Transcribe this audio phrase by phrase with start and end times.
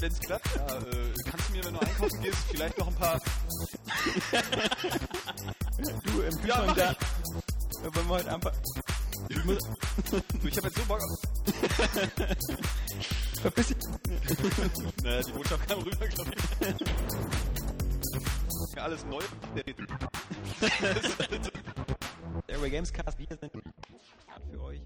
[0.00, 2.94] Wenn es klappt, ja, äh, kannst du mir, wenn du einkaufen gehst, vielleicht noch ein
[2.94, 3.20] paar...
[6.04, 6.90] Du im Kühlschrank mach da.
[6.90, 6.94] Äh,
[7.94, 8.52] Wollen wir heute einfach.
[9.28, 9.58] Ich muss,
[10.10, 11.18] Du, ich hab jetzt so Bock auf...
[13.42, 13.76] verpiss dich.
[15.02, 16.30] Naja, die Botschaft kam rüber, glaube
[18.70, 18.78] ich.
[18.80, 19.22] Alles neu.
[22.46, 23.18] Airway Gamescast.
[23.18, 23.52] Wir sind
[24.50, 24.80] für euch.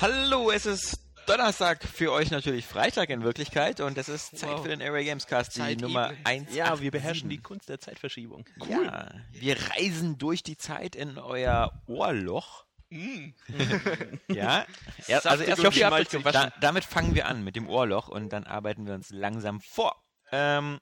[0.00, 4.62] Hallo, es ist Donnerstag für euch natürlich Freitag in Wirklichkeit und es ist Zeit Wow.
[4.62, 6.20] für den Airway Gamescast, die Zeit Nummer eben.
[6.24, 6.54] 1.
[6.54, 8.44] Ja, wir beherrschen die Kunst der Zeitverschiebung.
[8.68, 12.64] Ja, wir reisen durch die Zeit in euer Ohrloch.
[12.90, 13.30] Mm.
[14.28, 14.66] Ja,
[15.06, 16.24] ja also erst habt schmalzig.
[16.26, 19.60] euch da, damit fangen wir an mit dem Ohrloch und dann arbeiten wir uns langsam
[19.60, 20.02] vor.
[20.32, 20.80] Ähm,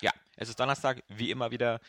[0.00, 1.80] ja, es ist Donnerstag, wie immer wieder.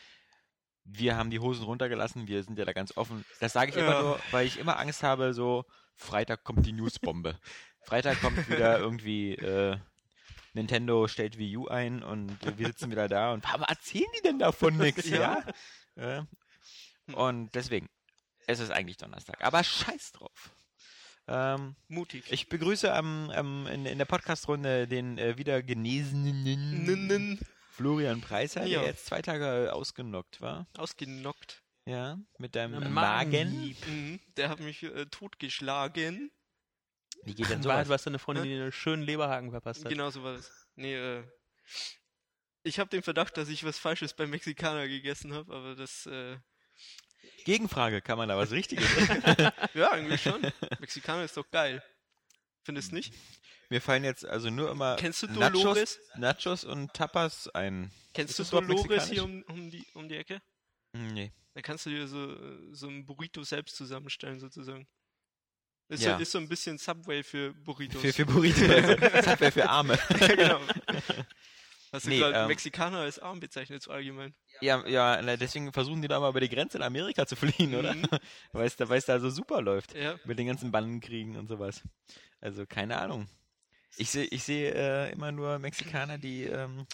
[0.84, 3.24] Wir haben die Hosen runtergelassen, wir sind ja da ganz offen.
[3.40, 4.02] Das sage ich immer Ja.
[4.02, 5.64] nur, weil ich immer Angst habe, so
[5.96, 7.38] Freitag kommt die Newsbombe.
[7.88, 9.78] Freitag kommt wieder irgendwie äh,
[10.52, 14.38] Nintendo stellt Wii U ein und wir sitzen wieder da und warum erzählen die denn
[14.38, 15.08] davon nichts?
[15.08, 15.42] Ja.
[15.96, 16.22] Äh,
[17.14, 17.88] und deswegen,
[18.46, 19.42] es ist eigentlich Donnerstag.
[19.42, 20.50] Aber scheiß drauf.
[21.28, 22.24] Ähm, Mutig.
[22.30, 28.80] ich begrüße am, am, in, in der Podcast-Runde den äh, wieder genesenen Florian Preiser, Ja.
[28.80, 30.66] der jetzt zwei Tage ausgenockt war.
[30.76, 31.62] Ausgenockt.
[31.86, 33.74] Ja, mit deinem Ein Magen.
[33.86, 34.20] Mhm.
[34.36, 36.30] Der hat mich äh, totgeschlagen.
[37.24, 37.88] Wie geht denn In Wahrheit sowas?
[37.88, 39.90] war es deine Freundin, die einen schönen Leberhaken verpasst hat.
[39.90, 40.50] Genau so war das.
[40.76, 41.24] Nee, äh.
[42.62, 46.36] Ich habe den Verdacht, dass ich was Falsches beim Mexikaner gegessen habe, aber das, äh.
[47.44, 48.86] Gegenfrage, kann man da was Richtiges?
[49.74, 50.40] Ja, eigentlich schon.
[50.80, 51.82] Mexikaner ist doch geil.
[52.62, 53.14] Findest nicht?
[53.70, 56.00] Mir fallen jetzt also nur immer Kennst du Nachos, Dolores?
[56.16, 57.90] Nachos und Tapas ein.
[58.14, 60.40] Kennst Ist du Dolores hier um, um, die, um die Ecke?
[60.92, 61.32] Nee.
[61.54, 64.86] Da kannst du dir so, äh, so ein Burrito selbst zusammenstellen, sozusagen.
[65.88, 66.16] Ist, Ja.
[66.16, 68.00] so, ist so ein bisschen Subway für Burritos.
[68.00, 68.60] Für, für Burrito.
[68.70, 68.94] Also,
[69.40, 69.98] wer für Arme.
[70.20, 70.60] ja, genau.
[71.90, 74.34] Hast du Nee, gerade ähm, Mexikaner als arm bezeichnet, so allgemein?
[74.60, 77.94] Ja, ja, deswegen versuchen die da mal über die Grenze in Amerika zu fliehen, oder?
[77.94, 78.06] Mhm.
[78.52, 79.94] Weil es da, da so super läuft.
[79.94, 80.18] Ja.
[80.26, 81.82] Mit den ganzen Bandenkriegen und sowas.
[82.40, 83.26] Also, keine Ahnung.
[83.96, 86.86] Ich sehe ich seh, äh, immer nur Mexikaner, die ähm,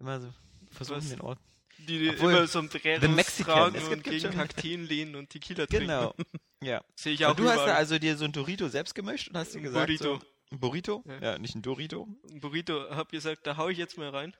[0.00, 0.34] immer so
[0.72, 1.08] versuchen, Was?
[1.10, 1.38] den Ort.
[1.86, 2.70] Die, Obwohl, immer so ein
[3.14, 5.86] Mexican, tragen es und gibt- gibt gegen Kakteen lehnen und Tequila trinken.
[5.88, 6.14] Genau.
[6.62, 6.82] Ja.
[6.94, 7.76] Sehe ich auch Und du hast da überall.
[7.76, 9.86] also dir so ein Dorito selbst gemischt und hast dir gesagt.
[9.86, 10.16] Burrito.
[10.18, 10.22] So,
[10.52, 11.04] ein Burrito?
[11.06, 11.32] Ja.
[11.32, 11.38] Ja.
[11.38, 12.08] nicht ein Dorito.
[12.30, 14.34] Ein Burrito, hab gesagt, da hau ich jetzt mal rein.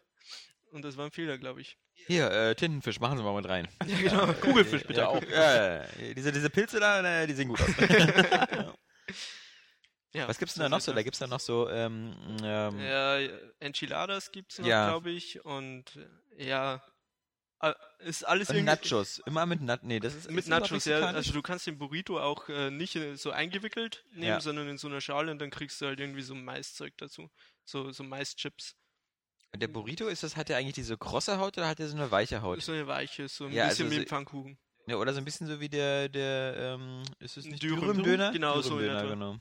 [0.71, 1.77] Und das war ein Fehler, glaube ich.
[1.93, 3.69] Hier, äh, Tintenfisch, machen Sie mal mit rein.
[3.87, 4.32] Ja, genau.
[4.41, 5.22] Kugelfisch bitte ja, auch.
[5.22, 5.84] Ja,
[6.16, 7.69] diese, diese Pilze da, die sehen gut aus.
[10.12, 10.93] Ja, Was gibt's denn da noch so?
[10.93, 13.19] Da gibt's da noch so, ähm, ähm, Ja,
[13.59, 14.88] Enchiladas gibt's noch, Ja.
[14.88, 15.44] glaube ich.
[15.44, 15.87] Und
[16.38, 16.81] ja,
[18.01, 18.89] ist alles und irgendwie...
[18.91, 19.21] Nachos.
[19.27, 19.83] Immer mit Nachos.
[19.85, 21.01] Nee, das ist Mit ist Nachos, ja.
[21.01, 24.41] Also du kannst den Burrito auch äh, nicht äh, so eingewickelt nehmen, Ja.
[24.41, 27.31] sondern in so einer Schale und dann kriegst du halt irgendwie so Maiszeug dazu.
[27.65, 28.75] So, so Maischips.
[29.57, 32.11] Der Burrito, ist das, hat der eigentlich diese krosse Haut oder hat der so eine
[32.11, 32.61] weiche Haut?
[32.61, 34.59] So eine weiche, so ein Ja, bisschen also wie so- Pfannkuchen.
[34.87, 37.81] Ja, oder so ein bisschen so wie der, der, ähm, ist es nicht Dürüm?
[37.81, 38.33] Dürüm-Döner?
[38.33, 39.09] Genau, so in etwa.
[39.09, 39.39] genau.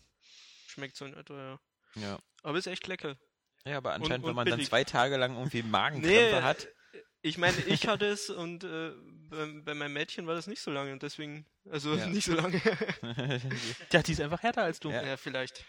[0.67, 2.01] Schmeckt so in etwa, ja.
[2.01, 2.19] Ja.
[2.43, 3.17] Aber ist echt lecker.
[3.65, 4.69] ja, aber anscheinend, und wenn man dann billig.
[4.69, 6.67] zwei Tage lang irgendwie Magenkrämpfe Nee, hat.
[7.25, 8.91] Ich meine, ich hatte es und äh,
[9.29, 12.05] bei, bei meinem Mädchen war das nicht so lange und deswegen, also Ja.
[12.07, 12.61] nicht so lange.
[13.91, 14.91] Ja, die ist einfach härter als du.
[14.91, 15.01] Ja.
[15.01, 15.17] ja.
[15.17, 15.63] vielleicht.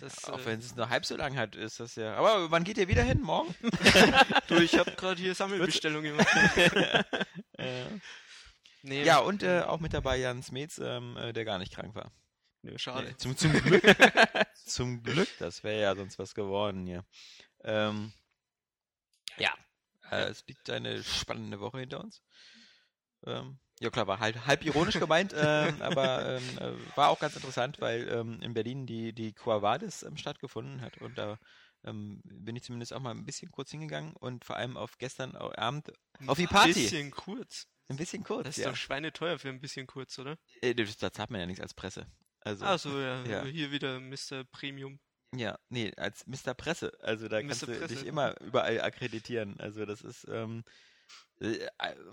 [0.00, 2.14] Das, Auch äh, wenn es nur halb so lang hat, ist das ja.
[2.16, 3.20] Aber wann geht ihr wieder hin?
[3.20, 3.54] Morgen?
[4.48, 6.26] du, ich habe gerade hier Sammelbestellung gemacht.
[8.82, 11.94] Nee, Ja, und äh, auch mit dabei Jan Smets, ähm, äh, der gar nicht krank
[11.94, 12.10] war.
[12.62, 13.08] nee, schade.
[13.08, 13.84] Nee, zum, zum Glück.
[14.64, 17.04] zum Glück, das wäre ja sonst was geworden hier.
[17.62, 18.12] Ähm,
[19.36, 19.54] ja,
[20.10, 22.22] äh, es liegt eine spannende Woche hinter uns.
[23.26, 27.36] Ähm, ja klar, war halt halb ironisch gemeint, ähm, aber ähm, äh, war auch ganz
[27.36, 31.38] interessant, weil ähm, in Berlin die, die Quavadis ähm, stattgefunden hat und da
[31.84, 35.34] ähm, bin ich zumindest auch mal ein bisschen kurz hingegangen und vor allem auf gestern
[35.36, 35.92] Abend
[36.26, 36.70] auf die Party.
[36.70, 37.66] Ein bisschen kurz.
[37.88, 38.70] ein bisschen kurz, Das ist ja.
[38.70, 40.38] doch schweineteuer für ein bisschen kurz, oder?
[40.60, 42.06] Äh, da zahlt man ja nichts als Presse.
[42.40, 43.44] Also, Achso, ja, ja.
[43.44, 44.44] Hier wieder Mr.
[44.50, 45.00] Premium.
[45.34, 46.54] Ja, nee, als Mr.
[46.54, 46.92] Presse.
[47.02, 47.46] Also da Mr.
[47.46, 47.86] kannst du Presse.
[47.88, 49.58] dich immer überall akkreditieren.
[49.60, 50.64] Also das ist ähm,
[51.40, 51.58] äh,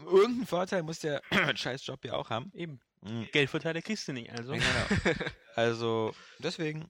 [0.05, 1.21] irgendeinen Vorteil muss der
[1.55, 2.51] Scheißjob ja auch haben.
[2.53, 2.79] Eben.
[3.01, 3.27] Mhm.
[3.31, 4.53] Geldvorteile kriegst du nicht, also.
[4.53, 4.65] Genau.
[5.55, 6.87] Also deswegen,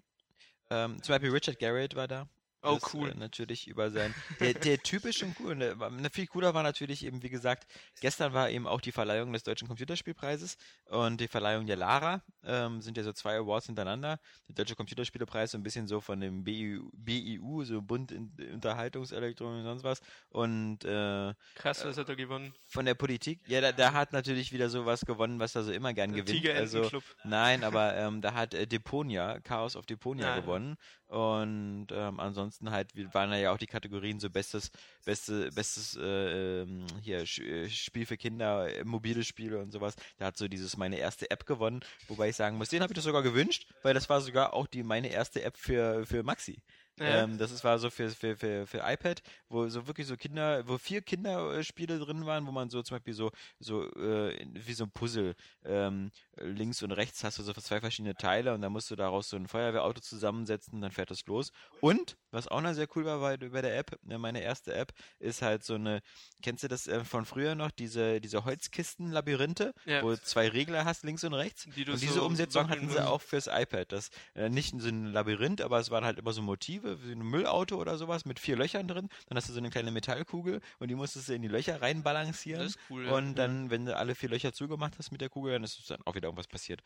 [0.70, 2.28] ähm, zum Beispiel Richard Garrett war da.
[2.72, 3.10] Oh, das, cool.
[3.12, 4.14] Äh, natürlich über sein.
[4.40, 5.56] Der, der Typ ist schon cool.
[5.56, 7.68] Ne, ne, viel cooler war natürlich eben, wie gesagt,
[8.02, 12.22] gestern war eben auch die Verleihung des Deutschen Computerspielpreises und die Verleihung der Lara.
[12.44, 14.20] Ähm, sind ja so zwei Awards hintereinander.
[14.48, 19.60] Der Deutsche Computerspielepreis so ein bisschen so von dem BIU, BIU so Bund in, Unterhaltungselektronik
[19.60, 20.02] und sonst was.
[20.30, 22.54] Und äh, Krass, was hat er gewonnen?
[22.66, 25.94] von der Politik, ja, da, da hat natürlich wieder sowas gewonnen, was er so immer
[25.94, 26.30] gern gewinnt.
[26.30, 27.04] Also, Tigerentenclub.
[27.24, 30.40] Nein, aber ähm, da hat äh, Deponia, Chaos of Deponia Ah.
[30.40, 30.76] gewonnen.
[31.08, 34.72] Und ähm, ansonsten halt waren ja auch die Kategorien so bestes,
[35.06, 39.96] beste, bestes äh, ähm, hier äh, Spiel für Kinder, äh, mobile Spiele und sowas.
[40.18, 42.96] Da hat so dieses meine erste App gewonnen, wobei ich sagen muss, den habe ich
[42.96, 46.62] das sogar gewünscht, weil das war sogar auch die meine erste App für, für Maxi.
[47.00, 47.24] Ja.
[47.24, 50.68] Ähm, das ist, war so für, für, für, für iPad, wo so wirklich so Kinder,
[50.68, 54.84] wo vier Kinderspiele drin waren, wo man so zum Beispiel so, so äh, wie so
[54.86, 55.36] ein Puzzle,
[55.66, 59.30] ähm, links und rechts hast du so zwei verschiedene Teile und dann musst du daraus
[59.30, 61.52] so ein Feuerwehrauto zusammensetzen, dann fährt das los.
[61.82, 64.92] Und, was auch noch sehr cool war bei, bei der App, ne, meine erste App,
[65.20, 66.02] ist halt so eine,
[66.42, 70.02] kennst du das äh, von früher noch, diese, diese Holzkisten-Labyrinthe, Ja.
[70.04, 71.68] wo du zwei Regler hast, links und rechts?
[71.76, 73.92] Die und diese so Umsetzung hatten sie auch fürs iPad.
[73.92, 77.20] Das äh, nicht so ein Labyrinth, aber es waren halt immer so Motive, wie ein
[77.20, 79.10] Müllauto oder sowas mit vier Löchern drin.
[79.28, 82.64] Dann hast du so eine kleine Metallkugel und die musstest du in die Löcher reinbalancieren.
[82.64, 83.12] Das ist cool, ja.
[83.12, 86.02] Und dann, wenn du alle vier Löcher zugemacht hast mit der Kugel, dann ist dann
[86.06, 86.82] auch wieder irgendwas passiert.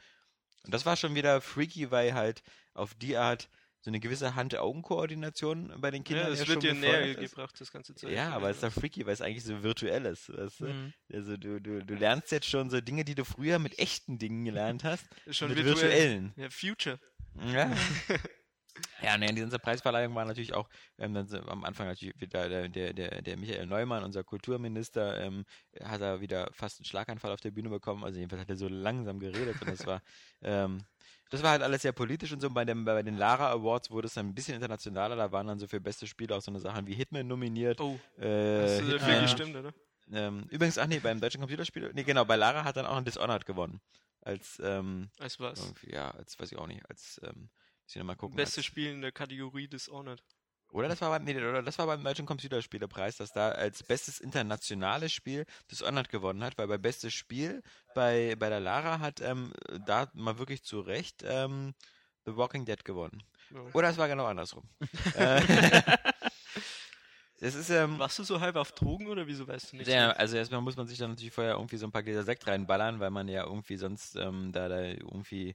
[0.64, 2.44] Und das war schon wieder freaky, weil halt
[2.74, 3.50] auf die Art
[3.84, 7.72] so eine gewisse Hand-Augen-Koordination bei den Kindern Ja, das ja wird dir näher gebracht, das
[7.72, 8.12] ganze Zeug.
[8.12, 10.32] Ja, aber es ist doch freaky, weil es eigentlich so virtuell ist.
[10.32, 10.66] Weißt du?
[10.66, 10.94] Mhm.
[11.12, 14.46] Also du, du, du lernst jetzt schon so Dinge, die du früher mit echten Dingen
[14.46, 15.90] gelernt hast, schon mit virtuell.
[15.90, 16.34] virtuellen.
[16.38, 17.00] Ja, Future.
[17.52, 17.76] Ja.
[19.02, 22.94] Ja, ne, diese Preisverleihung war natürlich auch ähm, dann am Anfang natürlich wieder der, der,
[22.94, 25.46] der, der Michael Neumann, unser Kulturminister, ähm,
[25.84, 28.04] hat er wieder fast einen Schlaganfall auf der Bühne bekommen.
[28.04, 30.02] Also jedenfalls hat er so langsam geredet und das war
[30.44, 30.84] ähm,
[31.32, 32.50] das war halt alles sehr politisch und so.
[32.50, 35.16] Bei, dem, bei den Lara Awards wurde es dann ein bisschen internationaler.
[35.16, 37.80] Da waren dann so für beste Spiele auch so eine Sachen wie Hitman nominiert.
[37.80, 39.74] Oh, äh, hast du Hitman- dafür gestimmt, oder?
[40.12, 43.06] ähm, übrigens, ach nee, beim deutschen Computerspiel, nee, genau, bei Lara hat dann auch ein
[43.06, 43.80] Dishonored gewonnen.
[44.20, 45.74] Als, ähm, Als was?
[45.84, 47.50] ja, als weiß ich auch nicht, als, ähm,
[47.92, 48.38] muss ich noch mal gucken.
[48.38, 50.24] Beste Spiel in der Kategorie Dishonored.
[50.72, 54.22] Oder das war beim, nee, oder das war beim Deutschen Computerspielepreis, dass da als bestes
[54.22, 57.62] internationales Spiel Dishonored gewonnen hat, weil bei bestes Spiel
[57.94, 59.52] bei, bei der Lara hat ähm,
[59.86, 61.74] da mal wirklich zu Recht ähm,
[62.24, 63.22] The Walking Dead gewonnen.
[63.54, 63.60] Ja.
[63.74, 64.64] Oder es war genau andersrum.
[65.16, 65.42] äh,
[67.42, 69.90] es ist, ähm, Warst du so halb auf Drogen oder wieso weißt du nicht?
[69.90, 72.48] ja, also erstmal muss man sich dann natürlich vorher irgendwie so ein paar Gläser Sekt
[72.48, 75.54] reinballern, weil man ja irgendwie sonst ähm, da, da irgendwie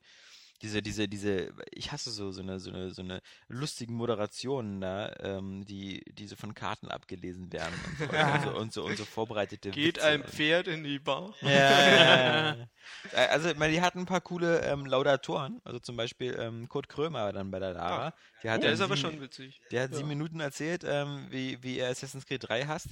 [0.62, 5.14] diese, diese, diese, ich hasse so, so eine, so eine, so eine lustigen Moderationen da,
[5.20, 8.97] ähm, die, die so von Karten abgelesen werden und so, und so, und so, und
[8.99, 11.35] so vorbereitete Geht Witze ein Pferd in die Bar?
[11.43, 12.56] ja, ja, ja.
[13.12, 15.61] Äh, Also, ich meine, die hatten ein paar coole ähm, Laudatoren.
[15.64, 18.14] Also zum Beispiel ähm, Kurt Krömer war dann bei der Lara.
[18.44, 19.61] Der hat Der ist aber sieben- schon witzig.
[19.73, 22.87] der hat sieben Minuten erzählt, ähm, wie, wie er Assassin's Creed 3 hasst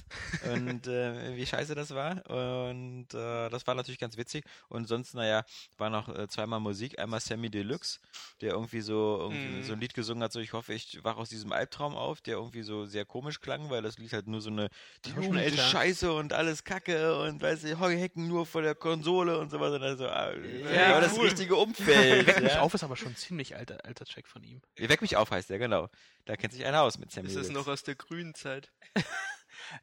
[0.53, 2.29] und äh, wie scheiße das war.
[2.29, 4.43] Und äh, das war natürlich ganz witzig.
[4.67, 5.45] Und sonst, naja,
[5.77, 6.99] war noch äh, zweimal Musik.
[6.99, 7.99] Einmal Sammy Deluxe,
[8.41, 9.63] der irgendwie so irgendwie Mhm.
[9.63, 12.35] so ein Lied gesungen hat, so ich hoffe, ich wach aus diesem Albtraum auf, der
[12.35, 14.69] irgendwie so sehr komisch klang, weil das Lied halt nur so eine
[15.05, 18.61] die war schon Jugend ist scheiße und alles Kacke und weißt du, Heuhecken nur vor
[18.61, 19.71] der Konsole und sowas.
[19.73, 20.31] Und dann so, ah,
[20.73, 21.25] Ja, aber das cool.
[21.25, 22.27] richtige Umfeld.
[22.27, 22.59] Weck mich ja.
[22.61, 24.61] auf ist aber schon ein ziemlich alter, alter Check von ihm.
[24.77, 25.89] Weck mich auf heißt der, genau.
[26.25, 28.71] Da kennt sich einer aus mit Sammy Ist das noch aus der grünen Zeit?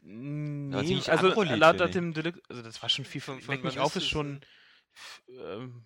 [0.02, 3.96] Nee, also laut, dem Deluxe, also das war schon viel Von- von, Weck mich auf
[3.96, 4.40] ist schon ähm,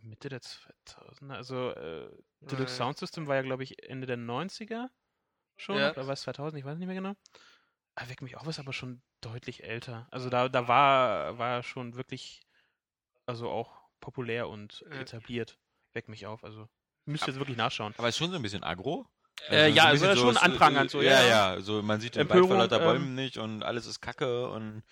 [0.03, 2.11] Mitte der 2000er, also äh,
[2.41, 2.85] Deluxe ja.
[2.85, 4.89] Sound System war ja glaube ich Ende der 90er
[5.57, 5.93] schon, Ja.
[5.93, 7.15] oder war es 2000, ich weiß nicht mehr genau.
[7.95, 10.07] Aber Weck mich auf ist aber schon deutlich älter.
[10.11, 12.43] Also da, da war, war er schon wirklich,
[13.25, 15.01] also auch populär und Ja.
[15.01, 15.59] etabliert.
[15.95, 16.69] Weck mich auf, also
[17.07, 17.95] müsst ihr jetzt wirklich nachschauen.
[17.97, 19.09] Aber ist schon so ein bisschen agro.
[19.51, 21.55] Äh, ja, so also schon anprangend, so, ja, ja.
[21.55, 24.01] ja, so man sieht den Empörung, Wald vor lauter ähm, Bäumen nicht und alles ist
[24.01, 24.83] Kacke und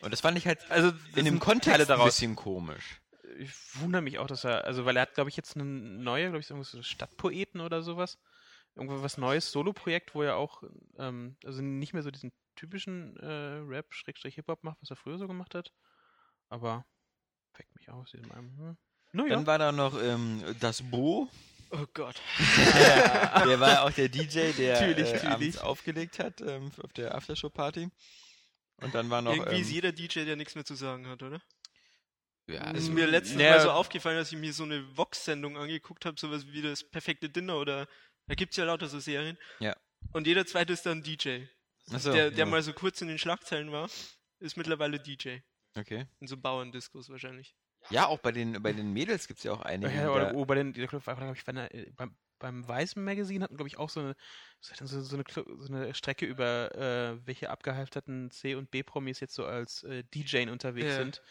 [0.00, 3.01] und das fand ich halt Also in dem Kontext ein bisschen komisch.
[3.38, 6.24] Ich wundere mich auch, dass er, also weil er hat, glaube ich, jetzt eine neue,
[6.24, 8.18] glaube ich, irgendwas so Stadtpoeten oder sowas.
[8.74, 10.62] Irgendwo was Neues, Solo-Projekt, wo er auch,
[10.98, 13.26] ähm, also nicht mehr so diesen typischen äh,
[13.66, 15.72] Rap, Schrägstrich Hip-Hop macht, was er früher so gemacht hat.
[16.48, 16.86] Aber
[17.54, 18.56] weckt mich aus, diesem einem.
[18.58, 18.76] Hm.
[19.12, 19.34] No, ja.
[19.34, 21.28] Dann war da noch ähm, das Bo,
[21.74, 22.20] Oh Gott.
[22.74, 25.60] der, der war auch der DJ, der Natürlich, äh, natürlich.
[25.62, 27.88] aufgelegt hat ähm, auf der Aftershow-Party.
[28.76, 31.22] Und dann war noch Irgendwie ist ähm, jeder DJ, der nichts mehr zu sagen hat,
[31.22, 31.40] oder?
[32.52, 33.50] Ja, Das ist mir letztens Ja.
[33.50, 37.28] mal so aufgefallen, als ich mir so eine Vox-Sendung angeguckt habe, sowas wie das perfekte
[37.28, 37.86] Dinner oder
[38.26, 39.36] da gibt's ja lauter so Serien.
[39.58, 39.74] Ja.
[40.12, 41.44] Und jeder zweite ist dann DJ.
[41.90, 43.88] achso, der, der ja, mal so kurz in den Schlagzeilen war,
[44.40, 45.38] ist mittlerweile DJ.
[45.76, 46.06] okay.
[46.20, 47.54] In so Bauerndiscos wahrscheinlich.
[47.90, 49.92] Ja, auch bei den, bei den Mädels gibt es ja auch einige.
[49.92, 53.56] Ja, oder oh, bei den, glaub ich, bei der, äh, beim, beim Weißen Magazine hatten,
[53.56, 54.16] glaube ich, auch so eine,
[54.60, 55.24] so, so, so, eine,
[55.58, 60.48] so eine Strecke über, äh, welche abgehalfterten C- und B-Promis jetzt so als äh, DJ
[60.50, 60.96] unterwegs Ja.
[60.98, 61.22] sind.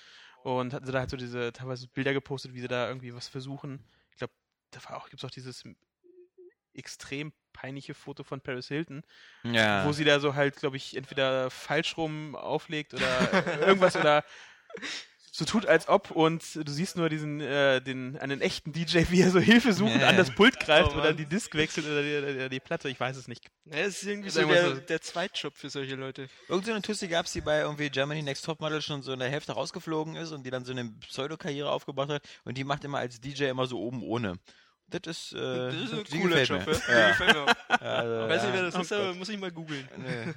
[0.43, 3.27] Und hatten sie da halt so diese teilweise Bilder gepostet, wie sie da irgendwie was
[3.27, 3.85] versuchen.
[4.11, 4.33] Ich glaube,
[4.71, 5.63] da war auch, gibt es auch dieses
[6.73, 9.03] extrem peinliche Foto von Paris Hilton,
[9.43, 9.85] ja.
[9.85, 14.23] wo sie da so halt, glaube ich, entweder falsch rum auflegt oder irgendwas oder
[15.33, 19.21] so tut als ob und du siehst nur diesen, äh, den, einen echten DJ, wie
[19.21, 20.09] er so hilfesuchend Ja.
[20.09, 22.99] an das Pult greift Oh oder die Disc wechselt oder die, oder die Platte, ich
[22.99, 23.45] weiß es nicht.
[23.65, 24.81] Ja, es ist irgendwie so der, so.
[24.81, 26.27] der Zweitjob für solche Leute.
[26.49, 29.19] Irgend so eine Tussi gab es, die bei irgendwie Germany Next Topmodel schon so in
[29.19, 32.83] der Hälfte rausgeflogen ist und die dann so eine Pseudo-Karriere aufgebaut hat und die macht
[32.83, 34.37] immer als DJ immer so oben ohne.
[34.91, 36.93] Das ist, äh, Das ist ein die cooler gefällt Job, mir.
[36.95, 37.09] ja.
[37.09, 37.55] Ja.
[37.81, 38.53] Also, Weiß nicht, ja.
[38.53, 39.87] wer das Oh ist, aber muss ich mal googeln.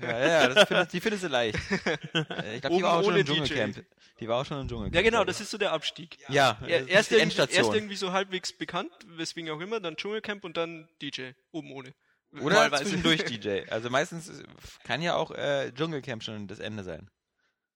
[0.01, 1.59] Ja, ja, das findest, die findest du leicht.
[2.15, 3.33] Äh, Ich glaube, die Oben war auch schon ohne im DJ.
[3.35, 3.85] Dschungelcamp.
[4.21, 4.95] Die war auch schon im Dschungelcamp.
[4.95, 6.17] Ja, genau, das ist so der Abstieg.
[6.29, 7.75] Ja, das erst, die irgendwie, erst Endstation.
[7.75, 11.33] irgendwie so halbwegs bekannt, weswegen auch immer, dann Dschungelcamp und dann DJ.
[11.53, 11.93] Oben ohne.
[12.41, 12.85] Oder Wahlweise.
[12.85, 13.63] zwischendurch DJ.
[13.71, 14.45] Also meistens äh,
[14.85, 17.11] kann ja auch äh, Dschungelcamp schon das Ende sein.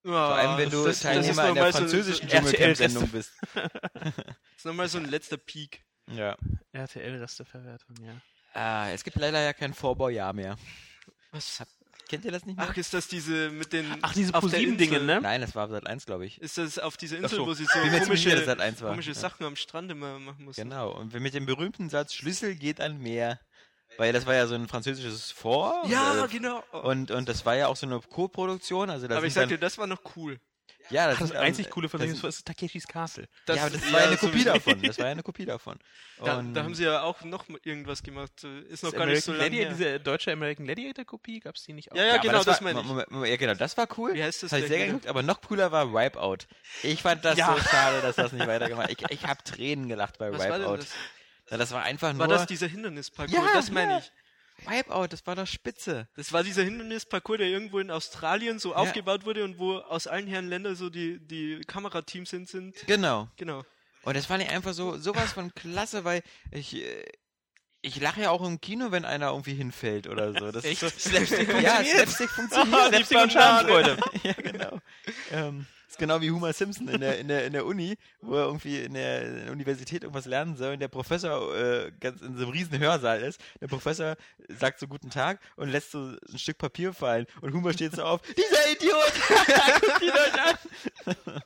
[0.05, 3.33] Ja, Vor allem, wenn du das, das Teilnehmer in der französischen so, Dschungelcamp-Sendung bist.
[3.55, 4.13] das
[4.57, 5.85] ist nochmal so ein letzter Peak.
[6.11, 6.37] Ja.
[6.73, 8.21] RTL-Resteverwertung, ja.
[8.55, 10.57] Ah, es gibt leider ja kein Vorbaujahr mehr.
[11.33, 11.63] Was?
[12.09, 12.67] Kennt ihr das nicht mehr?
[12.71, 13.99] Ach, ist das diese mit den.
[14.01, 15.21] Ach, diese ProSieben-Dinge, ne?
[15.21, 16.41] Nein, das war seit 1, glaube ich.
[16.41, 17.47] Ist das auf dieser Insel, so.
[17.47, 18.91] wo sie so sicher, komische, war.
[18.91, 19.15] komische Ja.
[19.15, 20.63] Sachen am Strand immer machen mussten?
[20.63, 20.93] Genau.
[20.93, 23.39] Und mit dem berühmten Satz, Schlüssel geht an Meer.
[23.97, 25.83] Weil das war ja so ein französisches Vor.
[25.89, 26.63] Ja, äh, genau.
[26.73, 28.91] Und, und das war ja auch so eine Co-Produktion.
[28.91, 30.39] Also das Aber ich sag dir, das war noch cool.
[30.91, 33.29] Ja, das, Das ist einzig Coole von das, dem ist Takeshis Castle.
[33.47, 34.83] Das, ja, aber das war ja eine Kopie davon.
[34.83, 35.79] Das war ja eine Kopie davon.
[36.25, 38.33] Da, da haben sie ja auch noch irgendwas gemacht.
[38.45, 39.93] äh, Ist noch Das gar nicht so American lange Gladiator, her.
[39.99, 41.97] diese deutsche American Gladiator-Kopie, gab es die nicht auch?
[41.97, 43.31] Ja, ja, aber genau, das war, meine ich.
[43.31, 44.15] Ja, genau, das war cool.
[44.15, 44.87] Wie heißt das Habe ich sehr wieder?
[44.87, 46.39] geguckt, aber noch cooler war Wipeout.
[46.83, 47.55] Ich fand das Ja.
[47.55, 50.61] so schade, dass das nicht weitergemacht Ich, ich habe Tränen gelacht bei Was war denn
[50.63, 50.77] Wipeout.
[50.79, 50.89] das?
[51.51, 53.35] Ja, das war einfach nur War das dieser Hindernisparcours?
[53.37, 53.99] Ja, das meine ja.
[53.99, 54.13] ich.
[54.67, 56.09] Wipeout, das war doch spitze.
[56.17, 60.27] Das war dieser Hindernisparcours, der irgendwo in Australien so aufgebaut wurde und wo aus allen
[60.27, 62.77] Herren Ländern so die, die Kamerateams sind, sind.
[62.87, 63.29] Genau.
[63.37, 63.65] Genau.
[64.03, 67.05] Und das fand ich einfach so sowas von klasse, weil ich äh,
[67.81, 70.51] ich lache ja auch im Kino, wenn einer irgendwie hinfällt oder so.
[70.51, 70.83] Das Echt?
[70.83, 71.87] Ist so, Slapstick ja, funktioniert?
[71.87, 72.87] Slapstick funktioniert.
[72.87, 73.33] Die Slapstick und.
[73.33, 73.97] Schadenfreude.
[74.25, 74.79] ja, genau.
[75.31, 78.47] Ähm, ist genau wie Homer Simpson in der, in, der, in der Uni, wo er
[78.47, 82.37] irgendwie in der, in der Universität irgendwas lernen soll und der Professor äh, ganz in
[82.37, 83.41] so einem riesen Hörsaal ist.
[83.61, 84.17] Der Professor
[84.49, 88.03] sagt so guten Tag und lässt so ein Stück Papier fallen und Homer steht so
[88.03, 89.13] auf, dieser Idiot!
[89.81, 91.43] Guckt ihn euch an!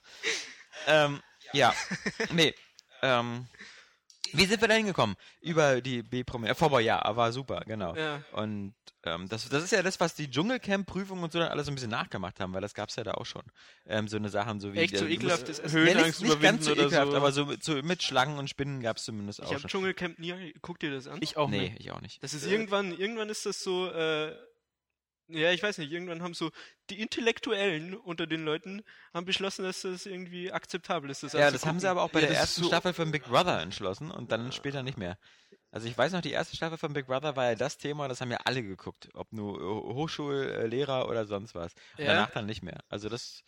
[0.88, 1.22] ähm,
[1.52, 1.74] ja,
[2.32, 2.54] nee.
[3.02, 3.46] Ähm,
[4.32, 5.16] wie sind wir da hingekommen?
[5.40, 6.48] Über die B-Promi.
[6.48, 7.94] Äh, Vorbei, ja, war super, genau.
[7.94, 8.22] Ja.
[8.32, 8.74] Und
[9.04, 11.74] ähm, das, das ist ja das, was die Dschungelcamp-Prüfungen und so dann alles so ein
[11.74, 13.42] bisschen nachgemacht haben, weil das gab's ja da auch schon.
[13.86, 14.78] Ähm, so eine Sachen so wie.
[14.78, 15.28] Echt so äh, Essen.
[15.28, 17.16] Ja, Höhenangst nicht, nicht ganz so ekelhaft, so.
[17.16, 19.70] aber so mit, so mit Schlangen und Spinnen gab's zumindest Ich auch habe schon.
[19.70, 20.54] Dschungelcamp nie.
[20.62, 21.18] Guck dir das an.
[21.20, 21.80] Ich auch nee, nicht.
[21.80, 22.22] ich auch nicht.
[22.22, 24.34] Das ist irgendwann, irgendwann ist das so, äh,
[25.34, 26.50] ja, ich weiß nicht, irgendwann haben so
[26.90, 28.82] die Intellektuellen unter den Leuten
[29.14, 31.22] haben beschlossen, dass das irgendwie akzeptabel ist.
[31.22, 33.24] Das Ja, das haben sie aber auch bei Ja, der ersten so- Staffel von Big
[33.24, 35.16] Brother entschlossen und dann später nicht mehr.
[35.70, 38.20] Also ich weiß noch, die erste Staffel von Big Brother war ja das Thema, das
[38.20, 39.58] haben ja alle geguckt, ob nur
[39.94, 41.72] Hochschullehrer oder sonst was.
[41.96, 42.12] Und Ja.
[42.14, 42.80] danach dann nicht mehr.
[42.88, 43.42] Also das,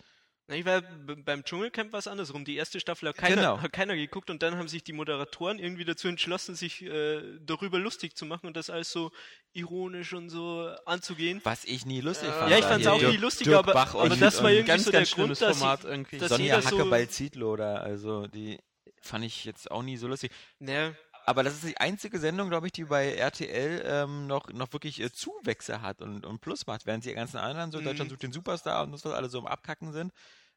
[0.49, 2.45] Ich war beim Dschungelcamp war es andersrum.
[2.45, 3.61] Die erste Staffel hat keiner, Genau.
[3.63, 7.79] hat keiner geguckt und dann haben sich die Moderatoren irgendwie dazu entschlossen, sich äh, darüber
[7.79, 9.11] lustig zu machen und das alles so
[9.55, 11.41] ironisch und so anzugehen.
[11.45, 12.51] was ich nie lustig Ja, fand.
[12.51, 14.67] Ja, ich fand's hier auch Dirk- nie lustig, Dirk aber, aber und- das war irgendwie
[14.69, 16.19] ganz, so ganz der Grund, schlimmes dass, Format irgendwie.
[16.19, 18.59] dass Sonja jeder so- Hackeball-Zietlow da, also die
[19.01, 20.31] fand ich jetzt auch nie so lustig.
[20.59, 20.95] ne,
[21.27, 25.01] Aber das ist die einzige Sendung, glaube ich, die bei RTL ähm, noch, noch wirklich
[25.01, 27.85] äh, Zuwächse hat und, und Plus macht, während die ganzen anderen, so Mhm.
[27.85, 30.13] Deutschland sucht den Superstar und das, was alle so im Abkacken sind.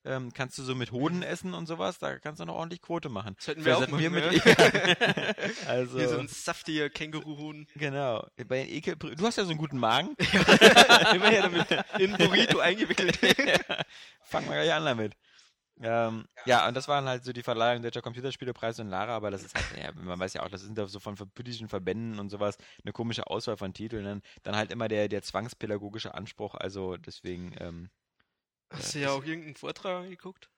[0.05, 3.09] Ähm, kannst du so mit Hoden essen und sowas, da kannst du noch ordentlich Quote
[3.09, 3.35] machen.
[3.37, 7.67] Das hätten wir Vielleicht auch machen, mit, also, hier so ein saftiger Känguru-Huhn.
[7.75, 8.25] genau.
[8.47, 10.15] Bei den Ekel, du hast ja so einen guten Magen.
[11.13, 11.65] Immer her damit
[11.99, 13.17] in Burrito eingewickelt.
[14.23, 15.13] Fangen wir gleich an damit.
[15.79, 19.43] Ähm, ja, und das waren halt so die Verleihung Deutscher Computerspielepreis und Lara, aber das
[19.43, 22.29] ist halt, ja, man weiß ja auch, das sind da so von politischen Verbänden und
[22.29, 24.05] sowas eine komische Auswahl von Titeln.
[24.05, 27.89] Dann, dann halt immer der, der zwangspädagogische Anspruch, also deswegen, ähm,
[28.69, 30.49] Hast du ja auch irgendeinen Vortrag geguckt?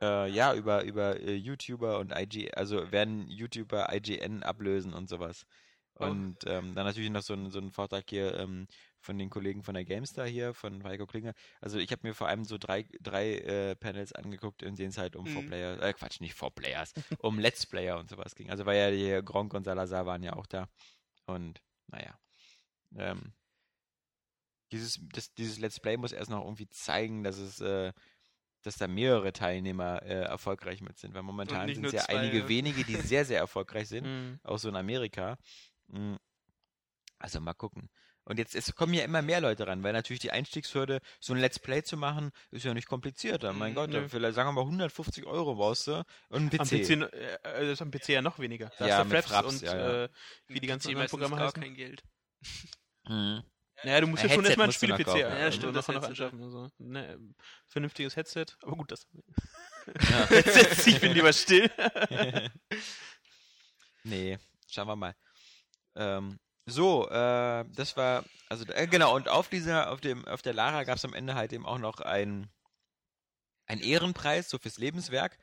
[0.00, 5.44] äh, ja, über, über äh, YouTuber und IG, also werden YouTuber IGN ablösen und sowas.
[5.98, 6.06] Oh.
[6.06, 8.66] Und ähm, dann natürlich noch so ein, so ein Vortrag hier ähm,
[9.00, 11.34] von den Kollegen von der GameStar hier, von Heiko Klinger.
[11.60, 14.98] Also ich habe mir vor allem so drei, drei äh, Panels angeguckt, in denen es
[14.98, 15.30] halt um Mhm.
[15.30, 18.50] Four Players, äh Quatsch, nicht Four Players, um Let's Player und sowas ging.
[18.50, 20.68] Also weil ja die Gronk und Salazar waren ja auch da.
[21.26, 22.18] Und naja.
[22.96, 23.32] Ähm,
[24.72, 27.92] dieses, das, dieses Let's Play muss erst noch irgendwie zeigen, dass es äh,
[28.62, 32.40] dass da mehrere Teilnehmer äh, erfolgreich mit sind, weil momentan sind es ja zwei, einige
[32.40, 32.48] ja.
[32.48, 34.40] wenige, die sehr, sehr erfolgreich sind, Mhm.
[34.42, 35.38] auch so in Amerika.
[35.88, 36.16] Mm.
[37.18, 37.88] Also mal gucken.
[38.30, 41.40] Und jetzt es kommen ja immer mehr Leute ran, weil natürlich die Einstiegshürde, so ein
[41.40, 43.52] Let's Play zu machen, ist ja nicht komplizierter.
[43.52, 44.08] Mein Mm, Gott, nö.
[44.08, 46.86] vielleicht sagen wir mal 150 Euro brauchst du und ein Am PC.
[46.86, 48.70] PC, äh, das ist am PC ja noch weniger.
[48.78, 50.04] Da Ja, hast du mit Fraps und ja, ja.
[50.04, 50.08] Äh,
[50.46, 51.62] wie die ganzen PC anderen meistens Programme gar heißen.
[51.62, 52.02] kein Geld.
[53.08, 53.42] Mhm.
[53.82, 54.92] Naja, du musst ja schon erstmal ein kaufen.
[55.08, 55.18] haben.
[55.18, 56.42] Ja, also stimmt, das noch anschaffen.
[56.42, 57.18] Also, ne,
[57.66, 58.46] vernünftiges Headset.
[58.62, 59.08] Aber gut, das.
[60.10, 60.28] Ja.
[60.86, 61.68] Ich bin lieber still.
[64.04, 65.14] nee, schauen wir mal.
[65.96, 66.38] Ähm,
[66.70, 70.84] so, äh, das war, also äh, genau, und auf dieser, auf dem, auf der Lara
[70.84, 72.50] gab es am Ende halt eben auch noch einen
[73.70, 75.38] ein Ehrenpreis, so fürs Lebenswerk.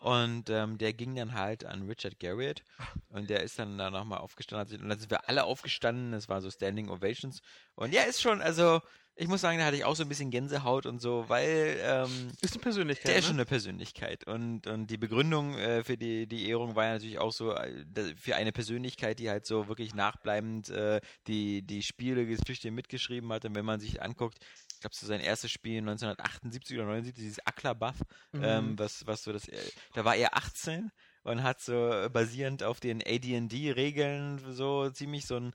[0.00, 2.62] Und ähm, der ging dann halt an Richard Garriott.
[3.08, 4.82] Und der ist dann da nochmal aufgestanden.
[4.82, 6.12] Und dann sind wir alle aufgestanden.
[6.12, 7.40] Das war so Standing Ovations.
[7.74, 8.80] Und ja, ist schon, also,
[9.20, 12.30] ich muss sagen, da hatte ich auch so ein bisschen Gänsehaut und so, weil ähm,
[12.40, 13.08] Ist eine Persönlichkeit.
[13.08, 13.28] der ist ne?
[13.28, 14.26] schon eine Persönlichkeit.
[14.26, 17.84] Und, und die Begründung äh, für die, die Ehrung war ja natürlich auch so, äh,
[18.16, 23.44] für eine Persönlichkeit, die halt so wirklich nachbleibend äh, die, die Spiele Geschichte mitgeschrieben hat.
[23.44, 24.38] Und wenn man sich anguckt,
[24.72, 27.96] ich glaube, so sein erstes Spiel 1978 oder 79, dieses Aklabath,
[28.32, 28.40] Mhm.
[28.44, 29.58] ähm, was, was so das, äh,
[29.94, 30.90] da war er 18
[31.24, 35.52] und hat so äh, basierend auf den AD&D-Regeln so ziemlich so ein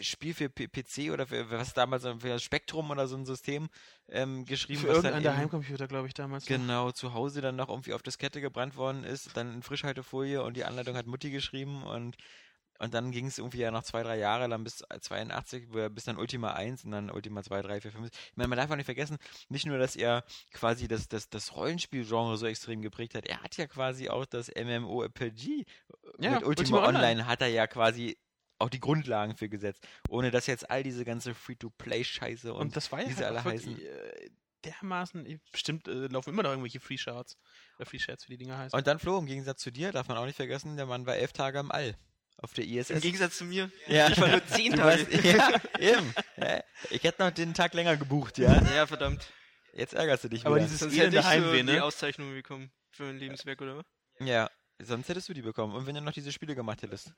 [0.00, 3.68] Spiel für PC oder für was damals für das Spektrum oder so ein System
[4.08, 6.44] ähm, geschrieben, Für was der Heimcomputer, glaube ich, damals.
[6.44, 6.56] noch.
[6.56, 10.56] Genau, zu Hause dann noch irgendwie auf Diskette gebrannt worden ist, dann in Frischhaltefolie und
[10.56, 12.16] die Anleitung hat Mutti geschrieben und,
[12.78, 15.90] und dann ging es irgendwie ja noch zwei, drei Jahre lang bis 82, wo er-
[15.90, 18.08] bis dann Ultima 1 und dann Ultima 2, 3, 4, 5.
[18.08, 19.18] Ich meine, man darf auch nicht vergessen,
[19.50, 23.56] nicht nur, dass er quasi das, das, das Rollenspielgenre so extrem geprägt hat, er hat
[23.58, 25.64] ja quasi auch das MMORPG
[26.18, 27.06] Ja, mit Ultima, Ultima Online.
[27.06, 28.16] Online hat er ja quasi
[28.62, 32.90] auch die Grundlagen für gesetzt, ohne dass jetzt all diese ganze Free-to-Play-Scheiße und, Und das
[32.92, 33.78] war ja wie sie halt alle heißen.
[33.80, 34.30] äh,
[34.64, 37.36] dermaßen, bestimmt äh, laufen immer noch irgendwelche Free Charts.
[37.78, 38.76] Oder Free Chats, wie die Dinger heißen.
[38.78, 41.16] Und dann Flo, im Gegensatz zu dir, darf man auch nicht vergessen, der Mann war
[41.16, 41.96] elf Tage im All.
[42.38, 42.90] Auf der ISS.
[42.90, 43.70] Im Gegensatz zu mir.
[43.88, 44.08] ja.
[44.08, 45.06] Ich war nur zehn Tage.
[45.06, 46.14] warst- ja, eben.
[46.36, 48.60] Ja, Ich hätte noch den Tag länger gebucht, ja.
[48.74, 49.30] Ja, verdammt.
[49.74, 50.64] Jetzt ärgerst du dich Aber wieder.
[50.64, 51.84] dieses Sonst hätte ich so Heimweh, die ne?
[51.84, 53.86] Auszeichnung bekommen für mein Lebenswerk, oder was?
[54.20, 54.48] ja,
[54.84, 55.74] sonst hättest du die bekommen.
[55.74, 57.12] Und wenn du noch diese Spiele gemacht hättest.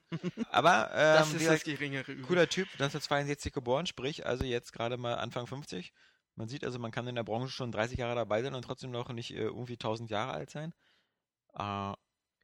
[0.50, 2.24] Aber, Das ähm, ist wie das geringere Übel.
[2.24, 5.92] cooler Typ, 1962 geboren, sprich, also jetzt gerade mal Anfang 50.
[6.36, 8.90] Man sieht also, man kann in der Branche schon 30 Jahre dabei sein und trotzdem
[8.90, 10.72] noch nicht äh, irgendwie 1000 Jahre alt sein.
[11.54, 11.94] Äh,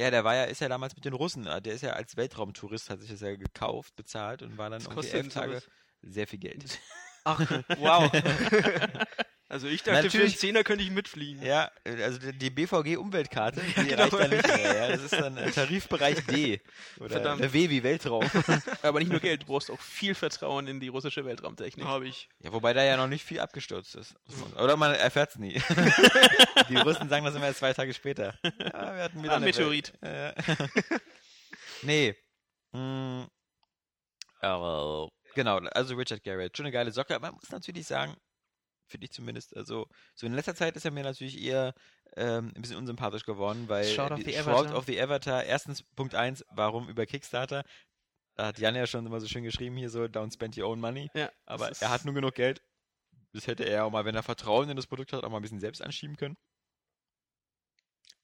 [0.00, 2.16] ja, der war ja, ist ja damals mit den Russen, äh, der ist ja als
[2.16, 5.62] Weltraumtourist, hat sich das ja gekauft, bezahlt und war dann irgendwie elf Tage.
[6.02, 6.80] Sehr viel Geld.
[7.24, 7.38] Ach,
[7.78, 8.10] wow.
[9.50, 11.42] also ich dachte, für Natürlich- einen Zehner könnte ich mitfliegen.
[11.42, 14.02] Ja, also die- BVG-Umweltkarte, die genau.
[14.04, 14.76] reicht dann nicht mehr.
[14.76, 14.88] Ja?
[14.88, 16.60] Das ist dann äh, Tarifbereich D.
[16.98, 17.52] Oder Verdammt.
[17.52, 18.24] W wie Weltraum.
[18.82, 21.84] Aber nicht nur Geld, du brauchst auch viel Vertrauen in die russische Weltraumtechnik.
[21.84, 22.28] Habe ich.
[22.38, 24.14] Ja, wobei da ja noch nicht viel abgestürzt ist.
[24.56, 25.54] Oder man erfährt es nie.
[26.68, 28.38] die Russen sagen das immer erst zwei Tage später.
[28.44, 29.92] Ja, wir hatten wieder Ah, eine Meteorit.
[30.00, 30.32] Äh,
[31.82, 32.14] nee.
[32.72, 33.24] Mm,
[34.40, 38.16] aber, genau, also Richard Garrett, schon eine geile Socke, aber man muss natürlich sagen,
[38.90, 41.74] finde ich zumindest, also so in letzter Zeit ist er mir natürlich eher
[42.16, 44.76] ähm, ein bisschen unsympathisch geworden, weil Shroud of the Avatar.
[44.76, 47.64] of the Avatar, erstens Punkt eins, warum über Kickstarter?
[48.34, 50.80] Da hat Jan ja schon immer so schön geschrieben, hier so, don't spend your own
[50.80, 51.10] money.
[51.14, 52.62] Ja, Aber er hat nur genug Geld.
[53.32, 55.42] Das hätte er auch mal, wenn er Vertrauen in das Produkt hat, auch mal ein
[55.42, 56.36] bisschen selbst anschieben können.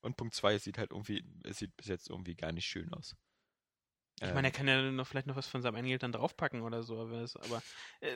[0.00, 2.92] Und Punkt zwei, es sieht halt irgendwie, es sieht bis jetzt irgendwie gar nicht schön
[2.92, 3.14] aus.
[4.22, 6.82] Ich meine, er kann ja noch vielleicht noch was von seinem Eingeld dann draufpacken oder
[6.82, 7.62] so, aber, es, aber
[8.00, 8.14] äh,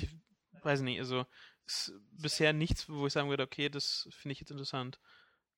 [0.00, 0.08] ich
[0.62, 1.26] weiß nicht, also
[1.66, 5.00] ist bisher nichts, wo ich sagen würde, okay, das finde ich jetzt interessant.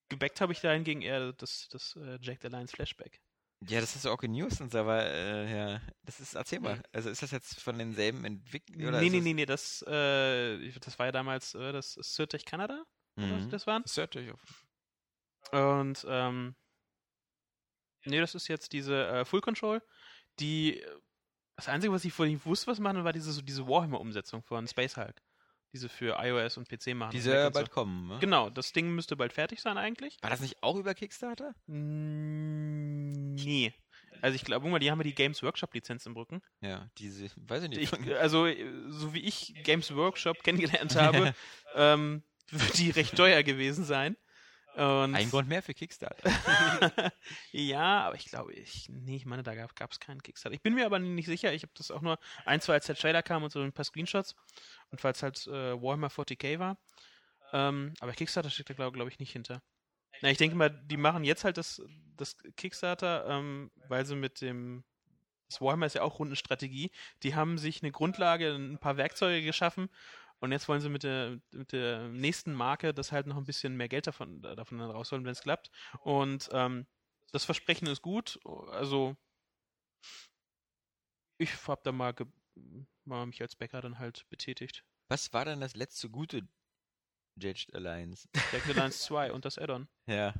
[0.08, 3.22] Gebackt habe ich da hingegen eher das, das äh, Jack the Lions Flashback.
[3.66, 6.60] ja, das hast du auch in News und so, aber äh, ja, das ist, erzähl
[6.60, 6.82] mal.
[6.92, 8.94] Also ist das jetzt von denselben Entwicklern?
[9.00, 12.84] nee, nee, nee, nee, das, äh, das war ja damals äh, das Sirtech Kanada,
[13.16, 13.50] oder was Mhm.
[13.50, 13.82] das waren.
[13.84, 14.66] Ist auf.
[15.52, 16.54] Und ähm,
[18.04, 19.82] nee, das ist jetzt diese äh, Full Control,
[20.40, 21.00] die äh,
[21.56, 24.96] das Einzige, was ich vorhin wusste, was machen, war diese, so diese Warhammer-Umsetzung von Space
[24.96, 25.22] Hulk.
[25.72, 27.10] Diese für iOS und PC machen.
[27.10, 27.72] Die soll ja bald so.
[27.72, 28.18] kommen, ne?
[28.20, 30.16] Genau, das Ding müsste bald fertig sein eigentlich.
[30.22, 31.52] War das nicht auch über Kickstarter?
[31.66, 33.72] Mm, Nee.
[34.22, 36.40] Also ich glaube mal, die haben ja die Games Workshop-Lizenz im Rücken.
[36.60, 37.92] Ja, diese, weiß ich nicht.
[37.92, 41.34] Ich, also, äh, so wie ich Games Workshop kennengelernt habe,
[41.74, 44.16] ähm, wird die recht teuer gewesen sein.
[44.74, 46.28] Und Ein Grund mehr für Kickstarter.
[47.52, 50.54] ja, aber ich glaube, ich, nee, ich meine, da gab es keinen Kickstarter.
[50.54, 51.52] Ich bin mir aber nicht sicher.
[51.52, 53.84] Ich habe das auch nur ein, zwei, als der Trailer kam und so ein paar
[53.84, 54.34] Screenshots.
[54.90, 56.76] Und falls halt äh, Warhammer 40k war.
[57.52, 59.62] Ähm, aber Kickstarter steckt da, glaube glaub ich, nicht hinter.
[60.22, 61.80] Na, ich denke mal, die machen jetzt halt das,
[62.16, 64.82] das Kickstarter, ähm, weil sie mit dem.
[65.48, 66.90] Das Warhammer ist ja auch Rundenstrategie.
[67.22, 69.88] Die haben sich eine Grundlage, ein paar Werkzeuge geschaffen
[70.44, 73.76] Und jetzt wollen sie mit der, mit der nächsten Marke das halt noch ein bisschen
[73.76, 75.70] mehr Geld davon, davon rausholen, wenn es klappt.
[76.00, 76.86] Und ähm,
[77.32, 78.38] das Versprechen ist gut.
[78.44, 79.16] Also
[81.38, 82.14] ich hab da mal,
[83.04, 84.84] mal mich als Bäcker dann halt betätigt.
[85.08, 86.46] Was war denn das letzte gute
[87.40, 88.28] Judged Alliance?
[88.52, 89.88] Jack Alliance 2 und das Add-on.
[90.06, 90.34] Ja.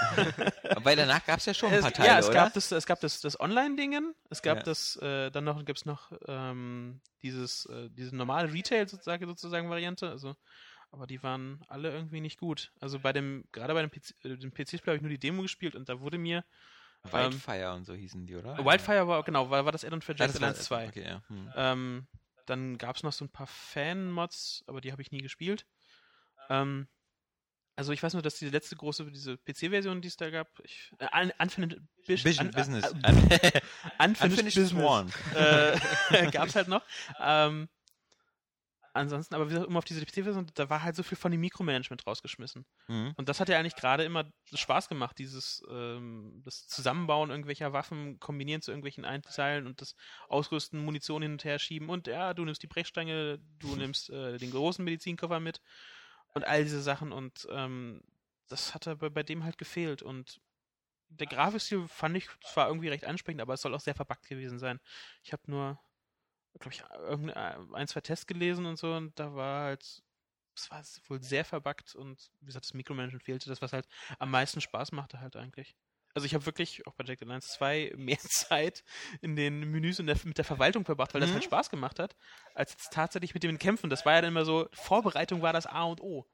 [0.84, 2.34] Weil danach gab es ja schon ein paar Es, Teile, ja, es oder?
[2.34, 4.62] gab das, es gab das, das Online-Dingen, es gab Ja.
[4.64, 10.08] das, äh, dann noch gibt's noch ähm, dieses, äh, diese normale Retail sozusagen, sozusagen Variante,
[10.10, 10.36] also
[10.90, 12.72] aber die waren alle irgendwie nicht gut.
[12.80, 15.42] Also bei dem, gerade bei dem PC, äh, dem PC-Spiel habe ich nur die Demo
[15.42, 16.44] gespielt und da wurde mir
[17.04, 18.56] Wildfire und so hießen die, oder?
[18.64, 20.88] Wildfire war genau, war, war das Add-on für Ah, Jack das war- Alliance 2.
[20.88, 21.22] Okay, ja.
[21.28, 21.52] Hm.
[21.56, 22.06] Ähm,
[22.46, 25.66] dann gab es noch so ein paar Fan-Mods, aber die habe ich nie gespielt.
[26.48, 26.88] Ähm,
[27.78, 30.90] also ich weiß nur, dass diese letzte große, diese PC-Version, die es da gab, ich,
[30.98, 32.92] äh, un, Unfinished, Bis- Vision un- Business.
[32.92, 33.62] Un- Unfinished,
[34.00, 35.12] Unfinished Business Swan.
[35.36, 35.78] äh,
[36.32, 36.82] gab's halt noch.
[37.20, 37.68] Ähm,
[38.94, 41.40] ansonsten, aber wie gesagt, immer auf diese PC-Version, da war halt so viel von dem
[41.40, 42.66] Mikromanagement rausgeschmissen.
[42.88, 43.12] Mhm.
[43.16, 48.18] Und das hat ja eigentlich gerade immer Spaß gemacht, dieses ähm, das Zusammenbauen irgendwelcher Waffen,
[48.18, 49.94] kombinieren zu irgendwelchen Einteilen und das
[50.28, 54.36] Ausrüsten, Munition hin und her schieben und ja, du nimmst die Brechstange, du nimmst äh,
[54.38, 55.60] den großen Medizinkoffer mit
[56.34, 58.02] und all diese Sachen und ähm,
[58.48, 60.40] das hat bei, bei dem halt gefehlt und
[61.08, 64.58] der Grafikstil fand ich zwar irgendwie recht ansprechend, aber es soll auch sehr verbuggt gewesen
[64.58, 64.78] sein.
[65.22, 65.80] Ich habe nur,
[66.60, 70.02] glaube ich, irgendein, ein, zwei Tests gelesen und so und da war halt
[70.54, 73.88] es war wohl sehr verbuggt und wie gesagt, das Mikromanagement fehlte, das was halt
[74.18, 75.76] am meisten Spaß machte halt eigentlich.
[76.18, 78.82] Also ich habe wirklich auch bei Jack Alliance 2 mehr Zeit
[79.20, 81.34] in den Menüs und der, mit der Verwaltung verbracht, weil das Mhm.
[81.34, 82.16] halt Spaß gemacht hat,
[82.54, 83.88] als jetzt tatsächlich mit dem Kämpfen.
[83.88, 86.26] Das war ja dann immer so, Vorbereitung war das A und O.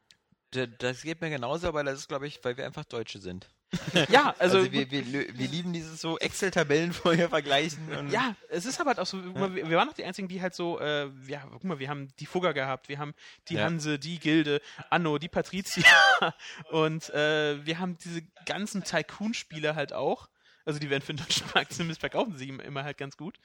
[0.78, 3.48] Das geht mir genauso, aber das ist, glaube ich, weil wir einfach Deutsche sind.
[4.08, 8.08] Ja, also, Also, wir, wir, wir lieben dieses so Excel-Tabellen vorher vergleichen.
[8.10, 10.28] Ja, es ist aber halt auch so, guck mal, wir wir waren doch die einzigen,
[10.28, 13.14] die halt so, äh, ja, guck mal, wir haben die Fugger gehabt, wir haben
[13.48, 13.64] die Ja.
[13.64, 15.84] Hanse, die Gilde, Anno, die Patrizier
[16.70, 20.28] und äh, wir haben diese ganzen Tycoon-Spiele halt auch.
[20.64, 23.38] Also die werden für den deutschen Markt zumindest verkaufen sie immer halt ganz gut.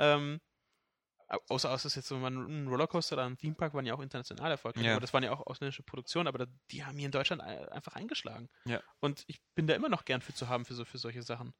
[0.00, 0.40] Ähm,
[1.48, 4.84] außer außer es jetzt so ein Rollercoaster oder ein Themepark waren ja auch international erfolgreich,
[4.84, 4.92] Ja.
[4.92, 7.68] aber das waren ja auch ausländische Produktionen, aber da, die haben hier in Deutschland ein-
[7.68, 8.48] einfach eingeschlagen.
[8.64, 8.80] Ja.
[9.00, 11.52] Und ich bin da immer noch gern für zu haben für so für solche Sachen.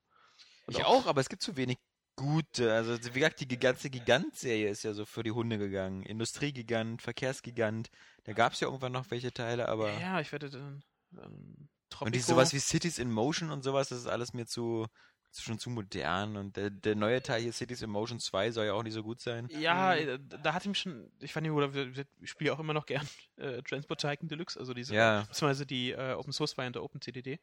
[0.66, 1.78] Und ich auch, aber es gibt zu wenig
[2.16, 2.72] gute.
[2.72, 6.02] Also, wie gesagt, die ganze Gigant-Serie ist ja so für die Hunde gegangen.
[6.02, 7.90] Industriegigant, Verkehrsgigant.
[8.24, 9.92] Da gab es ja irgendwann noch welche Teile, aber.
[10.00, 10.82] Ja, ich werde dann.
[11.10, 11.68] dann
[12.00, 14.86] und die sowas wie Cities in Motion und sowas, das ist alles mir zu.
[15.30, 16.36] Ist schon zu modern.
[16.36, 19.02] Und der, der neue Teil hier, Cities in Motion 2, soll ja auch nicht so
[19.02, 19.48] gut sein.
[19.58, 21.10] Ja, äh, da hatte ich mich schon.
[21.20, 24.58] Ich fand, oder wir- wir- ich spiele auch immer noch gern äh, Transport Tycoon Deluxe,
[24.58, 24.94] also diese.
[24.94, 25.20] Ja.
[25.28, 27.38] Beziehungsweise die äh, Open Source Variante OpenCDD.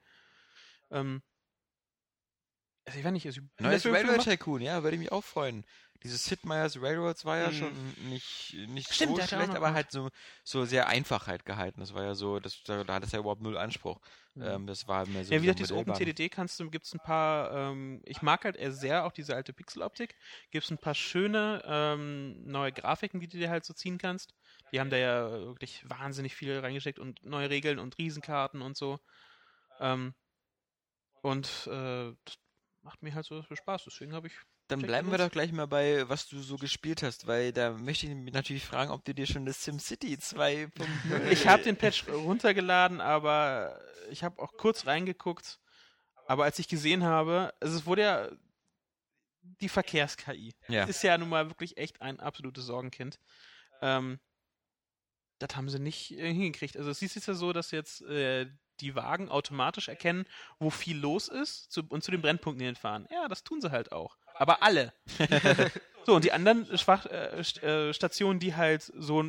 [0.92, 1.22] Ähm.
[2.86, 4.24] Also ich weiß nicht, also Neues Railroad.
[4.24, 5.66] Tycoon, ja, würde ich mich auch freuen.
[6.04, 7.56] Dieses Sid Meier's Railroads war ja Mhm.
[7.56, 10.10] schon nicht, nicht Stimmt, so schlecht, aber halt so,
[10.44, 11.80] so sehr einfach halt gehalten.
[11.80, 14.00] Das war ja so, das, da, da hat es ja überhaupt null Anspruch.
[14.40, 15.34] Ähm, das war mehr so.
[15.34, 15.72] Ja, wie gesagt, dieses.
[15.72, 19.54] OpenCDD kannst du, gibt's ein paar, ähm, ich mag halt eher sehr auch diese alte
[19.54, 20.16] Pixeloptik.
[20.52, 24.36] Gibt's ein paar schöne ähm, neue Grafiken, die du dir halt so ziehen kannst.
[24.72, 29.00] Die haben da ja wirklich wahnsinnig viel reingesteckt und neue Regeln und Riesenkarten und so.
[29.80, 30.14] Ähm,
[31.22, 32.14] und äh,
[32.86, 34.34] macht mir halt so viel Spaß, deswegen habe ich.
[34.68, 38.06] Dann bleiben wir doch gleich mal bei, was du so gespielt hast, weil da möchte
[38.06, 42.08] ich mich natürlich fragen, ob du dir schon das SimCity 2.0 Ich habe den Patch
[42.08, 45.60] runtergeladen, aber ich habe auch kurz reingeguckt.
[46.28, 48.30] Aber als ich gesehen habe, also es wurde ja
[49.42, 50.54] die Verkehrs-KI.
[50.68, 50.86] Ja.
[50.86, 53.20] ist ja nun mal wirklich echt ein absolutes Sorgenkind.
[53.82, 54.20] Ähm,
[55.40, 56.78] das haben sie nicht äh, hingekriegt.
[56.78, 58.48] Also es ist jetzt ja so, dass jetzt äh,
[58.82, 60.26] die Wagen automatisch erkennen,
[60.60, 63.08] wo viel los ist zu, und zu den Brennpunkten hinfahren.
[63.12, 64.18] Ja, das tun sie halt auch.
[64.36, 64.94] Aber alle.
[66.06, 69.24] so, und die anderen Schwach, äh, äh, Stationen, die halt so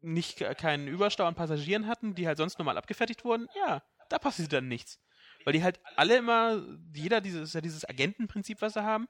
[0.00, 4.18] nicht ke- keinen Überstau an Passagieren hatten, die halt sonst normal abgefertigt wurden, ja, da
[4.18, 4.98] passiert dann nichts.
[5.44, 6.62] Weil die halt alle immer,
[6.94, 9.08] jeder dieses, ja dieses Agentenprinzip, was sie haben,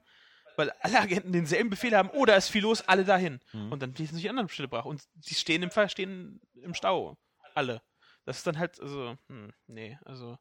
[0.56, 3.40] weil alle Agenten denselben Befehl haben, oh, da ist viel los, alle dahin.
[3.52, 3.72] Mhm.
[3.72, 4.84] Und dann fließen sich die anderen Stelle brach.
[4.84, 7.16] Und die stehen im Fall, stehen im Stau.
[7.54, 7.82] Alle.
[8.24, 10.38] Das ist dann halt, also, hm, nee, also.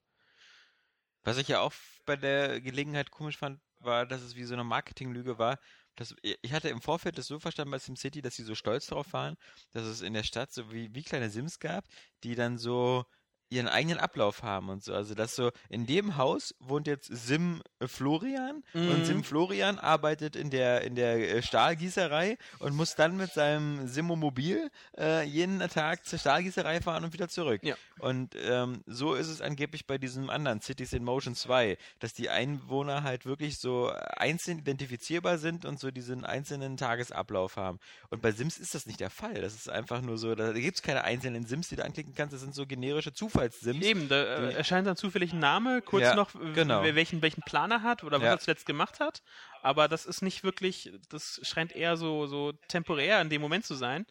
[1.24, 1.74] Was ich ja auch
[2.06, 5.60] bei der Gelegenheit komisch fand, war, dass es wie so eine Marketinglüge war.
[5.96, 9.12] Das, ich hatte im Vorfeld das so verstanden bei SimCity, dass sie so stolz darauf
[9.14, 9.36] waren,
[9.72, 11.86] dass es in der Stadt so wie, wie kleine Sims gab,
[12.24, 13.06] die dann so
[13.50, 14.94] ihren eigenen Ablauf haben und so.
[14.94, 18.92] Also dass so in dem Haus wohnt jetzt Sim äh, Florian Mhm.
[18.92, 23.88] und Sim Florian arbeitet in der in der äh, Stahlgießerei und muss dann mit seinem
[23.88, 27.64] Simomobil äh, jeden Tag zur Stahlgießerei fahren und wieder zurück.
[27.64, 27.76] Ja.
[28.00, 32.30] Und ähm, so ist es angeblich bei diesem anderen Cities in Motion 2, dass die
[32.30, 37.80] Einwohner halt wirklich so einzeln identifizierbar sind und so diesen einzelnen Tagesablauf haben.
[38.10, 39.34] Und bei Sims ist das nicht der Fall.
[39.36, 42.34] Das ist einfach nur so, da gibt es keine einzelnen Sims, die du anklicken kannst.
[42.34, 43.86] Das sind so generische Zufallssims.
[43.86, 46.84] Eben, da äh, erscheint dann zufällig ein Name, kurz Ja, noch, genau.
[46.84, 48.32] welchen, welchen Plan er hat oder was Ja.
[48.32, 49.22] er zuletzt gemacht hat.
[49.62, 53.76] Aber das ist nicht wirklich, das scheint eher so, so temporär in dem Moment zu
[53.76, 54.06] sein.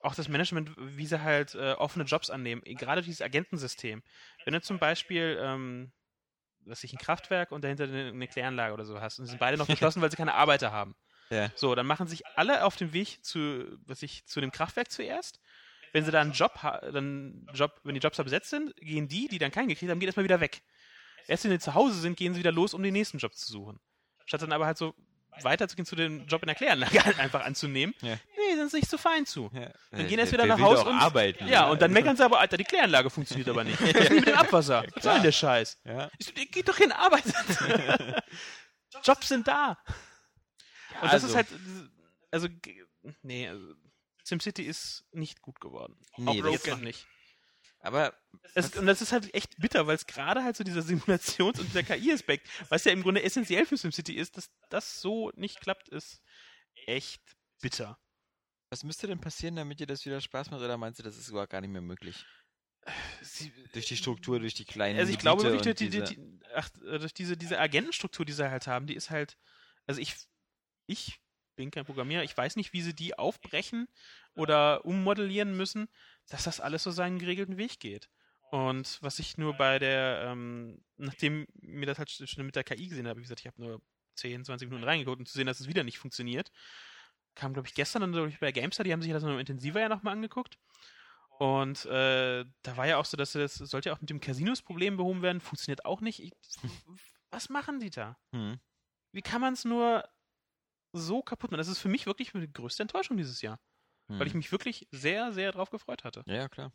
[0.00, 4.02] Auch das Management, wie sie halt äh, offene Jobs annehmen, eh, gerade dieses Agentensystem.
[4.44, 5.92] Wenn du zum Beispiel, ähm,
[6.64, 9.40] was ich ein Kraftwerk und dahinter eine, eine Kläranlage oder so hast und sie sind
[9.40, 10.94] beide noch geschlossen, weil sie keine Arbeiter haben.
[11.30, 11.50] Ja.
[11.56, 15.40] So, dann machen sich alle auf dem Weg zu, was ich, zu dem Kraftwerk zuerst.
[15.98, 19.08] Wenn sie da einen Job, ha- dann Job, wenn die Jobs da besetzt sind, gehen
[19.08, 20.62] die, die dann keinen gekriegt haben, gehen erstmal wieder weg.
[21.26, 23.50] Erst wenn sie zu Hause sind, gehen sie wieder los, um den nächsten Job zu
[23.50, 23.80] suchen.
[24.26, 24.94] Statt dann aber halt so
[25.42, 27.94] weiterzugehen zu dem Job in der Kläranlage halt einfach anzunehmen.
[28.00, 28.14] Ja.
[28.36, 29.50] Nee, sind sie nicht zu fein zu.
[29.52, 29.70] Ja.
[29.90, 31.48] Dann gehen erst der- wieder der nach will Haus doch und arbeiten.
[31.48, 33.80] Ja, und dann meckern sie aber, Alter, die Kläranlage funktioniert aber nicht.
[33.80, 34.84] Denn mit dem Abwasser?
[34.94, 35.80] Was soll denn der Scheiß?
[35.84, 36.10] Ja.
[36.18, 37.34] Ich so, geht doch hin, arbeitet.
[39.04, 39.76] Jobs sind da.
[41.00, 41.46] Und das also- ist halt,
[42.30, 42.48] also,
[43.22, 43.74] nee, also,
[44.28, 45.98] SimCity ist nicht gut geworden.
[46.16, 47.06] Nee, Auch jetzt noch nicht.
[47.80, 48.12] Aber
[48.54, 51.68] Es, und das ist halt echt bitter, weil es gerade halt so dieser Simulations- und
[51.68, 55.88] dieser KI-Aspekt, was ja im Grunde essentiell für SimCity ist, dass das so nicht klappt,
[55.88, 56.20] ist
[56.86, 57.22] echt
[57.60, 57.98] bitter.
[58.70, 60.60] was müsste denn passieren, damit dir das wieder Spaß macht?
[60.60, 62.26] Oder meinst du, das ist überhaupt gar nicht mehr möglich?
[63.22, 66.14] Sie, Durch die Struktur, durch die kleinen also ich glaube Gebiete wirklich, durch, die, diese-
[66.14, 69.36] die, die, ach, durch diese, diese Agentenstruktur, die sie halt haben, die ist halt,
[69.86, 70.14] also ich,
[70.86, 71.20] ich
[71.58, 73.88] bin kein Programmierer, ich weiß nicht, wie sie die aufbrechen
[74.34, 75.88] oder ummodellieren müssen,
[76.28, 78.08] dass das alles so seinen geregelten Weg geht.
[78.50, 82.86] Und was ich nur bei der, ähm, nachdem mir das halt schon mit der KI
[82.86, 83.82] gesehen habe, wie gesagt, ich habe nur
[84.14, 86.50] 10, 20 Minuten reingeguckt, um zu sehen, dass es wieder nicht funktioniert,
[87.34, 89.88] kam, glaube ich, gestern dann durch bei Gamestar, die haben sich das noch intensiver ja
[89.88, 90.58] nochmal angeguckt.
[91.38, 94.96] Und äh, da war ja auch so, dass das sollte ja auch mit dem Casinos-Problem
[94.96, 96.22] behoben werden, funktioniert auch nicht.
[96.22, 96.32] Ich,
[97.30, 98.16] was machen die da?
[98.32, 98.60] Hm.
[99.12, 100.08] Wie kann man es nur
[100.92, 101.58] so kaputt machen?
[101.58, 103.60] Das ist für mich wirklich die größte Enttäuschung dieses Jahr,
[104.08, 104.18] Hm.
[104.18, 106.22] weil ich mich wirklich sehr, sehr drauf gefreut hatte.
[106.26, 106.72] Ja, ja, klar.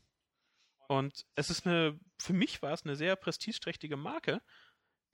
[0.88, 4.42] Und es ist eine, für mich war es eine sehr prestigeträchtige Marke,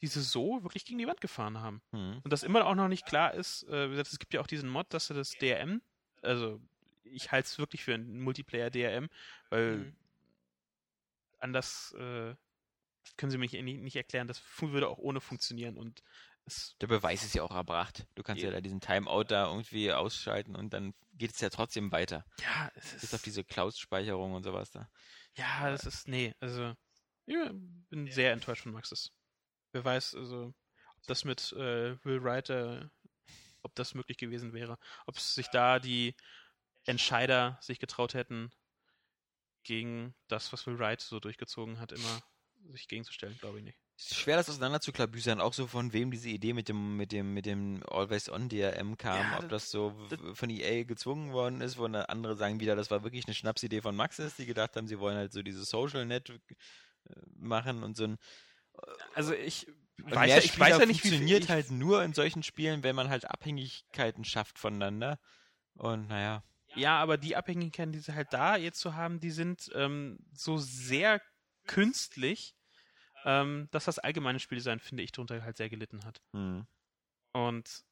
[0.01, 1.81] die sie so wirklich gegen die Wand gefahren haben.
[1.91, 2.21] Hm.
[2.23, 4.47] Und dass immer auch noch nicht klar ist, äh, wie gesagt, es gibt ja auch
[4.47, 5.81] diesen Mod, dass du das DRM,
[6.21, 6.61] also
[7.03, 9.09] ich halte es wirklich für einen Multiplayer-DRM,
[9.49, 9.95] weil Mhm.
[11.39, 12.35] anders äh,
[13.17, 16.03] können sie mir nicht, nicht erklären, das würde auch ohne funktionieren und
[16.81, 18.05] Der Beweis ist ja auch erbracht.
[18.15, 21.91] Du kannst ja da diesen Timeout da irgendwie ausschalten und dann geht es ja trotzdem
[21.91, 22.25] weiter.
[22.39, 24.89] ja, es Bis ist auf diese Cloud-Speicherung und sowas da.
[25.35, 26.73] ja, das ist nee, also
[27.25, 27.35] ich
[27.89, 29.11] bin sehr enttäuscht von Maxis.
[29.71, 30.53] Wer weiß, also
[30.97, 32.87] ob das mit äh, Will Wright, äh,
[33.61, 36.15] ob das möglich gewesen wäre, ob sich da die
[36.85, 38.49] Entscheider sich getraut hätten,
[39.63, 42.23] gegen das, was Will Wright so durchgezogen hat, immer
[42.71, 43.79] sich gegenzustellen, glaube ich nicht.
[44.01, 47.83] Schwer, das auseinanderzuklabüsern, auch so von wem diese Idee mit dem, mit dem, mit dem
[47.89, 52.37] Always-On-DRM kam, Ja, ob das- das so w- von EA gezwungen worden ist, wo andere
[52.37, 55.33] sagen wieder, das war wirklich eine Schnapsidee von Maxis, die gedacht haben, sie wollen halt
[55.33, 56.35] so diese Social-Net äh,
[57.35, 58.17] machen und so ein
[59.15, 62.41] Also ich weiß, ja, ich weiß ja nicht, wie funktioniert ich, halt nur in solchen
[62.41, 65.19] Spielen, wenn man halt Abhängigkeiten schafft voneinander.
[65.75, 66.43] Und naja,
[66.75, 70.57] Ja, aber die Abhängigkeiten, die sie halt da jetzt so haben, die sind ähm, so
[70.57, 71.21] sehr
[71.65, 72.55] künstlich,
[73.25, 76.21] ähm, dass das allgemeine Spieldesign, finde ich, darunter halt sehr gelitten hat.
[76.35, 76.65] hm.
[77.33, 77.83] Und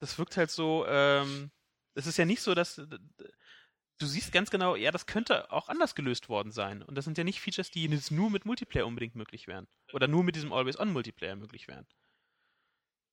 [0.00, 1.50] das wirkt halt so, ähm,
[1.94, 2.80] es ist ja nicht so, dass
[3.98, 6.82] du siehst ganz genau, ja, das könnte auch anders gelöst worden sein.
[6.82, 9.66] Und das sind ja nicht Features, die jetzt nur mit Multiplayer unbedingt möglich wären.
[9.92, 11.86] Oder nur mit diesem Always-On-Multiplayer möglich wären.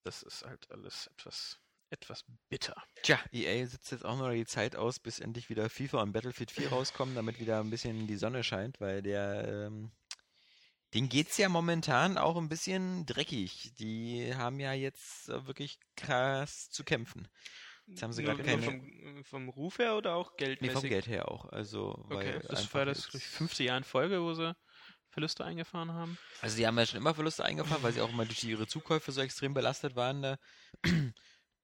[0.05, 2.75] Das ist halt alles etwas, etwas bitter.
[3.03, 6.51] Tja, EA sitzt jetzt auch noch die Zeit aus, bis endlich wieder FIFA und Battlefield
[6.51, 9.91] 4 rauskommen, damit wieder ein bisschen die Sonne scheint, weil der, ähm,
[10.93, 13.73] denen geht's ja momentan auch ein bisschen dreckig.
[13.79, 17.27] Die haben ja jetzt äh, wirklich krass zu kämpfen.
[17.87, 18.61] Jetzt haben sie gar nur keine.
[18.61, 20.79] Vom, vom Ruf her oder auch Nee, geldmäßig?
[20.79, 21.45] vom Geld her auch.
[21.51, 24.55] Also, weil Okay, Das war das fünfte Jahr in Folge, wo sie
[25.09, 26.17] Verluste eingefahren haben.
[26.41, 29.11] Also die haben ja schon immer Verluste eingefahren, weil sie auch immer durch ihre Zukäufe
[29.11, 30.21] so extrem belastet waren.
[30.21, 30.37] Da.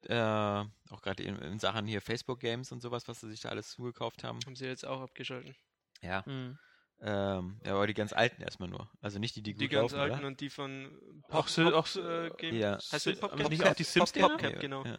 [0.03, 3.49] äh, auch gerade in, in Sachen hier Facebook Games und sowas, was sie sich da
[3.49, 4.39] alles zugekauft haben.
[4.45, 5.55] Haben sie jetzt auch abgeschalten.
[6.01, 6.25] Ja.
[6.25, 6.57] Hm.
[7.01, 8.89] Ähm, ja, aber die ganz alten erstmal nur.
[9.01, 10.27] Also nicht die, die gut Die ganz laufen, alten oder?
[10.27, 12.55] und die von Auch so- auch so, äh, Game.
[12.55, 12.77] Ja.
[12.77, 13.49] Heißt das aber Popcap?
[13.49, 14.29] nicht auch die Sims-Dinger?
[14.29, 14.83] Popcap, genau.
[14.85, 14.97] Ja.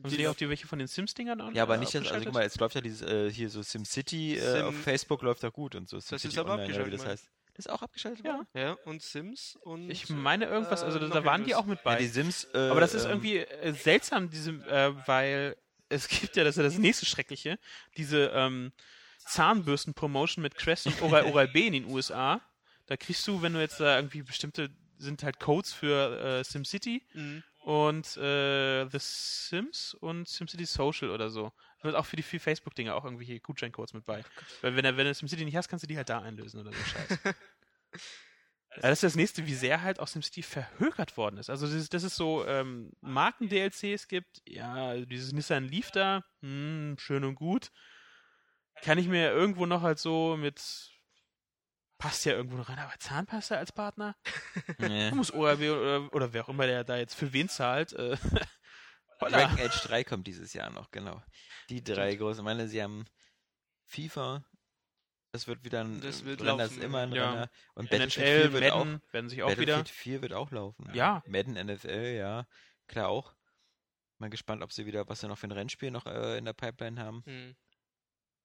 [0.00, 2.06] Haben sie die auch die welche von den Sims-Dingern an- Ja, aber nicht, also guck
[2.08, 2.34] abgeschaltet?
[2.34, 5.48] mal, jetzt läuft ja dieses, äh, hier so SimCity äh, Sim- auf Facebook läuft da
[5.48, 5.96] gut und so.
[5.96, 7.30] ist SimCity aber Online, oder wie abgeschaltet, das heißt.
[7.54, 8.34] Das ist auch abgeschaltet Ja.
[8.34, 8.46] worden?
[8.54, 9.90] Ja, und Sims und.
[9.90, 11.96] Ich meine irgendwas, also äh, da waren die auch mit Ja, bei.
[11.96, 12.44] die Sims.
[12.54, 15.56] Äh, aber das ist ähm, irgendwie äh, seltsam, diese, äh, weil
[15.88, 17.58] es gibt ja, das ist ja das nächste Schreckliche,
[17.96, 18.70] diese ähm,
[19.28, 22.40] Zahnbürsten-Promotion mit Crest und Oral, Oral B in den USA.
[22.86, 27.02] Da kriegst du, wenn du jetzt da irgendwie bestimmte, sind halt Codes für äh, SimCity
[27.14, 27.42] Mhm.
[27.60, 31.52] und äh, The Sims und SimCity Social oder so.
[31.82, 34.24] Wird auch für die für Facebook-Dinge auch irgendwelche Gutscheincodes mit bei.
[34.62, 36.72] Weil wenn, du- wenn du SimCity nicht hast, kannst du die halt da einlösen oder
[36.72, 37.18] so Scheiß.
[38.76, 41.50] Ja, das ist das nächste, wie sehr halt aus SimCity verhökert worden ist.
[41.50, 46.94] Also das ist, das ist so ähm, Marken-DLCs gibt, ja, dieses Nissan Leaf da, hm,
[46.98, 47.72] schön und gut.
[48.82, 50.60] Kann ich mir irgendwo noch halt so mit
[51.98, 54.16] passt ja irgendwo noch rein, aber Zahnpasta als Partner?
[54.78, 57.92] Da muss ORB oder, oder wer auch immer der da jetzt für wen zahlt.
[57.92, 58.16] Äh,
[59.20, 59.38] holla.
[59.38, 61.20] Dragon Age 3 kommt dieses Jahr noch, genau.
[61.68, 62.40] Die drei großen.
[62.40, 63.04] Ich meine, sie haben
[63.84, 64.44] FIFA.
[65.32, 67.30] Das wird wieder ein Das wird Renner, ist laufen, immer ein ja.
[67.30, 67.50] Renner.
[67.74, 68.84] Und Battlefield NHL, 4 wird auch.
[68.84, 69.76] Madden werden sich auch wieder.
[69.76, 70.90] Battlefield 4 wird auch laufen.
[70.94, 71.22] Ja.
[71.26, 72.46] Madden NFL, ja.
[72.86, 73.34] Klar auch.
[74.18, 76.54] Mal gespannt, ob sie wieder, was sie noch für ein Rennspiel noch äh, in der
[76.54, 77.22] Pipeline haben.
[77.26, 77.56] Mhm.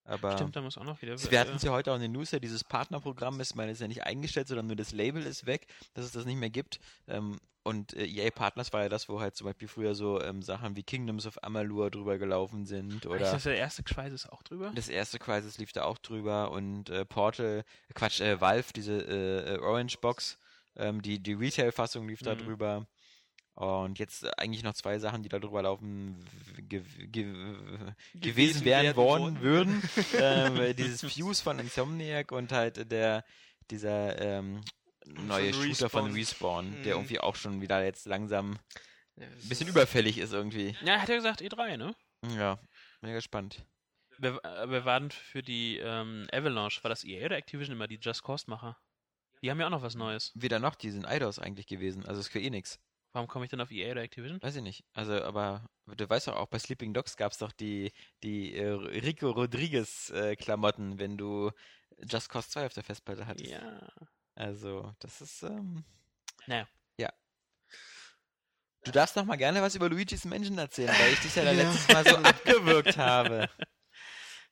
[0.05, 1.15] Aber Stimmt, da muss auch noch wieder.
[1.31, 3.79] wir hatten es ja heute auch in den News, ja, dieses Partnerprogramm ist, meine, ist
[3.81, 6.79] ja nicht eingestellt, sondern nur das Label ist weg, dass es das nicht mehr gibt.
[7.07, 10.41] Ähm, und äh, EA Partners war ja das, wo halt zum Beispiel früher so ähm,
[10.41, 14.43] Sachen wie Kingdoms of Amalur drüber gelaufen sind Ist oder das der erste Schweiß auch
[14.43, 14.73] drüber?
[14.75, 17.63] das erste Crisis lief da auch drüber und äh, Portal,
[17.93, 20.37] Quatsch, äh, Valve, diese äh, äh, Orange Box,
[20.75, 22.39] ähm, die, die Retail-Fassung lief da Mhm.
[22.39, 22.87] drüber.
[23.55, 26.17] Und jetzt äh, eigentlich noch zwei Sachen, die da drüber laufen,
[26.57, 27.25] ge ge
[28.15, 29.41] gewesen wären werden worden worden.
[29.41, 29.89] würden.
[30.19, 33.23] ähm, dieses Fuse von Insomniac und halt der
[33.69, 34.61] dieser ähm,
[35.05, 36.65] neue Von Shooter von Respawn.
[36.65, 37.01] Respawn, der Mhm.
[37.01, 38.57] irgendwie auch schon wieder jetzt langsam
[39.17, 40.75] ein bisschen überfällig ist irgendwie.
[40.83, 41.95] Ja, hat er gesagt E3, ne?
[42.35, 42.55] Ja,
[43.01, 43.63] bin ja gespannt.
[44.17, 46.83] Wer, äh, wer war denn für die ähm, Avalanche?
[46.83, 48.77] War das EA oder Activision immer, die Just Cause-Macher?
[49.41, 50.31] Die haben ja auch noch was Neues.
[50.35, 52.79] Weder noch, die sind IDOS eigentlich gewesen, also Square Enix.
[53.13, 54.41] Warum komme ich denn auf EA oder Activision?
[54.41, 54.83] Weiß ich nicht.
[54.93, 57.91] Also, aber du weißt doch auch, bei Sleeping Dogs gab es doch die,
[58.23, 61.51] die äh, Rico Rodriguez-Klamotten, wenn du
[61.99, 63.51] Just Cause 2 auf der Festplatte hattest.
[63.51, 63.87] Ja.
[64.35, 65.83] Also, das ist, ähm,
[66.47, 66.67] Naja.
[66.97, 67.13] ja.
[68.83, 71.51] Du darfst noch mal gerne was über Luigi's Mansion erzählen, weil ich dich ja, Ja.
[71.51, 73.49] letztes Mal so abgewürgt habe.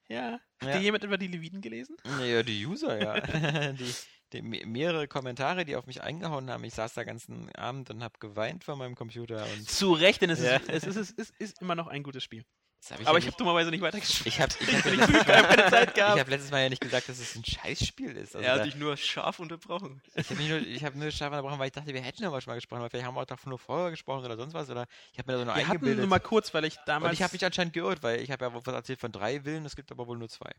[0.07, 0.41] Ja.
[0.59, 0.71] Hat Ja.
[0.73, 1.95] dir jemand über die Leviten gelesen?
[2.19, 3.21] Ja, die User, ja.
[3.71, 3.93] die,
[4.41, 6.63] mehrere Kommentare, die auf mich eingehauen haben.
[6.63, 9.45] Ich saß da ganzen Abend und habe geweint vor meinem Computer.
[9.57, 10.55] Und Zu Recht, denn es, Ja.
[10.57, 12.45] ist, es, ist, es ist, immer noch ein gutes Spiel.
[12.89, 14.27] hab Aber ja ich habe dummerweise nicht weitergespielt.
[14.27, 16.15] ich habe ich hab, Ich habe keine Zeit gehabt.
[16.15, 18.35] Ich habe letztes Mal ja nicht gesagt, dass es ein Scheißspiel ist.
[18.35, 20.01] Also er hat dich nur scharf unterbrochen.
[20.15, 22.51] ich habe nur, ich hab nur scharf unterbrochen, weil ich dachte, wir hätten aber schon
[22.51, 22.81] mal gesprochen.
[22.81, 24.69] Weil vielleicht haben wir auch doch nur vorher gesprochen oder sonst was.
[24.69, 25.99] Oder ich habe mir da so nur Wir eingebildet.
[25.99, 27.13] nur mal kurz, weil ich und damals.
[27.13, 29.75] ich habe mich anscheinend geirrt, weil ich habe ja was erzählt von drei Willen, es
[29.75, 30.51] gibt aber wohl nur zwei.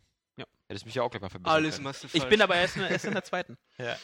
[0.72, 1.84] Hättest mich ja auch gleich mal verbessern Alles können.
[1.84, 2.28] machst du ich falsch.
[2.30, 3.56] bin aber erst in, erst in der zweiten.
[3.78, 3.96] Ja.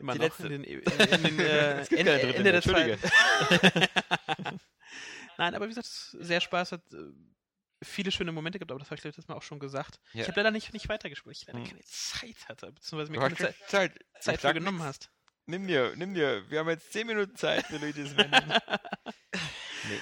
[0.00, 0.46] Immer Die noch letzte.
[0.48, 3.00] in den, in, in den äh, Es gibt Ende, keine dritte Ende der zweiten.
[5.38, 6.82] Nein, aber wie gesagt, es ist sehr Spaß hat.
[6.92, 6.96] äh,
[7.82, 10.00] Viele schöne Momente gibt, aber das habe ich letztes Mal auch schon gesagt.
[10.14, 10.22] Ja.
[10.22, 11.66] Ich habe leider nicht, nicht weitergespielt, weil ich leider Hm.
[11.68, 13.98] keine Zeit hatte, beziehungsweise mir Du keine Zeit, Zeit.
[14.20, 14.88] Zeit Ich für genommen nix.
[14.88, 15.10] hast.
[15.46, 16.48] Nimm dir, nimm dir.
[16.50, 18.54] Wir haben jetzt 10 Minuten Zeit für Luigi's Mansion.
[19.88, 20.00] nee.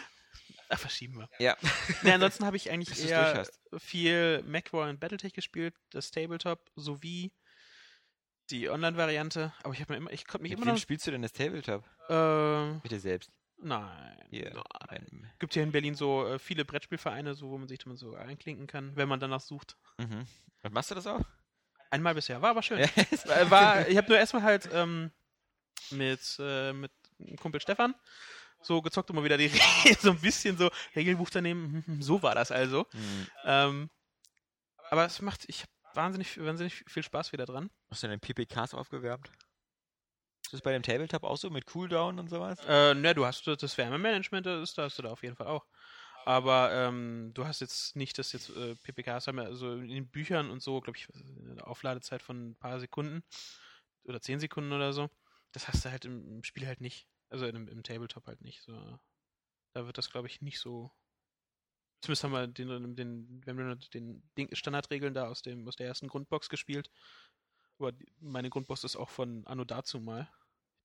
[0.75, 1.29] Ach, verschieben wir.
[1.39, 1.57] Ja.
[2.03, 3.47] Nee, ansonsten habe ich eigentlich eher
[3.79, 7.31] viel MacWar und Battletech gespielt, das Tabletop sowie
[8.51, 9.53] die Online-Variante.
[9.63, 10.81] Aber ich habe mir immer, ich konnte mich Mit immer wem noch.
[10.81, 11.85] spielst du denn das Tabletop?
[12.09, 13.31] Äh, Mit dir selbst.
[13.59, 14.19] nein.
[14.31, 14.63] Hier.
[14.89, 18.15] Ein, Gibt hier in Berlin so äh, viele Brettspielvereine, so, wo man sich dann so
[18.15, 19.77] einklinken kann, wenn man danach sucht.
[19.99, 20.27] mhm.
[20.63, 21.21] Und machst du das auch?
[21.91, 22.79] Einmal bisher, war aber schön.
[22.79, 22.89] Ja.
[23.27, 25.11] War, war, ich habe nur erstmal halt ähm,
[25.91, 26.93] mit, äh, mit
[27.41, 27.95] Kumpel Stefan
[28.62, 29.48] so gezockt und mal wieder die
[30.01, 31.83] so ein bisschen so Regelbuch daneben.
[31.87, 32.87] hm, So war das also.
[32.92, 33.27] Hm.
[33.44, 33.90] Ähm,
[34.90, 37.70] aber es macht, ich habe wahnsinnig, wahnsinnig viel Spaß wieder dran.
[37.90, 39.31] Hast du deine PPKs aufgewärmt?
[40.44, 42.59] Ist das bei dem Tabletop auch so mit Cooldown und sowas?
[42.66, 45.66] Äh, ne, du hast das Wärmemanagement, das hast du da auf jeden Fall auch.
[46.25, 50.09] Aber ähm, du hast jetzt nicht das jetzt, äh, PPKs haben ja also in den
[50.09, 53.25] Büchern und so, glaube ich, eine Aufladezeit von ein paar Sekunden
[54.05, 55.11] oder zehn Sekunden oder so.
[55.53, 57.09] Das hast du halt im Spiel halt nicht.
[57.33, 58.62] Also im, im Tabletop halt nicht.
[58.62, 58.99] So.
[59.73, 60.92] Da wird das, glaube ich, nicht so.
[62.03, 64.23] Zumindest haben wir den, den, wir haben nur den
[64.55, 66.90] Standardregeln da aus, dem, aus der ersten Grundbox gespielt.
[67.79, 70.29] Aber meine Grundbox ist auch von Anno dazu mal.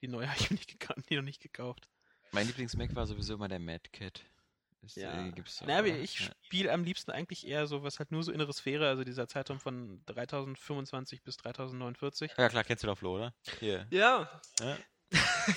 [0.01, 1.89] Die neue habe ich mir nicht gekannt, die noch nicht gekauft.
[2.31, 4.23] Mein Lieblingsmac war sowieso immer der Mad Cat.
[4.95, 5.27] Ja.
[5.27, 6.31] äh, gibt's doch, Na, aber ich Ja.
[6.43, 9.59] spiele am liebsten eigentlich eher so, was halt nur so innere Sphäre, also dieser Zeitraum
[9.59, 12.31] von 3025 bis 3049.
[12.37, 13.33] ja, klar, kennst du doch Flo, oder?
[13.59, 13.87] Hier.
[13.89, 14.77] Ja, Ja.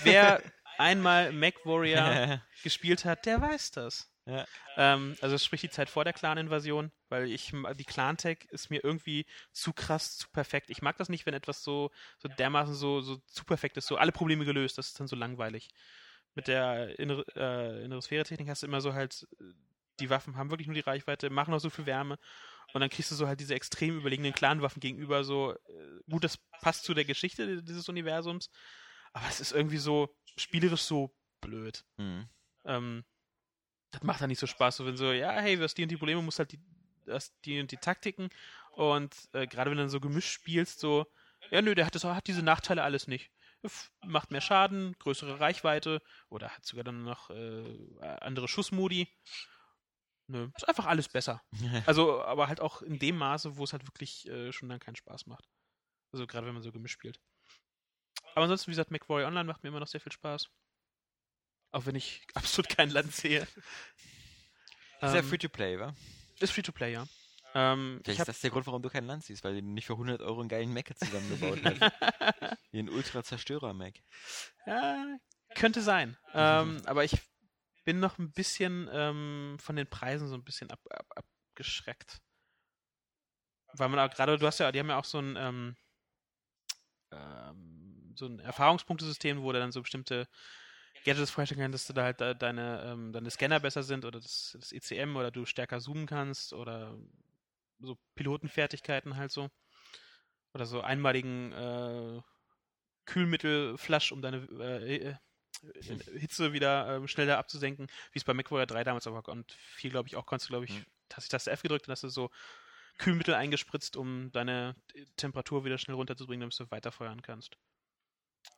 [0.05, 0.43] Wer
[0.81, 4.11] einmal Mac Warrior gespielt hat, der weiß das.
[4.27, 4.47] Ja.
[4.77, 9.27] Ähm, also sprich die Zeit vor der Clan-Invasion, weil ich die Clan-Tech ist mir irgendwie
[9.53, 10.71] zu krass, zu perfekt.
[10.71, 13.97] Ich mag das nicht, wenn etwas so, so dermaßen so, so zu perfekt ist, so
[13.97, 15.69] alle Probleme gelöst, das ist dann so langweilig.
[16.35, 19.27] Mit der innere, äh, innere Sphäre-Technik hast du immer so halt,
[19.99, 22.19] die Waffen haben wirklich nur die Reichweite, machen auch so viel Wärme
[22.73, 26.39] und dann kriegst du so halt diese extrem überlegenen Clan-Waffen gegenüber, so, äh, gut, das
[26.61, 28.51] passt zu der Geschichte dieses Universums,
[29.13, 31.85] aber es ist irgendwie so spielerisch so blöd.
[31.97, 32.29] Mhm.
[32.65, 33.05] Ähm,
[33.91, 35.89] das macht dann nicht so Spaß, so wenn so, ja, hey, du hast die und
[35.89, 36.61] die Probleme, musst halt die,
[37.09, 38.31] hast die und die Taktiken
[38.73, 41.07] und äh, gerade wenn du dann so gemischt spielst, so,
[41.51, 43.31] ja, nö, der hat, das, hat diese Nachteile alles nicht.
[44.07, 46.01] Macht mehr Schaden, größere Reichweite
[46.31, 49.09] oder hat sogar dann noch äh, andere Schussmodi.
[50.29, 51.43] Nö, ist einfach alles besser.
[51.87, 54.97] Also, aber halt auch in dem Maße, wo es halt wirklich äh, schon dann keinen
[54.97, 55.49] Spaß macht.
[56.13, 57.21] Also gerade wenn man so gemischt spielt.
[58.35, 60.49] Aber ansonsten, wie gesagt, McWarrior Online macht mir immer noch sehr viel Spaß.
[61.73, 63.43] Auch wenn ich absolut kein Land sehe.
[63.43, 63.49] Ist
[65.03, 65.95] ja Ähm, Free-to-Play, wa?
[66.39, 67.07] ist Free-to-Play, ja.
[67.53, 69.87] Ähm, Vielleicht ich ist das der Grund, warum du kein Land siehst, weil du nicht
[69.87, 71.81] für 100 Euro einen geilen Mac zusammengebaut hast.
[72.71, 73.95] Wie ein Ultra-Zerstörer-Mac.
[74.67, 75.19] ja,
[75.57, 76.17] könnte sein.
[76.33, 77.19] Ähm, aber ich
[77.85, 82.21] bin noch ein bisschen ähm, von den Preisen so ein bisschen ab, ab, abgeschreckt.
[83.73, 85.77] Weil man auch gerade, du hast ja, die haben ja auch so ein, ähm,
[87.11, 87.70] ähm,
[88.21, 90.29] so ein Erfahrungspunktesystem, wo du dann so bestimmte
[91.05, 94.21] Gadgets freistellen kannst, dass du da halt de- deine, ähm, deine Scanner besser sind oder
[94.21, 96.97] das, das ECM oder du stärker zoomen kannst oder
[97.81, 99.51] so Pilotenfertigkeiten halt so.
[100.53, 102.21] Oder so einmaligen äh,
[103.07, 105.15] Kühlmittelflash, um deine äh, äh,
[106.19, 110.09] Hitze wieder ähm, schneller abzusenken, wie es bei MacWarrior 3 damals aber und 4, glaube
[110.09, 110.85] ich, auch konntest du, glaube ich, Mhm.
[111.13, 112.31] hast du Taste F gedrückt und hast du so
[112.99, 114.75] Kühlmittel eingespritzt, um deine
[115.17, 117.57] Temperatur wieder schnell runterzubringen, damit du weiterfeuern kannst.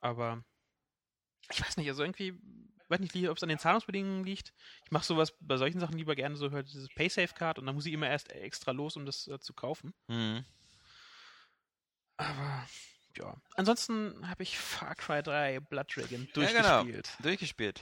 [0.00, 0.44] Aber
[1.50, 2.34] ich weiß nicht, also irgendwie,
[2.88, 4.52] weiß nicht, ob es an den Zahlungsbedingungen liegt.
[4.84, 7.86] Ich mache sowas bei solchen Sachen lieber gerne so halt dieses Paysafe-Card und dann muss
[7.86, 9.92] ich immer erst extra los, um das äh, zu kaufen.
[10.08, 10.44] Mhm.
[12.16, 12.66] Aber
[13.18, 13.36] ja.
[13.56, 16.82] Ansonsten habe ich Far Cry 3 Blood Dragon Ja, genau.
[16.84, 17.16] durchgespielt.
[17.22, 17.80] Durchgespielt.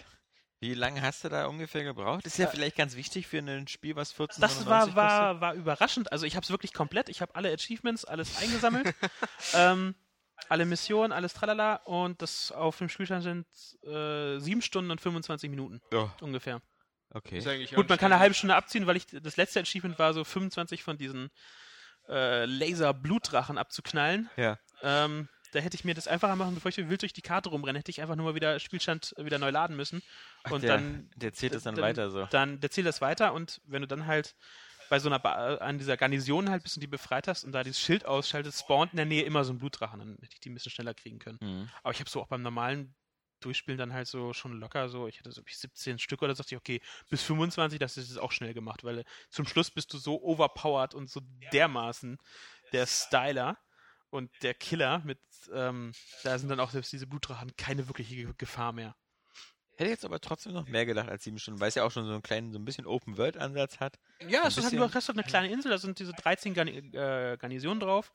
[0.63, 2.27] Wie lange hast du da ungefähr gebraucht?
[2.27, 5.55] Ist ja Äh, vielleicht ganz wichtig für ein Spiel, was 14 Das war, war, war
[5.55, 6.13] überraschend.
[6.13, 7.09] Also ich habe es wirklich komplett.
[7.09, 8.95] Ich habe alle Achievements, alles eingesammelt.
[9.55, 9.95] ähm,
[10.51, 11.77] alle Missionen, alles tralala.
[11.85, 13.47] Und das auf dem Spielstand sind
[13.91, 16.61] äh, 7 Stunden und 25 Minuten Ja, ungefähr.
[17.15, 17.39] okay.
[17.39, 20.13] Ist eigentlich Gut, man kann eine halbe Stunde abziehen, weil ich das letzte Achievement war,
[20.13, 21.31] so 25 von diesen
[22.09, 24.29] äh, Laser-Blutdrachen abzuknallen.
[24.37, 24.59] Ja.
[24.83, 27.79] Ähm, da hätte ich mir das einfacher machen, bevor ich wild durch die Karte rumrenne,
[27.81, 30.03] hätte ich einfach nur mal wieder Spielstand wieder neu laden müssen.
[30.45, 32.27] Ach, und der, dann, der zählt es dann, dann- weiter so.
[32.31, 34.35] dann der zählt das weiter und wenn du dann halt
[34.91, 37.63] bei so einer ba an dieser Garnison halt bis du die befreit hast und da
[37.63, 40.51] dieses Schild ausschaltest, spawnt in der Nähe immer so ein Blutdrachen, dann hätte ich die
[40.51, 41.39] ein bisschen schneller kriegen können.
[41.41, 41.71] Mhm.
[41.83, 42.95] Aber ich habe so auch beim normalen
[43.39, 46.57] Durchspielen dann halt so schon locker so, ich hatte so 17 Stück oder so, dachte
[46.57, 49.99] ich, okay, bis 25, das ist auch schnell gemacht, weil äh, zum Schluss bist du
[49.99, 51.21] so overpowered und so
[51.53, 52.19] dermaßen
[52.73, 53.59] der Styler
[54.11, 55.21] und der Killer mit,
[55.55, 55.93] ähm,
[56.25, 58.97] da sind dann auch selbst diese Blutdrachen keine wirkliche Gefahr mehr.
[59.81, 62.05] Hätte jetzt aber trotzdem noch mehr gedacht als sieben Stunden, weil es ja auch schon
[62.05, 63.99] so einen kleinen, so ein bisschen Open-World-Ansatz hat.
[64.29, 66.53] Ja, Ein es ist halt nur, hast du eine kleine Insel, da sind diese 13
[66.53, 68.13] Garni äh, Garnisonen drauf.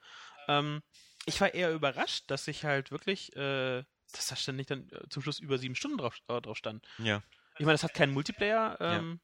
[0.47, 0.83] Ähm,
[1.25, 5.23] ich war eher überrascht, dass ich halt wirklich, äh, dass da ständig dann äh, zum
[5.23, 6.85] Schluss über sieben Stunden drauf, äh, drauf stand.
[6.99, 7.23] Ja.
[7.57, 8.77] Ich meine, das hat keinen Multiplayer.
[8.79, 9.19] Ähm,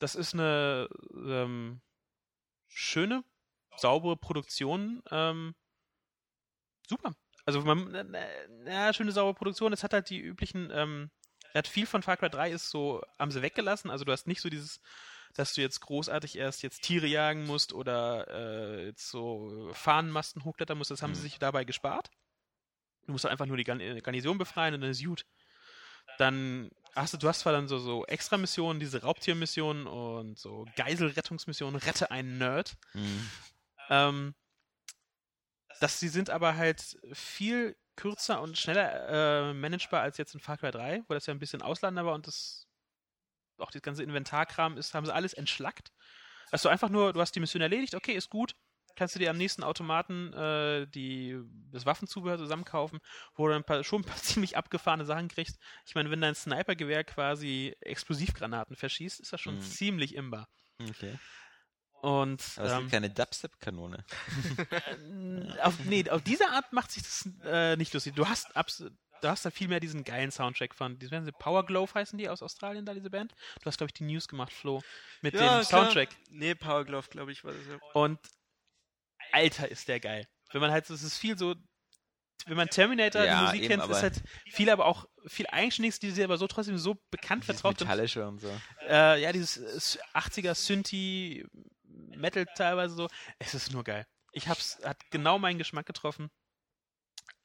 [0.00, 1.80] Das ist eine ähm,
[2.66, 3.22] schöne,
[3.76, 5.04] saubere Produktion.
[5.12, 5.54] Ähm,
[6.88, 7.14] super.
[7.44, 8.04] Also man, na,
[8.64, 9.72] na, schöne, saubere Produktion.
[9.72, 11.10] Es hat halt die üblichen, ähm,
[11.58, 13.90] hat viel von Far Cry 3 ist so, haben sie weggelassen.
[13.90, 14.80] Also du hast nicht so dieses,
[15.34, 20.78] dass du jetzt großartig erst jetzt Tiere jagen musst oder äh, jetzt so Fahnenmasten hochklettern
[20.78, 20.90] musst.
[20.90, 21.24] Das haben sie Mhm.
[21.24, 22.10] sich dabei gespart.
[23.06, 25.26] Du musst einfach nur die Garn Garnison befreien und dann ist gut.
[26.18, 31.80] Dann hast du, du hast zwar dann so, so Extra-Missionen, diese Raubtiermissionen und so Geiselrettungsmissionen,
[31.80, 32.76] rette einen Nerd.
[32.94, 33.30] Mhm.
[33.88, 34.34] Ähm,
[35.80, 40.56] dass sie sind aber halt viel kürzer und schneller äh, managebar als jetzt in Far
[40.56, 42.66] Cry 3, wo das ja ein bisschen Auslander war und das
[43.58, 45.92] auch das ganze Inventarkram ist, haben sie alles entschlackt.
[46.50, 48.54] Also einfach nur, du hast die Mission erledigt, okay, ist gut,
[48.96, 51.38] kannst du dir am nächsten Automaten äh, die,
[51.70, 53.00] das Waffenzubehör zusammenkaufen,
[53.34, 55.58] wo du ein paar, schon ein paar ziemlich abgefahrene Sachen kriegst.
[55.86, 59.60] Ich meine, wenn dein Snipergewehr quasi Explosivgranaten verschießt, ist das schon Mhm.
[59.60, 60.48] ziemlich imbar.
[60.80, 61.18] Okay.
[62.02, 64.04] Und Aber es ähm, gibt keine Dubstep-Kanone.
[65.56, 68.14] äh, auf, nee, auf diese Art macht sich das äh, nicht lustig.
[68.14, 68.78] Du hast abs
[69.22, 72.18] du hast da viel mehr diesen geilen Soundtrack von, die werden sie Power Glove heißen
[72.18, 73.34] die aus Australien da, diese Band.
[73.60, 74.82] Du hast, glaube ich, die News gemacht, Flo,
[75.20, 75.64] mit Ja, dem klar.
[75.64, 76.08] Soundtrack.
[76.30, 77.78] Nee, Power Glove, glaube ich, war das ja.
[77.92, 78.18] Und
[79.32, 80.26] Alter, ist der geil.
[80.52, 81.54] Wenn man halt, so- es ist viel so,
[82.46, 85.98] wenn man Terminator Ja, die Musik eben, kennt, ist halt viel aber auch viel eigenständiges,
[85.98, 87.78] die sie aber so trotzdem so bekannt vertraut.
[87.78, 88.50] Metallische und so.
[88.88, 91.46] Äh, ja, dieses äh, 80er Synthi
[92.16, 93.08] Metal teilweise so.
[93.38, 94.06] Es ist nur geil.
[94.32, 96.30] Ich hab's, hat genau meinen Geschmack getroffen.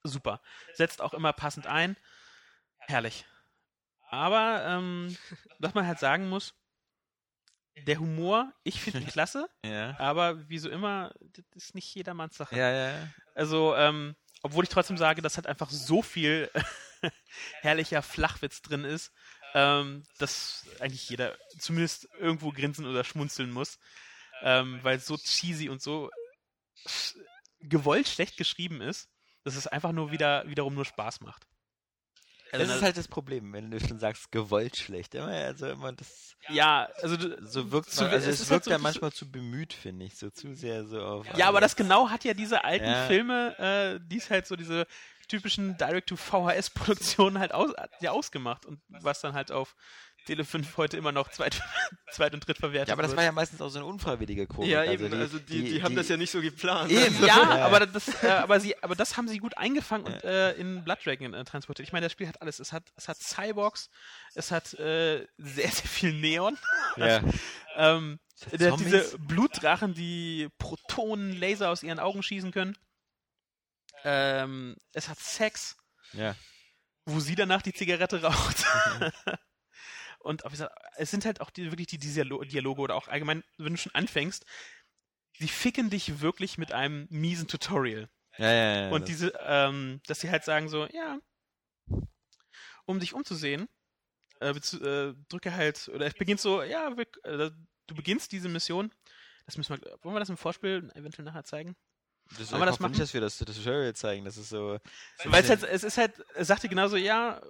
[0.03, 0.41] Super.
[0.74, 1.97] Setzt auch immer passend ein.
[2.80, 3.26] Herrlich.
[4.09, 5.18] Aber, ähm,
[5.59, 6.53] was man halt sagen muss,
[7.88, 9.99] der Humor, ich finde ihn klasse, Ja.
[9.99, 11.13] aber wie so immer,
[11.51, 12.55] das ist nicht jedermanns Sache.
[12.55, 13.07] Ja, ja, ja.
[13.34, 16.49] Also, ähm, obwohl ich trotzdem sage, dass halt einfach so viel
[17.61, 19.11] herrlicher Flachwitz drin ist,
[19.53, 23.80] ähm, dass eigentlich jeder zumindest irgendwo grinsen oder schmunzeln muss,
[24.46, 26.10] ähm, weil es so cheesy und so
[27.60, 29.10] gewollt schlecht geschrieben ist,
[29.43, 31.46] dass es einfach nur wieder wiederum nur Spaß macht.
[32.52, 35.14] Das ist halt das Problem, wenn du schon sagst, gewollt schlecht.
[35.16, 36.36] Immer, also immer das.
[36.48, 39.12] Ja, also So wirkt Zu- man, also es es, ist halt wirkt so ja manchmal
[39.12, 40.16] zu bemüht, finde ich.
[40.16, 41.28] So zu sehr so auf.
[41.36, 41.76] Ja, aber das alles.
[41.76, 43.08] genau hat ja diese alten Ja.
[43.08, 44.88] Filme, äh, die es halt so diese
[45.28, 49.76] typischen Direct-to-VHS-Produktionen halt aus, ja, ausgemacht und was dann halt auf
[50.26, 51.62] Tele 5 heute immer noch zweit,
[52.12, 53.18] zweit und dritt verwertet Ja, aber das wird.
[53.18, 54.70] war ja meistens auch so eine unfreiwillige Komik.
[54.70, 56.92] Ja, also eben, die, also die, die, haben das ja nicht so geplant.
[56.92, 57.16] Eben.
[57.26, 57.66] ja, Ja.
[57.66, 61.00] aber das, äh, aber sie, aber das haben sie gut eingefangen und äh, in Blood
[61.06, 61.88] Dragon äh, transportiert.
[61.88, 62.60] Ich meine, das Spiel hat alles.
[62.60, 63.90] Es hat, es hat Cyborgs,
[64.34, 66.58] es hat äh, sehr, sehr viel Neon.
[66.98, 67.22] Ja.
[67.76, 68.20] Ähm,
[68.52, 69.18] hat der diese.
[69.20, 72.78] Blutdrachen, die Protonen, Laser aus ihren Augen schießen können.
[74.06, 75.76] Ähm, es hat Sex,
[76.14, 76.36] ja.
[77.06, 78.64] wo sie danach die Zigarette raucht.
[80.26, 83.74] Und gesagt, es sind halt auch die, wirklich die Dialo- Dialoge oder auch allgemein, wenn
[83.74, 84.44] du schon anfängst,
[85.40, 88.10] die ficken dich wirklich mit einem miesen Tutorial.
[88.38, 88.92] Ja, ja, ja.
[88.92, 91.20] Und diese, ähm, dass sie halt sagen so, ja,
[92.86, 93.70] um dich umzusehen,
[94.40, 97.52] äh, äh, drücke halt, oder es beginnt so, ja, wir, äh,
[97.86, 98.92] du beginnst diese Mission,
[99.46, 101.76] das müssen wir, wollen wir das im Vorspiel eventuell nachher zeigen?
[102.30, 102.98] Das wir das hoffe nicht, machen?
[102.98, 104.26] dass wir das, das Tutorial zeigen.
[104.26, 104.80] Das ist so.
[105.26, 107.42] Weil es halt, es ist halt, es sagte genauso, ja,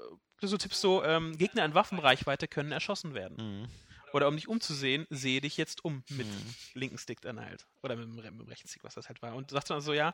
[0.41, 3.37] du so tippst so, ähm, Gegner in Waffenreichweite können erschossen werden.
[3.61, 3.67] Mhm.
[4.13, 6.55] Oder um dich umzusehen, sehe dich jetzt um mit Mhm.
[6.73, 7.65] linken Stick dann halt.
[7.83, 9.35] Oder mit mit dem rechten Stick, was das halt war.
[9.35, 10.13] Und sagt dann so, ja,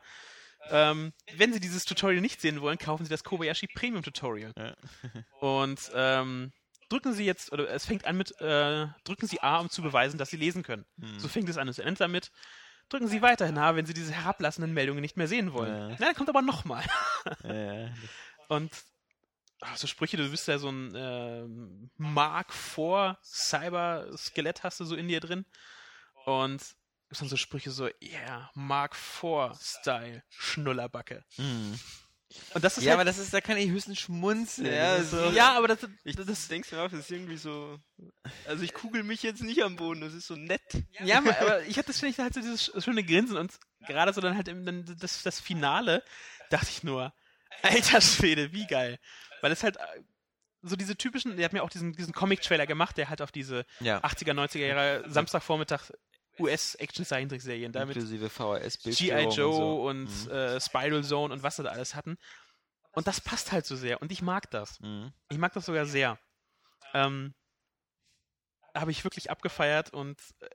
[0.69, 4.53] ähm, wenn Sie dieses Tutorial nicht sehen wollen, kaufen Sie das Kobayashi Premium Tutorial.
[4.57, 4.75] Ja.
[5.39, 6.51] Und ähm,
[6.89, 10.17] drücken Sie jetzt, oder es fängt an mit, äh, drücken Sie A, um zu beweisen,
[10.17, 10.85] dass Sie lesen können.
[10.97, 11.19] Mhm.
[11.19, 11.67] So fängt es an.
[11.67, 12.31] Es endet damit,
[12.91, 15.91] drücken Sie weiterhin A, wenn Sie diese herablassenden Meldungen nicht mehr sehen wollen.
[15.91, 15.95] Ja.
[15.95, 16.83] Dann kommt aber nochmal.
[17.43, 17.89] Ja.
[18.47, 18.71] Und
[19.61, 24.95] ach, so Sprüche, du bist ja so ein ähm, Mark vor Cyber-Skelett hast du so
[24.95, 25.45] in dir drin.
[26.25, 26.61] Und
[27.09, 31.23] es sind so Sprüche so, yeah, Mark IV Style, Schnullerbacke.
[31.37, 31.79] Mhm.
[32.53, 34.73] Und das ist Ja, aber halt, das ist, da kann ich höchstens schmunzeln.
[34.73, 37.37] Ja, Das ist so- ja, aber das, Ich das denkst mir auch, das ist irgendwie
[37.37, 37.77] so.
[38.45, 40.61] Also ich kugel mich jetzt nicht am Boden, das ist so nett.
[41.03, 43.53] ja, aber- aber ich hatte das ständig halt so dieses sch- schöne Grinsen und
[43.87, 46.03] gerade so dann halt im, dann das, das Finale
[46.49, 47.13] dachte ich nur,
[47.63, 48.99] alter Schwede, wie geil.
[49.41, 49.81] Weil es halt äh,
[50.61, 53.65] so diese typischen, der hat mir auch diesen, diesen Comic-Trailer gemacht, der halt auf diese
[53.79, 53.99] ja.
[54.03, 55.91] 80er, 90er Jahre Samstagvormittag
[56.41, 58.97] US-Action-Zeichentrickserien da mit Inklusive VHS-Bild.
[58.97, 59.23] G.I.
[59.29, 60.01] Joe und.
[60.01, 60.29] und, So.
[60.29, 60.35] Mhm.
[60.35, 62.17] äh, Spiral Zone und was sie da alles hatten.
[62.93, 64.01] Und das passt halt so sehr.
[64.01, 64.79] Und ich mag das.
[64.79, 65.13] Mhm.
[65.29, 66.19] Ich mag das sogar sehr.
[66.93, 67.33] Ähm,
[68.75, 70.49] Habe ich wirklich abgefeiert und äh,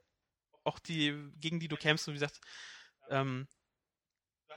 [0.63, 2.39] auch die, gegen die du kämpfst, und wie gesagt,
[3.09, 3.47] ähm,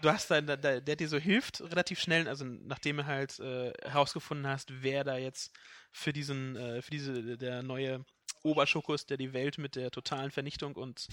[0.02, 3.72] du hast da, da, der dir so hilft, relativ schnell, also nachdem du halt äh,
[3.82, 5.52] herausgefunden hast, wer da jetzt
[5.92, 8.04] für diesen, äh, für diese, der neue
[8.42, 11.06] Oberschokos, der die Welt mit der totalen Vernichtung und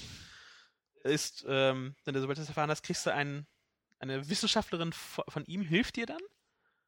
[1.04, 3.48] ist, ähm, wenn du sobald das erfahren hast, kriegst du einen,
[4.00, 6.22] eine Wissenschaftlerin von, ihm, hilft dir dann,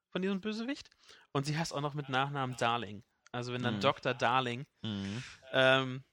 [0.09, 0.89] von diesem Bösewicht.
[1.31, 3.03] Und sie heißt auch noch mit Nachnamen Darling.
[3.31, 3.81] Also wenn dann Mhm.
[3.81, 4.13] Dr.
[4.13, 5.23] Darling Mhm.
[5.51, 6.03] ähm,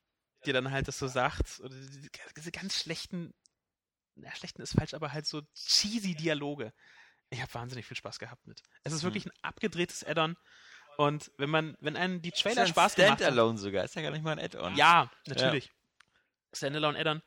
[0.44, 3.34] dir dann halt das so sagt, oder diese, diese ganz schlechten,
[4.14, 6.72] na, schlechten ist falsch, aber halt so cheesy Dialoge.
[7.30, 8.62] Ich habe wahnsinnig viel Spaß gehabt mit.
[8.84, 9.06] Es ist Mhm.
[9.06, 10.36] wirklich ein abgedrehtes Add-on.
[10.97, 13.84] Und wenn man, wenn einen die Ist Trailer ja ein Spaß gemacht hat, Standalone sogar.
[13.84, 14.76] Ist ja gar nicht mal ein Add-on.
[14.76, 15.70] ja, natürlich.
[16.53, 17.22] Standalone Add-on.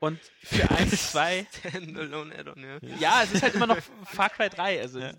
[0.00, 2.78] Und für 1, 2, Standalone Add-on, ja.
[2.98, 4.80] ja, es ist halt immer noch Far Cry 3.
[4.80, 5.12] Also Ja.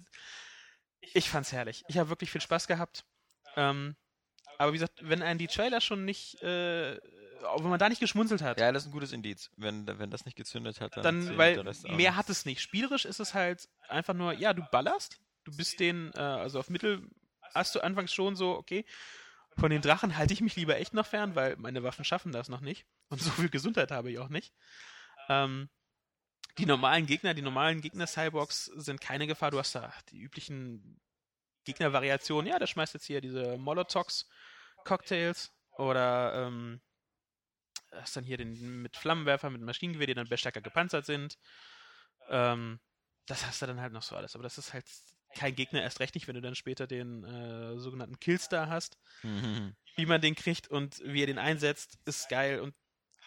[1.13, 1.83] ich fand's herrlich.
[1.87, 3.05] Ich habe wirklich viel Spaß gehabt.
[3.55, 3.95] Ähm,
[4.57, 8.41] aber wie gesagt, wenn einen die Trailer schon nicht, äh, wenn man da nicht geschmunzelt
[8.41, 9.49] hat, Ja, das ist ein gutes Indiz.
[9.55, 11.03] Wenn, wenn das nicht gezündet hat, dann.
[11.03, 12.61] dann, weil mehr hat es nicht.
[12.61, 16.69] Spielerisch ist es halt einfach nur, ja, du ballerst, du bist den, äh, also auf
[16.69, 17.07] Mittel
[17.53, 18.85] hast du anfangs schon so, okay,
[19.57, 22.49] von den Drachen halte ich mich lieber echt noch fern, weil meine Waffen schaffen das
[22.49, 22.85] noch nicht.
[23.09, 24.53] Und so viel Gesundheit habe ich auch nicht.
[25.29, 25.69] Ähm,
[26.57, 29.51] die normalen Gegner, die normalen Gegner-Cyborgs sind keine Gefahr.
[29.51, 30.99] Du hast da die üblichen
[31.65, 32.49] Gegnervariationen.
[32.49, 36.81] Ja, der schmeißt jetzt hier diese Molotox-Cocktails oder ähm,
[37.91, 41.37] hast dann hier den mit Flammenwerfer, mit Maschinengewehr, die dann stärker gepanzert sind.
[42.29, 42.79] Ähm,
[43.25, 44.35] das hast du dann halt noch so alles.
[44.35, 44.85] Aber das ist halt
[45.35, 48.97] kein Gegner, erst recht nicht, wenn du dann später den äh, sogenannten Killstar hast.
[49.23, 49.75] Mhm.
[49.95, 52.59] Wie man den kriegt und wie er den einsetzt, ist geil.
[52.59, 52.73] Und,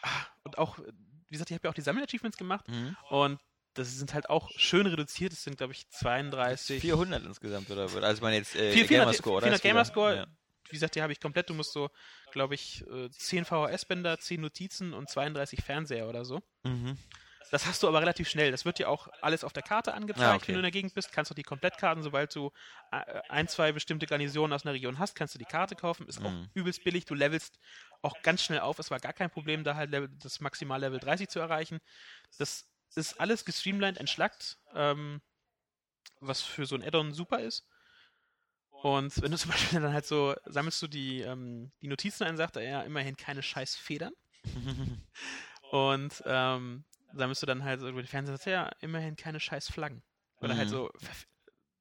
[0.03, 2.97] ah, und auch, wie gesagt, ich habe ja auch die Sammel-Achievements gemacht Mhm.
[3.11, 3.41] und
[3.75, 5.33] das sind halt auch schön reduziert.
[5.33, 6.81] Das sind, glaube ich, 32.
[6.81, 7.83] 400 insgesamt, oder?
[8.03, 9.43] Also man jetzt äh, 400 Gamerscore, oder?
[9.47, 10.17] 400 Ist wieder- Gamerscore.
[10.17, 10.27] Ja.
[10.69, 11.49] Wie gesagt, die habe ich komplett.
[11.51, 11.91] Du musst so,
[12.33, 16.43] glaube ich, äh, 10 VHS-Bänder, 10 Notizen und 32 Fernseher oder so.
[16.65, 16.97] Mhm.
[17.51, 18.51] Das hast du aber relativ schnell.
[18.51, 20.49] Das wird dir auch alles auf der Karte angezeigt, Ah, okay.
[20.49, 21.13] wenn du in der Gegend bist.
[21.13, 22.51] Kannst auch die Komplettkarten, sobald du
[22.91, 26.07] äh, ein, zwei bestimmte Garnisonen aus einer Region hast, kannst du die Karte kaufen.
[26.09, 26.49] Ist auch Mhm.
[26.55, 27.05] übelst billig.
[27.05, 27.59] Du levelst
[28.03, 28.79] auch ganz schnell auf.
[28.79, 31.81] Es war gar kein Problem, da halt Level, das Maximallevel 30 zu erreichen.
[32.39, 35.21] Das ist alles gestreamlined, entschlackt, ähm,
[36.21, 37.67] was für so ein Add-on super ist.
[38.83, 42.37] Und wenn du zum Beispiel dann halt so, sammelst du die, ähm, die Notizen ein,
[42.37, 44.13] sagt er ja immerhin keine scheiß Federn.
[45.71, 46.85] Und ähm,
[47.17, 50.03] sammelst du dann halt so über die Fernseher, er, ja, immerhin keine scheiß Flaggen.
[50.41, 50.73] Oder halt Mhm.
[50.73, 51.27] so, verf-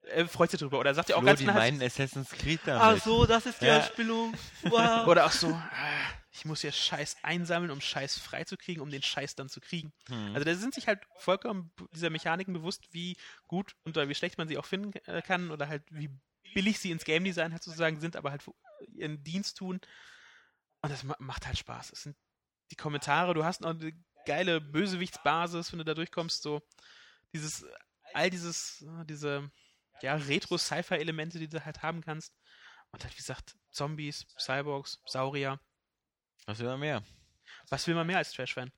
[0.08, 0.80] er freut sich drüber.
[0.80, 2.82] Oder sagt er auch Flo, ganz die knallhart- meinen Assassin's Creed damit.
[2.82, 3.78] Ach so, das ist die Ja.
[3.78, 4.34] Anspielung.
[4.64, 5.08] Wow.
[5.08, 9.36] Oder auch so, ah, ich muss hier Scheiß einsammeln, um Scheiß freizukriegen, um den Scheiß
[9.36, 9.92] dann zu kriegen.
[10.10, 10.34] Hm.
[10.36, 13.18] Also da sind sich halt vollkommen dieser Mechaniken bewusst, wie
[13.48, 16.10] gut und oder wie schlecht man sie auch finden äh, kann oder halt wie
[16.54, 18.44] billig sie ins Game Design halt sozusagen sind, aber halt
[18.94, 19.80] ihren Dienst tun.
[20.82, 21.92] Und das ma macht halt Spaß.
[21.92, 22.16] Es sind
[22.72, 23.92] die Kommentare, du hast noch eine
[24.26, 26.61] geile Bösewichtsbasis, wenn du da durchkommst, so
[27.34, 27.65] dieses,
[28.13, 29.51] all dieses, diese
[30.01, 32.34] ja, Retro-Sci-Fi-Elemente, die du halt haben kannst.
[32.91, 35.59] Und halt, wie gesagt, Zombies, Cyborgs, Saurier.
[36.45, 37.03] Was will man mehr?
[37.69, 38.71] Was will man mehr als Trash-Fan?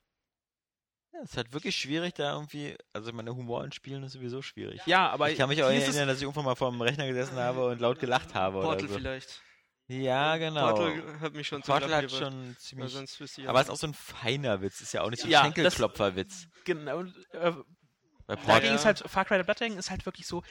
[1.14, 4.42] Ja, es ist halt wirklich schwierig, da irgendwie, also meine Humor in Spielen ist sowieso
[4.42, 4.82] schwierig.
[4.86, 7.38] Ja, aber ich kann mich auch erinnern, dass ich irgendwann mal vor dem Rechner gesessen
[7.38, 8.96] habe und laut gelacht habe oder Portal so.
[8.96, 9.42] vielleicht.
[9.88, 10.74] Ja, genau.
[10.74, 12.92] Portal hat mich schon Portal hat schon ziemlich...
[12.92, 15.22] sonst wüsste ich Aber es ist auch so ein feiner Witz, ist ja auch nicht
[15.22, 16.48] so ein Ja, Schenkelklopferwitz.
[16.66, 20.44] Genau, äh, Bei dagegen Portal, ist halt Far Cry Blood Dragon ist halt wirklich so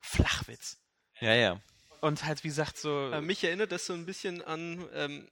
[0.00, 0.78] Flachwitz.
[1.20, 1.60] ja, ja.
[2.00, 3.10] Und halt, wie gesagt, so.
[3.10, 5.26] Äh, mich erinnert das so ein bisschen an, ähm,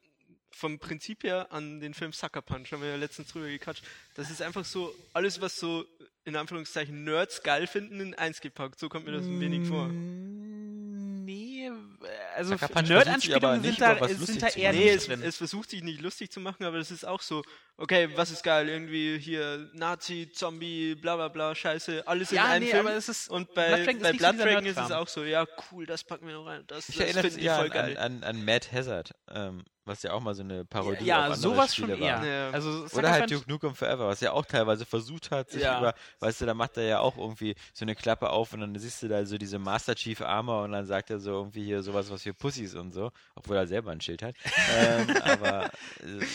[0.51, 3.85] vom Prinzip her an den Film Sucker Punch, haben wir ja letztens drüber gequatscht.
[4.15, 5.85] Das ist einfach so, alles was so,
[6.25, 8.79] in Anführungszeichen, Nerds geil finden, in eins gepackt.
[8.79, 9.91] So kommt mir das ein wenig vor.
[12.37, 14.73] Also Nerd-Anspielungen sind da, sind da eher.
[14.73, 17.43] Nee, nicht es, es versucht sich nicht lustig zu machen, aber das ist auch so,
[17.77, 18.69] okay, was ist geil?
[18.69, 22.87] Irgendwie hier Nazi, Zombie, bla bla bla, Scheiße, alles in ja, einem nee, Film.
[22.87, 23.29] aber es ist.
[23.29, 26.05] und bei Blood Dragon ist bei Blood Dragon ist es auch so, ja, cool, das
[26.05, 26.65] packen wir noch rein.
[26.67, 27.99] Das, Ich das erinnere finden mich die ja voll an, geil.
[27.99, 31.41] an, an Mad Hazard, ähm, was ja auch mal so eine Parodie ja, auf andere
[31.41, 32.17] sowas Spiele schon eher.
[32.19, 32.27] war.
[32.27, 32.51] Ja.
[32.51, 35.79] Also, Oder halt Punch- Duke Nukem Forever, was ja auch teilweise versucht hat, sich Ja.
[35.81, 38.75] über, weißt du, da macht er ja auch irgendwie so eine Klappe auf und dann
[38.79, 41.83] siehst du da so diese Master Chief Armor und dann sagt er so irgendwie hier
[41.83, 44.37] sowas, was für Pussys und so, obwohl er selber ein Schild hat.
[44.79, 46.27] ähm, aber äh,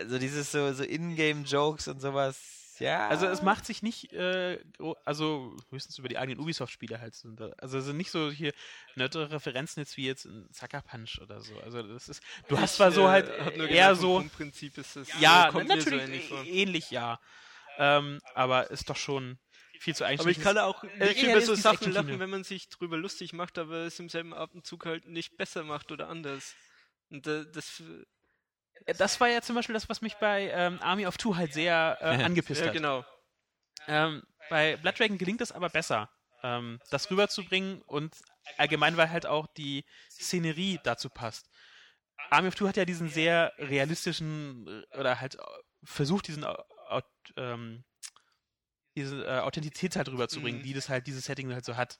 [0.00, 3.08] also dieses so, so In-Game-Jokes und sowas, ja.
[3.08, 4.58] Also es macht sich nicht, äh,
[5.04, 7.14] also höchstens über die eigenen Ubisoft-Spiele halt.
[7.14, 8.52] Sind da, also es sind nicht so hier
[8.94, 11.58] nette Referenzen jetzt wie jetzt in Sucker Punch oder so.
[11.60, 15.08] Also das ist, du hast zwar so äh, halt nur eher so, Grundprinzip ist das,
[15.20, 16.44] ja, äh, so natürlich ähnlich vor.
[16.44, 17.20] ähnlich, ja.
[17.78, 19.38] Ähm, aber ist doch schon
[19.78, 22.44] viel zu Aber ich kann auch Äh, nicht ja, über so Sachen lachen, wenn man
[22.44, 26.54] sich drüber lustig macht, aber es im selben Atemzug halt nicht besser macht oder anders.
[27.10, 27.82] Und äh, das,
[28.86, 31.98] das war ja zum Beispiel das, was mich bei ähm, Army of Two halt sehr
[32.00, 32.74] äh, angepisst ja hat.
[32.74, 33.04] genau.
[33.86, 36.10] Ähm, bei Blood Dragon gelingt es aber besser,
[36.42, 38.16] ähm, das rüberzubringen und
[38.56, 41.48] allgemein, weil halt auch die Szenerie dazu passt.
[42.30, 45.38] Army of Two hat ja diesen sehr realistischen äh, oder halt äh,
[45.84, 46.44] versucht, diesen
[47.36, 47.84] ähm,
[48.96, 50.64] diese äh, Authentizität halt rüberzubringen, Mhm.
[50.64, 51.98] die das halt, dieses Setting halt so hat.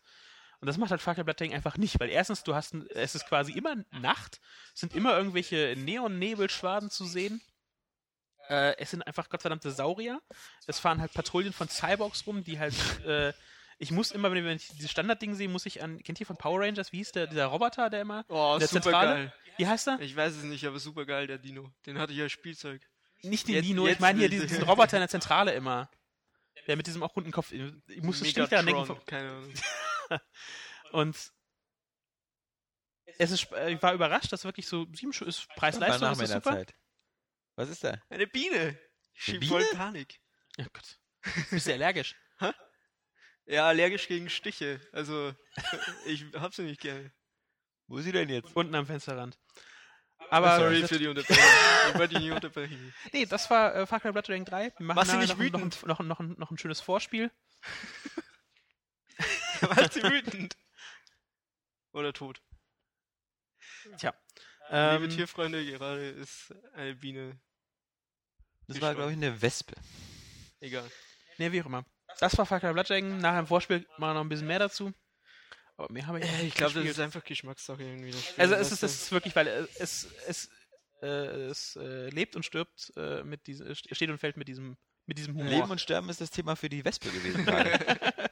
[0.60, 3.26] Und das macht halt Cry Blood Dragon einfach nicht, weil erstens, du hast, es ist
[3.26, 4.40] quasi immer Nacht,
[4.74, 7.40] es sind immer irgendwelche Neon-Nebelschwaden zu sehen.
[8.48, 10.20] Äh, es sind einfach gottverdammte Saurier.
[10.66, 12.74] Es fahren halt Patrouillen von Cyborgs rum, die halt,
[13.06, 13.32] äh,
[13.78, 16.60] ich muss immer, wenn ich dieses Standardding sehe, muss ich an, kennt ihr von Power
[16.60, 19.14] Rangers, wie hieß der, dieser Roboter, der immer, Oh, der super Zentrale?
[19.14, 19.34] geil.
[19.58, 20.00] Wie heißt er?
[20.00, 21.70] Ich weiß es nicht, aber super geil, der Dino.
[21.86, 22.80] Den hatte ich als Spielzeug.
[23.22, 25.52] Nicht den Jetzt- Dino, ich jetzt meine hier ich- diesen, diesen Roboter in der Zentrale
[25.52, 25.90] immer.
[26.66, 27.52] Der mit diesem auch runden Kopf.
[27.52, 28.96] Ich musste ständig daran denken.
[29.06, 29.52] Keine Ahnung.
[30.92, 31.16] Und
[33.18, 36.52] es ist, äh, ich war überrascht, dass wirklich so sieben Schu- ist Preis-Leistung, ist super.
[36.52, 36.74] Zeit.
[37.56, 38.00] Was ist da?
[38.10, 38.78] Eine Biene.
[39.14, 39.52] Ich schieb Biene?
[39.52, 40.20] voll Panik.
[40.56, 40.98] Ja, Gott.
[41.50, 42.14] Bist du allergisch?
[43.50, 44.78] Ja, allergisch gegen Stiche.
[44.92, 45.34] Also,
[46.04, 47.10] ich hab sie nicht gerne.
[47.86, 48.54] Wo ist sie denn jetzt?
[48.54, 49.38] Unten am Fensterrand.
[50.28, 51.42] Aber Sorry das, für die Unterbrechung.
[51.88, 52.92] ich wollte dich nicht unterbrechen.
[53.10, 54.74] nee, das war äh, Far Cry Blood Dragon 3.
[54.76, 57.30] Wir machen Warst du nicht noch, noch, ein- noch, noch, ein- noch ein schönes Vorspiel.
[59.76, 60.56] Warst du wütend?
[61.92, 62.40] Oder tot?
[63.98, 64.14] Tja.
[64.70, 67.40] Liebe Ähm, Tierfreunde, gerade ist eine Biene.
[68.66, 69.74] Das war, glaube ich, eine Wespe.
[70.60, 70.90] Egal.
[71.38, 71.84] nee, wie auch immer.
[72.20, 73.18] Das war Blood Dragon.
[73.18, 74.92] Nachher im Vorspiel machen wir noch ein bisschen mehr dazu.
[75.76, 78.12] Aber mehr habe ich Äh, nicht ich glaube, das ist einfach Geschmackssache irgendwie.
[78.36, 80.50] Also es ist, das ist wirklich, weil äh, es, es,
[81.00, 85.18] äh, es äh, lebt und stirbt äh, mit diesem, steht und fällt mit diesem, mit
[85.18, 85.50] diesem Humor.
[85.50, 87.78] Leben und Sterben ist das Thema für die Wespe gewesen gerade.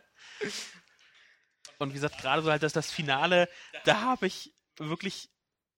[1.78, 3.48] Und wie gesagt, gerade so halt das, das Finale,
[3.84, 5.30] da habe ich wirklich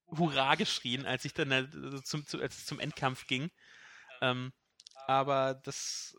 [0.06, 3.50] Hurra geschrien, als ich dann äh, zum, zu, als es zum Endkampf ging.
[4.20, 4.52] Ähm,
[5.06, 6.16] aber das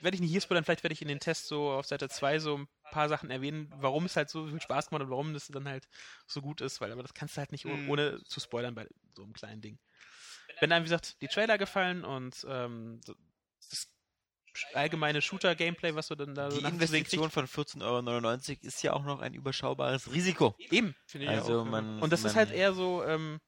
[0.00, 2.38] werde ich nicht hier spoilern, vielleicht werde ich in den Tests so auf Seite 2
[2.38, 5.32] so ein paar Sachen erwähnen, warum es halt so viel Spaß gemacht hat und warum
[5.32, 5.88] das dann halt
[6.26, 7.88] so gut ist, weil aber das kannst du halt nicht oh- Mhm.
[7.90, 9.78] ohne zu spoilern bei so einem kleinen Ding.
[10.60, 13.00] Wenn einem, wie gesagt, die Trailer gefallen und ähm,
[13.70, 13.88] das
[14.74, 19.04] allgemeine Shooter-Gameplay, was du dann da so Die Investition von 14,99 Euro ist ja auch
[19.04, 20.54] noch ein überschaubares Risiko.
[20.70, 20.94] Eben.
[21.06, 22.00] Finde ich Also auch, man.
[22.00, 23.40] Und das man, ist halt eher so, ähm,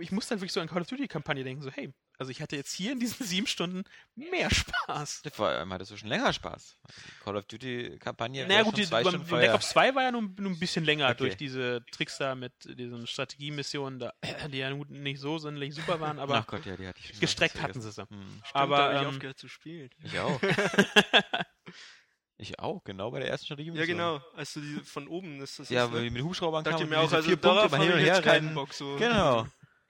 [0.00, 2.56] ich muss dann wirklich so an Call of Duty-Kampagne denken, so, hey, also ich hatte
[2.56, 3.84] jetzt hier in diesen sieben Stunden
[4.14, 5.22] mehr Spaß.
[5.32, 6.78] Vor allem hattest du schon länger Spaß.
[6.88, 8.46] Die Call of Duty Kampagne.
[8.46, 9.54] Naja war gut, schon die, zwei beim, Stunden Black.
[9.54, 11.18] Ops 2 war ja nun, nun ein bisschen länger Okay.
[11.18, 14.12] durch diese Tricks da mit diesen Strategiemissionen, da,
[14.52, 17.10] die ja nun nicht so sonderlich super waren, aber Ach Gott, ja, die hatte ich
[17.10, 18.02] schon gestreckt hatten sie sie.
[18.02, 18.08] Hm.
[18.08, 19.90] Stimmt, aber, da habe ich ähm, aufgehört zu spielen.
[20.02, 20.40] Ich auch.
[22.36, 23.70] ich auch, genau bei der ersten Strategie.
[23.72, 24.20] Ja, genau.
[24.34, 25.68] Also die von oben ist das.
[25.68, 26.10] Ja, ist, ne?
[26.10, 28.06] mit Hubschraubern kann ich man mir auch, also vier Punkte mal habe hin und ich
[28.06, 28.54] her jetzt keinen rennen.
[28.54, 28.96] Bock so.
[28.96, 29.46] Genau.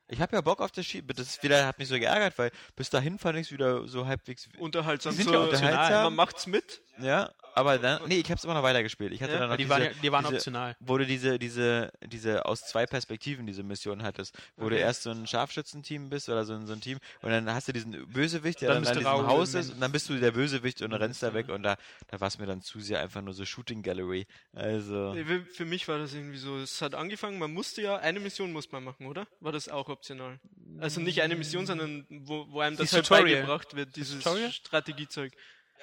[0.09, 1.03] Ich habe ja Bock auf das Spiel.
[1.03, 4.49] Das wieder hat mich so geärgert, weil bis dahin fand ich es wieder so halbwegs.
[4.59, 5.12] Unterhaltsam.
[5.12, 6.03] Die sind so, ja unterhaltsam.
[6.05, 6.82] Man macht's mit.
[6.99, 8.00] Ja, aber dann.
[8.09, 9.12] Nee, ich habe es immer noch weitergespielt.
[9.12, 10.76] Ich hatte Ja, dann noch die, diese, waren, die waren diese, optional.
[10.80, 14.82] wo du diese, diese, diese aus zwei Perspektiven diese Mission hattest, wo du Okay.
[14.84, 17.72] erst so ein Scharfschützenteam bist oder so ein, so ein Team und dann hast du
[17.72, 20.82] diesen Bösewicht, der Dann dann, du diesem Haus ist und dann bist du der Bösewicht
[20.82, 21.76] und rennst da weg und da,
[22.09, 24.26] da war es mir dann zu sehr einfach nur so Shooting Gallery.
[24.52, 25.14] Also.
[25.14, 28.52] Für für mich war das irgendwie so, es hat angefangen, man musste ja, eine Mission
[28.52, 29.26] muss man machen, oder?
[29.40, 30.40] War das auch optional?
[30.80, 33.42] Also nicht eine Mission, sondern wo, wo einem das halt Tutorial.
[33.42, 34.22] beigebracht wird, dieses?
[34.52, 35.32] Strategiezeug.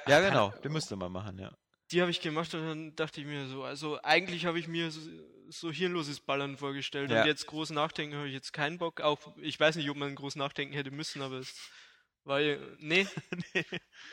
[0.08, 1.52] Ja, genau, den müsste man machen, ja.
[1.92, 4.92] Die habe ich gemacht und dann dachte ich mir so, also eigentlich habe ich mir
[4.92, 5.02] so,
[5.50, 7.22] so hirnloses Ballern vorgestellt Ja.
[7.22, 9.02] und jetzt groß nachdenken habe ich jetzt keinen Bock.
[9.02, 11.54] Auch ich weiß nicht, ob man groß nachdenken hätte müssen, aber es
[12.24, 13.08] weil nee,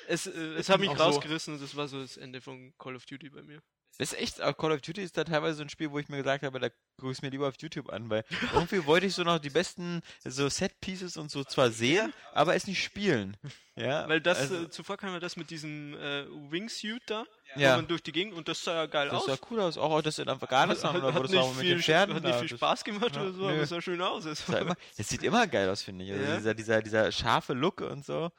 [0.08, 1.02] es, äh, es hat mich auch so.
[1.04, 3.62] rausgerissen und das war so das Ende von Call of Duty bei mir.
[3.98, 6.08] Das ist echt, auch Call of Duty ist da teilweise so ein Spiel, wo ich
[6.08, 6.68] mir gesagt habe, da
[6.98, 8.24] gucke ich mir lieber auf YouTube an, weil
[8.54, 12.66] irgendwie wollte ich so noch die besten so Set-Pieces und so zwar sehen, aber es
[12.68, 13.36] nicht spielen.
[13.74, 17.24] Ja, Weil das, also, äh, zuvor kam ja das mit diesem äh, Wingsuit da,
[17.56, 17.72] Ja.
[17.72, 19.26] wo man durch die Gegend und das sah ja geil das aus.
[19.26, 22.14] sah cool aus, auch das in Afghanistan hat, oder wo das war mit den Pferden.
[22.14, 23.60] hat nicht viel das- Spaß gemacht Ja, oder so, aber nö.
[23.62, 24.24] es sah schön aus.
[24.24, 26.12] Es sah immer, das sieht immer geil aus, finde ich.
[26.12, 26.36] Also Ja.
[26.36, 28.30] dieser, dieser, dieser scharfe Look und so.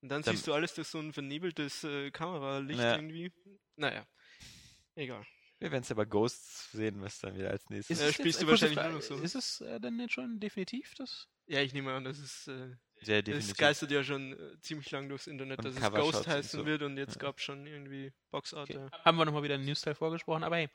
[0.00, 2.96] Und dann Dann- siehst du alles durch so ein vernebeltes äh, Kameralicht Ja.
[2.96, 3.32] irgendwie.
[3.76, 4.04] Naja,
[4.98, 5.24] egal.
[5.60, 8.00] Wir werden es ja bei Ghosts sehen, was dann wieder als nächstes.
[8.00, 9.16] Äh, es spielst jetzt- du wahrscheinlich nur noch so.
[9.16, 11.26] Ist es äh, denn jetzt schon definitiv das?
[11.46, 13.56] Ja, ich nehme an, das ist, äh, Sehr es definitiv.
[13.56, 16.66] geistert ja schon äh, ziemlich lang durchs Internet, Und dass es Ghost und heißen so.
[16.66, 17.22] wird und jetzt Ja.
[17.22, 18.70] gab es schon irgendwie Boxart.
[18.70, 18.78] Okay.
[18.78, 19.04] ja.
[19.04, 20.68] Haben wir nochmal wieder einen News-Teil vorgesprochen, aber hey.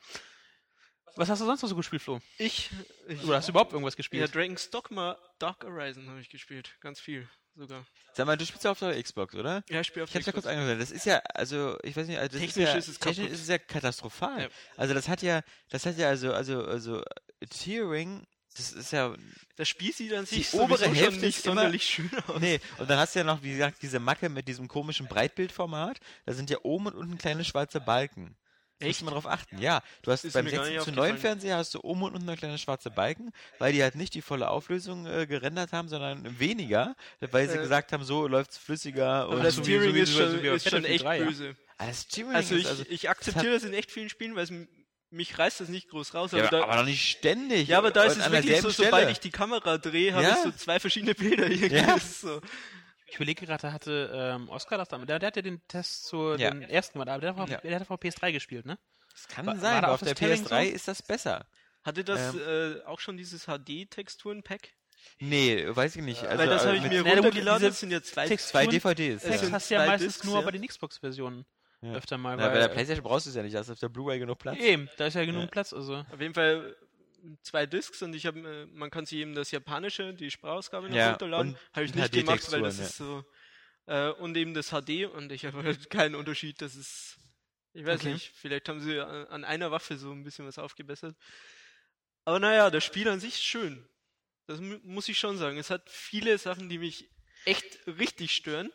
[1.15, 2.19] Was hast du sonst noch so gespielt, Flo?
[2.39, 2.71] Ich,
[3.07, 4.33] ich Oder hast du überhaupt irgendwas ja, gespielt?
[4.33, 6.75] Dragon's Dogma Dark Horizon habe ich gespielt.
[6.81, 7.85] Ganz viel sogar.
[8.13, 9.63] Sag mal, du spielst ja auf der Xbox, oder?
[9.69, 10.55] Ja, ich spiele auf Ich hab's ja kurz Xbox.
[10.57, 10.79] angesehen.
[10.79, 13.29] Das ist ja, also, ich weiß nicht, also das Technisch ist, ja, ist es technisch
[13.31, 14.41] ist es ja katastrophal.
[14.43, 14.47] Ja.
[14.77, 17.03] Also das hat ja, das hat ja also, also, also,
[17.49, 18.25] Tearing,
[18.55, 19.15] das ist ja,
[19.55, 22.39] Das Spiel sieht an Die sich obere Hälfte nicht immer- sonderlich schön aus.
[22.39, 25.99] nee, und dann hast du ja noch, wie gesagt, diese Macke mit diesem komischen Breitbildformat.
[26.25, 28.35] Da sind ja oben und unten kleine schwarze Balken.
[28.79, 29.01] Echt?
[29.01, 29.57] du mal drauf achten.
[29.59, 31.21] Ja, du hast Ist beim mir gar 16 nicht zu 9 aufgefallen.
[31.21, 34.21] Fernseher hast du oben und unten eine kleine schwarze Balken, weil die halt nicht die
[34.21, 39.29] volle Auflösung äh, gerendert haben, sondern weniger, weil sie Äh, gesagt haben, so läuft's flüssiger
[39.29, 41.25] und das Steering ist schon, wie auf ist schon echt 3, ja.
[41.25, 41.55] böse.
[41.77, 44.51] Ah, das Steering Also ich, also, ich akzeptiere das in echt vielen Spielen, weil es
[45.11, 46.31] mich reißt das nicht groß raus.
[46.31, 47.67] ja, aber, aber, da, aber doch nicht ständig.
[47.67, 49.11] ja, aber da ist es wirklich so, derselben sobald Stelle.
[49.11, 50.31] ich die Kamera drehe, habe Ja.
[50.37, 51.67] ich so zwei verschiedene Bilder hier.
[51.71, 51.85] Ja.
[51.93, 52.41] Das ist so.
[53.13, 55.07] Ich überlege gerade, da hatte ähm, Oscar das damit.
[55.07, 56.49] Der, der hat ja den Test zu Ja.
[56.49, 57.57] den ersten gemacht, aber der hat, auf, Ja.
[57.57, 58.79] der hat auf PS3 gespielt, ne?
[59.11, 60.75] Das kann War- sein, war auf der Tearing PS3 so?
[60.75, 61.45] ist das besser.
[61.83, 64.69] Hatte das äh, auch schon dieses HD-Texturen-Pack?
[65.19, 66.23] Nee, weiß ich nicht.
[66.23, 68.95] Also, weil das äh, habe ich mir runtergeladen, das sind ja zwei Text- zwei Texturen-
[68.95, 69.21] DVDs.
[69.23, 69.51] Das Ja.
[69.51, 70.41] hast du ja zwei meistens Discs, nur ja.
[70.45, 71.45] bei den Xbox-Versionen
[71.81, 71.93] Ja.
[71.93, 72.35] öfter mal.
[72.37, 73.89] Na, weil, bei der Playstation brauchst du es ja nicht, da hast du auf der
[73.89, 74.57] Blu-ray genug Platz.
[74.57, 75.47] Eben, da ist ja genug Ja.
[75.47, 75.71] Platz.
[75.73, 75.97] Also.
[76.11, 76.75] Auf jeden Fall
[77.41, 80.97] zwei Discs und ich habe, äh, man kann sich eben das japanische, die Sprachausgabe noch
[80.97, 81.57] Ja, runterladen.
[81.73, 83.25] Habe ich nicht gemacht, weil das HD-Texturen, ist so.
[83.87, 86.61] Äh, und eben das HD und ich habe halt keinen Unterschied.
[86.61, 87.17] Das ist,
[87.73, 88.13] ich weiß Okay.
[88.13, 91.15] nicht, vielleicht haben sie an, an einer Waffe so ein bisschen was aufgebessert.
[92.25, 93.87] Aber naja, das Spiel an sich ist schön.
[94.47, 95.57] Das mu muss ich schon sagen.
[95.57, 97.09] Es hat viele Sachen, die mich
[97.45, 98.71] echt richtig stören.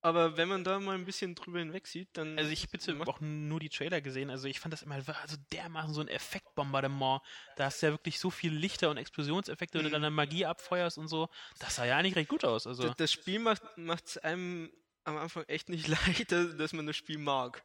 [0.00, 2.38] Aber wenn man da mal ein bisschen drüber hinweg sieht, dann.
[2.38, 5.36] Also ich habe jetzt auch nur die Trailer gesehen, also ich fand das immer also
[5.52, 7.20] dermaßen so ein Effektbombardement.
[7.56, 10.02] Da hast du ja wirklich so viel Lichter und Explosionseffekte, wenn du Mhm.
[10.02, 11.28] dann Magie abfeuerst und so.
[11.58, 12.66] Das sah ja eigentlich recht gut aus.
[12.66, 13.62] Also D- Das Spiel macht
[14.06, 14.72] es einem
[15.04, 15.86] am Anfang echt nicht
[16.26, 17.62] leicht, dass dass man das Spiel mag.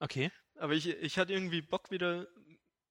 [0.00, 0.30] okay.
[0.54, 2.28] Aber ich, ich hatte irgendwie Bock wieder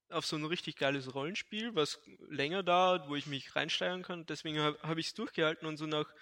[0.10, 2.00] auf so ein richtig geiles Rollenspiel, was
[2.30, 4.26] länger dauert, wo ich mich reinsteigern kann.
[4.26, 6.14] Deswegen habe hab ich es durchgehalten und so nach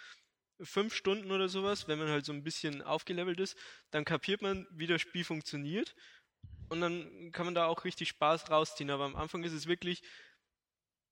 [0.63, 3.57] fünf Stunden oder sowas, wenn man halt so ein bisschen aufgelevelt ist,
[3.91, 5.95] dann kapiert man, wie das Spiel funktioniert
[6.69, 8.89] und dann kann man da auch richtig Spaß rausziehen.
[8.89, 10.01] Aber am Anfang ist es wirklich,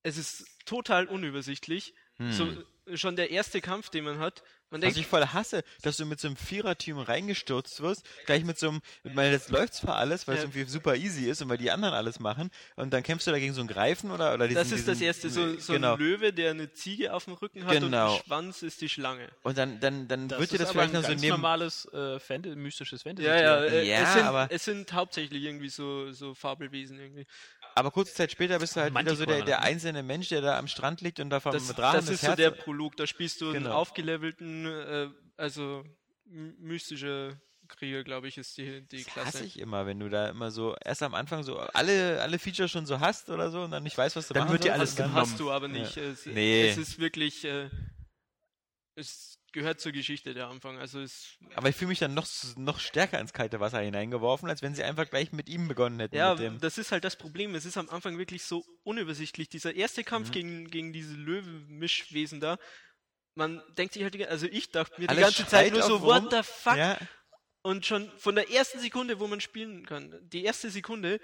[0.02, 1.94] es ist total unübersichtlich.
[2.30, 2.32] Hm.
[2.32, 5.98] So, schon der erste Kampf, den man hat, man Was denkt, ich voll hasse, dass
[5.98, 9.96] du mit so einem Viererteam reingestürzt wirst, gleich mit so einem, weil das läuft zwar
[9.96, 10.48] alles, weil es Ja.
[10.48, 13.38] irgendwie super easy ist und weil die anderen alles machen, und dann kämpfst du da
[13.38, 15.92] gegen so einen Greifen oder, oder diesen, das ist das erste, so, so genau.
[15.92, 18.16] ein Löwe, der eine Ziege auf dem Rücken hat und Genau.
[18.16, 19.28] der Schwanz ist die Schlange.
[19.42, 22.18] Und dann, dann, dann Das wird dir das vielleicht ein noch so neben, normales äh,
[22.18, 23.28] Fant mystisches Fantasy.
[23.28, 27.26] Ja, ja, äh, Ja, es, sind, aber- es sind hauptsächlich irgendwie so, so Fabelwesen irgendwie.
[27.74, 29.62] Aber kurze Zeit später bist du halt wieder so der, der ne?
[29.62, 32.26] einzelne Mensch, der da am Strand liegt und da vom Das, Drachen das ist so
[32.28, 33.74] Herz der Prolog, da spielst du einen Genau.
[33.76, 35.84] aufgelevelten, äh, also
[36.24, 39.28] mystische Krieger, glaube ich, ist die, die Das Klasse.
[39.38, 42.70] hasse ich immer, wenn du da immer so erst am Anfang so alle, alle Features
[42.70, 44.74] schon so hast oder so und dann nicht weißt, was du Dann machen wird dir
[44.74, 45.26] alles dann- genommen.
[45.30, 45.96] Hast du aber nicht.
[45.96, 46.68] Es, Nee.
[46.68, 47.70] es ist wirklich, äh,
[48.94, 50.78] es gehört zur Geschichte der Anfang.
[50.78, 52.26] Also es, Aber ich fühle mich dann noch,
[52.56, 56.16] noch stärker ins kalte Wasser hineingeworfen, als wenn sie einfach gleich mit ihm begonnen hätten.
[56.16, 56.60] ja, mit dem.
[56.60, 57.54] das ist halt das Problem.
[57.54, 59.48] Es ist am Anfang wirklich so unübersichtlich.
[59.48, 60.32] Dieser erste Kampf Mhm.
[60.32, 62.58] gegen, gegen diese Löwen-Mischwesen da,
[63.34, 66.22] man denkt sich halt, also ich dachte mir Alles die ganze Zeit nur so, what
[66.24, 66.28] rum.
[66.30, 66.76] the fuck?
[66.76, 66.98] Ja,
[67.62, 71.20] Und schon von der ersten Sekunde, wo man spielen kann, die erste Sekunde,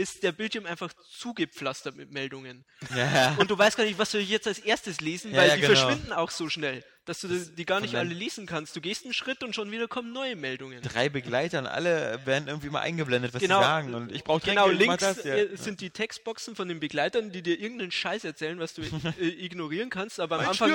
[0.00, 2.64] ist der Bildschirm einfach zugepflastert mit Meldungen.
[2.96, 3.34] ja.
[3.38, 5.74] Und du weißt gar nicht, was ich jetzt als erstes lesen, weil ja, die genau.
[5.74, 8.74] verschwinden auch so schnell, dass du die, die gar nicht alle lesen kannst.
[8.76, 10.80] Du gehst einen Schritt und schon wieder kommen neue Meldungen.
[10.82, 13.58] Drei Begleiter und alle werden irgendwie mal eingeblendet, was Genau.
[13.58, 13.94] sie sagen.
[13.94, 15.34] Und ich brauche Genau, links das, ja.
[15.34, 19.26] äh, sind die Textboxen von den Begleitern, die dir irgendeinen Scheiß erzählen, was du äh,
[19.44, 20.70] ignorieren kannst, aber am Mein Anfang.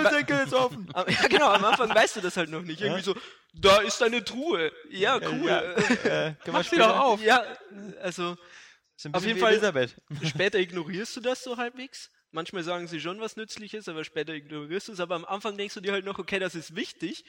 [0.45, 0.87] Ist offen.
[1.07, 2.81] Ja, genau, am Anfang weißt du das halt noch nicht.
[2.81, 3.15] Irgendwie so,
[3.53, 4.71] da ist eine Truhe.
[4.89, 5.47] Ja, cool.
[5.47, 5.61] Ja,
[6.03, 7.21] äh, wir Mach sie doch auf.
[7.21, 7.43] Ja,
[8.01, 8.35] also
[9.11, 9.95] Auf jeden Fall- Elisabeth.
[10.23, 12.11] später ignorierst du das so halbwegs.
[12.31, 14.99] Manchmal sagen sie schon was Nützliches, aber später ignorierst du es.
[14.99, 17.23] Aber am Anfang denkst du dir halt noch, okay, das ist wichtig.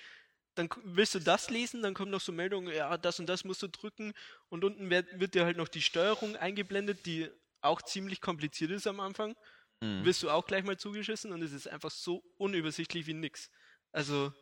[0.55, 3.63] Dann willst du das lesen, dann kommen noch so Meldungen, ja, das und das musst
[3.63, 4.15] du drücken.
[4.49, 7.29] Und unten wird, wird dir halt noch die Steuerung eingeblendet, die
[7.61, 9.37] auch ziemlich kompliziert ist am Anfang.
[9.81, 10.05] Mhm.
[10.05, 13.51] Wirst du auch gleich mal zugeschissen und es ist einfach so unübersichtlich wie nix.
[13.93, 14.33] Also,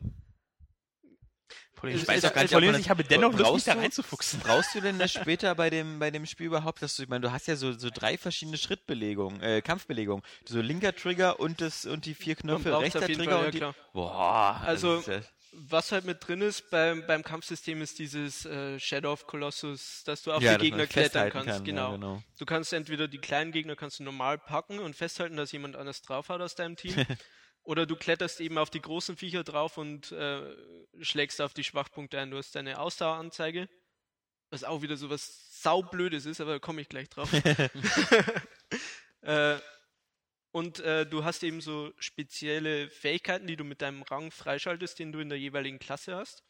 [1.83, 3.79] Es- ich weiß auch gar nicht, ist, ich habe dennoch Lust, mich Brauchst da du-
[3.81, 4.39] reinzufuchsen.
[4.39, 7.21] Brauchst du denn das später bei dem, bei dem Spiel überhaupt, dass du, ich meine,
[7.21, 10.23] du hast ja so, so drei verschiedene Schrittbelegungen, äh, Kampfbelegungen.
[10.45, 13.81] So linker Trigger und das und die vier Knöpfe, rechter Trigger Fall, ja und die.
[13.93, 15.21] Boah, Also- ja-
[15.69, 20.21] Was halt mit drin ist beim, beim Kampfsystem ist dieses äh, Shadow of Colossus, dass
[20.23, 21.49] du auf ja, die Gegner klettern festhalten kannst.
[21.49, 21.89] kann, genau.
[21.91, 22.23] Ja, genau.
[22.39, 26.01] Du kannst entweder die kleinen Gegner kannst du normal packen und festhalten, dass jemand anders
[26.01, 26.93] drauf hat aus deinem Team.
[27.65, 30.55] oder du kletterst eben auf die großen Viecher drauf und äh,
[31.01, 32.31] schlägst auf die Schwachpunkte ein.
[32.31, 33.67] Du hast deine Ausdaueranzeige,
[34.51, 37.29] was auch wieder so was saublödes ist, aber da komme ich gleich drauf.
[39.21, 39.57] äh,
[40.51, 45.11] und äh, du hast eben so spezielle Fähigkeiten, die du mit deinem Rang freischaltest, den
[45.11, 46.43] du in der jeweiligen Klasse hast.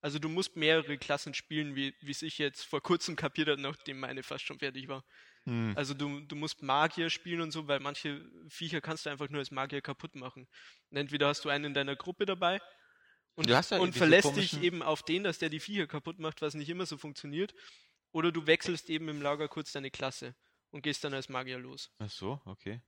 [0.00, 3.60] Also du musst mehrere Klassen spielen, wie wie es ich jetzt vor kurzem kapiert habe,
[3.60, 5.04] nachdem meine fast schon fertig war.
[5.44, 5.72] Hm.
[5.76, 9.40] Also du, du musst Magier spielen und so, weil manche Viecher kannst du einfach nur
[9.40, 10.46] als Magier kaputt machen.
[10.90, 12.60] Und entweder hast du einen in deiner Gruppe dabei
[13.34, 16.54] und, ja und verlässt dich eben auf den, dass der die Viecher kaputt macht, was
[16.54, 17.52] nicht immer so funktioniert.
[18.12, 20.34] Oder du wechselst eben im Lager kurz deine Klasse
[20.70, 21.90] und gehst dann als Magier los.
[21.98, 22.82] Ach so, okay.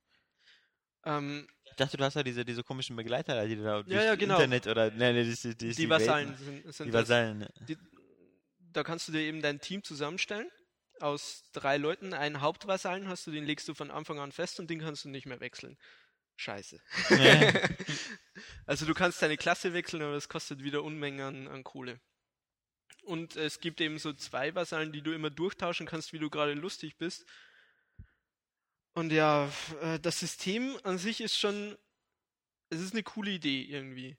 [1.05, 4.14] Ähm, Ich dachte, du hast ja diese, diese komischen Begleiter, die du da durchs ja,
[4.14, 4.34] genau.
[4.34, 6.92] Internet oder ne, ne, die, die, die, die Vasallen sind, sind Die.
[6.92, 7.38] Vasallen.
[7.38, 7.50] ne.
[7.68, 7.76] Die,
[8.59, 10.48] da kannst du dir eben dein Team zusammenstellen.
[11.01, 12.14] Aus drei Leuten.
[12.14, 15.09] Einen Hauptvasallen hast du, den legst du von Anfang an fest und den kannst du
[15.09, 15.76] nicht mehr wechseln.
[16.36, 16.80] Scheiße.
[18.66, 22.01] also du kannst deine Klasse wechseln, aber das kostet wieder Unmengen an, an Kohle.
[23.05, 26.55] Und es gibt eben so zwei Vasallen, die du immer durchtauschen kannst, wie du gerade
[26.55, 27.26] lustig bist.
[28.95, 31.76] Und ja, äh, das System an sich ist schon,
[32.70, 34.16] es ist eine coole Idee irgendwie.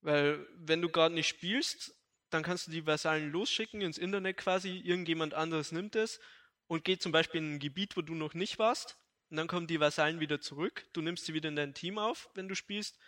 [0.00, 1.94] Weil wenn du gerade nicht spielst,
[2.34, 6.20] dann kannst du die Vasallen losschicken ins Internet quasi, irgendjemand anderes nimmt es
[6.66, 8.98] und geht zum Beispiel in ein Gebiet, wo du noch nicht warst.
[9.30, 12.28] Und dann kommen die Vasallen wieder zurück, du nimmst sie wieder in dein Team auf,
[12.34, 12.98] wenn du spielst.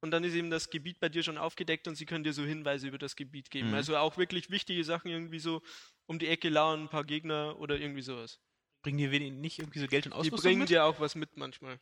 [0.00, 2.44] Und dann ist eben das Gebiet bei dir schon aufgedeckt und sie können dir so
[2.44, 3.68] Hinweise über das Gebiet geben.
[3.68, 3.74] Mhm.
[3.74, 5.62] Also auch wirklich wichtige Sachen irgendwie so
[6.06, 8.38] um die Ecke lauern, ein paar Gegner oder irgendwie sowas.
[8.82, 10.68] Bringen die wenig- nicht irgendwie so Geld und Die Ausrüstung bringen mit?
[10.68, 11.80] dir auch was mit manchmal.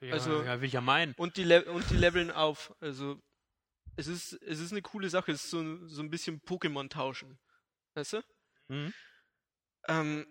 [0.00, 1.14] Ja, also- ja, will ich ja meinen.
[1.16, 2.74] Und die, Le und die leveln auf.
[2.80, 3.22] Also
[3.96, 5.32] es ist, es ist eine coole Sache.
[5.32, 7.38] Es ist so, so ein bisschen Pokémon tauschen.
[7.94, 8.22] Weißt du?
[8.68, 8.94] Mhm.
[9.88, 10.26] Ähm,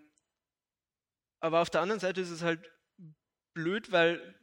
[1.40, 2.70] aber auf der anderen Seite ist es halt
[3.54, 4.38] blöd, weil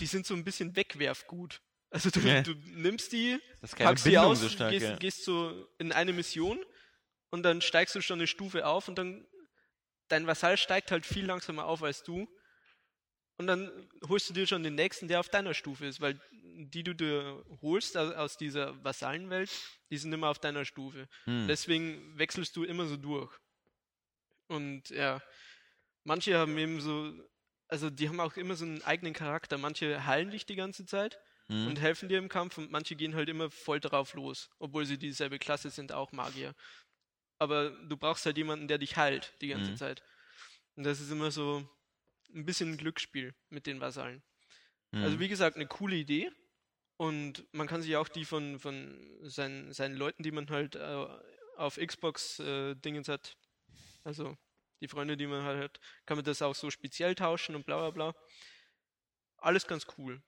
[0.00, 1.60] die sind so ein bisschen wegwerfgut.
[1.90, 2.42] Also du, Ja.
[2.42, 3.40] du nimmst die,
[3.76, 4.96] packst die Bindung aus, so stark, gehst, ja.
[4.96, 6.62] gehst so in eine Mission
[7.30, 9.26] und dann steigst du schon eine Stufe auf und dann
[10.08, 12.28] dein Vasall steigt halt viel langsamer auf als du
[13.38, 16.82] und dann holst du dir schon den nächsten, der auf deiner Stufe ist, weil die
[16.82, 19.50] du dir holst aus, dieser Vasallenwelt,
[19.90, 21.08] die sind immer auf deiner Stufe.
[21.24, 21.46] Hm.
[21.48, 23.32] Deswegen wechselst du immer so durch.
[24.48, 25.20] Und ja,
[26.04, 27.12] manche haben eben so,
[27.68, 29.58] also die haben auch immer so einen eigenen Charakter.
[29.58, 31.18] Manche heilen dich die ganze Zeit
[31.48, 31.68] Hm.
[31.68, 34.98] und helfen dir im Kampf und manche gehen halt immer voll drauf los, obwohl sie
[34.98, 36.54] dieselbe Klasse sind, auch Magier.
[37.38, 39.76] Aber du brauchst halt jemanden, der dich heilt die ganze Mhm.
[39.76, 40.02] Zeit.
[40.76, 41.68] Und das ist immer so
[42.34, 44.22] ein bisschen ein Glücksspiel mit den Vasallen.
[44.94, 45.02] Hm.
[45.02, 46.30] Also wie gesagt, eine coole Idee.
[46.96, 51.06] Und man kann sich auch die von, von seinen, seinen Leuten, die man halt äh,
[51.56, 53.36] auf Xbox äh, Dingens hat,
[54.02, 54.36] also
[54.80, 57.78] die Freunde, die man halt hat, kann man das auch so speziell tauschen und bla
[57.78, 58.14] bla bla.
[59.36, 60.22] Alles ganz cool.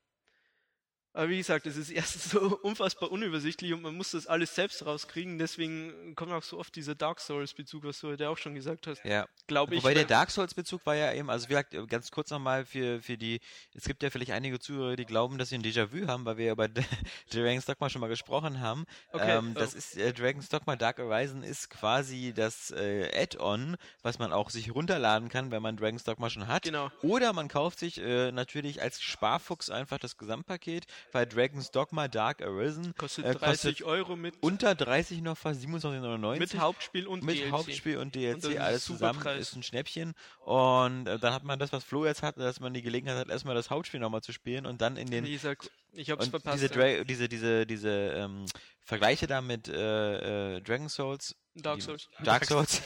[1.12, 4.84] Aber wie gesagt, es ist erstens so unfassbar unübersichtlich und man muss das alles selbst
[4.84, 5.38] rauskriegen.
[5.38, 9.04] Deswegen kommt auch so oft dieser Dark Souls-Bezug, was du heute auch schon gesagt hast.
[9.04, 9.26] ja.
[9.46, 9.82] Glaube ich.
[9.82, 13.18] Wobei der Dark Souls-Bezug war ja eben, also wie gesagt, ganz kurz nochmal für, für
[13.18, 13.40] die,
[13.74, 16.46] es gibt ja vielleicht einige Zuhörer, die glauben, dass sie ein Déjà-vu haben, weil wir
[16.46, 16.68] ja über
[17.30, 18.86] Dragon's Dogma schon mal gesprochen haben.
[19.12, 19.78] Okay, ähm, das oh.
[19.78, 24.72] ist, äh, Dragon's Dogma Dark Horizon ist quasi das äh, Add-on, was man auch sich
[24.72, 26.62] runterladen kann, wenn man Dragon's Dogma schon hat.
[26.62, 26.90] Genau.
[27.02, 32.42] Oder man kauft sich äh, natürlich als Sparfuchs einfach das Gesamtpaket, weil Dragon's Dogma Dark
[32.42, 37.38] Arisen Kostet äh, 30 Euro mit, unter 30 noch fast 27,99 mit Hauptspiel und mit
[37.38, 37.50] DLC.
[37.52, 39.40] Hauptspiel und Und DLC ist alles zusammen Preis.
[39.40, 42.74] ist ein Schnäppchen und äh, dann hat man das, was Flo jetzt hat, dass man
[42.74, 45.70] die Gelegenheit hat, erstmal das Hauptspiel nochmal zu spielen und dann in den Wie gesagt,
[45.92, 46.62] ich hab's und verpasst.
[46.62, 47.04] diese, ja.
[47.04, 48.44] Diese diese diese ähm,
[48.84, 52.08] Vergleiche da mit äh, äh, Dragon Souls Dark Souls.
[52.24, 52.80] Dark Souls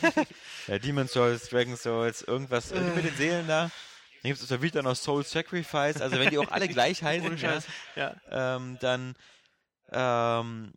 [0.68, 2.80] ja, Demon Souls Dragon Souls irgendwas Äh.
[2.96, 3.70] mit den Seelen da
[4.24, 7.02] dann gibt es auf der Vita noch Soul Sacrifice also wenn die auch alle gleich
[7.02, 7.62] heißen ja.
[7.94, 8.56] Ja.
[8.56, 9.14] ähm, dann
[9.92, 10.72] ähm,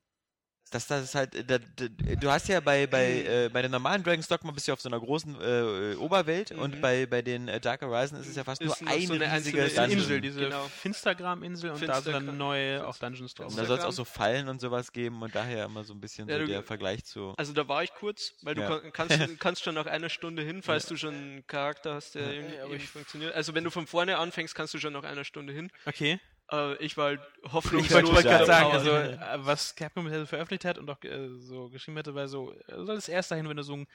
[0.69, 3.71] das, das ist halt, äh, da, da, du hast ja bei, bei, äh, bei den
[3.71, 6.81] normalen Dragon's Dogma bist du auf so einer großen äh, Oberwelt und Mhm.
[6.81, 9.23] bei, bei den äh, Dark Horizon ist es ja fast Ist nur eine so eine
[9.33, 9.99] riesige einzelne Dungeon.
[9.99, 10.63] Insel, diese Genau.
[10.81, 13.47] Finstergram-Insel und da sind Finstergram- dann neue auch Dungeons drauf.
[13.51, 16.01] Und da soll es auch so Fallen und sowas geben und daher immer so ein
[16.01, 17.33] bisschen Ja, so du- der Vergleich zu.
[17.37, 18.79] Also da war ich kurz, weil du Ja.
[18.91, 22.65] kannst, kannst schon nach einer Stunde hin, falls du schon einen Charakter hast, der Ja,
[22.65, 23.33] eben ich- funktioniert.
[23.35, 25.71] Also wenn du von vorne anfängst, kannst du schon nach einer Stunde hin.
[25.85, 26.19] Okay.
[26.47, 27.91] Aber ich war halt Ich hoffnungslos.
[27.93, 31.69] wollte wollte gerade sagen, also äh, was Capcom bisher veröffentlicht hat und auch äh, so
[31.69, 33.87] geschrieben hatte, war so, äh, soll es erst dahin, wenn du so ein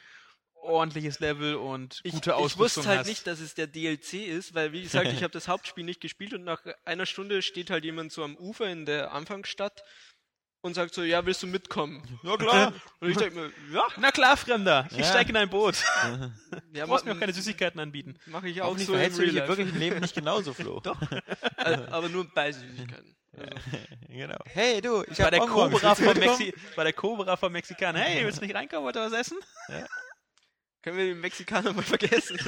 [0.54, 3.06] ordentliches Level und Ich, gute ich Ausrüstung wusste halt hast.
[3.08, 6.34] nicht, dass es der DLC ist, weil wie gesagt, ich habe das Hauptspiel nicht gespielt
[6.34, 9.82] und nach einer Stunde steht halt jemand so am Ufer in der Anfangsstadt
[10.62, 12.02] und sagt so, ja, willst du mitkommen?
[12.22, 12.72] Ja klar.
[13.00, 15.04] Und ich denke mir, ja, Na klar, Fremder, ich Ja.
[15.04, 15.74] steige in ein Boot.
[16.72, 18.18] ja Du brauchst mir auch keine Süßigkeiten anbieten.
[18.26, 20.80] mache ich auch Hoffentlich so im Real dich im Leben nicht genauso, Flo.
[20.80, 20.98] Doch.
[21.56, 23.16] Also, aber nur bei Süßigkeiten.
[23.36, 23.50] Also,
[24.08, 24.38] genau.
[24.44, 25.40] Hey du, ich war hab der.
[25.40, 25.94] Cobra?
[26.14, 27.98] Mexi war der Cobra vom Mexikaner.
[27.98, 29.38] Hey, willst du nicht reinkommen, wollt ihr was essen?
[30.82, 32.38] können wir den Mexikaner mal vergessen?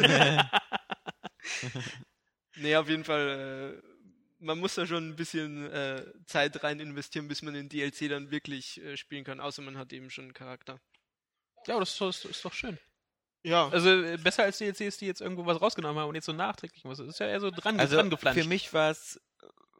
[2.56, 3.93] nee, auf jeden Fall, äh,
[4.38, 8.30] man muss da schon ein bisschen äh, Zeit rein investieren, bis man den DLC dann
[8.30, 10.80] wirklich äh, spielen kann, außer man hat eben schon einen Charakter.
[11.66, 12.78] Ja, das ist, ist doch schön.
[13.42, 13.68] Ja.
[13.68, 16.84] Also äh, besser als DLCs, die jetzt irgendwo was rausgenommen haben und jetzt so nachträglich
[16.84, 16.98] was.
[16.98, 18.40] Das ist ja eher so dran, Also dran geflanscht.
[18.42, 19.20] für mich war es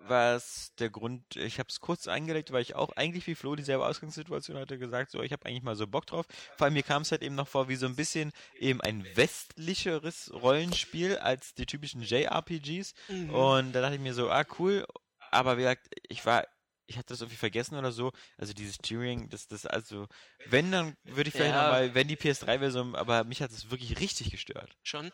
[0.09, 3.87] was der Grund, ich habe es kurz eingelegt, weil ich auch eigentlich wie Flo dieselbe
[3.87, 6.27] Ausgangssituation hatte, gesagt, so ich habe eigentlich mal so Bock drauf.
[6.57, 9.07] Vor allem mir kam es halt eben noch vor wie so ein bisschen eben ein
[9.15, 12.95] westlicheres Rollenspiel als die typischen JRPGs.
[13.09, 13.31] Mhm.
[13.31, 14.87] Und da dachte ich mir so, ah cool,
[15.31, 16.47] aber wie gesagt, ich war
[16.87, 18.13] ich hatte das irgendwie vergessen oder so.
[18.37, 20.07] Also dieses Steering, das, das, also,
[20.45, 21.63] wenn, dann würde ich vielleicht Ja.
[21.63, 24.77] nochmal, wenn die PS3-Version, aber mich hat es wirklich richtig gestört.
[24.83, 25.11] Schon?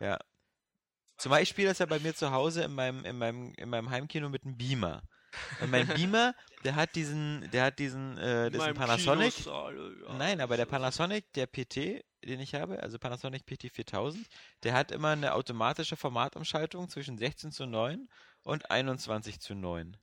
[0.00, 0.18] Ja.
[1.40, 4.28] Ich spiele das ja bei mir zu Hause in meinem, in meinem, in meinem Heimkino
[4.28, 5.02] mit einem Beamer.
[5.60, 9.46] Und mein Beamer, der hat diesen, der hat diesen, äh, ist Beim Panasonic.
[9.46, 9.70] Ja.
[10.16, 14.26] Nein, aber der Panasonic, der PT, den ich habe, also Panasonic PT 4000,
[14.62, 18.08] der hat immer eine automatische Formatumschaltung zwischen 16 zu 9
[18.42, 19.96] und 21 zu 9.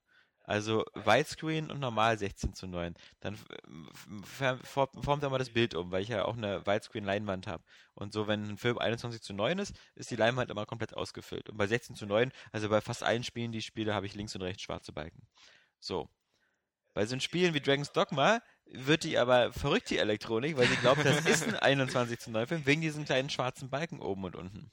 [0.50, 2.96] Also Widescreen und normal 16 zu 9.
[3.20, 3.38] Dann
[4.64, 7.64] formt er mal das Bild um, weil ich ja auch eine Widescreen-Leinwand habe.
[7.94, 11.52] Und so, wenn ein Film 21 zu 9 ist, ist die Leinwand immer komplett ausgefüllt.
[11.52, 14.16] Und bei 16 zu 9, also bei fast allen Spielen, die ich spiele, habe ich
[14.16, 15.22] links und rechts schwarze Balken.
[15.80, 16.10] So.
[16.96, 21.06] Bei so Spielen wie Dragon's Dogma wird die aber verrückt, die Elektronik, weil sie glaubt,
[21.06, 24.72] das ist ein 21 zu 9 Film, wegen diesen kleinen schwarzen Balken oben und unten.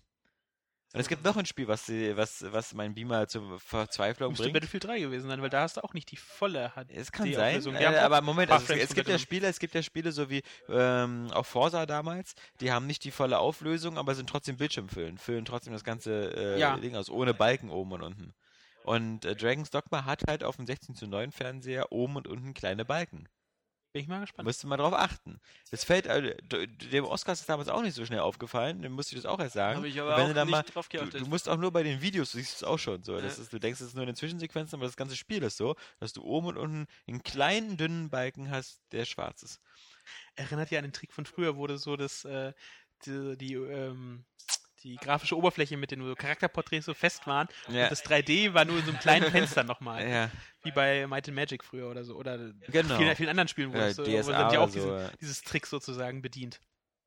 [0.97, 4.45] Und es gibt noch ein Spiel, was, sie, was, was mein Beamer zur Verzweiflung Müsste
[4.45, 4.55] bringt.
[4.55, 6.91] Battlefield 3 gewesen sein, weil da hast du auch nicht die volle HD.
[6.91, 9.19] Es kann sein, äh, aber Moment, also es, es gibt ja.
[9.19, 13.11] Spiele, es gibt ja Spiele so wie ähm, auch Forza damals, die haben nicht die
[13.11, 16.79] volle Auflösung, aber sind trotzdem Bildschirmfüllen, füllen trotzdem das ganze äh, Ja.
[16.79, 18.35] Ding aus, ohne Balken oben und unten.
[18.83, 22.55] Und äh, Dragon's Dogma hat halt auf dem 16 zu 9 Fernseher oben und unten
[22.55, 23.29] kleine Balken.
[23.97, 24.47] Bin ich mal gespannt.
[24.47, 25.41] Musst du mal drauf achten.
[25.71, 26.29] Das fällt, also,
[26.93, 29.55] dem Oscar ist damals auch nicht so schnell aufgefallen, dann musst du das auch erst
[29.55, 29.79] sagen.
[29.79, 31.23] Habe ich aber Wenn auch du nicht mal, drauf du, geachtet.
[31.23, 33.19] du musst auch nur bei den Videos, du siehst es auch schon so.
[33.19, 33.25] Ja.
[33.25, 35.77] ist, du denkst, es ist nur in den Zwischensequenzen, aber das ganze Spiel ist so,
[35.99, 39.63] dass du oben und unten einen kleinen, dünnen Balken hast, der schwarz ist.
[40.35, 42.53] Erinnert ja an den Trick von früher, wurde so das, äh,
[43.07, 44.27] die, die, ähm,
[44.83, 47.49] die grafische Oberfläche mit den so Charakterporträts so fest waren.
[47.69, 47.85] Ja.
[47.85, 50.09] Und das 3D war nur in so einem kleinen Fenster nochmal.
[50.09, 50.31] Ja,
[50.63, 52.17] Wie bei Might and Magic früher oder so.
[52.17, 52.97] Oder Genau.
[52.97, 55.11] vielen, vielen anderen Spielen, wo Ja, es, äh, wo auch so, diesen, ja.
[55.21, 56.61] dieses Trick sozusagen bedient.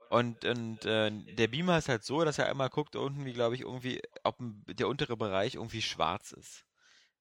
[0.10, 3.56] Und, und äh, der Beamer ist halt so, dass er einmal guckt unten, wie glaube
[3.56, 6.66] ich, irgendwie, ob der untere Bereich irgendwie schwarz ist.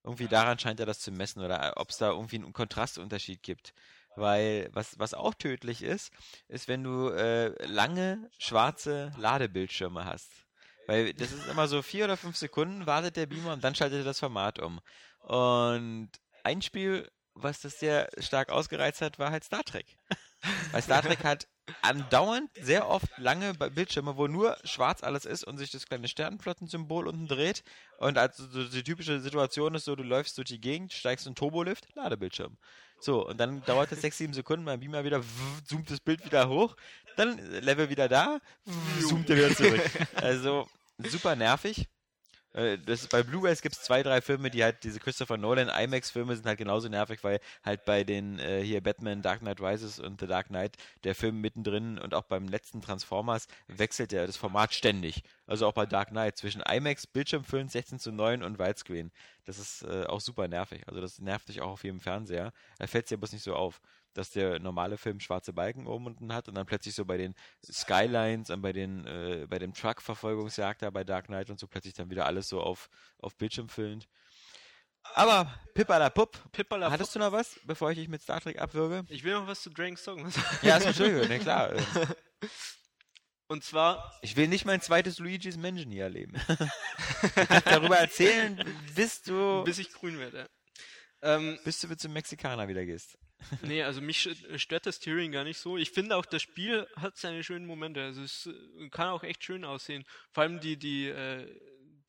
[0.05, 3.75] Irgendwie daran scheint er das zu messen oder ob es da irgendwie einen Kontrastunterschied gibt.
[4.19, 6.13] Weil was, was auch tödlich ist,
[6.49, 10.31] ist, wenn du äh, lange schwarze Ladebildschirme hast.
[10.87, 14.01] Weil das ist immer so vier oder fünf Sekunden, wartet der Beamer und dann schaltet
[14.01, 14.81] er das Format um.
[15.21, 16.11] Und
[16.45, 19.87] ein Spiel, was das sehr stark ausgereizt hat, war halt Star Trek.
[20.73, 21.47] Weil Star Trek hat
[21.83, 27.07] andauernd sehr oft lange Bildschirme, wo nur schwarz alles ist und sich das kleine Sternenflottensymbol
[27.07, 27.65] unten dreht.
[27.99, 31.35] Und also so die typische Situation ist so, du läufst durch die Gegend, steigst in
[31.35, 32.57] Turbolift, Ladebildschirm.
[33.01, 35.23] So, und dann dauert es sechs, sieben Sekunden, beim Beamer wieder,
[35.65, 36.77] zoomt das Bild wieder hoch,
[37.17, 38.41] dann Level wieder da,
[39.09, 39.83] zoomt er wieder zurück.
[40.17, 40.69] Also,
[40.99, 41.89] super nervig.
[42.59, 46.35] Äh, Das bei Blu-rays gibt es zwei, drei Filme, die halt, diese Christopher Nolan IMAX-Filme
[46.35, 50.21] sind halt genauso nervig, weil halt bei den äh, hier Batman, Dark Knight Rises und
[50.21, 54.75] The Dark Knight, der Film mittendrin und auch beim letzten Transformers wechselt ja das Format
[54.75, 55.23] ständig.
[55.47, 59.13] Also auch bei Dark Knight zwischen IMAX, Bildschirmfüllen 16 zu 9 und Widescreen.
[59.45, 60.83] Das ist äh, auch super nervig.
[60.89, 62.53] Also das nervt dich auch auf jedem Fernseher.
[62.79, 63.81] Da fällt es dir bloß nicht so auf,
[64.19, 67.17] dass der normale Film schwarze Balken oben und unten hat und dann plötzlich so bei
[67.17, 71.67] den Skylines und bei den äh, bei dem Truck-Verfolgungsjagd da bei Dark Knight und so
[71.69, 72.89] plötzlich dann wieder alles so auf,
[73.19, 74.09] auf Bildschirm füllend.
[75.15, 79.05] Aber Pippalapupp, Pippala hattest du noch was, bevor ich dich mit Star Trek abwürge?
[79.09, 80.47] ich will noch was zu Dragon's Dogma sagen.
[80.63, 81.73] Ja, ist Entschuldigung, na klar.
[81.73, 81.83] äh,
[83.51, 86.35] Und zwar, Ich will nicht mein zweites Luigi's Mansion hier erleben.
[87.65, 88.63] darüber erzählen,
[88.95, 90.51] bis du, bis ich grün werde.
[91.23, 93.17] Ähm, bis du zum Mexikaner wieder gehst.
[93.63, 95.77] Nee, also mich sch- stört das Steering gar nicht so.
[95.77, 98.03] Ich finde auch, das Spiel hat seine schönen Momente.
[98.03, 100.05] Also es äh, kann auch echt schön aussehen.
[100.33, 101.61] Vor allem die, die, äh,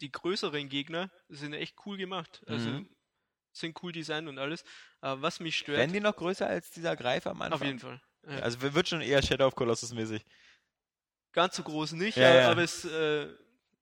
[0.01, 2.41] die größeren Gegner sind echt cool gemacht.
[2.47, 2.89] Also Mhm.
[3.51, 4.63] sind cool designt und alles.
[5.01, 7.59] Aber was mich stört, Werden die noch größer als dieser Greifer am Anfang?
[7.61, 8.01] auf jeden Fall.
[8.27, 8.39] Ja.
[8.39, 10.23] Also wird schon eher Shadow of Colossus mäßig.
[11.31, 12.51] Ganz so groß nicht, Ja, aber, ja.
[12.51, 13.27] aber es, äh,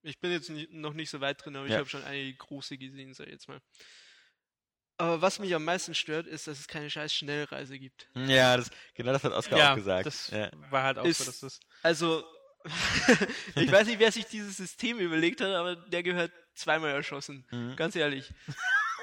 [0.04, 3.14] ich bin jetzt noch nicht so weit drin, aber ich habe schon einige große gesehen,
[3.14, 3.62] sag ich jetzt mal.
[5.00, 8.08] Aber was mich am meisten stört, ist, dass es keine scheiß Schnellreise gibt.
[8.16, 10.06] Ja, das, genau das hat Oscar auch gesagt.
[10.08, 10.50] das ja.
[10.72, 12.24] war halt auch Ist- so, dass das Also,
[13.56, 17.46] ich weiß nicht, wer sich dieses System überlegt hat, aber der gehört zweimal erschossen.
[17.52, 17.76] Mhm.
[17.76, 18.34] Ganz ehrlich.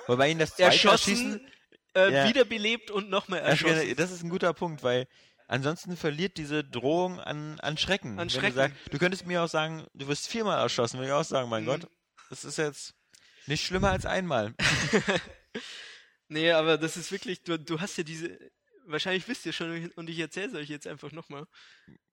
[0.07, 1.51] Wobei ihn das zweite Erschossen, Erschießen,
[1.95, 2.29] äh, Ja.
[2.29, 3.97] wiederbelebt und nochmal das, erschossen.
[3.97, 5.07] das ist ein guter Punkt, weil
[5.47, 8.13] ansonsten verliert diese Drohung an, an Schrecken.
[8.19, 8.49] An Wenn Schrecken.
[8.51, 11.49] Du, sagst, du könntest mir auch sagen, du wirst viermal erschossen, würde ich auch sagen,
[11.49, 11.69] mein Mhm.
[11.69, 11.89] Gott,
[12.31, 12.95] das ist jetzt
[13.47, 14.55] nicht schlimmer als einmal.
[16.29, 18.39] Nee, aber das ist wirklich, du, du hast ja diese,
[18.87, 21.47] wahrscheinlich wisst ihr schon und ich erzähle es euch jetzt einfach nochmal.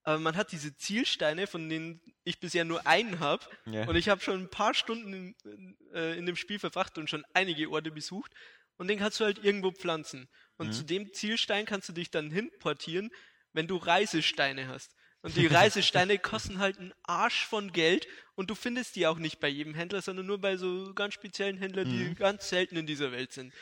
[0.04, 3.46] Aber man hat diese Zielsteine, von denen ich bisher nur einen habe.
[3.66, 3.88] Ja.
[3.88, 7.24] Und ich habe schon ein paar Stunden in, äh, in dem Spiel verbracht und schon
[7.34, 8.32] einige Orte besucht.
[8.78, 10.28] Und den kannst du halt irgendwo pflanzen.
[10.58, 10.72] Und Mhm.
[10.74, 13.12] zu dem Zielstein kannst du dich dann hinportieren,
[13.54, 14.96] wenn du Reisesteine hast.
[15.24, 19.40] Und die Reisesteine kosten halt einen Arsch von Geld und du findest die auch nicht
[19.40, 22.16] bei jedem Händler, sondern nur bei so ganz speziellen Händlern, die Mhm.
[22.16, 23.54] ganz selten in dieser Welt sind.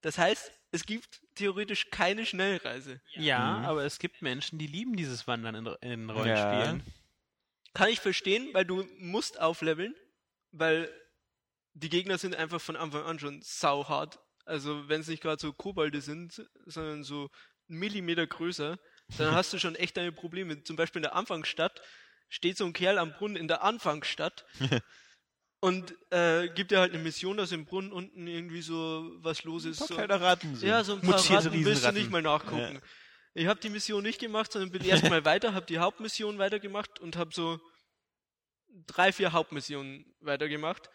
[0.00, 3.00] Das heißt, es gibt theoretisch keine Schnellreise.
[3.14, 3.64] Ja, Mhm.
[3.64, 6.84] aber es gibt Menschen, die lieben dieses Wandern in, in Rollenspielen.
[7.74, 9.94] Kann ich verstehen, weil du musst aufleveln,
[10.52, 10.88] weil
[11.74, 14.20] die Gegner sind einfach von Anfang an schon sauhart.
[14.44, 17.28] Also wenn es nicht gerade so Kobolde sind, sondern so
[17.68, 18.78] einen Millimeter größer,
[19.16, 20.62] dann hast du schon echt deine Probleme.
[20.64, 21.80] Zum Beispiel in der Anfangsstadt
[22.28, 24.44] steht so ein Kerl am Brunnen in der Anfangsstadt
[25.60, 29.64] und äh, gibt dir halt eine Mission, dass im Brunnen unten irgendwie so was los
[29.64, 29.80] ist.
[29.80, 30.68] Ein So, paar kleine Ratten sind.
[30.68, 32.80] ja, so ein paar Mutierte Ratten willst du nicht mal nachgucken.
[33.34, 37.16] Ich habe die Mission nicht gemacht, sondern bin erstmal weiter, habe die Hauptmission weitergemacht und
[37.16, 37.60] habe so
[38.86, 40.90] drei, vier Hauptmissionen weitergemacht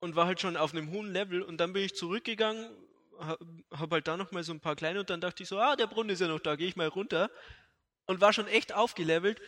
[0.00, 2.70] und war halt schon auf einem hohen Level und dann bin ich zurückgegangen,
[3.18, 5.76] habe hab halt da nochmal so ein paar kleine und dann dachte ich so, ah,
[5.76, 7.30] der Brunnen ist ja noch da, gehe ich mal runter
[8.06, 9.40] und war schon echt aufgelevelt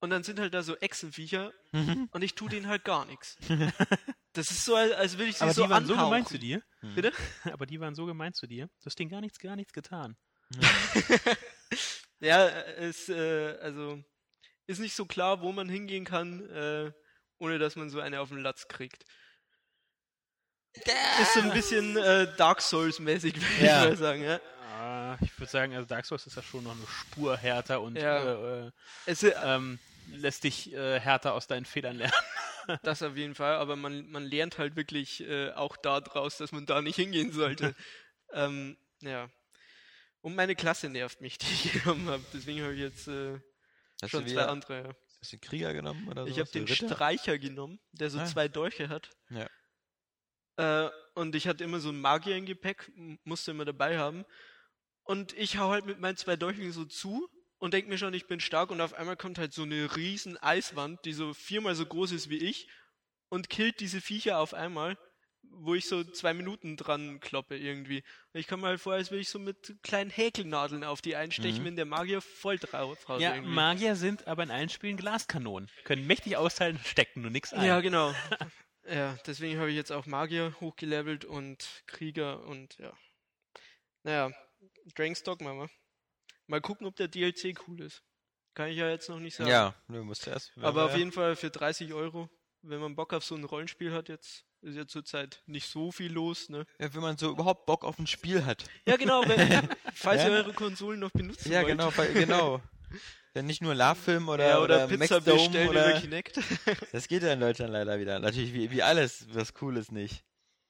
[0.00, 2.08] und dann sind halt da so Echsenviecher Mhm.
[2.12, 3.36] und ich tue denen halt gar nichts.
[4.36, 6.10] Das ist so, als, als würde ich sie Aber so die waren so anhauchen.
[6.10, 6.60] gemein zu dir.
[6.96, 7.12] Bitte?
[7.52, 8.66] Aber die waren so gemein zu dir.
[8.80, 10.16] Du hast denen gar nichts, gar nichts getan.
[12.20, 14.02] Ja, es, äh, also,
[14.66, 16.92] ist nicht so klar, wo man hingehen kann, äh,
[17.38, 19.04] ohne dass man so eine auf den Latz kriegt.
[21.20, 23.82] Ist so ein bisschen äh, Dark Souls-mäßig, würde Ja.
[23.84, 24.40] ich mal sagen, ja.
[24.76, 27.96] Ah, Ich würde sagen, also Dark Souls ist ja schon noch eine Spur härter und
[27.96, 28.24] Ja.
[28.24, 28.70] äh, äh,
[29.06, 29.78] Es, äh, ähm,
[30.10, 32.12] lässt dich äh, härter aus deinen Fehlern lernen.
[32.82, 36.50] das auf jeden Fall, aber man, man lernt halt wirklich äh, auch da draus, dass
[36.52, 37.74] man da nicht hingehen sollte.
[38.32, 39.28] ähm, ja.
[40.22, 42.24] Und meine Klasse nervt mich, die ich genommen habe.
[42.32, 43.38] Deswegen habe ich jetzt äh,
[44.06, 44.96] schon zwei andere.
[45.20, 46.30] Hast du den Krieger genommen oder so?
[46.30, 48.24] Ich habe den Streicher genommen, der so Ah.
[48.26, 49.10] zwei Dolche hat.
[49.30, 49.46] Ja.
[50.56, 52.90] Äh, und ich hatte immer so einen Magier im Gepäck,
[53.24, 54.24] musste immer dabei haben.
[55.04, 57.28] Und ich hau halt mit meinen zwei Dolchen so zu
[57.58, 58.70] und denk mir schon, ich bin stark.
[58.70, 62.30] Und auf einmal kommt halt so eine riesen Eiswand, die so viermal so groß ist
[62.30, 62.68] wie ich
[63.28, 64.96] und killt diese Viecher auf einmal,
[65.42, 68.02] wo ich so zwei Minuten dran kloppe irgendwie.
[68.32, 71.16] Und ich komme mir halt vor, als würde ich so mit kleinen Häkelnadeln auf die
[71.16, 71.66] einstechen, Mhm.
[71.66, 73.52] wenn der Magier voll drauf haut Ja, irgendwie.
[73.52, 75.70] Magier sind aber in allen Spielen Glaskanonen.
[75.84, 77.66] Können mächtig austeilen, stecken nur nichts ein.
[77.66, 78.14] Ja, genau.
[78.88, 82.92] ja, deswegen habe ich jetzt auch Magier hochgelevelt und Krieger und ja.
[84.02, 84.30] Naja,
[84.94, 85.68] Dragon's Dogma mal.
[86.46, 88.02] Mal gucken, ob der DLC cool ist.
[88.54, 89.50] Kann ich ja jetzt noch nicht sagen.
[89.50, 90.52] Ja, du musst erst.
[90.60, 92.28] Aber auf jeden Fall für 30 Euro,
[92.62, 96.12] wenn man Bock auf so ein Rollenspiel hat jetzt, ist ja zurzeit nicht so viel
[96.12, 96.64] los, ne?
[96.78, 98.64] Ja, wenn man so überhaupt Bock auf ein Spiel hat.
[98.86, 99.38] Ja, genau, wenn,
[99.94, 100.28] falls Ja.
[100.28, 101.68] ihr eure Konsolen noch benutzen Ja, wollt.
[101.68, 102.62] genau, genau.
[103.32, 105.90] Wenn nicht nur Love-Film oder, ja, oder, oder Pizza bestellen oder.
[105.90, 106.38] über Kinect.
[106.92, 108.18] Das geht ja in Deutschland leider wieder.
[108.20, 110.24] Natürlich wie, wie alles, was cool ist, nicht.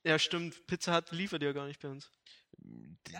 [0.04, 0.66] ja, stimmt.
[0.66, 2.10] Pizza Hut liefert ja gar nicht bei uns.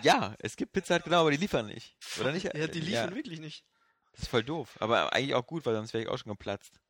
[0.02, 1.96] Ja, es gibt Pizza Hut, genau, aber die liefern nicht.
[2.20, 2.44] Oder nicht?
[2.54, 3.64] Ja, die liefern Ja, wirklich nicht.
[4.12, 4.76] das ist voll doof.
[4.80, 6.80] Aber eigentlich auch gut, weil sonst wäre ich auch schon geplatzt.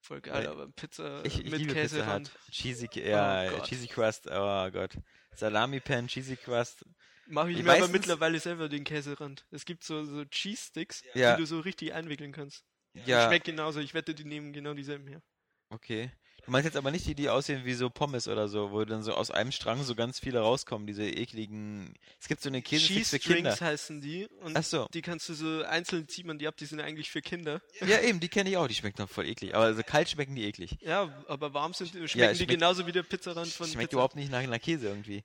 [0.00, 2.28] Voll geil, aber Pizza Ich, ich mit liebe Pizza Käserand.
[2.30, 2.52] Hut.
[2.52, 3.62] Cheesy, ja, Oh.
[3.62, 4.90] Cheesy Crust, oh Gott.
[5.34, 6.84] Salami Pan, Cheesy Crust.
[7.32, 9.46] Mache ich Die mir aber mittlerweile selber den Käserand.
[9.50, 11.34] Es gibt so, so Cheese Sticks, Ja.
[11.34, 12.62] die du so richtig einwickeln kannst.
[13.06, 13.80] Ja, Schmeckt genauso.
[13.80, 15.22] Ich wette, die nehmen genau dieselben her.
[15.70, 16.10] okay.
[16.44, 19.04] Du meinst jetzt aber nicht die, die aussehen wie so Pommes oder so, wo dann
[19.04, 21.94] so aus einem Strang so ganz viele rauskommen, diese ekligen.
[22.20, 23.54] Es gibt so eine Cheese für Kinder.
[23.58, 24.26] Heißen die.
[24.40, 24.88] Und Ach so.
[24.92, 27.62] die kannst du so einzeln zieht man die ab, die sind eigentlich für Kinder.
[27.86, 29.54] Ja, eben, die kenne ich auch, die schmecken doch voll eklig.
[29.54, 30.78] Aber also kalt schmecken die eklig.
[30.80, 33.92] Ja, aber warm sind schmecken Ja, die schmeckt- genauso wie der Pizzarand von Schmeckt Pizza.
[33.98, 35.22] überhaupt nicht nach, nach Käse irgendwie.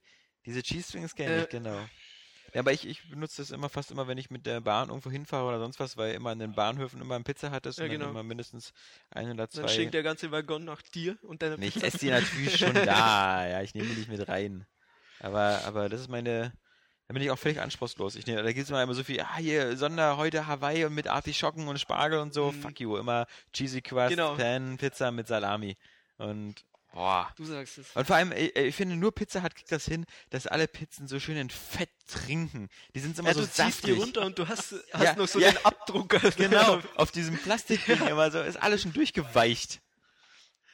[0.48, 1.44] Diese Cheese Strings kenne Äh.
[1.44, 1.78] ich, genau.
[2.54, 5.12] Ja, aber ich, ich benutze das immer fast immer, wenn ich mit der Bahn irgendwo
[5.12, 7.92] hinfahre oder sonst was, weil immer an den Bahnhöfen immer ein Pizza hattest Ja, und
[7.92, 8.06] genau.
[8.06, 8.72] dann immer mindestens
[9.12, 9.68] ein oder Dann zwei.
[9.68, 11.88] stinkt der ganze Waggon nach dir und deiner Nee, ich Pizza.
[11.88, 13.46] esse die natürlich schon da.
[13.48, 14.66] Ja, ich nehme die nicht mit rein.
[15.20, 16.54] Aber, aber das ist meine.
[17.10, 18.16] Da bin ich auch völlig anspruchslos.
[18.16, 21.08] Ich nehme, da gibt es immer so viel, ah, hier, Sonder, heute Hawaii und mit
[21.08, 22.52] Artischocken und Spargel und so.
[22.52, 22.62] Mhm.
[22.62, 22.98] Fuck you.
[22.98, 24.36] Immer Cheesy Crust, Genau.
[24.36, 25.78] Pan, Pizza mit Salami.
[26.18, 26.56] Und,
[26.94, 27.32] boah.
[27.36, 27.96] Du sagst es.
[27.96, 31.08] Und vor allem, ich, ich finde, nur Pizza hat kriegt das hin, dass alle Pizzen
[31.08, 32.70] so schön in Fett trinken.
[32.96, 34.00] Die sind immer Ja, so du ziehst die saftig.
[34.00, 35.52] runter und du hast, hast Ja, noch so ja.
[35.52, 36.18] den Abdruck.
[36.38, 39.82] Genau, auf diesem Plastikding immer so, ist alles schon durchgeweicht.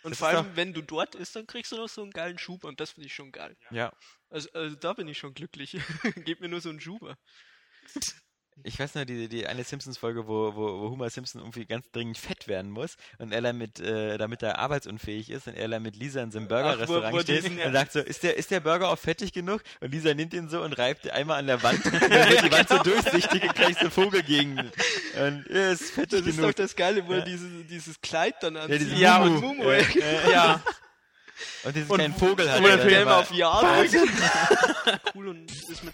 [0.03, 2.11] Und Das vor ist allem, wenn du dort isst, dann kriegst du noch so einen
[2.11, 3.55] geilen Schub und das finde ich schon geil.
[3.71, 3.93] Ja.
[4.29, 5.77] Also, also da bin ich schon glücklich.
[6.25, 7.17] Gib mir nur so einen Schuber.
[8.63, 12.17] Ich weiß nur, die, die eine Simpsons-Folge, wo, wo, wo Homer Simpson irgendwie ganz dringend
[12.17, 15.81] fett werden muss und er dann mit, äh, damit er arbeitsunfähig ist und er dann
[15.83, 17.65] mit Lisa in so einem Burger-Restaurant steht ja.
[17.65, 19.63] und sagt so, ist der, ist der Burger auch fettig genug?
[19.81, 22.51] Und Lisa nimmt ihn so und reibt einmal an der Wand und dann wird die
[22.51, 24.59] Wand so durchsichtig und gleich so Vogelgegend.
[24.61, 26.51] Und ja, ist fettig Das ist genug.
[26.51, 27.19] doch das Geile, wo Ja.
[27.19, 28.81] er dieses, dieses Kleid dann anzieht.
[28.81, 29.53] dieses Ja, und Mumu.
[29.55, 29.69] Mumu.
[29.71, 30.63] Äh, äh, Ja,
[31.63, 33.95] und diesen Und- kleinen Vogel hat er der dann Film immer- auf Ja drückt.
[35.15, 35.93] cool und ist mit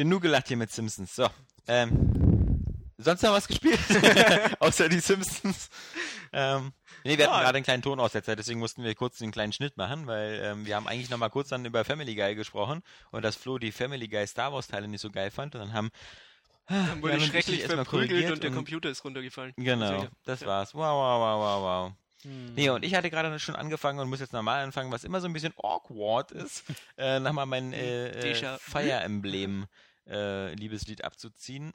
[0.00, 1.14] Genug gelacht hier mit Simpsons.
[1.14, 1.28] So.
[1.68, 2.64] Ähm,
[2.96, 3.78] sonst noch was gespielt?
[4.60, 5.68] Außer die Simpsons.
[6.32, 6.72] Ähm,
[7.04, 7.42] nee, wir hatten Ja.
[7.42, 10.76] gerade einen kleinen Tonaussetzer, deswegen mussten wir kurz den kleinen Schnitt machen, weil ähm, wir
[10.76, 14.08] haben eigentlich noch mal kurz dann über Family Guy gesprochen und dass Flo die Family
[14.08, 15.90] Guy Star Wars Teile nicht so geil fand und dann haben
[16.68, 19.52] Dann wurde Ja, schrecklich verprügelt korrigiert und der und- Computer ist runtergefallen.
[19.56, 20.46] genau, das ja.
[20.46, 20.72] war's.
[20.74, 21.92] Wow, wow, wow, wow, wow.
[22.22, 22.54] Hm.
[22.54, 25.26] Nee, und ich hatte gerade schon angefangen und muss jetzt normal anfangen, was immer so
[25.26, 26.64] ein bisschen awkward ist,
[26.98, 29.66] äh, nochmal mein äh, äh, Déjà- Fire Emblem
[30.06, 31.72] äh, Liebeslied abzuziehen,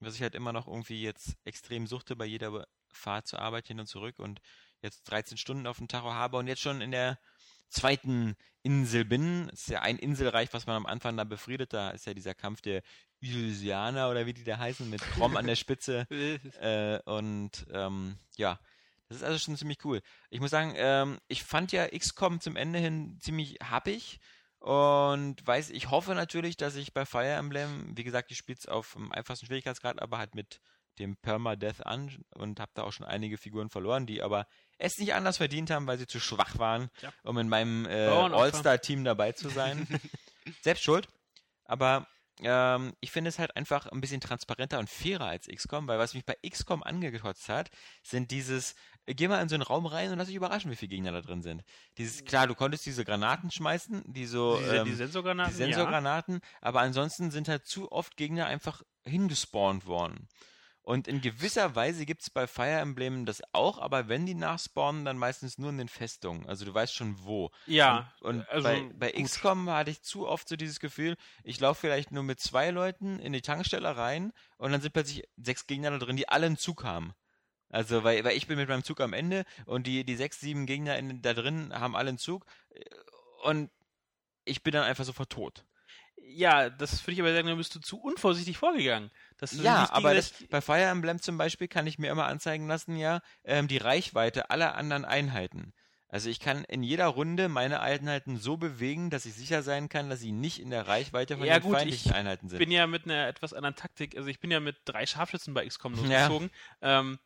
[0.00, 3.80] was ich halt immer noch irgendwie jetzt extrem suchte bei jeder Fahrt zur Arbeit hin
[3.80, 4.40] und zurück und
[4.82, 7.18] jetzt 13 Stunden auf dem Tacho habe und jetzt schon in der
[7.68, 9.48] zweiten Insel bin.
[9.52, 11.72] Es ist ja ein Inselreich, was man am Anfang da befriedet.
[11.72, 12.82] Da ist ja dieser Kampf der
[13.20, 16.06] Illusianer oder wie die da heißen, mit Krom an der Spitze.
[16.10, 18.58] Äh, Äh, und ähm, ja,
[19.08, 20.02] das ist also schon ziemlich cool.
[20.30, 24.20] Ich muss sagen, ähm, ich fand ja XCOM zum Ende hin ziemlich happig
[24.60, 28.66] und weiß, ich hoffe natürlich, dass ich bei Fire Emblem, wie gesagt, ich spiele es
[28.68, 30.60] auf dem einfachsten Schwierigkeitsgrad, aber halt mit
[30.98, 34.46] dem Permadeath an und habe da auch schon einige Figuren verloren, die aber
[34.76, 37.10] es nicht anders verdient haben, weil sie zu schwach waren, Ja.
[37.22, 38.06] um in meinem äh.
[38.08, 39.86] All-Star-Team dabei zu sein.
[40.62, 41.08] Selbst schuld.
[41.64, 42.06] Aber
[42.42, 46.14] ähm, ich finde es halt einfach ein bisschen transparenter und fairer als XCOM, weil was
[46.14, 47.70] mich bei XCOM angekotzt hat,
[48.02, 48.74] sind dieses,
[49.06, 51.12] äh, geh mal in so einen Raum rein und lass dich überraschen, wie viele Gegner
[51.12, 51.62] da drin sind.
[51.98, 56.40] Dieses, klar, du konntest diese Granaten schmeißen, die so, Diese, ähm, die Sensorgranaten, die Sensorgranaten,
[56.60, 60.28] aber ansonsten sind halt zu oft Gegner einfach hingespawnt worden.
[60.82, 65.04] Und in gewisser Weise gibt es bei Fire Emblem das auch, aber wenn die nachspawnen,
[65.04, 66.46] dann meistens nur in den Festungen.
[66.46, 67.50] Also du weißt schon wo.
[67.66, 68.12] ja.
[68.20, 69.24] Und, und also bei, bei gut.
[69.24, 73.18] XCOM hatte ich zu oft so dieses Gefühl, ich laufe vielleicht nur mit zwei Leuten
[73.18, 76.56] in die Tankstelle rein und dann sind plötzlich sechs Gegner da drin, die alle einen
[76.56, 77.12] Zug haben.
[77.68, 80.66] Also, weil, weil ich bin mit meinem Zug am Ende und die, die sechs, sieben
[80.66, 82.46] Gegner in, da drin haben alle einen Zug
[83.44, 83.70] und
[84.44, 85.64] ich bin dann einfach sofort tot.
[86.16, 89.10] Ja, das würde ich aber sagen, da bist du zu unvorsichtig vorgegangen.
[89.40, 92.66] Dass du Ja, aber das, bei Fire Emblem zum Beispiel kann ich mir immer anzeigen
[92.68, 95.72] lassen, ja, ähm, die Reichweite aller anderen Einheiten.
[96.08, 100.10] Also ich kann in jeder Runde meine Einheiten so bewegen, dass ich sicher sein kann,
[100.10, 102.58] dass sie nicht in der Reichweite von Ja, den gut, feindlichen ich Einheiten sind.
[102.58, 105.64] bin ja mit einer etwas anderen Taktik, also ich bin ja mit drei Scharfschützen bei
[105.66, 106.26] XCOM Ja.
[106.26, 106.50] losgezogen.
[106.82, 107.18] Ähm,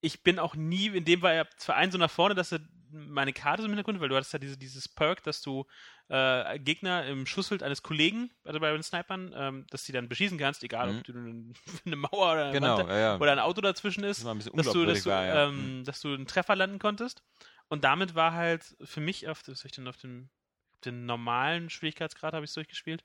[0.00, 2.60] ich bin auch nie, in dem war ja zwar ein so nach vorne, dass er
[2.94, 5.66] meine Karte so im Hintergrund, weil du hattest ja diese, dieses Perk, dass du
[6.08, 10.38] äh, Gegner im Schussfeld eines Kollegen, also bei den Snipern, ähm, dass die dann beschießen
[10.38, 10.98] kannst, egal Mhm.
[10.98, 11.12] ob du
[11.86, 13.16] eine, Mauer oder, eine genau, Wand, ja, ja.
[13.18, 15.48] oder ein Auto dazwischen ist, Das dass du, dass, du, war, ja.
[15.48, 17.22] ähm, dass du einen Treffer landen konntest.
[17.68, 20.28] Und damit war halt für mich auf, was ich denn auf dem,
[20.74, 23.04] auf den normalen Schwierigkeitsgrad habe ich es durchgespielt.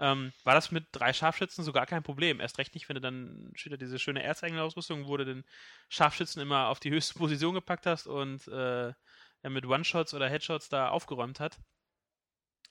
[0.00, 2.40] Ähm, war das mit drei Scharfschützen so gar kein Problem.
[2.40, 5.44] Erst recht nicht, wenn du dann wieder diese schöne Erzengel-Ausrüstung, wo du den
[5.90, 8.92] Scharfschützen immer auf die höchste Position gepackt hast und äh,
[9.42, 11.58] er mit One-Shots oder Headshots da aufgeräumt hat.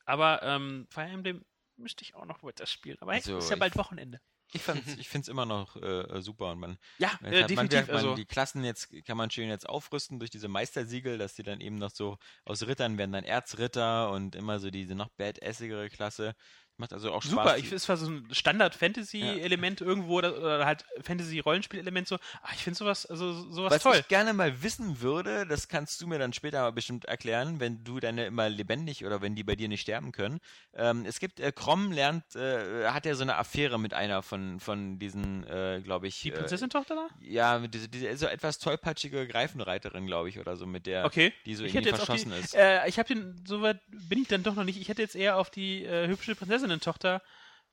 [0.05, 1.45] Aber ähm, Fire Emblem
[1.77, 2.97] müsste ich auch noch weiter spielen.
[2.99, 4.19] Aber hey, Also, ist ja bald Wochenende.
[4.51, 7.87] Ich, ich finde es immer noch äh, super und man, Ja, man, äh, definitiv.
[7.87, 11.43] man, also, die Klassen jetzt kann man schön jetzt aufrüsten durch diese Meistersiegel, dass die
[11.43, 15.89] dann eben noch so aus Rittern werden dann Erzritter und immer so diese noch badassigere
[15.89, 16.35] Klasse.
[16.79, 17.31] Macht also auch Spaß.
[17.31, 22.15] Super, ich, es war so ein Standard-Fantasy-Element irgendwo oder, oder halt Fantasy-Rollenspiel-Element so.
[22.41, 23.97] Ah, ich finde sowas, also sowas Was toll.
[23.99, 27.83] ich gerne mal wissen würde, das kannst du mir dann später mal bestimmt erklären, wenn
[27.83, 30.39] du deine immer lebendig oder wenn die bei dir nicht sterben können.
[30.73, 34.61] Ähm, es gibt, äh, Krom lernt, äh, hat ja so eine Affäre mit einer von,
[34.61, 36.21] von diesen, äh, glaube ich.
[36.21, 37.07] Die äh, Prinzessin-Tochter da?
[37.19, 41.33] Ja, diese, diese so etwas tollpatschige Greifenreiterin, glaube ich, oder so, mit der, Okay.
[41.45, 42.55] die so ich irgendwie hätte jetzt auf verschossen die, ist.
[42.55, 44.79] Äh, ich habe den, soweit bin ich dann doch noch nicht.
[44.79, 46.35] Ich hätte jetzt eher auf die äh, hübsche
[46.69, 47.21] Prinzessinnen-Tochter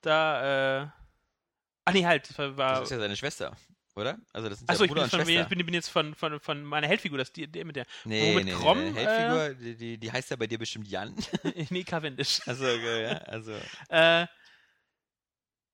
[0.02, 0.86] da, äh.
[1.85, 2.81] Ach nee, halt, war.
[2.81, 3.56] das ist ja seine Schwester,
[3.94, 4.18] oder?
[4.32, 6.40] Also das sind Achso, ja ich bin, und von, ich bin, bin jetzt von, von,
[6.40, 7.86] von meiner Heldfigur, das die, die mit der.
[8.05, 9.06] nee, mit nee, Krom, nee, nee.
[9.06, 11.14] Heldfigur, die, die, die heißt ja bei dir bestimmt Jan.
[11.70, 12.40] nee, Cavendish.
[12.47, 13.52] also, äh, ja, also.
[13.89, 14.27] Äh,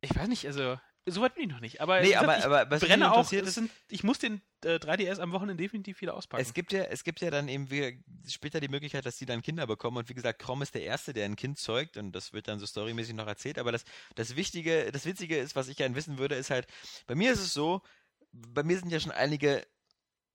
[0.02, 0.78] ich weiß nicht, also.
[1.06, 1.80] Soweit bin ich noch nicht.
[1.80, 3.16] Aber, Nee, gesagt, aber, ich aber was brenne auch.
[3.16, 6.40] interessiert ist, sind, ich muss den äh, 3DS am Wochenende definitiv wieder auspacken.
[6.40, 7.90] Es gibt ja, es gibt ja dann eben wieder
[8.28, 11.12] später die Möglichkeit, dass die dann Kinder bekommen und wie gesagt, Krom ist der Erste,
[11.12, 13.58] der ein Kind zeugt und das wird dann so storymäßig noch erzählt.
[13.58, 13.84] Aber das,
[14.14, 16.68] das Wichtige, das Witzige ist, was ich gerne wissen würde, ist halt,
[17.08, 17.82] bei mir ist es so,
[18.30, 19.66] bei mir sind ja schon einige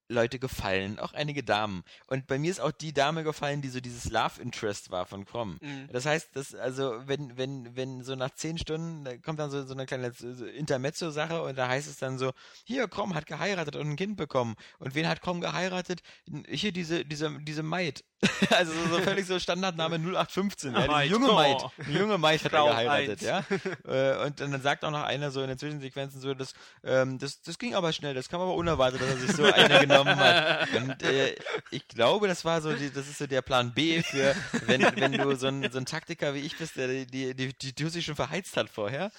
[0.09, 1.83] Leute gefallen, auch einige Damen.
[2.07, 5.25] Und bei mir ist auch die Dame gefallen, die so dieses Love Interest war von
[5.25, 5.57] Krom.
[5.61, 5.89] Mhm.
[5.91, 9.65] Das heißt, dass, also, wenn, wenn, wenn so nach zehn Stunden, da kommt dann so,
[9.65, 12.31] so eine kleine so Intermezzo-Sache und da heißt es dann so,
[12.63, 14.55] hier, Krom hat geheiratet und ein Kind bekommen.
[14.79, 16.01] Und wen hat Krom geheiratet?
[16.47, 18.03] Hier diese, diese, diese Maid.
[18.49, 20.73] also so, völlig so Standardname 0815.
[20.73, 21.11] Ja, Maid.
[21.11, 21.57] junge Maid.
[21.61, 21.71] Oh.
[21.87, 23.45] Junge Maid hat er geheiratet, ja.
[23.87, 26.53] Äh, und dann sagt auch noch einer so in den Zwischensequenzen so, das,
[26.83, 29.81] ähm, das, das ging aber schnell, das kam aber unerwartet, dass er sich so eine
[29.81, 30.67] genommen hat.
[30.73, 31.35] Und äh,
[31.69, 34.35] ich glaube, das war so, die, das ist so der Plan B für,
[34.65, 37.53] wenn, wenn du so ein, so ein Taktiker wie ich bist, der die, die, die,
[37.53, 39.11] die Tussi schon verheizt hat vorher,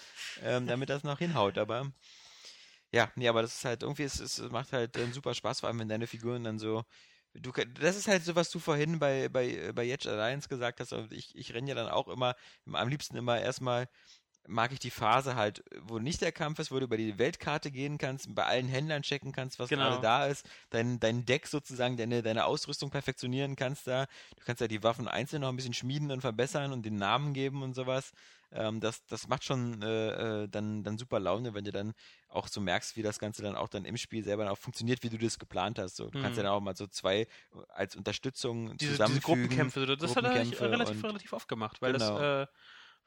[0.42, 1.56] ähm, damit das noch hinhaut.
[1.56, 1.86] Aber
[2.92, 5.68] ja, nee, aber das ist halt irgendwie, es, es macht halt äh, super Spaß, vor
[5.68, 6.84] allem wenn deine Figuren dann so.
[7.34, 10.92] Du, das ist halt so, was du vorhin bei, bei, bei Yetch Alliance gesagt hast.
[10.92, 12.34] Und ich, ich renne ja dann auch immer,
[12.72, 13.88] am liebsten immer erstmal
[14.48, 17.70] mag ich die Phase halt, wo nicht der Kampf ist, wo du über die Weltkarte
[17.70, 19.90] gehen kannst, bei allen Händlern checken kannst, was Genau.
[19.90, 24.06] gerade da ist, dein, dein Deck sozusagen, deine, deine Ausrüstung perfektionieren kannst da.
[24.38, 27.34] Du kannst ja die Waffen einzeln noch ein bisschen schmieden und verbessern und den Namen
[27.34, 28.12] geben und sowas.
[28.50, 31.92] Ähm, das, das macht schon äh, äh, dann, dann super Laune, wenn du dann
[32.28, 35.10] auch so merkst, wie das Ganze dann auch dann im Spiel selber auch funktioniert, wie
[35.10, 35.96] du das geplant hast.
[35.96, 36.38] So, du kannst Mhm.
[36.38, 37.26] ja dann auch mal so zwei
[37.68, 39.20] als Unterstützung diese, diese zusammenfügen.
[39.22, 42.18] Gruppenkämpfe, so, das hat er Gruppenkämpfe relativ, relativ oft gemacht, weil Genau.
[42.18, 42.52] das äh,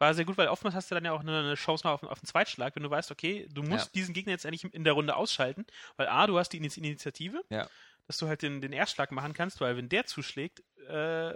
[0.01, 2.03] war sehr gut, weil oftmals hast du dann ja auch eine, eine Chance noch auf,
[2.03, 3.91] auf einen Zweitschlag, wenn du weißt, okay, du musst Ja.
[3.95, 5.65] diesen Gegner jetzt eigentlich in der Runde ausschalten,
[5.95, 7.67] weil A, du hast die Ini- Initiative, Ja.
[8.07, 11.33] dass du halt den, den Erstschlag machen kannst, weil wenn der zuschlägt, äh,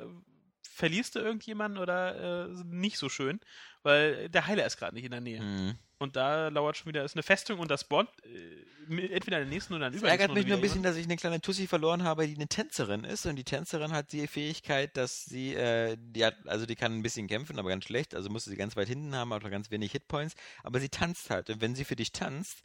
[0.76, 3.39] verlierst du irgendjemanden oder äh, nicht so schön,
[3.84, 5.41] weil der Heiler ist gerade nicht in der Nähe.
[5.41, 5.77] Mhm.
[5.97, 9.45] Und da lauert schon wieder, ist eine Festung und das spawnt äh, entweder in der
[9.45, 11.68] nächsten oder in der übernächsten ärgert mich nur ein bisschen, dass ich eine kleine Tussi
[11.68, 13.26] verloren habe, die eine Tänzerin ist.
[13.26, 17.02] Und die Tänzerin hat die Fähigkeit, dass sie, äh, die hat, also die kann ein
[17.02, 18.14] bisschen kämpfen, aber ganz schlecht.
[18.14, 20.35] Also musste sie ganz weit hinten haben, hat ganz wenig Hitpoints.
[20.64, 21.49] Aber sie tanzt halt.
[21.49, 22.61] Und wenn sie für dich tanzt,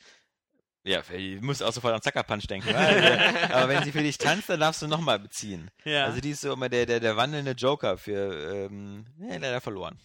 [0.84, 2.74] ja, ich muss auch sofort an Sucker Punch denken.
[2.74, 5.70] Also, aber wenn sie für dich tanzt, dann darfst du nochmal beziehen.
[5.84, 6.04] Ja.
[6.06, 9.98] Also die ist so immer der, der, der wandelnde Joker für, ähm, ja, leider verloren.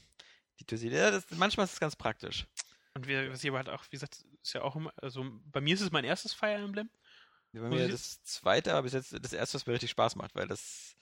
[0.60, 2.45] Die Tussi, ja, das, manchmal ist es ganz praktisch.
[2.93, 5.61] und wir, was ich aber halt auch, wie gesagt, ist ja auch immer, also bei
[5.61, 6.89] mir ist es mein erstes Fire Emblem.
[7.53, 10.15] Bei Muss mir ich- das zweite, aber bis jetzt das erste, was mir richtig Spaß
[10.18, 10.95] macht, weil das,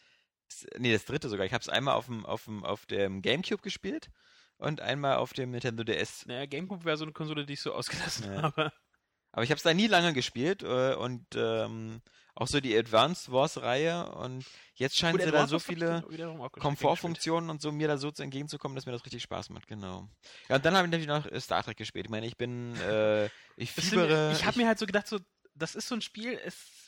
[0.50, 1.46] das nee, das dritte sogar.
[1.48, 4.10] Ich habe es einmal auf dem, auf dem, auf dem Gamecube gespielt
[4.58, 6.28] und einmal auf dem Nintendo DS.
[6.28, 8.42] Naja, Gamecube wäre so eine Konsole, die ich so ausgelassen Ja.
[8.44, 8.72] habe.
[9.34, 12.02] Aber ich habe es da nie lange gespielt äh, und ähm,
[12.36, 14.46] auch so die Advanced Wars Reihe und
[14.76, 16.04] jetzt scheinen sie da so viele
[16.60, 20.08] Komfortfunktionen und so mir da so zu entgegenzukommen, dass mir das richtig Spaß macht, genau.
[20.50, 22.06] Ja, und dann habe ich natürlich noch äh, Star Trek gespielt.
[22.06, 23.26] Ich meine, ich bin, äh,
[23.58, 24.32] ich fiebere.
[24.32, 25.20] ich habe mir halt so gedacht, so,
[25.56, 26.83] das ist so ein Spiel, es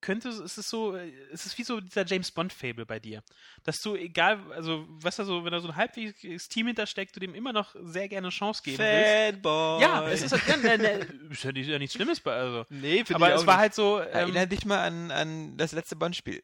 [0.00, 3.22] könnte, es ist so, äh, es ist wie so dieser James Bond Fable bei dir,
[3.64, 7.20] dass du egal, also was da so, wenn da so ein halbwegs Team hintersteckt, du
[7.20, 9.42] dem immer noch sehr gerne eine Chance geben willst.
[9.44, 9.80] Fanboy.
[9.82, 12.64] Ja, es ist halt, ja, ne, ne, ist ja, nicht, ja nichts Schlimmes bei, also.
[12.68, 13.60] Nee, finde Aber ich es auch war nicht.
[13.62, 16.42] halt so, ähm, Erinnere dich mal an, an das letzte Bond-Spiel.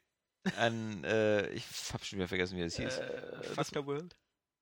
[0.56, 2.98] An, äh, ich hab schon wieder vergessen, wie das hieß.
[2.98, 4.16] äh, Fuck the World.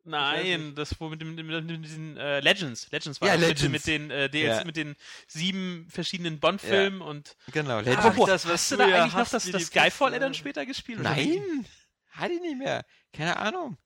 [0.05, 3.63] Nein, das wo mit, dem, mit, diesen äh, Legends, Legends war Ja, das, Legends.
[3.63, 4.65] Mit, mit den äh, DLC, Ja.
[4.65, 4.97] mit den
[5.27, 7.99] sieben verschiedenen Bond-Filmen und genau, Ach, Legend.
[7.99, 11.01] Apropos, das, was hast du da ja eigentlich noch das, das Skyfall dann später gespielt?
[11.01, 11.67] Nein,
[12.11, 12.85] hatte ich nicht mehr.
[13.13, 13.77] Keine Ahnung.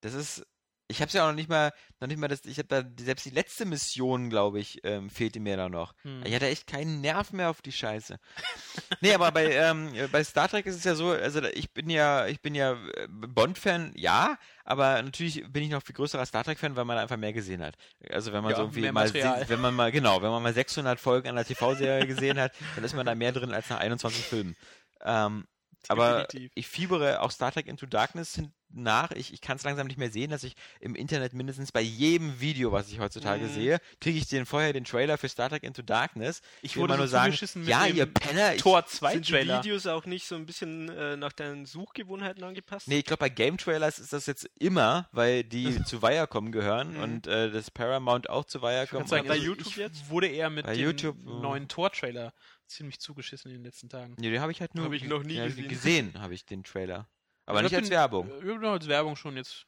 [0.00, 0.44] Das ist,
[0.88, 3.24] ich hab's ja auch noch nicht mal, noch nicht mal das, ich hab da, selbst
[3.24, 5.94] die letzte Mission, glaube ich, ähm, fehlte mir da noch.
[6.02, 6.22] Hm.
[6.26, 8.18] Ich hatte echt keinen Nerv mehr auf die Scheiße.
[9.00, 12.26] nee, aber bei, ähm, bei Star Trek ist es ja so, also ich bin ja,
[12.26, 16.76] ich bin ja äh, Bond-Fan, ja, aber natürlich bin ich noch viel größerer Star Trek-Fan,
[16.76, 17.76] weil man einfach mehr gesehen hat.
[18.10, 20.52] Also wenn man Ja, so irgendwie mal, se- wenn man mal, genau, wenn man mal
[20.54, 24.24] 600 Folgen einer TV-Serie gesehen hat, dann ist man da mehr drin als nach 21
[24.24, 24.54] Filmen.
[25.02, 25.46] Ähm,
[25.90, 28.40] aber ich fiebere auch Star Trek Into Darkness
[28.76, 29.12] nach.
[29.12, 32.40] Ich, ich kann es langsam nicht mehr sehen, dass ich im Internet mindestens bei jedem
[32.40, 33.48] Video, was ich heutzutage Mhm.
[33.54, 36.40] sehe, kriege ich den vorher den Trailer für Star Trek Into Darkness.
[36.60, 39.58] Ich wurde mal so nur sagen, ja, ihr Penner, ich, Tor 2 Sind die Trailer.
[39.62, 42.88] Videos auch nicht so ein bisschen äh, nach deinen Suchgewohnheiten angepasst?
[42.88, 46.94] Nee, ich glaube, bei Game Trailers ist das jetzt immer, weil die zu Viacom gehören
[46.94, 47.00] Mhm.
[47.00, 48.98] und äh, das Paramount auch zu Viacom.
[48.98, 50.10] Kannst sagen, bei YouTube ich jetzt?
[50.10, 52.32] wurde eher mit dem YouTube, äh, neuen Tor-Trailer
[52.74, 54.14] ziemlich zugeschissen in den letzten Tagen.
[54.18, 55.68] Nee, den habe ich halt nur Hab ich noch nie ja, gesehen.
[55.68, 57.08] gesehen, habe ich den Trailer.
[57.46, 58.30] Aber Ich nicht als den- Werbung.
[58.30, 59.66] äh, Ich habe als Werbung schon jetzt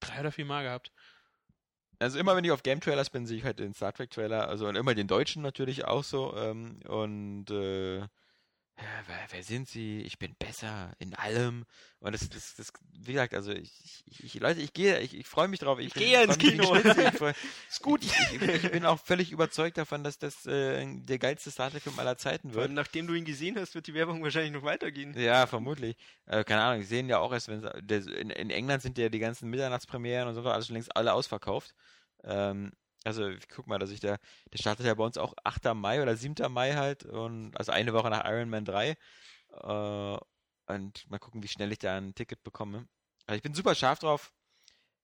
[0.00, 0.92] drei oder vier Mal gehabt.
[2.00, 4.48] Also immer wenn ich auf Game Trailers bin, sehe ich halt den Star Trek Trailer,
[4.48, 6.36] also und immer den deutschen natürlich auch so.
[6.36, 8.06] Ähm, und äh,
[8.76, 10.02] wer, wer sind sie?
[10.02, 11.64] Ich bin besser in allem.
[12.00, 15.26] Und das, das, das wie gesagt, also ich, ich, ich Leute, ich gehe, ich, ich
[15.26, 15.78] freue mich drauf.
[15.78, 16.74] Ich, Ich gehe ins Kino.
[17.68, 18.02] ist gut.
[18.02, 21.98] Ich, ich, bin auch völlig überzeugt davon, dass das äh, der geilste Star Trek Film
[21.98, 22.72] aller Zeiten wird.
[22.72, 25.18] nachdem du ihn gesehen hast, wird die Werbung wahrscheinlich noch weitergehen.
[25.18, 25.96] Ja, vermutlich.
[26.26, 29.08] Äh, keine Ahnung, ich sehe ihn ja auch erst, wenn in, in England sind ja
[29.08, 31.74] die ganzen Mitternachtspremieren und so alles schon längst alle ausverkauft.
[32.24, 32.72] Ähm,
[33.04, 34.16] also ich guck mal, dass ich da,
[34.52, 35.74] der startet ja bei uns auch 8.
[35.74, 36.50] Mai oder 7.
[36.50, 38.90] Mai halt und also eine Woche nach Iron Man 3.
[38.90, 40.18] Äh,
[40.66, 42.88] und mal gucken, wie schnell ich da ein Ticket bekomme.
[43.26, 44.32] Also ich bin super scharf drauf.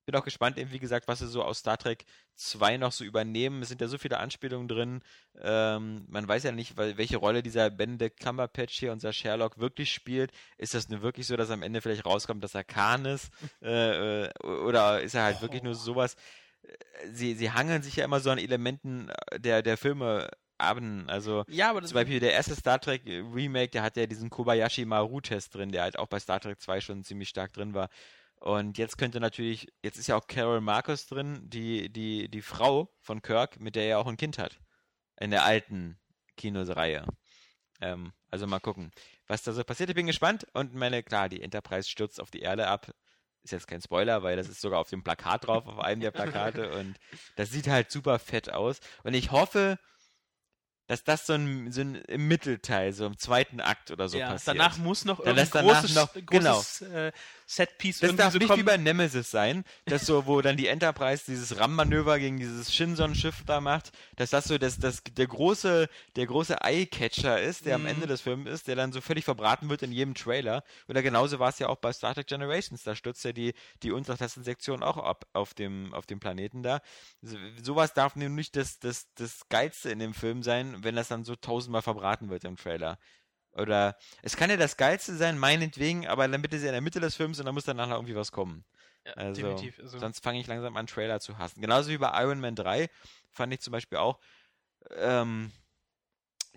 [0.06, 2.06] Bin auch gespannt, eben wie gesagt, was sie so aus Star Trek
[2.36, 3.60] 2 noch so übernehmen.
[3.60, 5.02] Es sind ja so viele Anspielungen drin.
[5.38, 10.32] Ähm, man weiß ja nicht, welche Rolle dieser Benedict Cumberbatch hier, unser Sherlock, wirklich spielt.
[10.56, 13.30] Ist das nur wirklich so, dass am Ende vielleicht rauskommt, dass er Khan ist?
[13.62, 16.16] Äh, äh, oder ist er halt wirklich nur sowas?
[16.70, 20.78] Äh, Sie, sie hangeln sich ja immer so an Elementen der, der Filme ab.
[21.06, 24.30] Also Ja, aber das zum Beispiel der erste Star Trek Remake, der hat ja diesen
[24.30, 27.88] Kobayashi Maru-Test drin, der halt auch bei Star Trek 2 schon ziemlich stark drin war.
[28.40, 32.90] Und jetzt könnte natürlich, jetzt ist ja auch Carol Marcus drin, die, die, die Frau
[33.00, 34.58] von Kirk, mit der er auch ein Kind hat.
[35.18, 35.98] In der alten
[36.36, 37.06] Kinosreihe.
[37.82, 38.92] Ähm, also mal gucken,
[39.26, 39.90] was da so passiert.
[39.90, 40.46] Ich bin gespannt.
[40.54, 42.90] Und meine, klar, die Enterprise stürzt auf die Erde ab.
[43.42, 46.10] Ist jetzt kein Spoiler, weil das ist sogar auf dem Plakat drauf, auf einem der
[46.10, 46.70] Plakate.
[46.78, 46.96] Und
[47.36, 48.80] das sieht halt super fett aus.
[49.02, 49.78] Und ich hoffe,
[50.90, 54.32] dass das so ein, so ein im Mittelteil, so im zweiten Akt oder so ja,
[54.32, 54.56] passiert.
[54.58, 56.54] danach muss noch irgendein großes, noch- genau.
[56.56, 57.12] großes äh,
[57.46, 58.58] Setpiece Das darf so nicht kommen.
[58.60, 63.44] wie bei Nemesis sein, dass so, wo dann die Enterprise dieses RAM-Manöver gegen dieses Shinson-Schiff
[63.46, 67.82] da macht, dass das so das, das, der große, der große Eye-Catcher ist, der am
[67.82, 67.86] Mhm.
[67.88, 70.64] Ende des Films ist, der dann so völlig verbraten wird in jedem Trailer.
[70.88, 73.54] Oder genauso war es ja auch bei Star Trek Generations, da stürzt ja die,
[73.84, 76.80] die Untertassensektion auch ab auf dem, auf dem Planeten da.
[77.22, 81.08] So, sowas darf nun nicht das, das, das Geilste in dem Film sein, wenn das
[81.08, 82.98] dann so tausendmal verbraten wird im Trailer.
[83.52, 87.00] Oder es kann ja das Geilste sein, meinetwegen, aber dann bitte sie in der Mitte
[87.00, 88.64] des Films und dann muss danach noch irgendwie was kommen.
[89.04, 89.78] Ja, Also, definitiv.
[89.80, 91.60] Also, Sonst fange ich langsam an, Trailer zu hassen.
[91.60, 92.88] Genauso wie bei Iron Man 3
[93.30, 94.20] fand ich zum Beispiel auch,
[94.96, 95.52] ähm,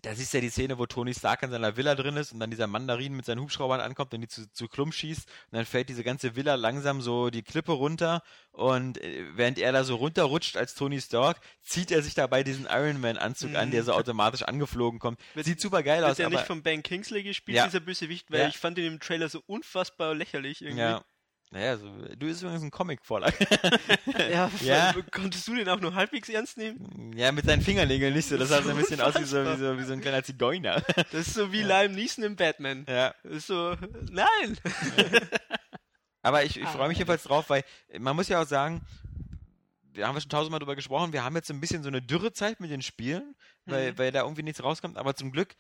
[0.04, 2.40] da siehst du ja die Szene, wo Tony Stark in seiner Villa drin ist und
[2.40, 5.66] dann dieser Mandarin mit seinen Hubschraubern ankommt und die zu, zu Klump schießt und dann
[5.66, 8.22] fällt diese ganze Villa langsam so die Klippe runter
[8.52, 12.66] und äh, während er da so runterrutscht als Tony Stark, zieht er sich dabei diesen
[12.70, 15.20] Iron Man Anzug an, der so automatisch angeflogen kommt.
[15.34, 17.66] Wird- Sieht super geil Wird aus, ja aber nicht von Ben Kingsley gespielt, Ja.
[17.66, 18.48] dieser Bösewicht, weil Ja.
[18.50, 20.80] ich fand ihn im Trailer so unfassbar lächerlich irgendwie.
[20.82, 21.04] ja.
[21.54, 23.36] Naja, so, du bist übrigens ein Comic-Vorlage.
[24.32, 24.96] Ja, Ja.
[25.12, 27.14] konntest du den auch nur halbwegs ernst nehmen?
[27.16, 28.38] Ja, mit seinen Fingernägeln nicht so.
[28.38, 30.82] Das sah so ein bisschen aus wie so, wie, so, wie so ein kleiner Zigeuner.
[31.12, 32.86] Das ist so wie Liam Neeson im Batman.
[32.90, 33.14] ja.
[33.24, 33.76] Das ist so,
[34.10, 34.58] nein!
[36.22, 37.64] Aber ich, ich Ah, freue mich jedenfalls drauf, weil
[38.00, 38.82] man muss ja auch sagen,
[39.92, 42.02] wir haben ja schon tausendmal drüber gesprochen, wir haben jetzt so ein bisschen so eine
[42.02, 43.36] Dürrezeit mit den Spielen,
[43.66, 43.98] weil, Mhm.
[44.00, 45.54] weil da irgendwie nichts rauskommt, aber zum Glück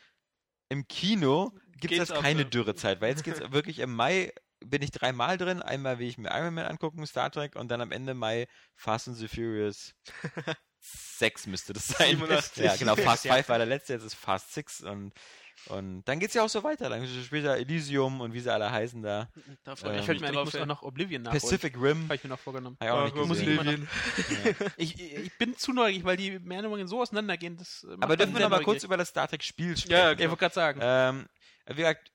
[0.69, 2.45] im Kino gibt es keine.
[2.45, 4.31] Dürrezeit, weil jetzt geht's wirklich im Mai
[4.65, 7.81] bin ich dreimal drin, einmal will ich mir Iron Man angucken, Star Trek und dann
[7.81, 9.93] am Ende Mai Fast and the Furious
[10.79, 12.17] 6 müsste das sein.
[12.17, 12.63] 87.
[12.63, 13.35] Ja, genau, Fast Ja.
[13.35, 15.13] 5 war der letzte, jetzt ist Fast 6 und
[15.67, 16.89] und dann geht's ja auch so weiter.
[16.89, 19.29] Dann später Elysium und wie sie alle heißen da.
[19.63, 21.41] Da Ähm, freu ich mich mir ich muss auch noch Oblivion nachholen.
[21.41, 22.03] Pacific Rim.
[22.05, 22.75] Habe ich mir noch vorgenommen.
[22.81, 23.53] Hab ich auch Ja, nicht muss gesehen.
[23.53, 23.87] ich Oblivion.
[24.77, 27.55] Ich, ich bin zu neugierig, weil die Mehrnummern so auseinandergehen.
[27.55, 29.91] Das macht Aber dürfen wir noch mal kurz über das Star Trek Spiel sprechen?
[29.93, 30.79] Ja, ja, Ich wollte gerade sagen.
[30.83, 31.27] Ähm,
[31.67, 32.11] wie gesagt,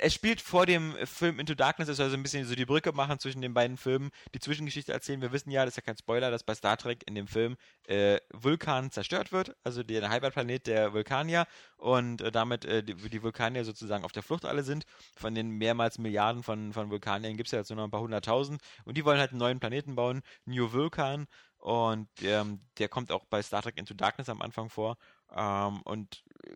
[0.00, 2.92] es spielt vor dem Film Into Darkness, es soll so ein bisschen so die Brücke
[2.92, 5.20] machen zwischen den beiden Filmen, die Zwischengeschichte erzählen.
[5.20, 7.56] Wir wissen ja, das ist ja kein Spoiler, dass bei Star Trek in dem Film
[7.86, 13.22] äh, Vulkan zerstört wird, also der Heimatplanet der Vulkanier und äh, damit äh, die, die
[13.22, 14.84] Vulkanier sozusagen auf der Flucht alle sind.
[15.16, 18.00] Von den mehrmals Milliarden von, von Vulkaniern gibt es ja jetzt nur noch ein paar
[18.00, 21.26] hunderttausend und die wollen halt einen neuen Planeten bauen, New Vulkan.
[21.58, 24.98] Und ähm, der kommt auch bei Star Trek Into Darkness am Anfang vor.
[25.36, 26.50] Ähm, und äh,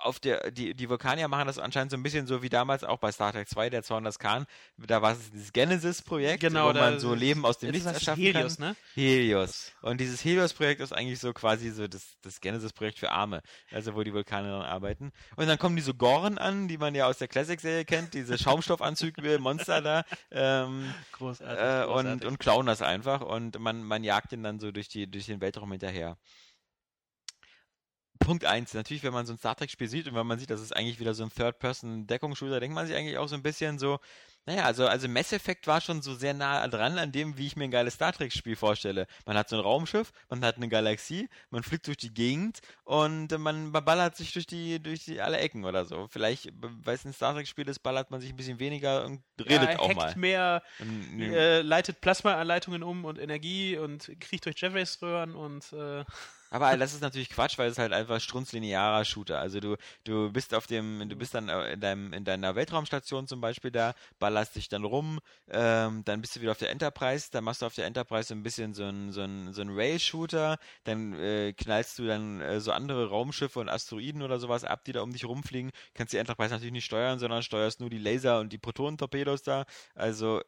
[0.00, 2.98] auf der, die, die Vulkanier machen das anscheinend so ein bisschen so wie damals auch
[2.98, 4.46] bei Star Trek 2, der Zorn des Khan.
[4.78, 8.56] Da war es dieses Genesis-Projekt, Genau, wo man so Leben aus dem Nichts erschaffen Helios,
[8.58, 8.70] kann.
[8.70, 8.76] ne?
[8.94, 9.72] Helios.
[9.80, 14.02] Und dieses Helios-Projekt ist eigentlich so quasi so das, das Genesis-Projekt für Arme, also wo
[14.02, 15.12] die Vulkane dran arbeiten.
[15.36, 19.38] Und dann kommen diese Gorn an, die man ja aus der Classic-Serie kennt, diese Schaumstoffanzüge,
[19.40, 21.58] Monster da, ähm, Großartig.
[21.58, 22.28] äh, und, großartig.
[22.28, 25.40] und klauen das einfach und man, man jagt ihn dann so durch, die, durch den
[25.40, 26.16] Weltraum hinterher.
[28.24, 30.60] Punkt eins natürlich, wenn man so ein Star Trek-Spiel sieht und wenn man sieht, das
[30.60, 33.98] ist eigentlich wieder so ein Third-Person-Deckungsshooter, denkt man sich eigentlich auch so ein bisschen so,
[34.44, 37.54] naja, also, also Mass Effect war schon so sehr nah dran an dem, wie ich
[37.54, 39.06] mir ein geiles Star Trek-Spiel vorstelle.
[39.24, 43.38] Man hat so ein Raumschiff, man hat eine Galaxie, man fliegt durch die Gegend und
[43.38, 46.08] man ballert sich durch die, durch die alle Ecken oder so.
[46.10, 49.70] Vielleicht, weil es ein Star Trek-Spiel ist, ballert man sich ein bisschen weniger und redet
[49.70, 50.12] ja, auch mal.
[50.16, 56.04] mehr, Und, äh, leitet Plasmaanleitungen um und Energie und kriecht durch Jeffreys-Röhren und äh,
[56.52, 59.38] Aber das ist natürlich Quatsch, weil es halt einfach strunzlinearer Shooter.
[59.40, 63.26] Also du, du bist auf dem, du bist dann äh, in deinem, in deiner Weltraumstation
[63.26, 67.30] zum Beispiel da, ballerst dich dann rum, ähm, dann bist du wieder auf der Enterprise,
[67.30, 69.70] dann machst du auf der Enterprise so ein bisschen so ein, so ein, so ein
[69.70, 74.84] Rail-Shooter, dann äh, knallst du dann äh, so andere Raumschiffe und Asteroiden oder sowas ab,
[74.84, 75.70] die da um dich rumfliegen.
[75.94, 79.64] Kannst die Enterprise natürlich nicht steuern, sondern steuerst nur die Laser und die Protonentorpedos da.
[79.94, 80.42] Also,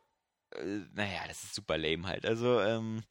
[0.55, 2.27] äh, naja, das ist super lame halt.
[2.27, 3.03] Also, ähm,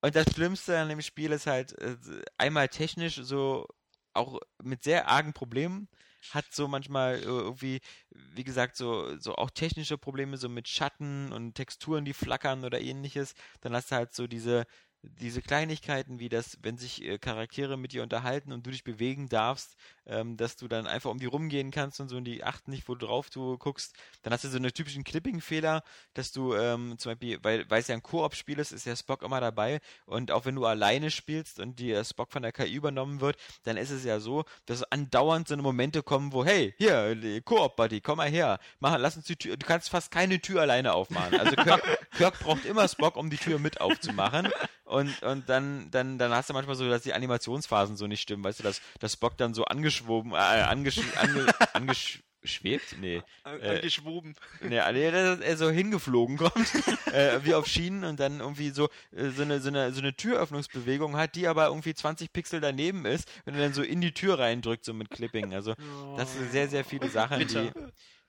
[0.00, 1.96] und das Schlimmste an dem Spiel ist halt äh,
[2.38, 3.66] einmal technisch so
[4.14, 5.88] auch mit sehr argen Problemen
[6.30, 7.80] hat so manchmal äh, irgendwie,
[8.10, 12.80] wie gesagt, so, so auch technische Probleme, so mit Schatten und Texturen, die flackern oder
[12.80, 13.34] ähnliches.
[13.60, 14.66] Dann hast du halt so diese,
[15.02, 19.28] diese Kleinigkeiten, wie das, wenn sich äh, Charaktere mit dir unterhalten und du dich bewegen
[19.28, 19.76] darfst,
[20.06, 22.88] ähm, dass du dann einfach um die rumgehen kannst und so und die achten nicht,
[22.88, 23.94] wo drauf du guckst.
[24.22, 25.82] Dann hast du so einen typischen Clipping-Fehler,
[26.14, 29.22] dass du ähm, zum Beispiel, weil, weil es ja ein Koop-Spiel ist, ist ja Spock
[29.22, 33.20] immer dabei und auch wenn du alleine spielst und dir Spock von der KI übernommen
[33.20, 37.14] wird, dann ist es ja so, dass andauernd so eine Momente kommen, wo, hey, hier,
[37.14, 40.62] die Koop-Buddy, komm mal her, mach, lass uns die Tür, du kannst fast keine Tür
[40.62, 41.38] alleine aufmachen.
[41.38, 41.82] Also Kirk,
[42.16, 44.48] Kirk braucht immer Spock, um die Tür mit aufzumachen
[44.88, 48.42] und, und dann, dann, dann hast du manchmal so, dass die Animationsphasen so nicht stimmen,
[48.44, 52.96] weißt du, dass, dass Spock dann so angeschwoben, äh, angesch, ange, angeschwebt?
[53.00, 53.22] Nee.
[53.42, 54.34] An- Äh, Angeschwoben.
[54.60, 56.54] Nee, nee, dass er so hingeflogen kommt,
[57.12, 60.14] äh, wie auf Schienen und dann irgendwie so, äh, so, eine, so, eine, so eine
[60.14, 64.12] Türöffnungsbewegung hat, die aber irgendwie 20 Pixel daneben ist, wenn er dann so in die
[64.12, 65.52] Tür reindrückt, so mit Clipping.
[65.54, 65.74] Also,
[66.16, 67.70] das sind sehr, sehr viele Sachen, die,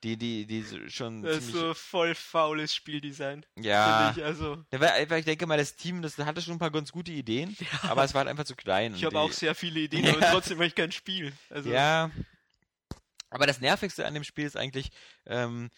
[0.03, 3.45] die, die, die schon Das ist so voll faules Spieldesign.
[3.57, 4.13] ja.
[4.15, 4.23] Ich.
[4.23, 6.91] Also, Ja, weil einfach, ich denke mal, das Team, das hatte schon ein paar ganz
[6.91, 8.95] gute Ideen, aber es war halt einfach zu klein.
[8.95, 10.31] ich habe die- auch sehr viele Ideen, aber Ja.
[10.31, 11.34] trotzdem habe ich kein Spiel.
[11.49, 12.11] Also, Ja.
[13.31, 14.89] Aber das Nervigste an dem Spiel ist eigentlich,
[15.27, 15.69] ähm,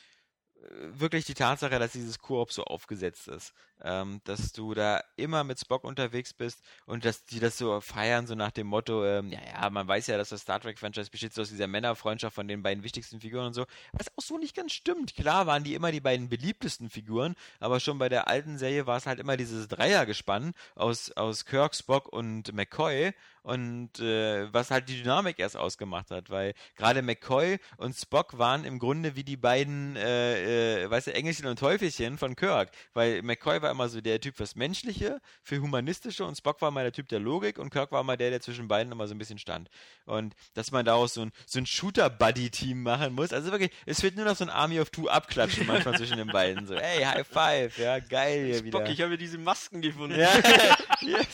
[0.69, 3.53] wirklich die Tatsache, dass dieses Koop so aufgesetzt ist.
[3.83, 8.27] Ähm, dass du da immer mit Spock unterwegs bist und dass die das so feiern,
[8.27, 11.33] so nach dem Motto, ähm, ja, ja, man weiß ja, dass das Star Trek-Franchise besteht
[11.33, 13.65] so aus dieser Männerfreundschaft von den beiden wichtigsten Figuren und so.
[13.93, 15.15] Was auch so nicht ganz stimmt.
[15.15, 18.97] Klar waren die immer die beiden beliebtesten Figuren, aber schon bei der alten Serie war
[18.97, 23.13] es halt immer dieses Dreiergespann aus, aus Kirk, Spock und McCoy
[23.43, 28.65] und äh, was halt die Dynamik erst ausgemacht hat, weil gerade McCoy und Spock waren
[28.65, 33.21] im Grunde wie die beiden, äh, äh, weißt du, Engelchen und Teufelchen von Kirk, weil
[33.23, 36.91] McCoy war immer so der Typ fürs Menschliche, für Humanistische und Spock war mal der
[36.91, 39.39] Typ der Logik und Kirk war mal der, der zwischen beiden immer so ein bisschen
[39.39, 39.69] stand.
[40.05, 44.15] Und dass man daraus so ein, so ein Shooter-Buddy-Team machen muss, also wirklich, es wird
[44.17, 47.27] nur noch so ein Army of Two abklatschen manchmal zwischen den beiden, so, hey, High
[47.27, 48.79] Five, ja, geil hier wieder.
[48.79, 50.19] Spock, ich habe diese Masken gefunden.
[50.19, 50.31] Ja,
[51.01, 51.27] yes,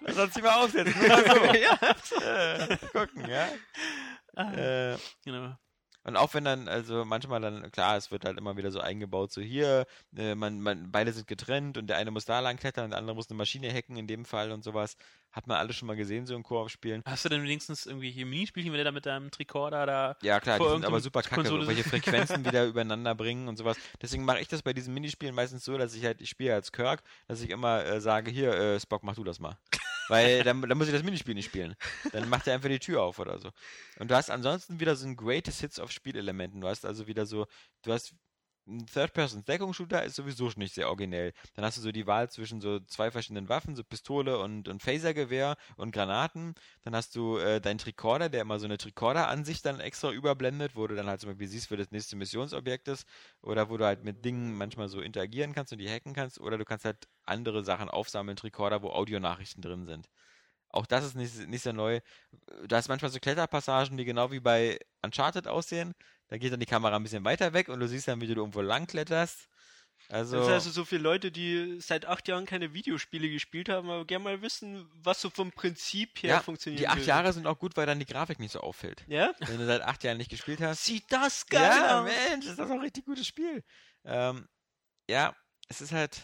[0.00, 1.45] lass uns die mal aufsetzen, nur mal so.
[1.54, 1.78] ja.
[2.68, 3.48] Äh, gucken, ja.
[4.36, 5.54] Äh, Genau.
[6.04, 9.32] und auch wenn dann, also manchmal dann, klar, es wird halt immer wieder so eingebaut,
[9.32, 9.86] so hier,
[10.16, 12.98] äh, man, man, beide sind getrennt und der eine muss da lang klettern und der
[12.98, 14.96] andere muss eine Maschine hacken in dem Fall und sowas.
[15.32, 17.02] Hat man alles schon mal gesehen, so in Koop-Spielen.
[17.06, 20.16] Hast du denn wenigstens irgendwie hier Minispielchen, wenn du da mit deinem Tricorder da.
[20.22, 23.56] Ja, klar, die sind aber super kacke, so, Konsole- welche Frequenzen wieder übereinander bringen und
[23.56, 23.76] sowas.
[24.00, 26.72] Deswegen mache ich das bei diesen Minispielen meistens so, dass ich halt, ich spiele als
[26.72, 29.58] Kirk, dass ich immer äh, sage, hier, äh, Spock, mach du das mal.
[30.08, 31.74] Weil dann, dann muss ich das Minispiel nicht spielen.
[32.12, 33.50] Dann macht er einfach die Tür auf oder so.
[33.98, 36.60] Und du hast ansonsten wieder so ein Greatest Hits auf Spielelementen.
[36.60, 37.46] Du hast also wieder so,
[37.82, 38.14] du hast
[38.66, 41.32] ein Third-Person-Deckungsshooter ist sowieso schon nicht sehr originell.
[41.54, 44.82] Dann hast du so die Wahl zwischen so zwei verschiedenen Waffen, so Pistole und, und
[44.82, 46.54] Phasergewehr und Granaten.
[46.82, 50.86] Dann hast du äh, deinen Tricorder, der immer so eine Tricorder-Ansicht dann extra überblendet, wo
[50.86, 53.06] du dann halt zum Beispiel siehst, wo das nächste Missionsobjekt ist.
[53.42, 56.40] Oder wo du halt mit Dingen manchmal so interagieren kannst und die hacken kannst.
[56.40, 60.08] Oder du kannst halt andere Sachen aufsammeln, Tricorder, wo Audionachrichten drin sind.
[60.70, 62.00] Auch das ist nicht, nicht sehr neu.
[62.66, 65.94] Da ist manchmal so Kletterpassagen, die genau wie bei Uncharted aussehen.
[66.28, 68.34] Da geht dann die Kamera ein bisschen weiter weg und du siehst dann, wie du
[68.34, 69.48] irgendwo lang kletterst.
[70.08, 73.90] Also, Das sind also so viele Leute, die seit acht Jahren keine Videospiele gespielt haben,
[73.90, 76.80] aber gerne mal wissen, was so vom Prinzip her ja, funktioniert.
[76.80, 79.04] die acht Jahre sind auch gut, weil dann die Grafik nicht so auffällt.
[79.08, 79.34] Ja?
[79.40, 80.84] Wenn du seit acht Jahren nicht gespielt hast.
[80.84, 82.04] Sieht das geil Ja, aus.
[82.04, 83.64] Mensch, ist das auch ein richtig gutes Spiel.
[84.04, 84.46] Ähm,
[85.08, 85.34] ja,
[85.68, 86.20] es ist halt,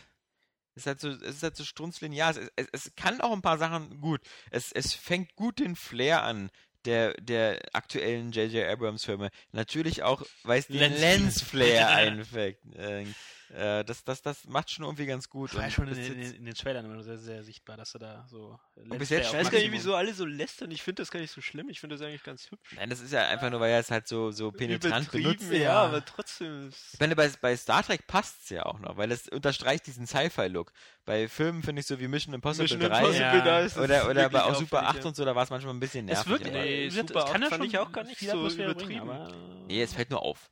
[0.74, 2.30] es ist halt so, es ist halt so strunzlinear.
[2.30, 4.20] Es, es, es kann auch ein paar Sachen gut.
[4.50, 6.50] Es, es fängt gut den Flair an.
[6.84, 8.66] Der, der aktuellen J.J.
[8.68, 9.30] Abrams Filme.
[9.52, 12.58] Natürlich auch, weil es den Lens- Lens-Flair einfängt.
[12.76, 13.04] Äh,
[13.52, 15.52] äh, das, das, das macht schon irgendwie ganz gut.
[15.54, 17.92] War ja Und schon in, das in, in den Trailern immer sehr, sehr sichtbar, dass
[17.92, 18.58] du da so.
[18.74, 20.70] bis jetzt Ich Lensflare auf weiß gar nicht, Maximum- wieso alle so lästern.
[20.70, 21.68] Ich finde das gar nicht so schlimm.
[21.68, 22.74] Ich finde das eigentlich ganz hübsch.
[22.76, 25.52] Nein, das ist ja einfach nur, weil er es halt so, so penetrant Übertrieben, benutzt.
[25.52, 26.68] ja, aber trotzdem.
[26.68, 29.86] ist- Ich meine, bei, bei Star Trek passt es ja auch noch, weil es unterstreicht
[29.86, 30.72] diesen Sci-Fi-Look.
[31.04, 33.58] Bei Filmen finde ich so wie Mission Impossible Mission 3 Impossible, Ja.
[33.60, 35.80] ist oder, oder bei auch Super auffällig, 8 und so, da war es manchmal ein
[35.80, 36.32] bisschen nervig.
[36.32, 38.48] Es aber- Nee, Super Super acht kann ja fand schon ich auch gar nicht so
[38.48, 38.74] übertrieben.
[38.74, 39.32] Bringen, aber,
[39.66, 40.50] Nee, es fällt nur auf.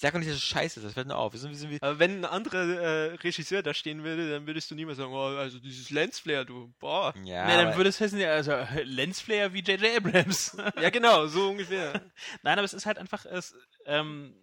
[0.00, 1.34] Ich sag auch nicht, dass es scheiße ist, es fällt nur auf.
[1.34, 4.46] Wir sind, wir sind wie, Aber wenn ein anderer äh, Regisseur da stehen würde, dann
[4.46, 7.12] würdest du niemals sagen, oh, also dieses Lensflare, du, boah.
[7.22, 8.50] ja, nee, dann aber- würde es heißen, ja, also
[8.82, 9.98] Lensflare wie J.J.
[9.98, 10.56] Abrams.
[10.80, 11.92] Ja, genau, so ungefähr.
[12.42, 13.54] Nein, aber es ist halt einfach, es,
[13.84, 14.34] ähm,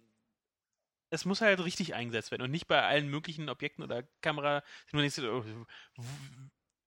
[1.09, 4.61] es muss halt richtig eingesetzt werden und nicht bei allen möglichen Objekten oder Kamera.
[4.91, 5.65] Nur du, oh, w-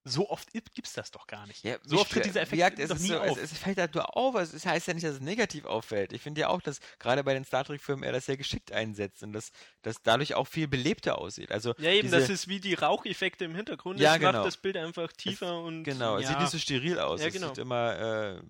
[0.04, 1.62] so oft gibt es das doch gar nicht.
[1.62, 3.36] Ja, so oft tritt dieser Effekt gesagt, es, doch nie so, auf.
[3.36, 6.12] Es, es fällt halt nur auf, es, es heißt ja nicht, dass es negativ auffällt.
[6.12, 9.22] Ich finde ja auch, dass gerade bei den Star Trek-Filmen er das sehr geschickt einsetzt
[9.22, 9.52] und dass
[9.82, 11.52] das dadurch auch viel belebter aussieht.
[11.52, 14.00] Also Ja, eben, diese, das ist wie die Raucheffekte im Hintergrund.
[14.00, 14.32] Ja, das genau.
[14.32, 15.84] macht das Bild einfach tiefer und.
[15.84, 16.28] Genau, es Ja.
[16.30, 17.20] sieht nicht so steril aus.
[17.20, 17.48] Ja, es genau.
[17.48, 18.42] sieht immer, äh,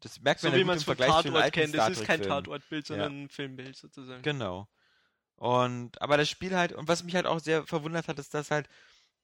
[0.00, 1.74] das merkt So man ja wie man es von Vergleich Tatort kennt.
[1.74, 2.22] Das ist kein.
[2.22, 4.22] Tatortbild, sondern ein Filmbild sozusagen.
[4.22, 4.68] Genau.
[5.36, 8.50] Und, aber das Spiel halt, und was mich halt auch sehr verwundert hat, ist, dass
[8.50, 8.68] halt,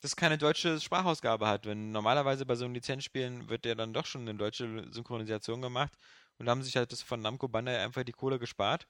[0.05, 1.67] das keine deutsche Sprachausgabe hat.
[1.67, 5.95] Wenn normalerweise bei so einem Lizenzspielen wird ja dann doch schon eine deutsche Synchronisation gemacht
[6.39, 8.87] und haben sich halt das von Namco Bandai einfach die Kohle gespart.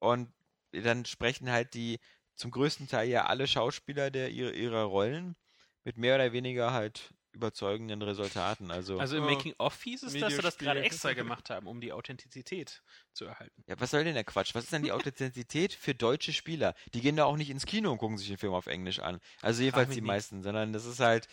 [0.00, 0.32] Und
[0.72, 2.00] dann sprechen halt die
[2.34, 5.36] zum größten Teil ja alle Schauspieler der ihre, ihrer Rollen
[5.84, 8.70] mit mehr oder weniger halt überzeugenden Resultaten.
[8.70, 11.80] Also, Also im Oh, Making-of hieß es, dass sie das gerade extra gemacht haben, um
[11.80, 12.82] die Authentizität
[13.12, 13.64] zu erhalten.
[13.68, 14.54] ja, was soll denn der Quatsch?
[14.54, 16.74] Was ist denn die Authentizität für deutsche Spieler?
[16.94, 19.18] Die gehen da auch nicht ins Kino und gucken sich den Film auf Englisch an.
[19.42, 20.06] Also jedenfalls die nicht.
[20.06, 21.26] meisten, sondern das ist halt,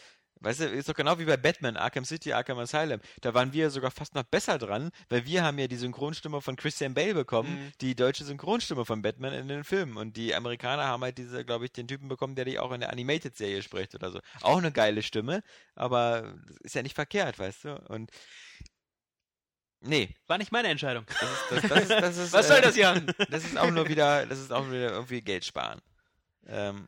[0.43, 2.99] weißt du, ist doch genau wie bei Batman, Arkham City, Arkham Asylum.
[3.21, 6.55] Da waren wir sogar fast noch besser dran, weil wir haben ja die Synchronstimme von
[6.55, 7.71] Christian Bale bekommen, Mhm.
[7.81, 9.97] die deutsche Synchronstimme von Batman in den Filmen.
[9.97, 12.81] Und die Amerikaner haben halt diese, glaube ich, den Typen bekommen, der die auch in
[12.81, 14.19] der Animated-Serie spricht oder so.
[14.41, 15.41] Auch eine geile Stimme,
[15.75, 17.75] aber ist ja nicht verkehrt, weißt du?
[17.89, 18.11] Und
[19.81, 21.05] nee, War nicht meine Entscheidung.
[21.07, 23.05] das ist, das, das ist, das ist Was soll äh, das, Jan?
[23.29, 25.81] das ist auch nur wieder, das ist auch wieder irgendwie Geld sparen.
[26.47, 26.87] Ähm,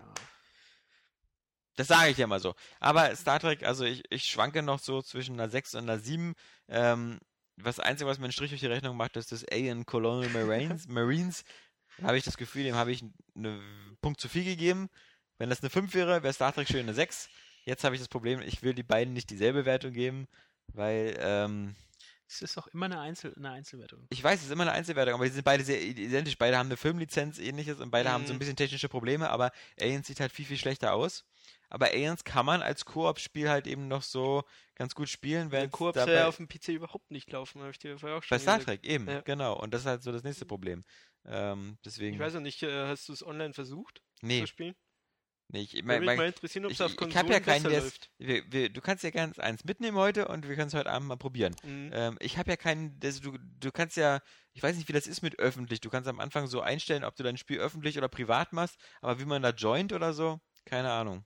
[1.76, 2.56] das sage ich ja mal so.
[2.80, 6.34] Aber Star Trek, also ich, ich schwanke noch so zwischen einer 6 und einer 7.
[6.68, 7.20] Ähm,
[7.58, 10.88] was Einzige, was mir einen Strich durch die Rechnung macht, ist das Alien Colonial Marines.
[10.90, 11.44] Marines.
[12.02, 13.04] habe ich das Gefühl, dem habe ich
[13.36, 14.90] einen Punkt zu viel gegeben.
[15.38, 17.30] Wenn das eine 5 wäre, wäre Star Trek schön eine 6.
[17.66, 20.28] Jetzt habe ich das Problem, ich will die beiden nicht dieselbe Wertung geben,
[20.74, 21.76] weil ähm,
[22.28, 24.06] Es ist auch immer eine, Einzel eine Einzelwertung.
[24.10, 26.38] ich weiß, es ist immer eine Einzelwertung, aber die sind beide sehr identisch.
[26.38, 28.40] Beide haben eine Filmlizenz, ähnliches, und beide haben so ein Mhm.
[28.40, 31.26] bisschen technische Probleme, aber Aliens sieht halt viel, viel schlechter aus.
[31.70, 34.44] Aber Aliens kann man als Koop-Spiel halt eben noch so
[34.76, 37.80] ganz gut spielen, wenn Koop soll ja auf dem PC überhaupt nicht laufen, habe ich
[37.80, 38.84] dir vorher auch schon bei Star gesagt.
[38.84, 39.22] Trek eben, Ja.
[39.22, 39.58] genau.
[39.60, 40.84] Und das ist halt so das nächste Problem.
[41.26, 44.76] Ähm, deswegen, Ich weiß auch nicht, äh, hast du es online versucht nee, zu spielen?
[45.48, 47.40] nee, ich, Würde mein, mein, mal interessieren, ob es ich, auf ich Konsolen habe ja
[47.40, 48.12] keinen, besser läuft.
[48.20, 51.08] wir, wir, du kannst ja ganz eins mitnehmen heute und wir können es heute Abend
[51.08, 51.56] mal probieren.
[51.64, 51.90] Mhm.
[51.94, 54.22] Ähm, ich habe ja keinen, das, du, du kannst ja,
[54.54, 55.82] ich weiß nicht, wie das ist mit öffentlich.
[55.82, 59.20] Du kannst am Anfang so einstellen, ob du dein Spiel öffentlich oder privat machst, aber
[59.20, 61.26] wie man da joint oder so, keine Ahnung.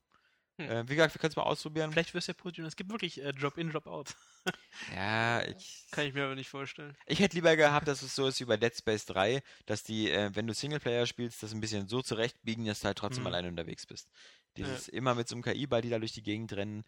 [0.60, 0.70] Hm.
[0.70, 1.92] Äh, wie gesagt, wir können es mal ausprobieren.
[1.92, 2.66] Vielleicht wirst du ja positiv.
[2.66, 4.16] Es gibt wirklich äh, Drop-in, Drop-out.
[4.96, 6.96] Ja, ich, Kann ich mir aber nicht vorstellen.
[7.06, 10.10] ich hätte lieber gehabt, dass es so ist wie bei Dead Space 3, dass die,
[10.10, 13.28] äh, wenn du Singleplayer spielst, das ein bisschen so zurechtbiegen, dass du halt trotzdem Mhm.
[13.28, 14.10] alleine unterwegs bist.
[14.58, 16.84] Dieses immer mit so einem KI-Ball, die da durch die Gegend rennen.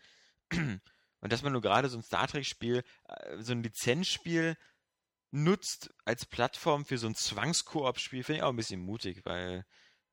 [1.19, 4.57] Und dass man nur gerade so ein Star Trek-Spiel, äh, so ein Lizenzspiel
[5.31, 9.65] nutzt als Plattform für so ein Zwangskoop-Spiel, finde ich auch ein bisschen mutig, weil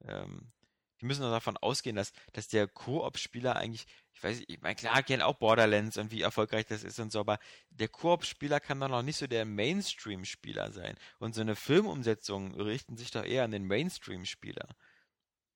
[0.04, 0.52] ähm,
[1.00, 4.74] die müssen doch davon ausgehen, dass, dass der Koop-Spieler eigentlich, ich weiß nicht, ich meine,
[4.74, 7.38] klar, kennen auch Borderlands und wie erfolgreich das ist und so, aber
[7.70, 10.96] der Koop-Spieler kann doch noch nicht so der Mainstream-Spieler sein.
[11.18, 14.68] Und so eine Filmumsetzung richten sich doch eher an den Mainstream-Spieler.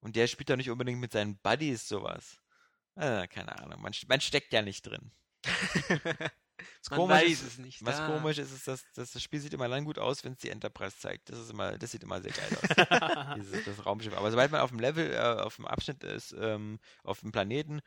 [0.01, 2.41] Und der spielt doch nicht unbedingt mit seinen Buddies sowas.
[2.97, 5.13] Äh, keine Ahnung, man, man steckt ja nicht drin.
[6.81, 7.85] Was Man komisch weiß ist, es nicht.
[7.85, 8.07] was Ah.
[8.07, 10.51] komisch ist, ist, dass, dass das Spiel sieht immer dann gut aus, wenn es die
[10.51, 11.29] Enterprise zeigt.
[11.31, 13.37] Das ist immer, das sieht immer sehr geil aus.
[13.37, 14.15] Dieses, das Raumschiff.
[14.17, 17.81] Aber sobald man auf dem Level, äh, auf dem Abschnitt ist, ähm, auf dem Planeten,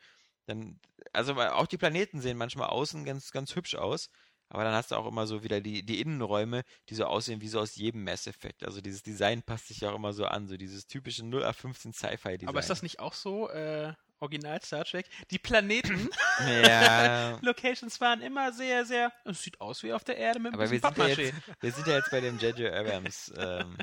[0.46, 0.78] dann,
[1.12, 4.08] also auch die Planeten sehen manchmal außen ganz, ganz hübsch aus.
[4.48, 7.48] Aber dann hast du auch immer so wieder die, die Innenräume, die so aussehen wie
[7.48, 8.64] so aus jedem Mass Effect.
[8.64, 12.48] Also dieses Design passt sich ja auch immer so an, so dieses typische 0815 Sci-Fi-Design.
[12.48, 15.06] Aber ist das nicht auch so, äh, Original Star Trek?
[15.30, 16.08] Die Planeten,
[16.40, 19.12] Ja, Locations waren immer sehr, sehr.
[19.24, 21.86] Es sieht aus wie auf der Erde mit aber wir sind, ja jetzt, wir sind
[21.86, 22.72] ja jetzt bei dem J.J.
[22.72, 23.32] Abrams.
[23.36, 23.76] Ähm,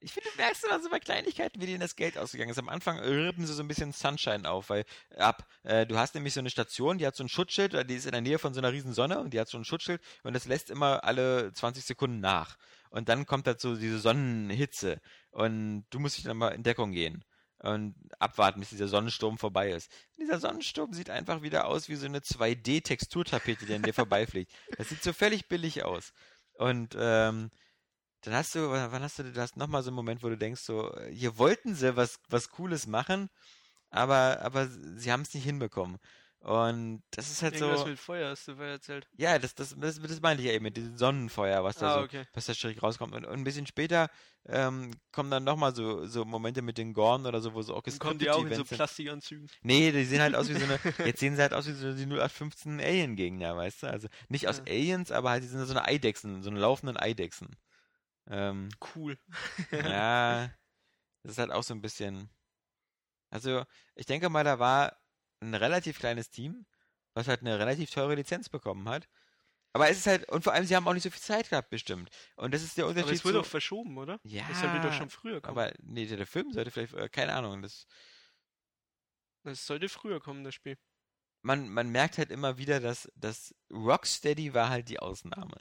[0.00, 2.58] ich finde, du merkst immer so bei Kleinigkeiten, wie denen das Geld ausgegangen ist.
[2.58, 4.84] Am Anfang rippen sie so ein bisschen Sunshine auf, weil
[5.16, 8.06] ab, äh, du hast nämlich so eine Station, die hat so ein Schutzschild, die ist
[8.06, 10.34] in der Nähe von so einer riesen Sonne und die hat so ein Schutzschild und
[10.34, 12.56] das lässt immer alle 20 Sekunden nach.
[12.90, 15.00] Und dann kommt dazu diese Sonnenhitze
[15.30, 17.24] und du musst dich dann mal in Deckung gehen
[17.60, 19.90] und abwarten, bis dieser Sonnensturm vorbei ist.
[20.16, 24.52] Und dieser Sonnensturm sieht einfach wieder aus wie so eine 2D-Texturtapete, die an dir vorbeifliegt.
[24.76, 26.12] Das sieht so völlig billig aus.
[26.54, 27.50] Und ähm,
[28.22, 30.60] dann hast du, wann hast du, du hast nochmal so einen Moment, wo du denkst,
[30.62, 33.30] so, hier wollten sie was, was Cooles machen,
[33.90, 35.98] aber, aber sie haben es nicht hinbekommen.
[36.40, 39.08] Und das ist halt Irgendwas so, mit Feuer hast du vorher erzählt.
[39.16, 41.98] ja, das, das, das, das meinte ich ja eben mit diesem Sonnenfeuer, was da Ah,
[41.98, 42.26] so, okay.
[42.32, 43.12] was da schräg rauskommt.
[43.12, 44.08] Und, und ein bisschen später
[44.46, 47.82] ähm, kommen dann nochmal so, so Momente mit den Gorn oder so, wo so auch
[47.82, 48.70] Dann kommen die auch in so Events.
[48.70, 49.50] Plastikanzügen.
[49.62, 50.78] Nee, die sehen halt aus wie so eine,
[51.08, 53.86] jetzt sehen sie halt aus wie so die 0815 Alien-Gegner, weißt du?
[53.88, 54.64] Also nicht aus Ja.
[54.72, 57.56] Aliens, aber halt, die sind so eine Eidechsen, so eine laufenden Eidechsen.
[58.30, 59.18] Ähm, Cool.
[59.72, 60.50] ja,
[61.24, 62.30] das ist halt auch so ein bisschen.
[63.30, 63.64] Also,
[63.96, 64.96] ich denke mal, da war
[65.40, 66.66] ein relativ kleines Team,
[67.14, 69.08] was halt eine relativ teure Lizenz bekommen hat.
[69.72, 71.70] Aber es ist halt, und vor allem, sie haben auch nicht so viel Zeit gehabt,
[71.70, 72.10] bestimmt.
[72.36, 74.18] Und das ist der Aber Unterschied es wurde doch verschoben, oder?
[74.24, 75.58] ja, Das sollte doch schon früher kommen.
[75.58, 77.86] aber nee, der Film sollte vielleicht, äh, keine Ahnung, das,
[79.44, 80.76] Es sollte früher kommen, das Spiel.
[81.42, 85.56] man, man merkt halt immer wieder, dass, dass Rocksteady war halt die Ausnahme.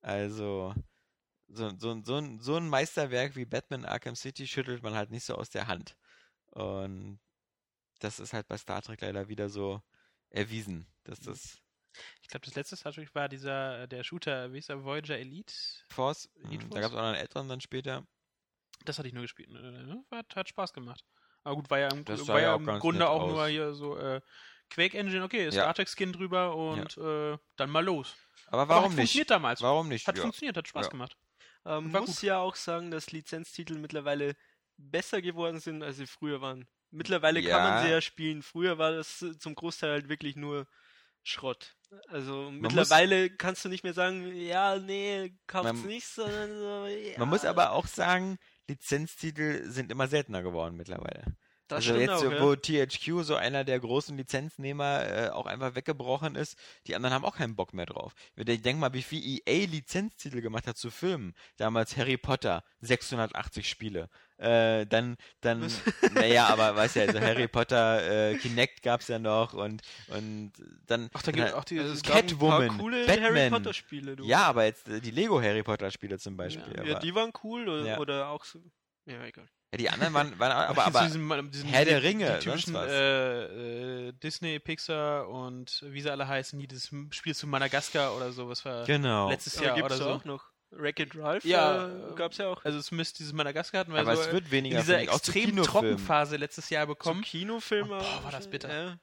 [0.00, 0.74] Also,
[1.48, 5.24] so, so, so, ein, so ein Meisterwerk wie Batman Arkham City schüttelt man halt nicht
[5.24, 5.96] so aus der Hand.
[6.46, 7.20] Und
[7.98, 9.82] das ist halt bei Star Trek leider wieder so
[10.30, 11.58] erwiesen, dass das
[12.22, 15.18] Ich glaube, das letzte Star Trek war dieser, äh, der Shooter, wie ist der, Voyager
[15.18, 15.54] Elite?
[15.90, 16.80] Force, Elite mh, da Force?
[16.80, 18.06] gab es auch noch einen älteren dann später.
[18.84, 19.50] Das hatte ich nur gespielt.
[19.50, 20.04] ne?
[20.10, 21.04] Hat, hat Spaß gemacht.
[21.44, 23.32] Aber gut, war ja im, war ja ja auch im ganz Grunde auch aus.
[23.32, 24.20] nur hier so äh,
[24.70, 25.52] Quake Engine, okay, Ja.
[25.52, 28.16] Star Trek Skin drüber und äh, dann mal los.
[28.46, 29.14] Aber Aber warum hat nicht?
[29.16, 29.60] funktioniert damals.
[29.62, 30.06] Warum nicht?
[30.06, 30.22] Hat Ja.
[30.22, 30.90] funktioniert, hat Spaß Ja.
[30.90, 31.16] gemacht.
[31.64, 32.22] Ähm, muss gut.
[32.22, 34.36] ja auch sagen, dass Lizenztitel mittlerweile
[34.76, 36.68] besser geworden sind, als sie früher waren.
[36.90, 37.82] Mittlerweile kann man Ja.
[37.82, 38.42] sie ja spielen.
[38.42, 40.66] Früher war das zum Großteil halt wirklich nur
[41.22, 41.76] Schrott.
[42.08, 46.86] Also muss- mittlerweile kannst du nicht mehr sagen, ja, nee, kauft's Man- nicht, sondern so,
[46.86, 48.38] ja, Man muss aber auch sagen,
[48.68, 51.36] Lizenztitel sind immer seltener geworden mittlerweile.
[51.68, 52.40] Das also jetzt, auch, so, ja.
[52.42, 57.24] wo THQ so einer der großen Lizenznehmer äh, auch einfach weggebrochen ist, die anderen haben
[57.24, 58.14] auch keinen Bock mehr drauf.
[58.36, 61.34] Ich denke mal, wie viel EA Lizenztitel gemacht hat zu Filmen.
[61.56, 64.08] Damals Harry Potter, 680 Spiele.
[64.38, 65.82] Äh, dann, dann, Was?
[66.14, 70.52] naja, aber weißt ja, also Harry Potter, äh, Kinect gab's ja noch und, und
[70.86, 71.10] dann.
[71.12, 73.34] Ach, da dann gibt halt- auch die Also Catwoman, paar coole Batman.
[73.34, 74.24] Harry Potter Spiele, du.
[74.24, 76.72] Ja, aber jetzt äh, die Lego Harry Potter Spiele zum Beispiel.
[76.76, 77.98] ja, aber, die waren cool oder, Ja.
[77.98, 78.60] oder auch so.
[79.06, 79.48] Ja, egal.
[79.72, 82.74] Ja, die anderen waren, waren aber, Zu aber diesem, diesem, Herr der Ringe, die typischen
[82.74, 88.48] äh, äh, Disney, Pixar und wie sie alle heißen, dieses Spiel zu Madagaskar oder so,
[88.48, 89.28] was war genau.
[89.28, 90.10] letztes Aber Jahr gibt's oder so.
[90.10, 90.44] auch noch.
[90.70, 92.62] Wreck-It Ralph Ja, äh, gab's ja auch.
[92.64, 95.62] Also zumindest dieses Madagaskar hatten wir Aber so es wird weniger in dieser zu extremen.
[95.64, 97.22] Trockenphase letztes Jahr bekommen.
[97.22, 97.86] Kinofilm.
[97.90, 98.68] Oh, boah, war das bitter.
[98.70, 98.98] Ja.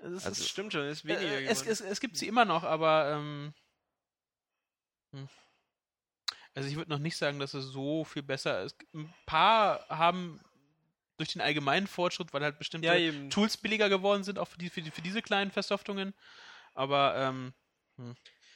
[0.00, 2.64] Das, Also- das stimmt schon, ist weniger Äh, es, es, es gibt sie immer noch,
[2.64, 3.54] aber ähm,
[5.12, 5.28] hm.
[6.58, 8.76] Also ich würde noch nicht sagen, dass es so viel besser ist.
[8.94, 10.40] Ein paar haben
[11.16, 13.28] durch den allgemeinen Fortschritt, weil halt bestimmte ja.
[13.30, 16.14] Tools billiger geworden sind, auch für, die, für, die, für diese kleinen Versoftungen.
[16.74, 17.52] Aber ähm,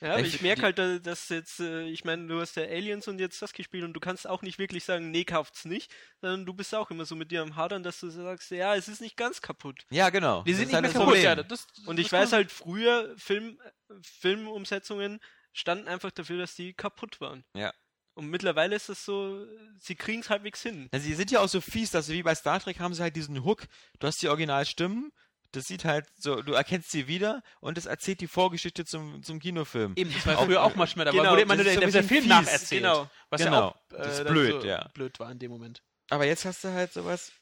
[0.01, 2.62] Ja, aber Ich- ich merke halt, äh, dass jetzt, äh, ich meine, du hast ja
[2.65, 5.93] Aliens und jetzt das gespielt und du kannst auch nicht wirklich sagen, nee, kauft's nicht,
[6.20, 8.89] sondern du bist auch immer so mit dir am Hadern, dass du sagst, ja, es
[8.89, 9.85] ist nicht ganz kaputt.
[9.91, 10.43] Ja, genau.
[10.45, 11.19] die Das sind ist nicht halt mehr das kaputt.
[11.19, 13.59] Ja, das, Und das ich weiß halt, früher Film,
[13.91, 15.20] äh, Filmumsetzungen
[15.53, 17.45] standen einfach dafür, dass die kaputt waren.
[17.55, 17.73] Ja.
[18.14, 19.47] Und mittlerweile ist es so,
[19.80, 20.89] sie kriegen's halbwegs hin.
[20.93, 23.02] Also sie sind ja auch so fies, dass sie wie bei Star Trek haben sie
[23.02, 23.66] halt diesen Hook.
[24.01, 25.12] Du hast die Originalstimmen,
[25.52, 29.39] das sieht halt so, du erkennst sie wieder und es erzählt die Vorgeschichte zum, zum
[29.39, 29.94] Kinofilm.
[29.97, 32.05] Eben, das war Auch- früher auch manchmal, da genau, wurde immer nur der, so der,
[32.05, 32.28] Film fies.
[32.28, 32.82] nacherzählt.
[32.82, 33.10] Genau.
[33.30, 33.52] Was Genau.
[33.52, 34.89] ja auch Das ist blöd, so ja.
[34.94, 35.82] blöd war in dem Moment.
[36.10, 37.32] Aber jetzt hast du halt sowas.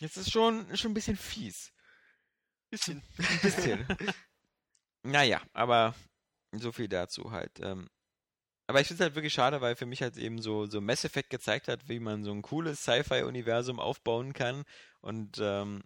[0.00, 1.72] Jetzt ist schon, schon ein bisschen fies.
[2.70, 3.00] Bisschen.
[3.18, 3.86] Ein bisschen.
[5.04, 5.94] naja, aber
[6.52, 7.52] so viel dazu halt.
[7.60, 7.88] Ähm,
[8.66, 11.04] aber ich finde es halt wirklich schade, weil für mich halt eben so, so Mass
[11.04, 14.64] Effect gezeigt hat, wie man so ein cooles Sci-Fi-Universum aufbauen kann.
[15.00, 15.84] Und ähm,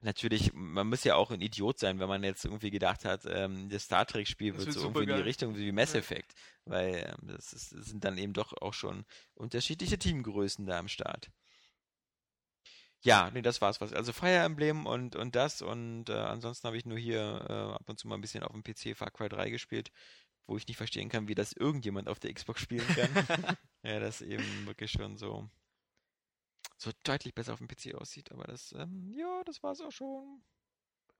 [0.00, 3.68] natürlich, man muss ja auch ein Idiot sein, wenn man jetzt irgendwie gedacht hat, ähm,
[3.70, 5.22] das Star Trek-Spiel wird wird so irgendwie in die.
[5.22, 6.00] Richtung wie Mass Ja.
[6.00, 6.32] Effect.
[6.66, 10.88] Weil ähm, das, ist, das sind dann eben doch auch schon unterschiedliche Teamgrößen da am
[10.88, 11.30] Start.
[13.04, 13.92] Ja, nee, das war's was.
[13.92, 17.88] Also Fire Emblem und, und das und äh, ansonsten habe ich nur hier äh, ab
[17.88, 19.90] und zu mal ein bisschen auf dem PC Far Cry 3 gespielt,
[20.46, 23.56] wo ich nicht verstehen kann, wie das irgendjemand auf der Xbox spielen kann.
[23.82, 25.48] ja, das eben wirklich schon so
[26.82, 30.42] so deutlich besser auf dem PC aussieht, aber das, ähm, ja, das war's auch schon.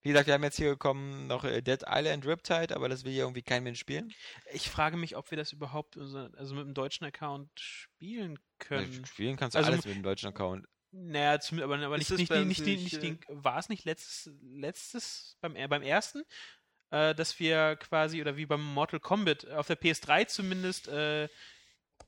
[0.03, 3.13] Wie gesagt, wir haben jetzt hier gekommen noch äh, Dead Island Riptide, aber das will
[3.13, 4.13] ja irgendwie kein Mensch spielen.
[4.53, 8.93] Ich frage mich, ob wir das überhaupt also mit dem deutschen Account spielen können.
[8.93, 10.67] Ja, spielen kannst du Also- alles mit dem deutschen Account.
[10.95, 14.31] Naja, zum, aber, aber nicht, nicht, nicht, nicht, nicht, nicht, den, war es nicht letztes,
[14.43, 16.23] letztes beim, äh, beim ersten,
[16.93, 21.29] äh, dass wir quasi, oder wie beim Mortal Kombat, auf der PS3 zumindest, äh,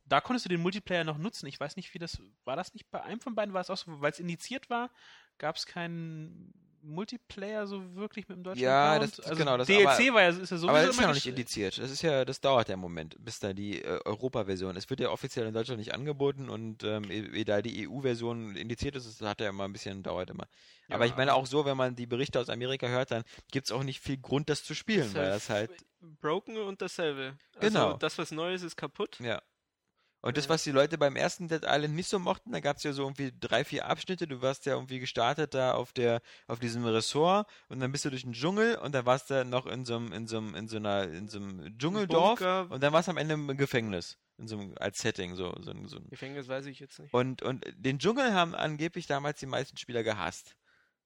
[0.05, 1.47] da konntest du den Multiplayer noch nutzen.
[1.47, 3.79] Ich weiß nicht, wie das, war das nicht bei einem von beiden, war es auch
[3.79, 4.91] so, weil es indiziert war,
[5.39, 6.53] gab es keinen
[6.85, 9.19] Multiplayer so wirklich mit dem deutschen Ja, Account.
[9.19, 11.03] das- also genau, das- DLC aber- war ja, ist ja sowieso Aber das ist ja
[11.03, 11.79] immer noch nicht indiziert.
[11.79, 14.77] Das ist ja, das dauert ja im Moment, bis da die äh, Europa-Version.
[14.77, 18.57] Es wird ja offiziell in Deutschland nicht angeboten und ähm, eh- eh da die EU-Version
[18.57, 20.47] indiziert ist, das hat ja immer ein bisschen, dauert immer.
[20.89, 21.11] Aber Ja.
[21.11, 23.83] ich meine auch so, wenn man die Berichte aus Amerika hört, dann gibt es auch
[23.83, 25.71] nicht viel Grund, das zu spielen, Ist weil das halt,
[26.21, 27.37] broken und dasselbe.
[27.57, 27.93] Also Genau.
[27.97, 29.19] das, was Neues ist kaputt.
[29.21, 29.41] ja.
[30.25, 32.83] Und das, was die Leute beim ersten Dead Island nicht so mochten, da gab es
[32.83, 34.27] ja so irgendwie drei, vier Abschnitte.
[34.27, 38.11] Du warst ja irgendwie gestartet da auf der, auf diesem Ressort und dann bist du
[38.11, 40.67] durch den Dschungel und dann warst du noch in so einem, in so einem, in
[40.67, 42.71] so einer, in so einem Dschungeldorf Bunker.
[42.71, 44.17] und dann warst du am Ende im Gefängnis.
[44.39, 47.13] In so einem, als Setting, so, so, so Gefängnis weiß ich jetzt nicht.
[47.13, 50.57] Und, und den Dschungel haben angeblich damals die meisten Spieler gehasst.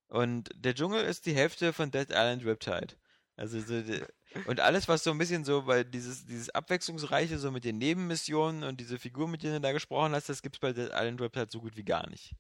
[0.07, 2.95] Und der Dschungel ist die Hälfte von Dead Island Riptide.
[3.39, 4.03] Also so die,
[4.47, 8.65] und alles, was so ein bisschen so, weil dieses, dieses Abwechslungsreiche, so mit den Nebenmissionen
[8.65, 11.47] und diese Figur, mit denen du da gesprochen hast, das gibt's bei Dead Island Riptide
[11.51, 12.35] so gut wie gar nicht.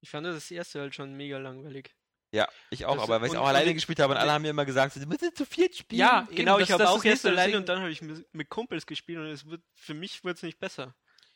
[0.00, 1.94] Ich fand das erste halt schon mega langweilig.
[2.34, 4.42] Ja, ich auch, Das- aber weil ich und- auch alleine gespielt habe und alle haben
[4.42, 6.00] mir immer gesagt, du musst zu viel spielen.
[6.00, 8.02] Ja, Genau, Eben, ich das- habe das auch erst alleine deswegen- und dann habe ich
[8.02, 10.94] mit, mit Kumpels gespielt und es wird für mich wird es nicht besser.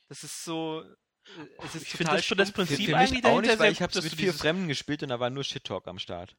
[0.09, 0.85] Das ist so
[1.65, 2.69] es ist Ich finde das schon das stumpf.
[2.69, 5.03] Für, Prinzip für eigentlich auch dahinter nicht, weil ich habe dass mit vier Fremden gespielt
[5.03, 6.37] und da war nur Shit-Talk am Start.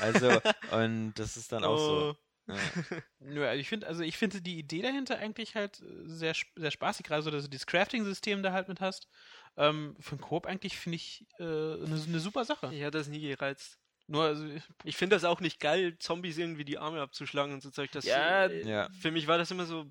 [0.00, 0.28] Also,
[0.72, 2.14] und das ist dann auch so.
[2.48, 2.56] Oh, Ja.
[3.20, 6.70] Nö, also ich finde, also ich finde die Idee dahinter eigentlich halt äh, sehr, sehr
[6.70, 9.08] spaßig, gerade so, dass du dieses Crafting-System da halt mit hast.
[9.56, 12.70] Ähm, für einen Coop eigentlich finde ich äh, eine eine super Sache.
[12.72, 13.78] Ich hat das nie gereizt.
[14.06, 14.46] Nur, also,
[14.84, 17.90] Ich finde das auch nicht geil, Zombies irgendwie die Arme abzuschlagen und so Zeug.
[17.92, 18.88] Das, Ja, äh, ja.
[18.98, 19.84] Für mich war das immer so.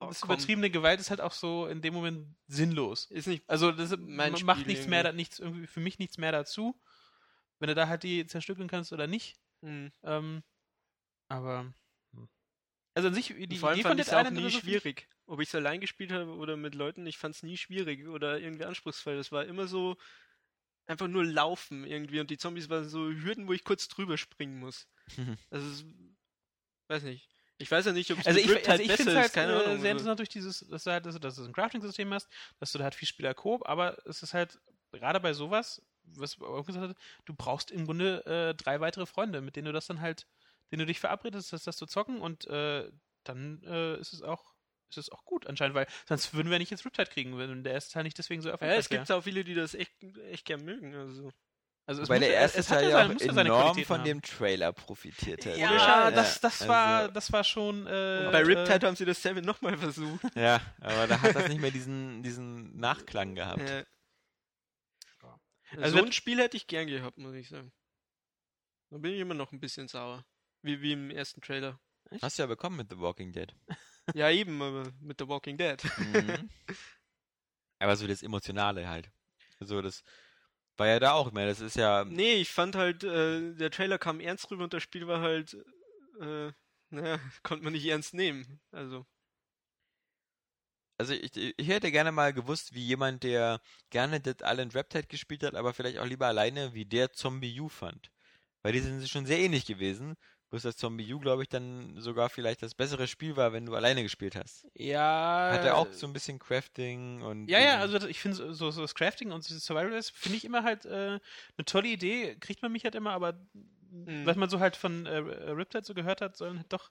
[0.00, 3.06] oh, das komm, übertriebene Gewalt ist halt auch so in dem Moment sinnlos.
[3.06, 3.48] Ist nicht.
[3.48, 5.12] Also das Mein macht Spiel nichts mehr, irgendwie.
[5.12, 6.78] da, nichts, irgendwie für mich nichts mehr dazu,
[7.62, 9.36] wenn du da halt die zerstückeln kannst oder nicht.
[9.64, 9.92] Hm.
[10.02, 10.42] Ähm,
[11.28, 11.72] aber
[12.14, 12.28] hm.
[12.94, 14.46] also an sich, die Und vor allem Idee von fand ich Dead es auch nie
[14.48, 15.08] ich- schwierig.
[15.26, 18.38] Ob ich es allein gespielt habe oder mit Leuten, ich fand es nie schwierig oder
[18.40, 19.16] irgendwie anspruchsvoll.
[19.16, 19.96] Das war immer so
[20.86, 24.58] einfach nur laufen irgendwie und die Zombies waren so Hürden, wo ich kurz drüber springen
[24.58, 24.88] muss.
[25.50, 25.84] Also, es-
[26.88, 27.28] weiß nicht.
[27.58, 29.22] Ich weiß ja nicht, ob es Also ich, Riptide also ich besser finde es ist,
[29.22, 29.64] halt keine äh, Ahnung.
[29.66, 32.28] sehr also- interessant durch dieses, dass du halt, dass du, dass du ein Crafting-System hast,
[32.58, 34.60] dass du da halt viel Spieler Koop, aber es ist halt
[34.90, 39.56] gerade bei sowas, was gesagt hast, du brauchst im Grunde äh, drei weitere Freunde, mit
[39.56, 40.26] denen du das dann halt,
[40.70, 42.90] denen du dich verabredest, dass das zu zocken und äh,
[43.24, 44.52] dann äh, ist es auch
[44.90, 47.72] ist es auch gut anscheinend, weil sonst würden wir nicht jetzt Riptide kriegen, wenn der
[47.72, 49.90] erste Teil nicht deswegen so Ja, erfolgreich es gibt auch viele, die das echt,
[50.30, 50.94] echt gern mögen.
[50.94, 51.30] Also.
[51.86, 53.84] Also es Weil muss- der erste es hat Teil ja ja seine- auch ja enorm
[53.84, 54.04] von haben.
[54.04, 55.56] dem Trailer profitiert hat.
[55.56, 56.14] Ja, Scheiß.
[56.14, 57.86] das, das, Ja, war, also- das war schon.
[57.86, 60.20] Äh, Bei äh, Riptide haben sie dasselbe nochmal versucht.
[60.36, 63.62] Ja, aber da hat das nicht mehr diesen, diesen Nachklang gehabt.
[63.68, 63.84] Äh,
[65.78, 67.72] Also so wird- ein Spiel hätte ich gern gehabt, muss ich sagen.
[68.90, 70.24] Da bin ich immer noch ein bisschen sauer.
[70.62, 71.80] Wie, wie im ersten Trailer.
[72.20, 73.54] Hast du ja bekommen mit The Walking Dead.
[74.14, 75.80] Ja, eben, aber mit The Walking Dead.
[75.96, 76.50] Mhm.
[77.78, 79.10] aber so das Emotionale halt.
[79.60, 80.02] So, das
[80.76, 81.30] war ja da auch.
[81.30, 82.04] Meine, das ist ja.
[82.04, 85.56] Nee, ich fand halt, äh, der Trailer kam ernst rüber und das Spiel war halt,
[86.20, 86.50] äh,
[86.90, 88.60] naja, konnte man nicht ernst nehmen.
[88.72, 89.06] Also,
[91.02, 93.60] Also ich, ich hätte gerne mal gewusst, wie jemand, der
[93.90, 97.68] gerne Dead Island Reptide gespielt hat, aber vielleicht auch lieber alleine, wie der Zombie U
[97.68, 98.12] fand.
[98.62, 100.14] Weil die sind schon sehr ähnlich gewesen.
[100.50, 103.74] Bloß dass Zombie U, glaube ich, dann sogar vielleicht das bessere Spiel war, wenn du
[103.74, 104.64] alleine gespielt hast.
[104.76, 105.48] ja.
[105.50, 107.50] Hat er auch so ein bisschen Crafting und.
[107.50, 110.44] Ja, ja, also das- ich finde so, so das Crafting und Survival ist, finde ich
[110.44, 113.34] immer halt äh, eine tolle Idee, kriegt man mich halt immer, aber
[113.92, 114.24] Mhm.
[114.26, 116.90] was man so halt von äh, Riptide so gehört hat, sollen halt doch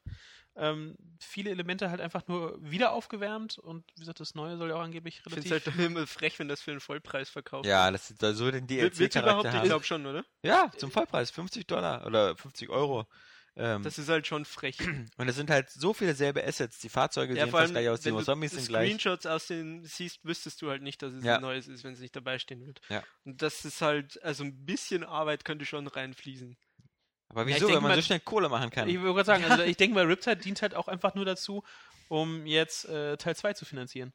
[0.56, 4.76] ähm, viele Elemente halt einfach nur wieder aufgewärmt und wie gesagt, das Neue soll ja
[4.76, 5.68] auch angeblich ich finde relativ...
[5.68, 8.68] es halt immer frech, wenn das für einen Vollpreis verkauft Ja, das ist so den
[8.70, 9.00] wird.
[9.00, 9.68] Wird überhaupt, DLC-Charakter ich haben.
[9.68, 10.24] glaube schon, oder?
[10.44, 13.08] Ja, zum Vollpreis, 50 Dollar oder 50 Euro.
[13.56, 14.78] Ähm, Das ist halt schon frech.
[15.18, 16.80] und es sind halt so viele selbe Assets.
[16.80, 18.88] Die Fahrzeuge Ja, sehen fast gleich aus, die wenn du Zombies sind gleich.
[18.92, 21.36] Screenshots aus den siehst, wüsstest du halt nicht, dass es Ja.
[21.36, 22.80] ein neues ist, wenn es nicht dabei stehen wird.
[22.90, 23.04] Ja.
[23.26, 26.56] Und das ist halt, also ein bisschen Arbeit könnte schon reinfließen.
[27.32, 28.88] Aber Ja, wieso, denke wenn man mal- so schnell Kohle machen kann?
[28.90, 31.64] Ich würde gerade sagen, also ich denke mal, Riptide dient halt auch einfach nur dazu,
[32.10, 34.12] um jetzt äh, Teil 2 zu finanzieren.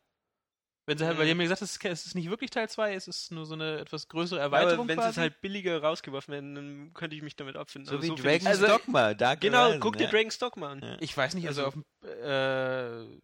[0.89, 2.69] Wenn sie halt, weil die haben mir gesagt, es ist, es ist nicht wirklich Teil
[2.69, 5.11] 2, es ist nur so eine etwas größere Erweiterung Aber wenn quasi.
[5.11, 7.89] es halt billiger rausgeworfen werden, dann könnte ich mich damit abfinden.
[7.89, 10.11] so Aber wie viel ist- Dragon's Also, Dogma, Dark Genau, Horizon, guck dir ja.
[10.11, 10.83] Dragon's Dogma an.
[10.83, 10.97] Ja.
[11.01, 13.19] Ich weiß nicht, also, Also- auf dem, äh,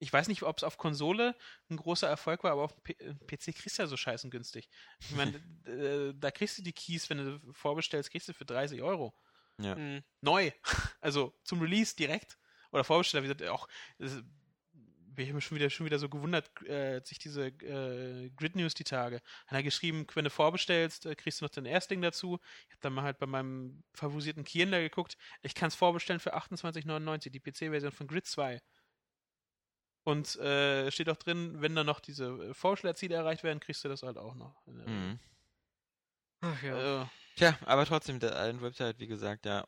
[0.00, 1.36] ich weiß nicht, ob es auf Konsole
[1.70, 4.30] ein großer Erfolg war, aber auf dem P äh, PC kriegst du ja so scheißen
[4.30, 4.68] günstig.
[5.00, 5.36] Ich meine,
[5.66, 9.14] äh, da kriegst du die Keys, wenn du vorbestellst, kriegst du für 30 Euro.
[9.58, 9.76] Ja.
[9.76, 10.02] Mhm.
[10.22, 10.50] Neu.
[11.02, 12.38] Also zum Release direkt.
[12.72, 13.68] Oder Vorbesteller, wie gesagt, auch.
[13.98, 14.24] Das, ist-
[15.12, 18.84] wir haben schon wieder, schon wieder so gewundert, äh, sich diese äh, Grid News die
[18.84, 19.16] Tage.
[19.46, 22.38] Hat er geschrieben, wenn du vorbestellst, äh, kriegst du noch dein Erstling dazu.
[22.68, 25.16] Ich habe dann mal halt bei meinem favorisierten Kiender geguckt.
[25.42, 28.60] Ich kann es vorbestellen für 28,99, die PC-Version von Grid 2.
[30.02, 33.88] Und äh, steht auch drin, wenn dann noch diese äh, Vorstellerziele erreicht werden, kriegst du
[33.88, 34.66] das halt auch noch.
[34.66, 35.18] Mhm.
[36.40, 37.02] Ach ja.
[37.02, 37.06] Äh,
[37.36, 39.66] Tja, aber trotzdem, der Island Website, wie gesagt, ja.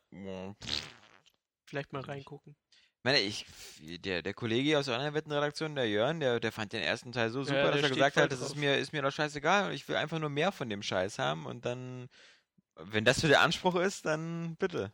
[1.65, 2.55] Vielleicht mal reingucken.
[2.69, 3.45] Ich meine, ich,
[4.01, 7.29] der, der Kollege aus der anderen Wettenredaktion, der Jörn, der, der fand den ersten Teil
[7.31, 9.73] so super, der dass er gesagt hat, das ist mir, ist mir doch scheißegal und
[9.73, 12.09] ich will einfach nur mehr von dem Scheiß haben und dann,
[12.75, 14.93] wenn das so der Anspruch ist, dann bitte.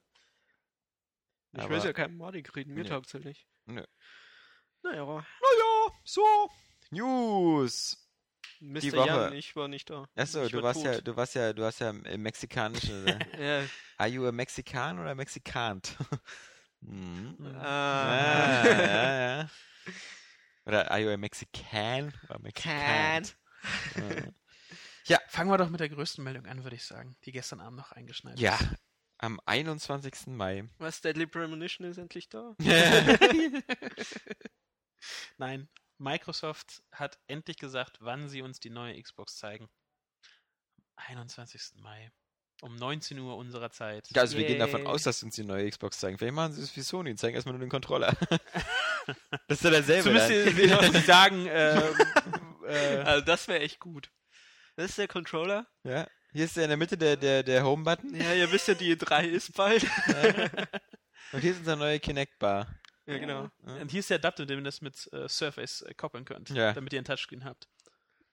[1.54, 2.90] Ich Aber- will ja keinen Madig reden, mir Nö.
[2.90, 3.46] taugt's halt nicht.
[3.66, 3.84] Nö.
[4.84, 6.22] Naja, Naja, so.
[6.92, 7.98] News.
[8.62, 8.80] Mr.
[8.82, 9.08] Die Woche.
[9.08, 10.06] Jan, ich war nicht da.
[10.16, 10.94] Achso, ich du war warst tot.
[10.96, 13.08] ja, du warst ja, du hast ja im mexikanischen.
[13.40, 13.64] Ja,
[13.98, 15.96] Are you a Mexican oder Mexikant?
[16.82, 17.38] hm.
[17.58, 18.62] ah.
[18.62, 19.50] Ah, ja, ja.
[20.66, 23.38] Oder are you a Mexican oder Mexikant?
[25.06, 25.20] Ja.
[25.28, 27.92] fangen wir doch mit der größten Meldung an, würde ich sagen, die gestern Abend noch
[27.94, 28.58] eingeschneit Ja,
[29.18, 30.28] am 21.
[30.28, 30.66] Mai.
[30.78, 32.56] Was, Deadly Premonition ist endlich da?
[35.38, 39.70] Nein, Microsoft hat endlich gesagt, wann sie uns die neue Xbox zeigen.
[40.96, 41.82] Am 21.
[41.82, 42.12] Mai.
[42.62, 44.10] Um 19 Uhr unserer Zeit.
[44.12, 44.90] Ja, also wir gehen davon Yay.
[44.90, 46.18] aus, dass sie uns die neue Xbox zeigen.
[46.18, 48.14] Vielleicht machen sie es wie Sony und zeigen erstmal nur den Controller.
[49.48, 50.04] das ist ja derselbe.
[50.04, 50.56] Zumindest dann.
[50.56, 51.84] sie, dass sie sagen, ähm,
[52.68, 54.12] äh, Also das wäre echt gut.
[54.76, 55.68] Das ist der Controller.
[55.84, 56.06] Ja.
[56.34, 58.14] Hier ist ja in der Mitte der, der, der Home-Button.
[58.14, 59.84] Ja, ihr wisst ja, die E3 ist bald.
[61.32, 62.68] Und hier ist unser neue Kinect-Bar.
[63.12, 63.50] Ja, genau.
[63.64, 66.50] und hier ist der Adapter, mit dem ihr das mit äh, Surface äh, koppeln könnt,
[66.50, 66.74] Ja.
[66.74, 67.68] damit ihr ein Touchscreen habt.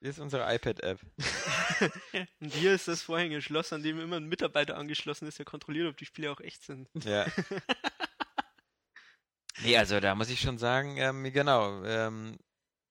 [0.00, 1.00] Hier ist unsere iPad-App.
[2.40, 5.96] Und hier ist das Vorhängeschloss, an dem immer ein Mitarbeiter angeschlossen ist, der kontrolliert, ob
[5.96, 6.88] die Spiele auch echt sind.
[7.04, 7.26] Ja.
[9.62, 12.38] nee, also da muss ich schon sagen, ähm, genau, ähm,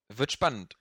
[0.09, 0.77] wird spannend.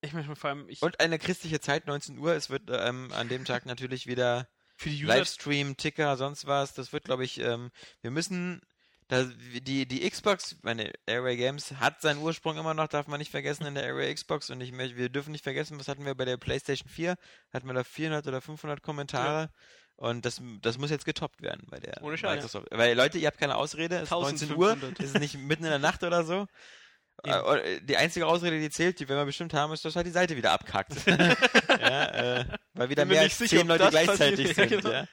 [0.00, 2.34] Ich möchte vor allem, ich, Und eine christliche Zeit, 19 Uhr.
[2.34, 6.72] Es wird ähm, an dem Tag natürlich wieder für die User, Livestream, Ticker, sonst was.
[6.74, 7.70] Das wird, glaube ich, ähm,
[8.00, 8.62] wir müssen,
[9.10, 13.64] die, die Xbox, meine Airway Games hat seinen Ursprung immer noch, darf man nicht vergessen
[13.66, 14.50] in der Airway Xbox.
[14.50, 17.16] Und ich, möchte- wir dürfen nicht vergessen, was hatten wir bei der PlayStation 4?
[17.52, 19.50] Hatten wir da 400 oder 500 Kommentare.
[19.96, 22.36] Und das, das muss jetzt getoppt werden bei der Ohne Scheiß.
[22.36, 22.68] Microsoft.
[22.70, 25.00] Weil Leute, ihr habt keine Ausrede, es ist 19 Uhr, 1500.
[25.00, 26.46] es ist nicht mitten in der Nacht oder so.
[27.24, 27.32] Eben.
[27.34, 30.12] Äh, äh, Die einzige Ausrede, die zählt, die wir bestimmt haben, ist, dass halt die
[30.12, 30.94] Seite wieder abkackt.
[31.06, 32.04] ja,
[32.40, 32.44] äh,
[32.74, 34.82] weil wieder mehr als sicher, zehn Leute gleichzeitig passiert.
[34.82, 34.84] sind.
[34.84, 35.08] Ja, Ja,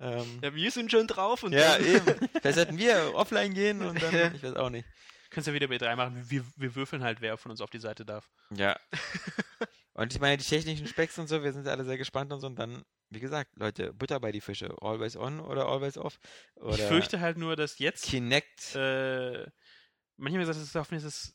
[0.00, 2.28] ähm, Ja, wir sind schon drauf und ja dann- eben.
[2.40, 4.86] Vielleicht sollten wir offline gehen und dann, ich weiß auch nicht.
[5.30, 6.24] Kannst ja wieder bei 3 machen.
[6.28, 8.30] Wir, wir würfeln halt, wer von uns auf die Seite darf.
[8.50, 8.78] Ja.
[9.94, 12.46] und ich meine, die technischen Specks und so, wir sind alle sehr gespannt und so.
[12.46, 14.74] Und dann, wie gesagt, Leute, Butter bei die Fische.
[14.80, 16.18] Always on oder always off.
[16.56, 18.74] Oder Ich fürchte halt nur, dass jetzt Kinect.
[18.74, 19.46] äh,
[20.16, 21.34] manchmal gesagt, es hoffen, dass es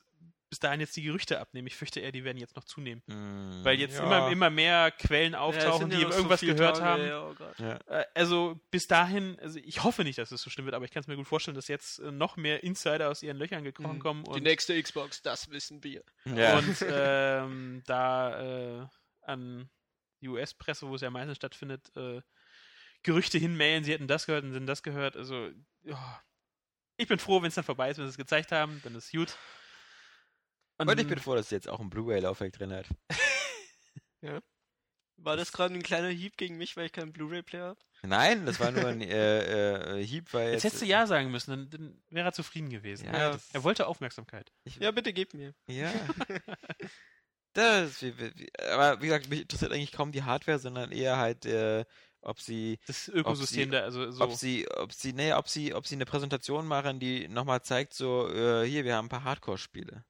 [0.54, 1.66] bis dahin jetzt die Gerüchte abnehmen.
[1.68, 3.02] Ich fürchte eher, die werden jetzt noch zunehmen.
[3.08, 4.04] Mm, Weil jetzt ja.
[4.04, 7.08] immer, immer mehr Quellen es auftauchen, sind ja die so irgendwas viele gehört Tage, haben.
[7.08, 7.58] ja, oh Gott.
[7.58, 7.80] Ja.
[7.88, 10.92] Äh, Also bis dahin, also ich hoffe nicht, dass es so schlimm wird, aber ich
[10.92, 13.96] kann es mir gut vorstellen, dass jetzt äh, noch mehr Insider aus ihren Löchern gekrochen
[13.96, 14.00] Mhm.
[14.00, 16.04] kommen Die nächste Xbox, das wissen wir.
[16.26, 16.60] Ja.
[16.60, 18.88] und ähm, da äh,
[19.24, 19.72] an
[20.22, 22.22] die US-Presse, wo es ja meistens stattfindet, äh,
[23.02, 25.18] Gerüchte hinmailen, sie hätten das gehört und hätten das gehört.
[25.18, 25.50] Also
[25.84, 26.22] ja.
[26.96, 29.12] ich bin froh, wenn es dann vorbei ist, wenn sie es gezeigt haben, dann ist
[29.12, 29.36] gut.
[30.78, 32.88] Und ich bin froh, dass sie jetzt auch ein Blu-ray-Laufwerk drin hat.
[35.18, 37.80] War das gerade ein kleiner Hieb gegen mich, weil ich keinen Blu-ray-Player habe?
[38.02, 40.64] Nein, das war nur ein äh, äh, Hieb, weil Jetzt jetzt.
[40.74, 43.06] hättest du Ja sagen müssen, dann, dann wäre er zufrieden gewesen.
[43.06, 44.52] Ja, Er wollte Aufmerksamkeit.
[44.66, 45.54] ich, Ja, bitte gib mir.
[45.68, 45.92] Ja.
[47.56, 51.18] Das, wie, wie, wie- aber wie gesagt, mich interessiert eigentlich kaum die Hardware, sondern eher
[51.18, 51.86] halt, äh,
[52.22, 54.24] ob sie, Das Ökosystem sie- da, also so.
[54.24, 57.94] ob sie, ob sie, nee, ob sie, ob sie eine Präsentation machen, die nochmal zeigt,
[57.94, 60.04] so, äh, hier, wir haben ein paar Hardcore-Spiele.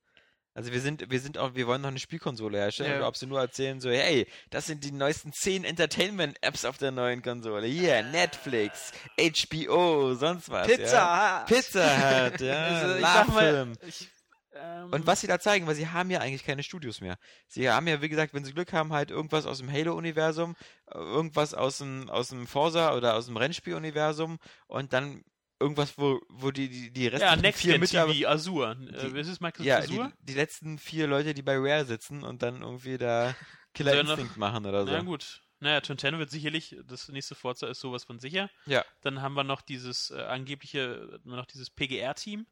[0.55, 2.97] Also wir sind, wir sind auch, wir wollen noch eine Spielkonsole herstellen, Ja.
[2.97, 6.91] oder ob sie nur erzählen, so, hey, das sind die neuesten 10 Entertainment-Apps auf der
[6.91, 7.65] neuen Konsole.
[7.67, 10.67] Hier, Netflix, HBO, sonst was.
[10.67, 11.39] Ja.
[11.41, 11.47] Hut.
[11.47, 14.09] Pizza Hut, ja, Also, ich sag mal, ich,
[14.55, 17.17] ähm, Und was sie da zeigen, weil sie haben ja eigentlich keine Studios mehr.
[17.47, 20.55] Sie haben ja, wie gesagt, wenn sie Glück haben, halt irgendwas aus dem Halo-Universum,
[20.91, 25.23] äh, irgendwas aus dem, aus dem Forza oder aus dem Rennspiel-Universum und dann
[25.59, 28.75] irgendwas, wo, wo die, die, die ja, restlichen Next vier Mitarbeiter, TV, Azure.
[28.75, 30.13] Die- äh, ist es Microsoft ja, die, Azure?
[30.19, 33.35] die letzten vier Leute, die bei Rare sitzen und dann irgendwie da
[33.73, 34.91] Killer Instinct machen oder so.
[34.91, 35.41] Na gut.
[35.59, 38.49] Naja, Twin wird sicherlich, das nächste Forza ist sowas von sicher.
[38.65, 38.83] Ja.
[38.99, 42.45] Dann haben wir noch dieses äh, angebliche, noch dieses PGR-Team,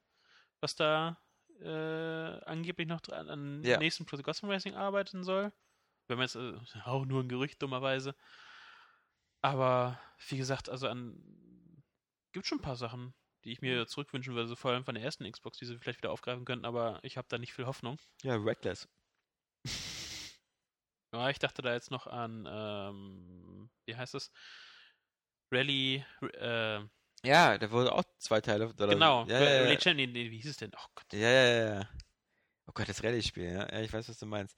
[0.62, 1.20] was da
[1.62, 1.68] äh,
[2.46, 3.78] angeblich noch dran, an Ja.
[3.80, 5.52] nächsten Pro Gotham Racing arbeiten soll.
[6.08, 6.54] Wenn man jetzt, äh,
[6.86, 8.16] auch nur ein Gerücht, dummerweise.
[9.42, 10.00] Aber
[10.30, 11.16] wie gesagt, also an
[12.32, 13.14] gibt schon ein paar Sachen,
[13.44, 16.00] die ich mir zurückwünschen würde, so vor allem von der ersten Xbox, die sie vielleicht
[16.00, 17.98] wieder aufgreifen könnten, aber ich habe da nicht viel Hoffnung.
[18.24, 18.88] Ja, Reckless.
[21.14, 24.32] Ja, ich dachte da jetzt noch an, ähm, wie heißt es?
[25.52, 26.80] Rally, äh,
[27.26, 28.70] Ja, da wurde auch zwei Teile.
[28.70, 29.62] Oder genau, Ja, ja, ja.
[29.64, 30.72] Rally Champion, nee, nee, wie hieß es denn?
[30.74, 31.12] Oh Gott.
[31.12, 31.90] Ja, ja, ja, ja.
[32.68, 33.70] Oh Gott, das Rallye-Spiel, ja.
[33.70, 33.82] ja.
[33.82, 34.58] Ich weiß, was du meinst.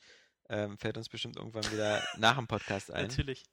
[0.50, 3.08] Ähm, fällt uns bestimmt irgendwann wieder nach dem Podcast ein.
[3.08, 3.44] Natürlich.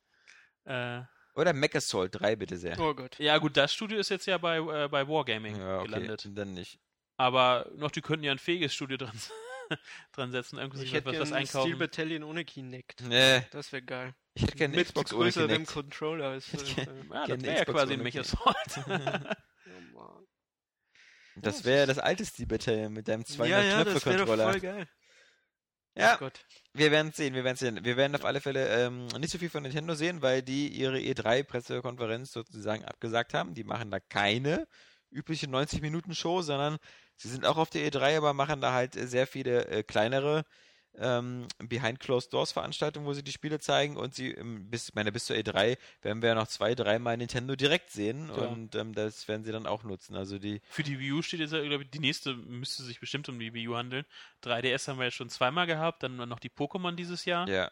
[0.65, 1.03] Äh,
[1.35, 2.79] Oder Mechasoul 3, bitte sehr.
[2.81, 3.19] Oh Gott.
[3.19, 6.29] ja, gut, das Studio ist jetzt ja bei, äh, bei Wargaming Ja, okay, gelandet.
[6.35, 6.79] dann nicht.
[7.17, 9.13] Aber noch, die könnten ja ein fähiges Studio dran,
[10.13, 11.79] dran setzen, irgendwie Ich hätte was, gerne was ein Steel einkaufen.
[11.79, 13.03] Battalion ohne Kinect.
[13.03, 14.15] Nee, Das wäre geil.
[14.35, 15.67] ich hätte gerne eine Mit Xbox ohne Kinect.
[15.73, 16.31] Controller.
[16.31, 18.57] Als, Ich hätte äh, gerne- Ja, das wäre ja Xbox quasi ein ohne Mechasort.
[18.87, 20.27] oh Mann.
[21.37, 24.51] Das wäre das alte Steel Battalion mit deinem 200 Ja, ja, das wäre doch Knöpfe-Controller.
[24.51, 24.89] voll geil.
[25.97, 26.29] Ja, Oh
[26.73, 27.85] wir werden sehen, wir werden sehen.
[27.85, 30.99] Wir werden auf alle Fälle ähm, nicht so viel von Nintendo sehen, weil die ihre
[30.99, 33.55] E3-Pressekonferenz sozusagen abgesagt haben.
[33.55, 34.69] Die machen da keine
[35.11, 36.79] übliche 90-Minuten-Show, sondern
[37.17, 40.45] sie sind auch auf der E3, aber machen da halt äh, sehr viele äh, kleinere
[40.99, 45.79] ähm, Behind-Closed-Doors-Veranstaltungen, wo sie die Spiele zeigen und sie ähm, bis, meine, bis zur E3
[46.03, 48.47] werden wir ja noch zwei, dreimal Nintendo direkt sehen Ja.
[48.47, 50.17] und ähm, das werden sie dann auch nutzen.
[50.17, 53.29] Also die, Für die Wii U steht jetzt, glaube ich, die nächste müsste sich bestimmt
[53.29, 54.05] um die Wii U handeln.
[54.45, 57.49] 3DS haben wir ja schon zweimal gehabt, dann noch die Pokémon dieses Jahr.
[57.49, 57.71] ja.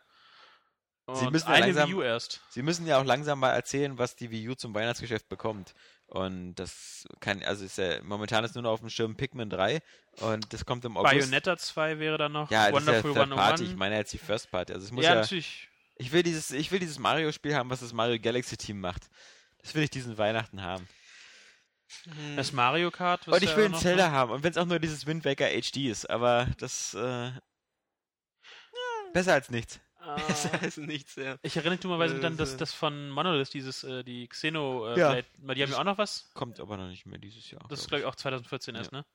[1.15, 2.29] Sie müssen ja langsam-.
[2.51, 5.73] Sie müssen ja auch langsam mal erzählen, was die Wii U zum Weihnachtsgeschäft bekommt.
[6.09, 9.81] Und das kann, also ist ja, momentan ist nur noch auf dem Schirm Pikmin 3
[10.21, 11.13] und das kommt im August.
[11.13, 12.51] Bayonetta 2 wäre dann noch.
[12.51, 13.77] ja, das ist ja Wonderful Third Party, ich 101.
[13.79, 14.73] meine jetzt die First Party.
[14.73, 15.69] Also es muss ja, ja, natürlich.
[15.97, 19.03] ich will dieses, ich will dieses Mario-Spiel haben, was das Mario Galaxy Team macht.
[19.61, 20.89] Das will ich diesen Weihnachten haben.
[22.05, 22.37] Hm.
[22.37, 23.27] Das Mario Kart.
[23.29, 24.33] was Und ich ja will ein noch- Zelda haben.
[24.33, 27.33] Und wenn es auch nur dieses Wind Waker HD ist, aber das, äh,
[29.13, 29.79] besser als nichts.
[30.17, 30.59] Besser Ah.
[30.63, 31.37] als nichts, ja.
[31.43, 32.57] Ich erinnere mich dummerweise Äh, dann, dass äh.
[32.57, 35.13] das von Monolith, dieses, äh, die Xeno, äh, Ja.
[35.13, 36.31] Blade, weil die haben ja auch noch was.
[36.35, 37.65] Kommt aber noch nicht mehr dieses Jahr.
[37.69, 38.99] Das ist, glaub glaube ich, auch 2014 erst, Ja.
[38.99, 39.07] ne?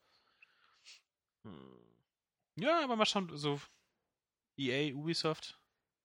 [1.45, 1.77] Hm.
[2.57, 3.59] Ja, aber mal schauen, so
[4.57, 5.59] EA, Ubisoft,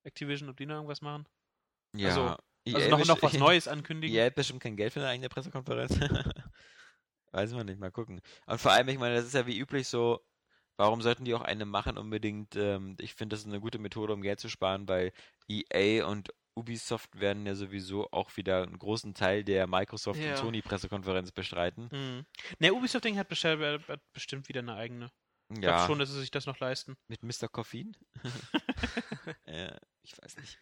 [0.04, 1.26] Activision, ob die noch irgendwas machen.
[1.94, 2.08] Ja.
[2.08, 4.14] also- EA Also noch, noch was Neues ankündigen.
[4.16, 5.90] EA hat bestimmt kein Geld für eine eigene Pressekonferenz.
[7.32, 8.20] Weiß man nicht, mal gucken.
[8.46, 10.20] Und vor allem, ich meine, das ist ja wie üblich so,
[10.78, 12.56] warum sollten die auch eine machen unbedingt?
[12.56, 15.12] Ähm, ich finde, das ist eine gute Methode, um Geld zu sparen, weil
[15.48, 20.30] EA und Ubisoft werden ja sowieso auch wieder einen großen Teil der Microsoft Ja.
[20.30, 21.88] und Sony Pressekonferenz bestreiten.
[21.90, 22.24] Hm.
[22.58, 25.10] Ne, Ubisoft-Ding hat, bestimmt- hat bestimmt wieder eine eigene.
[25.50, 26.96] Ich Ja, glaube schon, dass sie sich das noch leisten.
[27.06, 27.48] mit Mr.
[27.48, 27.96] Koffein?
[29.46, 30.58] ja, ich weiß nicht.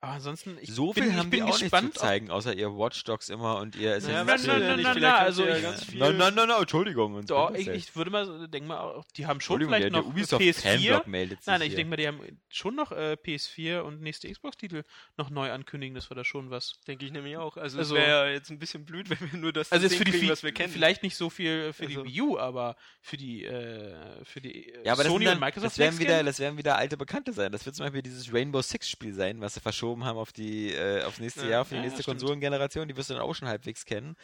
[0.00, 1.84] Aber ansonsten, ich so bin, viel ich haben bin die auch gespannt.
[1.86, 4.80] nicht zu zeigen, außer ihr Watch Dogs immer und ihr Ja, Assassin's du nein, nein,
[4.82, 5.98] nein, nein, also ja ich- ganz viel.
[5.98, 7.14] Nein, nein, nein, nein, Entschuldigung.
[7.14, 9.90] Und Doch, so ich, ich würde mal denken mal, auch, die haben schon vielleicht der,
[9.90, 10.60] noch der Ubisoft PS4.
[10.60, 14.30] Fanblock meldet sich Nein, ich denke mal, die haben schon noch äh, PS4 und nächste
[14.30, 14.84] Xbox-Titel
[15.16, 15.96] noch neu ankündigen.
[15.96, 16.74] Das war da schon was.
[16.86, 17.56] Denke ich nämlich auch.
[17.56, 19.96] Also, Also- es wäre ja jetzt ein bisschen blöd, wenn wir nur das Also jetzt
[19.96, 20.72] für die kriegen, was wir kennen.
[20.72, 24.68] vielleicht nicht so viel für Also- die Wii U, aber für die äh, für die
[24.72, 27.32] äh, Ja, aber das, Sony und Microsoft das, werden wieder, das werden wieder alte Bekannte
[27.32, 27.50] sein.
[27.50, 30.72] Das wird zum Beispiel dieses Rainbow Six Spiel sein, was sie verschoben haben auf die,
[30.72, 32.02] äh, aufs nächste Ja, Jahr, auf die ja, nächste.
[32.02, 32.88] Konsolengeneration.
[32.88, 34.16] Die wirst du dann auch schon halbwegs kennen.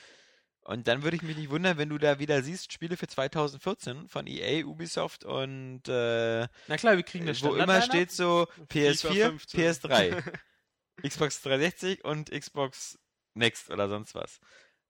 [0.65, 4.09] Und dann würde ich mich nicht wundern, wenn du da wieder siehst, Spiele für 2014
[4.09, 9.29] von EA, Ubisoft und äh, Na klar, wir kriegen das wo immer steht so PS4,
[9.29, 9.61] 15.
[9.61, 10.23] PS3,
[11.07, 12.99] Xbox 360 und Xbox
[13.35, 14.41] Next oder sonst was.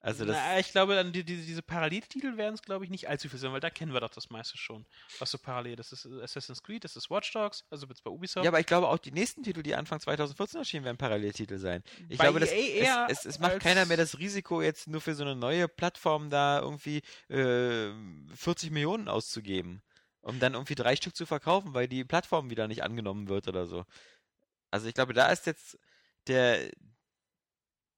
[0.04, 3.08] Also das, Na, ich glaube, dann die, die, diese Paralleltitel werden es, glaube ich, nicht
[3.08, 4.84] allzu viel sein, weil da kennen wir doch das meiste schon.
[5.18, 8.44] Was so parallel, das ist Assassin's Creed, das ist Watch Dogs, also jetzt bei Ubisoft.
[8.44, 11.82] Ja, aber ich glaube auch die nächsten Titel, die Anfang 2014 erschienen, werden Paralleltitel sein.
[12.10, 15.00] Ich Bei glaube, das, eher es, es, es macht keiner mehr das Risiko, jetzt nur
[15.00, 17.00] für so eine neue Plattform da irgendwie
[17.30, 17.90] äh,
[18.34, 19.80] 40 Millionen auszugeben,
[20.20, 23.64] um dann irgendwie drei Stück zu verkaufen, weil die Plattform wieder nicht angenommen wird oder
[23.64, 23.86] so.
[24.70, 25.78] Also ich glaube, da ist jetzt
[26.26, 26.58] der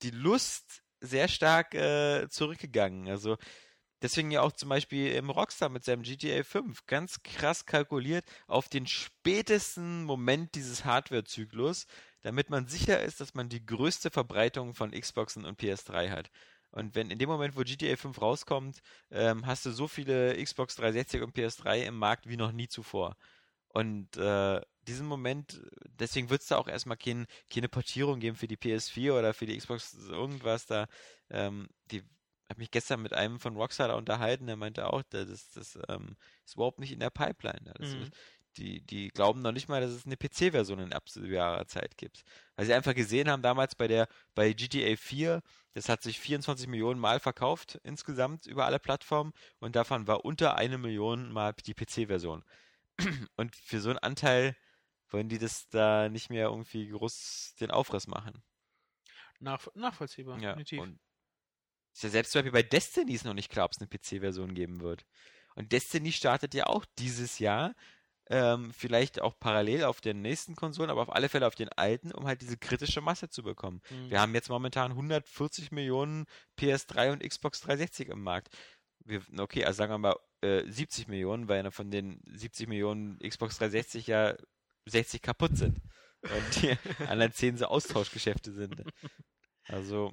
[0.03, 3.09] die Lust sehr stark äh, zurückgegangen.
[3.09, 3.37] Also
[4.03, 8.69] deswegen ja auch zum Beispiel im Rockstar mit seinem GTA 5 ganz krass kalkuliert auf
[8.69, 11.87] den spätesten Moment dieses Hardware-Zyklus,
[12.23, 16.31] damit man sicher ist, dass man die größte Verbreitung von Xboxen und PS3 hat.
[16.71, 20.77] Und wenn in dem Moment, wo GTA 5 rauskommt, ähm, hast du so viele Xbox
[20.77, 23.17] 360 und PS3 im Markt wie noch nie zuvor.
[23.77, 24.59] Und äh,
[24.89, 29.19] diesen Moment, deswegen wird es da auch erstmal kein, keine Portierung geben für die PS4
[29.19, 30.87] oder für die Xbox irgendwas da.
[31.29, 32.03] Ähm, die
[32.49, 36.17] habe mich gestern mit einem von Rockstar unterhalten, der meinte auch, das, das, ähm,
[36.47, 37.61] ist überhaupt nicht in der Pipeline.
[37.65, 37.73] Da.
[37.75, 38.11] Das, Mhm.
[38.57, 42.23] die, die glauben noch nicht mal, dass es eine PC-Version in absehbarer Zeit gibt.
[42.55, 45.43] Weil sie einfach gesehen haben, damals bei der bei GTA 4,
[45.75, 50.57] das hat sich 24 Millionen Mal verkauft insgesamt über alle Plattformen und davon war unter
[50.57, 52.43] eine Million Mal die PC-Version.
[53.37, 54.57] Und für so einen Anteil
[55.11, 58.43] wollen die das da nicht mehr irgendwie groß den Aufriss machen.
[59.39, 60.81] Nach, nachvollziehbar, Ja, definitiv.
[60.81, 60.99] und
[61.93, 64.55] ist ja selbst zum Beispiel bei Destiny ist noch nicht klar, ob es eine PC-Version
[64.55, 65.07] geben wird.
[65.55, 67.75] Und Destiny startet ja auch dieses Jahr,
[68.29, 72.13] ähm, vielleicht auch parallel auf den nächsten Konsolen, aber auf alle Fälle auf den alten,
[72.13, 73.81] um halt diese kritische Masse zu bekommen.
[73.89, 74.11] Mhm.
[74.11, 76.27] Wir haben jetzt momentan 140 Millionen
[76.59, 78.49] PS3 und Xbox 360 im Markt.
[79.05, 83.59] Wir, okay, also sagen wir mal äh, 70 Millionen, weil von den 70 Millionen Xbox
[83.59, 84.35] 360 ja
[84.87, 85.79] 60 kaputt sind.
[86.23, 86.77] Und die
[87.09, 88.83] anderen 10 so Austauschgeschäfte sind.
[89.69, 90.13] Also,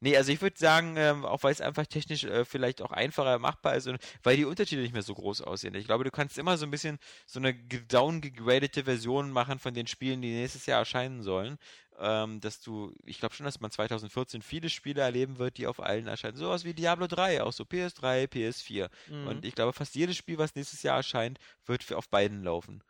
[0.00, 3.38] nee, also ich würde sagen, ähm, auch weil es einfach technisch äh, vielleicht auch einfacher
[3.38, 5.74] machbar ist und weil die Unterschiede nicht mehr so groß aussehen.
[5.74, 9.74] Ich glaube, du kannst immer so ein bisschen so eine ge- downgegradete Version machen von
[9.74, 11.58] den Spielen, die nächstes Jahr erscheinen sollen.
[11.98, 15.80] Ähm, dass du, ich glaube schon, dass man 2014 viele Spiele erleben wird, die auf
[15.80, 16.36] allen erscheinen.
[16.36, 18.90] Sowas wie Diablo 3, auch so PS3, PS4.
[19.08, 19.26] Mhm.
[19.26, 22.82] Und ich glaube, fast jedes Spiel, was nächstes Jahr erscheint, wird für auf beiden laufen.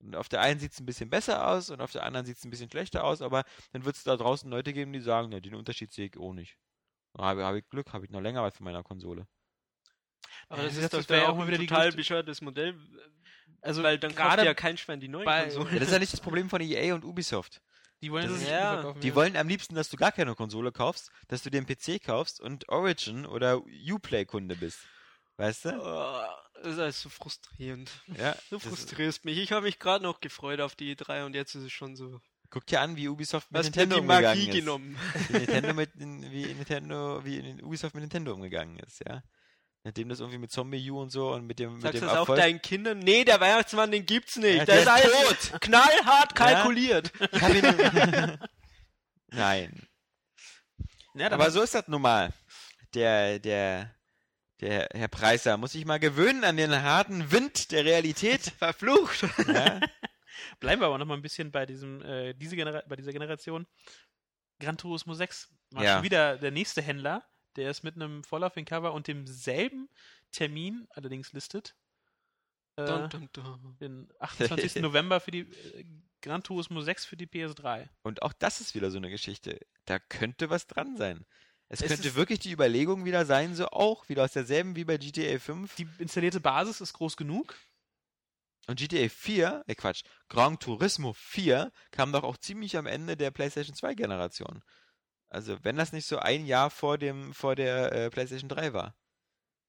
[0.00, 2.36] Und auf der einen sieht es ein bisschen besser aus und auf der anderen sieht
[2.36, 5.30] es ein bisschen schlechter aus, aber dann wird es da draußen Leute geben, die sagen,
[5.30, 6.58] ne, den Unterschied sehe ich auch nicht.
[7.16, 9.26] Habe habe ich Glück, habe ich noch länger was von meiner Konsole.
[10.48, 12.40] Aber Ja, das das ist doch wäre dann auch mal ein wieder die total bescheuertes
[12.42, 12.74] Modell.
[13.62, 15.68] Also weil dann kauft gerade ja kein Schwein die neuen Konsolen.
[15.72, 17.62] Ja, das ist ja nicht das Problem von EA und Ubisoft.
[18.02, 19.00] Die wollen das das ist- nicht ja, verkaufen.
[19.00, 22.40] Die wollen am liebsten, dass du gar keine Konsole kaufst, dass du den PC kaufst
[22.40, 24.78] und Origin oder Uplay-Kunde bist.
[25.38, 25.70] Weißt du?
[25.80, 26.26] Oh,
[26.62, 27.90] das ist alles so frustrierend.
[28.18, 28.34] Ja.
[28.50, 29.38] Du frustrierst mich.
[29.38, 32.20] Ich habe mich gerade noch gefreut auf die E3 und jetzt ist es schon so.
[32.48, 34.54] Guck dir an, wie Ubisoft mit Was Nintendo die Magie umgegangen ist.
[34.54, 34.98] genommen?
[35.28, 39.22] wie Nintendo mit wie Nintendo wie Ubisoft mit Nintendo umgegangen ist, ja.
[39.86, 42.06] Nachdem das irgendwie mit Zombie U und so und mit dem mit Sagst dem du
[42.06, 42.40] das auch Erfolg.
[42.40, 42.98] deinen Kindern?
[42.98, 44.56] Nee, der Weihnachtsmann, den gibt's nicht.
[44.56, 47.12] Ja, der, der ist alles knallhart kalkuliert.
[47.40, 48.38] Hab ihn
[49.28, 49.86] Nein.
[51.14, 52.32] Ja, Aber so ist das nun mal.
[52.94, 53.94] Der der
[54.60, 58.40] der Herr Preiser muss sich mal gewöhnen an den harten Wind der Realität.
[58.58, 59.22] Verflucht.
[59.46, 59.78] Ja?
[60.58, 63.66] Bleiben wir aber noch mal ein bisschen bei diesem, äh, diese Genera bei dieser Generation.
[64.58, 65.94] Gran Turismo 6 war Ja.
[65.94, 67.22] schon wieder der nächste Händler,
[67.56, 69.88] der es mit einem Vorlauf-Cover und demselben
[70.32, 71.74] Termin allerdings listet.
[72.76, 73.76] Äh, Dun, dun, dun.
[73.80, 74.76] den 28.
[74.82, 75.84] November für die äh,
[76.20, 77.88] Gran Turismo 6 für die PS3.
[78.02, 79.58] Und auch das ist wieder so eine Geschichte.
[79.86, 81.24] Da könnte was dran sein.
[81.68, 84.84] Es, Es könnte ist- wirklich die Überlegung wieder sein, so auch wieder aus derselben wie
[84.84, 87.54] bei GTA 5 Die installierte Basis ist groß genug.
[88.68, 93.30] und GTA 4, äh Quatsch, Gran Turismo 4 kam doch auch ziemlich am Ende der
[93.30, 94.62] PlayStation 2 Generation.
[95.28, 98.94] Also, wenn das nicht so ein Jahr vor dem vor der äh, PlayStation 3 war.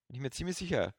[0.08, 0.94] Bin ich mir ziemlich sicher.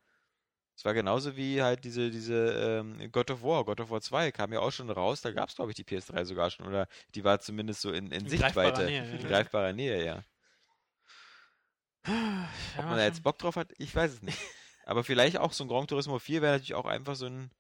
[0.79, 4.31] Es war genauso wie halt diese, diese ähm, God of War, God of War 2
[4.31, 6.87] kam ja auch schon raus, da gab es glaube ich die PS3 sogar schon, oder
[7.17, 9.29] die war zumindest so in, in, In Sichtweite, greifbarer Nähe, in ja.
[9.29, 10.23] greifbarer Nähe, ja.
[12.79, 14.39] Ob man da jetzt Bock drauf hat, ich weiß es nicht.
[14.87, 17.51] Aber vielleicht auch so ein Gran Turismo 4 wäre natürlich auch einfach so ein,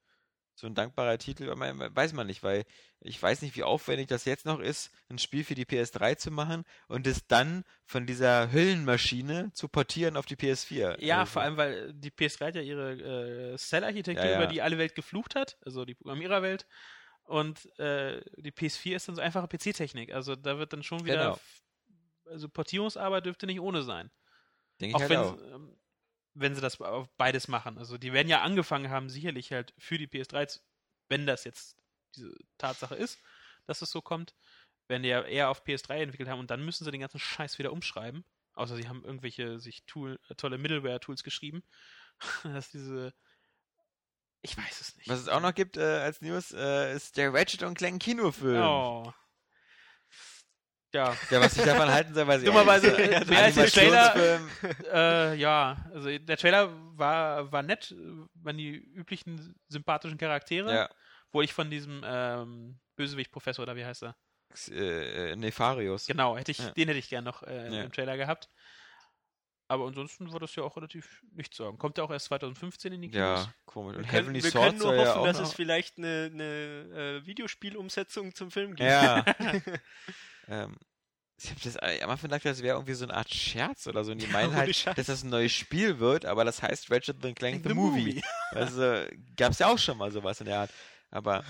[0.59, 2.65] so ein dankbarer Titel, man- weiß man nicht, weil
[2.99, 6.33] ich weiß nicht, wie aufwendig das jetzt noch ist, ein Spiel für die PS3 zu
[6.33, 11.01] machen und es dann von dieser Hüllenmaschine zu portieren auf die PS4.
[11.01, 14.37] Ja, Also, vor allem, weil die PS3 hat ja ihre äh, Cell-Architektur, Ja, ja.
[14.39, 16.67] über die alle Welt geflucht hat, also die Programmiererwelt.
[17.23, 20.13] Und äh, die PS4 ist dann so einfache PC-Technik.
[20.13, 21.37] Also da wird dann schon wieder.
[21.37, 21.41] Genau.
[22.25, 24.11] Also Portierungsarbeit dürfte nicht ohne sein.
[24.81, 25.39] Denke ich Auch halt auch.
[26.41, 27.79] Wenn sie das auf beides machen.
[27.79, 30.61] Also die werden ja angefangen haben, sicherlich halt für die PS3, zu-
[31.09, 31.77] wenn das jetzt
[32.17, 33.19] diese Tatsache ist,
[33.67, 34.35] dass es so kommt,
[34.89, 37.59] werden die ja eher auf PS3 entwickelt haben und dann müssen sie den ganzen Scheiß
[37.59, 38.25] wieder umschreiben.
[38.55, 41.63] Außer sie haben irgendwelche sich Tool, äh, tolle Middleware-Tools geschrieben.
[42.45, 43.15] dass diese.
[44.43, 45.09] Ich weiß es nicht.
[45.09, 48.63] Was es auch noch gibt äh, als News, äh, ist der Ratchet und Clank Kinofilm.
[48.63, 49.13] Oh.
[50.95, 54.41] Ja, Ja, was ich davon halten soll, weiß ich Dummerweise, äh, mehr als der Trailer-
[54.91, 57.95] äh, ja, also der Trailer war, war nett,
[58.35, 60.89] waren die üblichen sympathischen Charaktere, Ja,
[61.31, 64.17] wo ich von diesem ähm, Bösewicht-Professor oder wie heißt er?
[64.71, 66.07] äh, äh, Nefarius.
[66.07, 66.71] Genau, hätte ich, Ja.
[66.71, 67.83] den hätte ich gern noch äh, Ja.
[67.83, 68.49] im Trailer gehabt.
[69.71, 71.77] Aber ansonsten war das ja auch relativ nichts sagen.
[71.77, 73.45] Kommt ja auch erst 2015 in die Kinos.
[73.45, 73.97] Ja, komisch.
[73.99, 77.21] Und Wir Heavenly können, wir Sword können nur ja hoffen, dass es vielleicht eine, eine
[77.21, 78.89] äh, Videospielumsetzung zum Film gibt.
[78.89, 79.25] Ja.
[80.49, 80.77] ähm,
[81.41, 84.05] ich habe das äh, am Anfang gedacht, das wäre irgendwie so eine Art Scherz oder
[84.05, 84.13] so.
[84.13, 84.97] Und die meinen halt, Scheiß.
[84.97, 88.05] dass das ein neues Spiel wird, aber das heißt Ratchet the Clank the, The Movie.
[88.07, 88.23] Movie.
[88.53, 89.05] Also
[89.37, 90.71] gab's ja auch schon mal sowas in der Art.
[91.11, 91.45] Aber,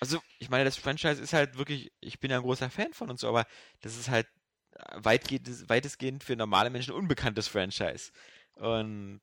[0.00, 3.10] also, ich meine, das Franchise ist halt wirklich, ich bin ja ein großer Fan von
[3.10, 3.46] und so, aber
[3.80, 4.26] das ist halt
[4.94, 8.12] weitgehend, weitestgehend für normale Menschen unbekanntes Franchise.
[8.54, 9.20] Und,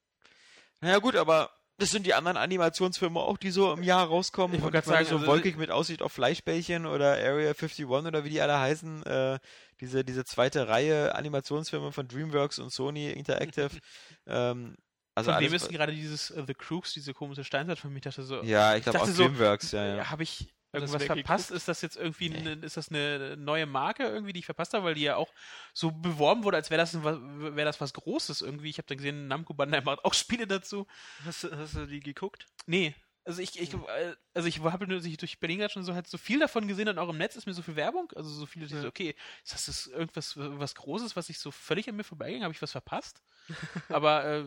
[0.82, 4.56] naja, gut, aber das sind die anderen Animationsfilme auch, die so im Jahr rauskommen.
[4.56, 7.86] Ich Und wollte gerade sagen, so also- wolkig mit Aussicht auf Fleischbällchen oder Area 51
[7.86, 9.40] oder wie die alle heißen, äh,
[9.80, 13.69] diese, diese zweite Reihe Animationsfilme von DreamWorks und Sony Interactive.
[14.28, 14.76] ähm,
[15.14, 17.98] also Von wem alles, ist gerade dieses äh, The Crooks, diese komische Steinzeit von mir?
[17.98, 20.10] Ich dachte so, ja, ich glaube aus so, DreamWorks, ja, ja.
[20.10, 21.26] habe ich irgendwas weggeguckt?
[21.27, 21.52] verpasst?
[21.52, 22.38] Ist das jetzt irgendwie, Nee.
[22.38, 25.31] eine, ist das eine neue Marke irgendwie, die ich verpasst habe, weil die ja auch
[25.73, 28.69] so beworben wurde, als wäre das, ein was- wäre das was Großes irgendwie.
[28.69, 30.88] Ich habe dann gesehen, Namco Bandai macht auch Spiele dazu.
[31.26, 32.45] Hast, du- hast du die geguckt?
[32.65, 32.95] Nee.
[33.23, 36.39] Also ich, ich äh, also ich habe durch Berlin gerade schon so halt so viel
[36.39, 38.76] davon gesehen und auch im Netz ist mir so viel Werbung, also so viele, die
[38.76, 42.44] so, okay, ist das jetzt irgendwas was Großes, was ich so völlig an mir vorbeiging,
[42.44, 43.22] habe ich was verpasst?
[43.89, 44.45] Aber äh,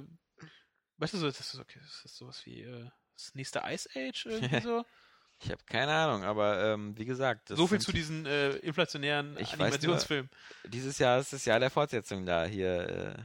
[0.96, 4.24] weißt du so, das ist okay, das ist sowas wie äh, das nächste Ice Age
[4.24, 4.86] irgendwie so.
[5.42, 8.50] Ich habe keine Ahnung, aber ähm, wie gesagt, das so viel sind- zu diesen äh,
[8.58, 10.30] inflationären Ich nur- Animationsfilmen.
[10.64, 12.44] dieses Jahr ist das Jahr der Fortsetzung da.
[12.44, 13.16] Hier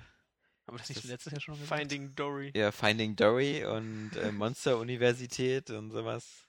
[0.65, 1.77] Aber das nicht das- letztes Jahr schon gesagt?
[1.77, 2.51] Finding Dory.
[2.55, 6.47] äh, ja, Finding Dory und äh, Monster-Universität und sowas.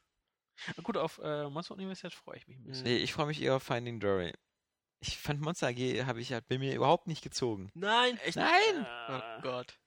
[0.69, 2.85] Ah, Gut, auf äh, Monster Universität freue ich mich ein bisschen.
[2.85, 4.33] Nee, ich freue mich eher auf Finding Dory.
[5.01, 7.71] Ich fand Monster AG habe ich halt bei mir überhaupt nicht gezogen.
[7.75, 8.37] Nein, echt?
[8.37, 8.87] Nein!
[9.11, 9.79] Oh Gott.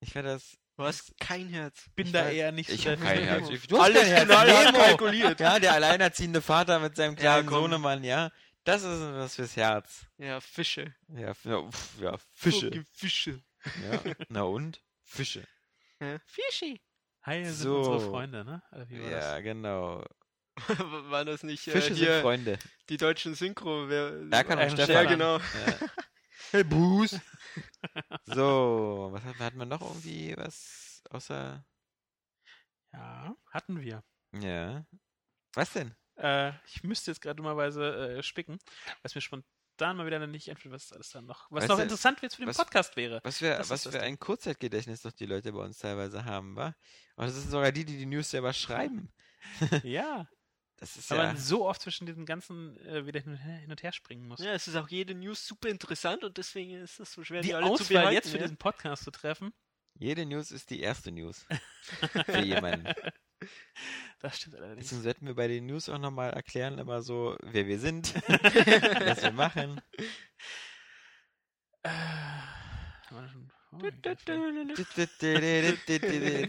[0.00, 0.56] Ich werde das.
[0.76, 1.86] Du hast kein Herz.
[1.94, 3.24] bin ich da weiß- eher nicht Ich so habe der kein.
[3.24, 3.48] Herz.
[3.48, 4.72] Ich- Du hast Alles kein Herz.
[4.72, 4.78] Nemo.
[4.84, 5.40] kalkuliert.
[5.40, 7.62] Ja, der alleinerziehende Vater mit seinem Ja, kleinen komm.
[7.62, 8.30] Sohnemann, ja.
[8.64, 10.06] Das ist was fürs Herz.
[10.18, 10.94] Ja, Fische.
[11.08, 12.66] Ja, ja, pf, ja Fische.
[12.66, 13.42] Fucking Fische.
[13.64, 14.00] Ja.
[14.28, 14.82] Na und?
[15.04, 15.46] Fische.
[16.00, 16.18] Ja.
[16.26, 16.80] Fischi.
[17.22, 17.78] Hi, sind So.
[17.78, 18.62] unsere Freunde, ne?
[18.72, 19.24] Oder wie war das?
[19.24, 20.04] Ja, genau.
[21.10, 22.58] War das nicht äh, Fische sind hier Freunde.
[22.88, 23.88] die deutschen Synchro?
[23.88, 24.94] Wer, Erkan und Äh, Stefan.
[24.94, 25.36] Ja, genau.
[25.38, 25.42] Ja.
[26.50, 27.20] Hey, Bruce.
[28.26, 31.64] So, was hat, hat man noch irgendwie was außer.
[32.92, 34.02] Ja, hatten wir.
[34.32, 34.84] Ja.
[35.54, 35.94] Was denn?
[36.16, 38.58] Äh, ich müsste jetzt gerade dummerweise äh, spicken,
[39.02, 41.82] was mir spontan mal wieder nicht einfällt, was alles dann noch, was Weißt noch du,
[41.84, 43.20] interessant jetzt für den was- Podcast wäre.
[43.22, 44.00] Was für, Das was Ding.
[44.00, 46.74] ein Kurzzeitgedächtnis doch die Leute bei uns teilweise haben, wa?
[47.16, 49.12] Und das sind sogar die, die die News selber schreiben.
[49.84, 50.28] ja,
[50.78, 51.26] Das ist weil ja.
[51.28, 54.28] man so oft zwischen diesen ganzen äh, wieder hin und, her, hin und her springen
[54.28, 54.40] muss.
[54.40, 57.48] Ja, es ist auch jede News super interessant und deswegen ist es so schwer, die,
[57.48, 58.14] die alle zu Auswahl behalten.
[58.14, 58.42] jetzt für ja?
[58.42, 59.52] diesen Podcast zu treffen,
[59.98, 61.46] Jede News ist die erste News.
[62.26, 62.92] für jemanden.
[64.20, 64.84] das stimmt allerdings.
[64.84, 69.22] Deswegen sollten wir bei den News auch nochmal erklären, immer so, wer wir sind, was
[69.22, 69.80] wir machen.
[71.82, 71.90] Äh,
[73.12, 73.16] oh,
[73.82, 74.26] Jetzt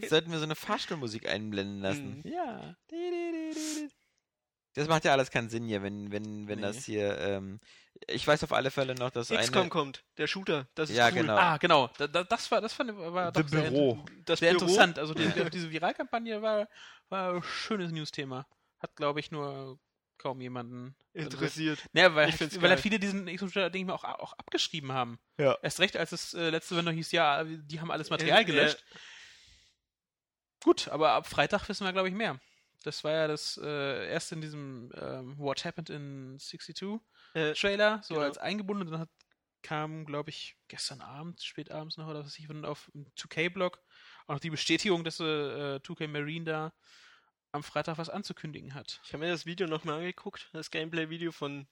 [0.09, 2.21] sollten wir so eine Fahrstuhlmusik einblenden lassen.
[2.23, 2.31] Mhm.
[2.31, 2.75] ja,
[4.77, 6.65] Das macht ja alles keinen Sinn hier, wenn, wenn, wenn Nee.
[6.65, 7.59] das hier, ähm,
[8.07, 10.67] ich weiß auf alle Fälle noch, dass XCOM eine, kommt, der Shooter.
[10.75, 11.13] Das ist Ja, cool.
[11.15, 11.35] genau.
[11.35, 11.89] Ah, genau.
[11.97, 14.05] Da, da, das war, das fand, war The doch sehr, Büro.
[14.25, 14.63] Das sehr Büro.
[14.65, 14.99] interessant.
[14.99, 16.69] Also die, diese Viralkampagne war,
[17.09, 18.45] war ein schönes News-Thema.
[18.79, 19.79] Hat, glaube ich, nur
[20.19, 21.79] kaum jemanden Interessiert.
[21.93, 25.19] Ja, weil, Ich find's weil halt viele diesen Xbox Ding auch, auch abgeschrieben haben.
[25.39, 25.57] Ja.
[25.63, 28.45] Erst recht, als es äh, letzte Woche noch hieß, ja, die haben alles Material Äh,
[28.45, 28.83] gelöscht.
[30.63, 32.39] Gut, aber ab Freitag wissen wir, glaube ich, mehr.
[32.83, 36.99] Das war ja das äh, erste in diesem ähm, What Happened in 62
[37.33, 38.25] Äh, Trailer, so genau.
[38.25, 38.83] als eingebunden.
[38.87, 39.09] Und dann hat,
[39.61, 43.81] kam, glaube ich, gestern Abend, spät abends noch oder was weiß ich, auf dem 2K-Blog
[44.27, 46.73] auch noch die Bestätigung, dass äh, 2K Marine da
[47.51, 49.01] am Freitag was anzukündigen hat.
[49.03, 51.67] Ich habe mir das Video nochmal angeguckt, das Gameplay-Video von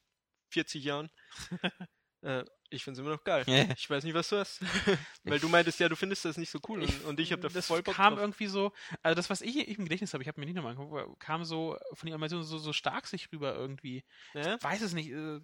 [0.50, 1.12] 40 Jahren.
[2.26, 3.44] äh, ich finde es immer noch geil.
[3.48, 3.66] Ja.
[3.78, 4.60] Ich weiß nicht, was du hast.
[5.24, 6.82] Weil du meintest ja, du findest das nicht so cool.
[6.84, 8.22] Und, und ich habe da das voll Bock kam drauf.
[8.24, 8.72] irgendwie so,
[9.04, 11.46] also das, was ich, ich im Gedächtnis habe, ich habe mir nicht nochmal angeguckt, kam
[11.46, 14.04] so von den Animationen so, so stark sich rüber irgendwie.
[14.34, 14.56] Ja?
[14.56, 15.12] Ich weiß es nicht.
[15.12, 15.40] Äh,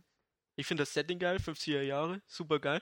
[0.57, 2.81] Ich finde das Setting geil, 50er Jahre, super geil.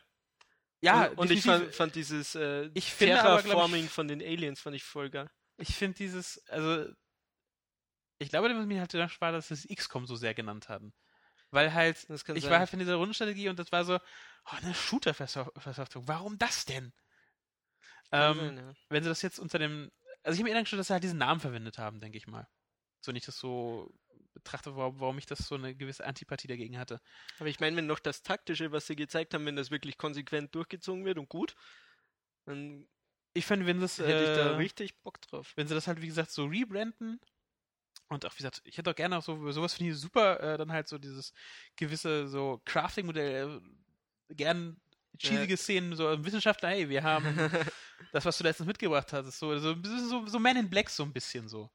[0.81, 4.75] ja, und, und ich fand, fand dieses äh, Ich ich- Terraforming von den Aliens fand
[4.75, 5.29] ich voll geil.
[5.57, 6.89] Ich finde dieses, also
[8.17, 10.93] ich glaube, was mir halt überrascht war, dass sie das XCOM so sehr genannt haben.
[11.51, 12.43] Weil halt, ich sein.
[12.43, 16.07] war halt von dieser Rundenstrategie und das war so, oh, eine Shooter-Versoftung.
[16.07, 16.93] Warum das denn?
[18.11, 18.73] Ähm, sein, ja.
[18.89, 19.91] wenn sie das jetzt unter dem,
[20.23, 22.47] also ich habe mir gedacht, dass sie halt diesen Namen verwendet haben, denke ich mal.
[23.01, 23.91] So nicht das so
[24.33, 27.01] betrachte, warum, ich das so eine gewisse Antipathie dagegen hatte.
[27.39, 30.53] Aber ich meine, wenn noch das Taktische, was sie gezeigt haben, wenn das wirklich konsequent
[30.53, 31.55] durchgezogen wird und gut,
[32.45, 32.87] dann
[33.33, 35.53] Ich finde, wenn das, hätte ich da äh, richtig Bock drauf.
[35.55, 37.19] wenn sie das halt, wie gesagt, so rebranden
[38.09, 40.57] und auch, wie gesagt, ich hätte auch gerne auch so, sowas finde ich super, äh,
[40.57, 41.31] dann halt so dieses
[41.75, 43.61] gewisse so Crafting-Modell,
[44.29, 44.79] äh, gern
[45.17, 47.25] cheesige Szenen, so Wissenschaftler, hey, wir haben
[48.11, 50.89] das, was du letztens mitgebracht hast, so, so, ein bisschen so, so Man in Black
[50.89, 51.69] so ein bisschen so.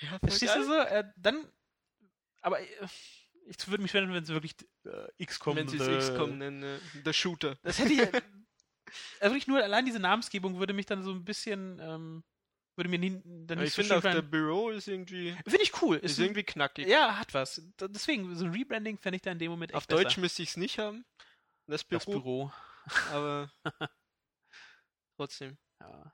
[0.00, 0.74] ja, Verstehst du so?
[0.74, 1.50] Äh, dann,
[2.40, 2.66] aber äh,
[3.46, 4.54] ich würde mich wundern, wenn es wirklich
[4.84, 7.56] äh, XCOM Wenn sie the- es XCOM nennen, äh, der Shooter.
[7.62, 8.00] Das hätte ich,
[9.20, 12.24] also wirklich nur allein diese Namensgebung würde mich dann so ein bisschen, ähm,
[12.78, 14.22] würde mir nie, dann nicht ich so finde schön auch der.
[14.22, 15.96] Büro ist irgendwie, Finde ich cool.
[15.98, 16.86] ist Ist irgendwie knackig.
[16.88, 17.60] Ja, hat was.
[17.80, 20.04] Deswegen, so ein Rebranding fände ich da in dem Moment echt Auf besser.
[20.04, 21.04] Deutsch müsste ich es nicht haben,
[21.66, 22.52] das Büro, das Büro.
[23.12, 23.52] aber
[25.16, 25.58] trotzdem.
[25.80, 26.12] Ja.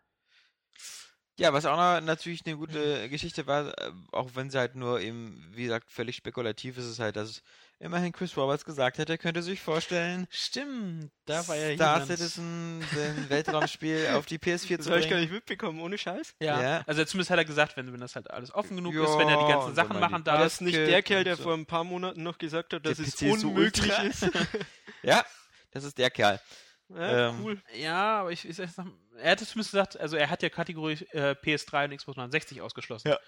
[1.38, 5.00] Ja, was auch noch natürlich eine gute Geschichte war, äh, auch wenn sie halt nur
[5.00, 7.42] eben, wie gesagt, völlig spekulativ ist, ist halt, dass
[7.78, 12.06] immerhin Chris Roberts gesagt hat, er könnte sich vorstellen, Stimmt, da war ja Star jemand.
[12.18, 15.20] Citizen, den Weltraumspiel auf die PS4 Das zu habe ich gar bringen.
[15.22, 16.34] nicht mitbekommen, ohne Scheiß.
[16.40, 16.60] Ja.
[16.62, 16.82] Ja.
[16.86, 19.28] also zumindest hat er gesagt, wenn, wenn das halt alles offen genug Ja, ist, wenn
[19.28, 20.40] er die ganzen Sachen machen darf.
[20.40, 21.42] das nicht Basket der Kerl, der so.
[21.44, 24.28] vor ein paar Monaten noch gesagt hat, dass Der es ist unmöglich ist?
[25.02, 25.24] Ja,
[25.72, 26.40] das ist der Kerl.
[26.88, 27.62] ja, Ähm, cool.
[27.76, 28.86] Ja, aber ich, ich sag noch,
[29.18, 32.62] er hat es zumindest gesagt, also er hat ja Kategorie äh, PS3 und Xbox 360
[32.62, 33.08] ausgeschlossen.
[33.08, 33.18] Ja.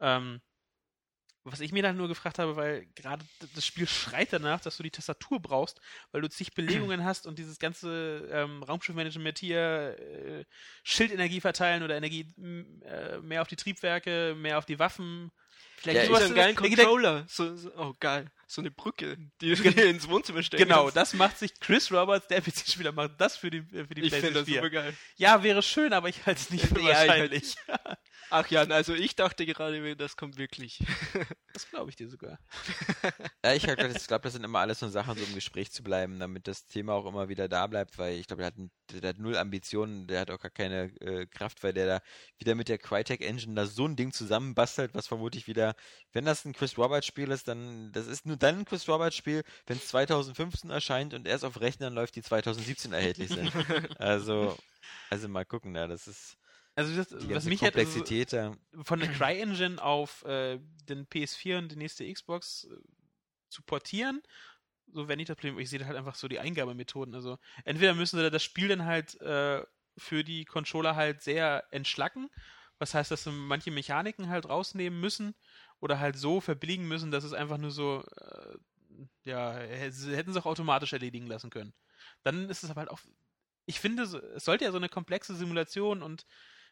[0.00, 0.40] Ähm,
[1.44, 4.82] was ich mir dann nur gefragt habe, weil gerade das Spiel schreit danach, dass du
[4.82, 5.80] die Tastatur brauchst,
[6.12, 10.44] weil du zig Belegungen hast und dieses ganze ähm, Raumschiffmanagement hier, äh,
[10.82, 12.26] Schildenergie verteilen oder Energie
[12.84, 15.30] äh, mehr auf die Triebwerke, mehr auf die Waffen.
[15.76, 17.24] Vielleicht Ja, Ja, sowas- so einen geilen Controller.
[17.28, 18.30] So, so, oh, geil.
[18.46, 20.96] So eine Brücke, die du ins Wohnzimmer stecken Genau, kannst.
[20.96, 24.10] das macht sich Chris Roberts, der PC-Spieler, macht das für die, äh, für die Ich
[24.12, 24.54] finde PlayStation das 4.
[24.56, 24.94] super geil.
[25.16, 27.54] Ja, wäre schön, aber ich halte es nicht für Ja, ich halt wahrscheinlich.
[28.32, 30.80] Ach ja, also ich dachte gerade, das kommt wirklich.
[31.52, 32.38] Das glaube ich dir sogar.
[33.44, 36.20] Ja, ich glaube, glaub, das sind immer alles so Sachen, so im Gespräch zu bleiben,
[36.20, 39.36] damit das Thema auch immer wieder da bleibt, weil ich glaube, der, der hat null
[39.36, 42.02] Ambitionen, der hat auch gar keine äh, Kraft, weil der da
[42.38, 45.74] wieder mit der Crytek Engine da so ein Ding zusammenbastelt, was vermutlich wieder,
[46.12, 49.16] wenn das ein Chris Roberts Spiel ist, dann, das ist nur dann ein Chris Roberts
[49.16, 53.52] Spiel, wenn es 2015 erscheint und erst auf Rechnern läuft, die 2017 erhältlich sind.
[54.00, 54.56] also,
[55.10, 56.38] also mal gucken, da, das ist
[56.74, 58.56] Also das, die was mich halt also Komplexität da.
[58.82, 60.58] von der CryEngine auf äh,
[60.88, 62.76] den PS4 und die nächste Xbox äh,
[63.50, 64.22] zu portieren,
[64.92, 67.14] so wenn ich das Problem, ich sehe da halt einfach so die Eingabemethoden.
[67.14, 69.62] Also entweder müssen sie das Spiel dann halt äh,
[69.96, 72.30] für die Controller halt sehr entschlacken,
[72.80, 75.34] was heißt, dass sie manche Mechaniken halt rausnehmen müssen
[75.80, 78.56] oder halt so verbilligen müssen, dass es einfach nur so, äh,
[79.24, 81.74] ja, hätten sie auch automatisch erledigen lassen können.
[82.22, 83.00] Dann ist es aber halt auch,
[83.66, 86.26] ich finde, es sollte ja so eine komplexe Simulation und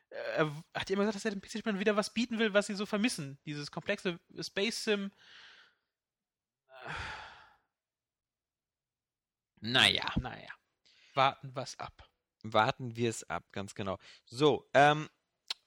[0.08, 2.66] äh, er hat ja immer gesagt, dass er dem PC-Spielern wieder was bieten will, was
[2.66, 3.38] sie so vermissen.
[3.44, 5.10] Dieses komplexe Space Sim.
[9.60, 10.10] Naja.
[10.16, 10.48] Naja.
[11.14, 12.08] Warten was ab.
[12.42, 13.98] warten wir es ab, ganz genau.
[14.24, 15.08] So, ähm,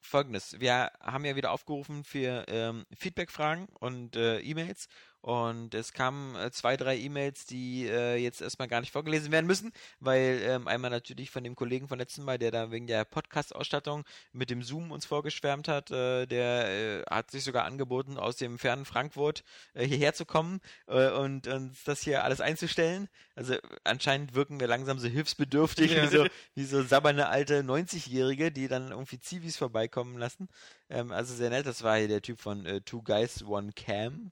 [0.01, 0.59] folgendes.
[0.59, 4.87] Wir haben ja wieder aufgerufen für ähm, Feedback-Fragen und äh, E-Mails.
[5.21, 9.45] Und es kamen äh, zwei, drei E-Mails, die äh, jetzt erstmal gar nicht vorgelesen werden
[9.45, 13.05] müssen, weil ähm, einmal natürlich von dem Kollegen von letzten Mal, der da wegen der
[13.05, 14.03] Podcast-Ausstattung
[14.33, 18.57] mit dem Zoom uns vorgeschwärmt hat, äh, der äh, hat sich sogar angeboten, aus dem
[18.57, 19.43] fernen Frankfurt
[19.75, 23.07] äh, hierher zu kommen äh, und uns das hier alles einzustellen.
[23.35, 26.01] Also anscheinend wirken wir langsam so hilfsbedürftig, Ja.
[26.03, 26.25] wie, so,
[26.55, 30.49] wie so sabbernde alte 90-Jährige, die dann irgendwie Zivis vorbeikommen lassen.
[30.89, 34.31] Ähm, also sehr nett, das war hier der Typ von Two Guys, One Cam.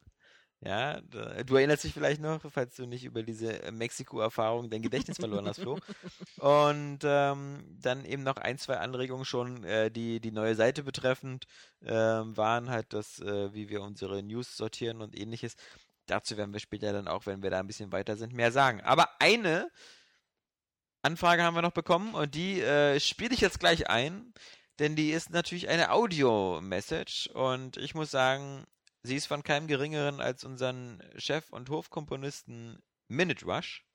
[0.62, 4.82] Ja, da, du erinnerst dich vielleicht noch, falls du nicht über diese äh, Mexiko-Erfahrung dein
[4.82, 5.80] Gedächtnis verloren hast, Flo.
[6.38, 11.46] Und ähm, dann eben noch ein, zwei Anregungen schon, äh, die die neue Seite betreffend
[11.82, 15.56] ähm, waren, halt das, äh, wie wir unsere News sortieren und ähnliches.
[16.08, 18.82] Dazu werden wir später dann auch, wenn wir da ein bisschen weiter sind, mehr sagen.
[18.82, 19.70] Aber eine
[21.02, 24.34] Anfrage haben wir noch bekommen und die äh, spiele ich jetzt gleich ein,
[24.80, 28.66] denn die ist natürlich eine Audio-Message und ich muss sagen,
[29.04, 33.86] sie ist von keinem geringeren als unseren Chef und Hofkomponisten Minute Rush,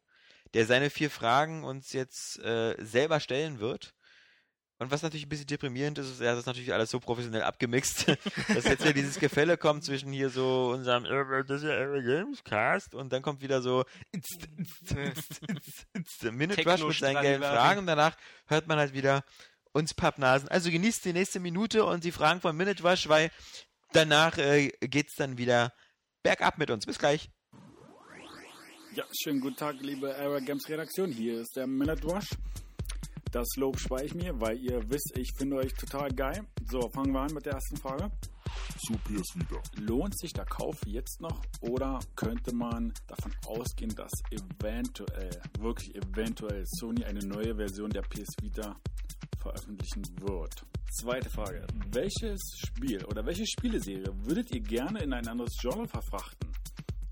[0.54, 3.94] der seine vier Fragen uns jetzt äh, selber stellen wird.
[4.78, 7.42] Und was natürlich ein bisschen deprimierend ist, ist, er hat das natürlich alles so professionell
[7.42, 8.08] abgemixt,
[8.54, 12.00] dass jetzt ja dieses Gefälle kommt zwischen hier so unserem äh, das ist ja Era
[12.00, 13.84] Games Cast und dann kommt wieder so
[16.32, 18.16] Minute Rush mit seinen gelben Fragen und danach
[18.46, 19.24] hört man halt wieder
[19.72, 20.48] uns Pappnasen.
[20.48, 23.30] Also genießt die nächste Minute und die Fragen von Minute Rush, weil
[23.94, 25.72] danach äh, geht's dann wieder
[26.22, 26.84] bergab mit uns.
[26.84, 27.30] Bis gleich.
[28.94, 31.10] Ja, schönen guten Tag, liebe Era Games Redaktion.
[31.10, 32.28] Hier ist der Minute Rush.
[33.32, 36.46] Das Lob spare ich mir, weil ihr wisst, ich finde euch total geil.
[36.70, 38.12] So, fangen wir an mit der ersten Frage.
[38.86, 39.60] Zu PS Vita.
[39.80, 46.62] Lohnt sich der Kauf jetzt noch oder könnte man davon ausgehen, dass eventuell, wirklich eventuell
[46.64, 48.76] Sony eine neue Version der PS Vita
[49.40, 50.64] veröffentlichen wird?
[50.90, 51.66] Zweite Frage.
[51.92, 56.50] Welches Spiel oder welche Spieleserie würdet ihr gerne in ein anderes Genre verfrachten?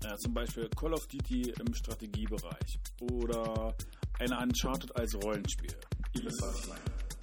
[0.05, 2.79] Äh, zum Beispiel Call of Duty im Strategiebereich
[3.11, 3.75] oder
[4.19, 5.75] eine Uncharted als Rollenspiel.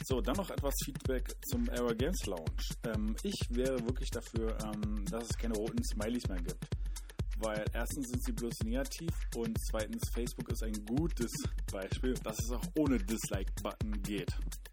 [0.05, 2.65] So, dann noch etwas Feedback zum Era Games Lounge.
[2.85, 6.67] Ähm, ich wäre wirklich dafür, ähm, dass es keine roten Smileys mehr gibt.
[7.39, 11.31] Weil erstens sind sie bloß negativ und zweitens Facebook ist ein gutes
[11.71, 14.31] Beispiel, dass es auch ohne Dislike-Button geht.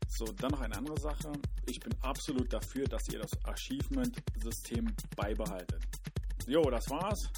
[0.08, 1.32] So, dann noch eine andere Sache.
[1.66, 5.84] Ich bin absolut dafür, dass ihr das Achievement-System beibehaltet.
[6.48, 7.30] Jo, das war's.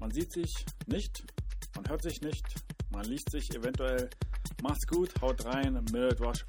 [0.00, 0.54] Man sieht sich
[0.86, 1.24] nicht,
[1.74, 2.44] man hört sich nicht,
[2.90, 4.08] man liest sich eventuell.
[4.62, 6.44] Macht's gut, haut rein, Minute Rush.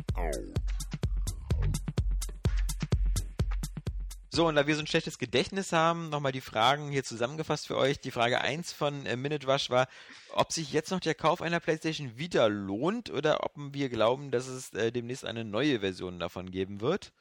[4.39, 7.75] So, und da wir so ein schlechtes Gedächtnis haben, nochmal die Fragen hier zusammengefasst für
[7.75, 7.99] euch.
[7.99, 9.89] Die Frage 1 von äh, Minute Rush war,
[10.31, 14.47] ob sich jetzt noch der Kauf einer PlayStation Vita lohnt oder ob wir glauben, dass
[14.47, 17.11] es äh, demnächst eine neue Version davon geben wird.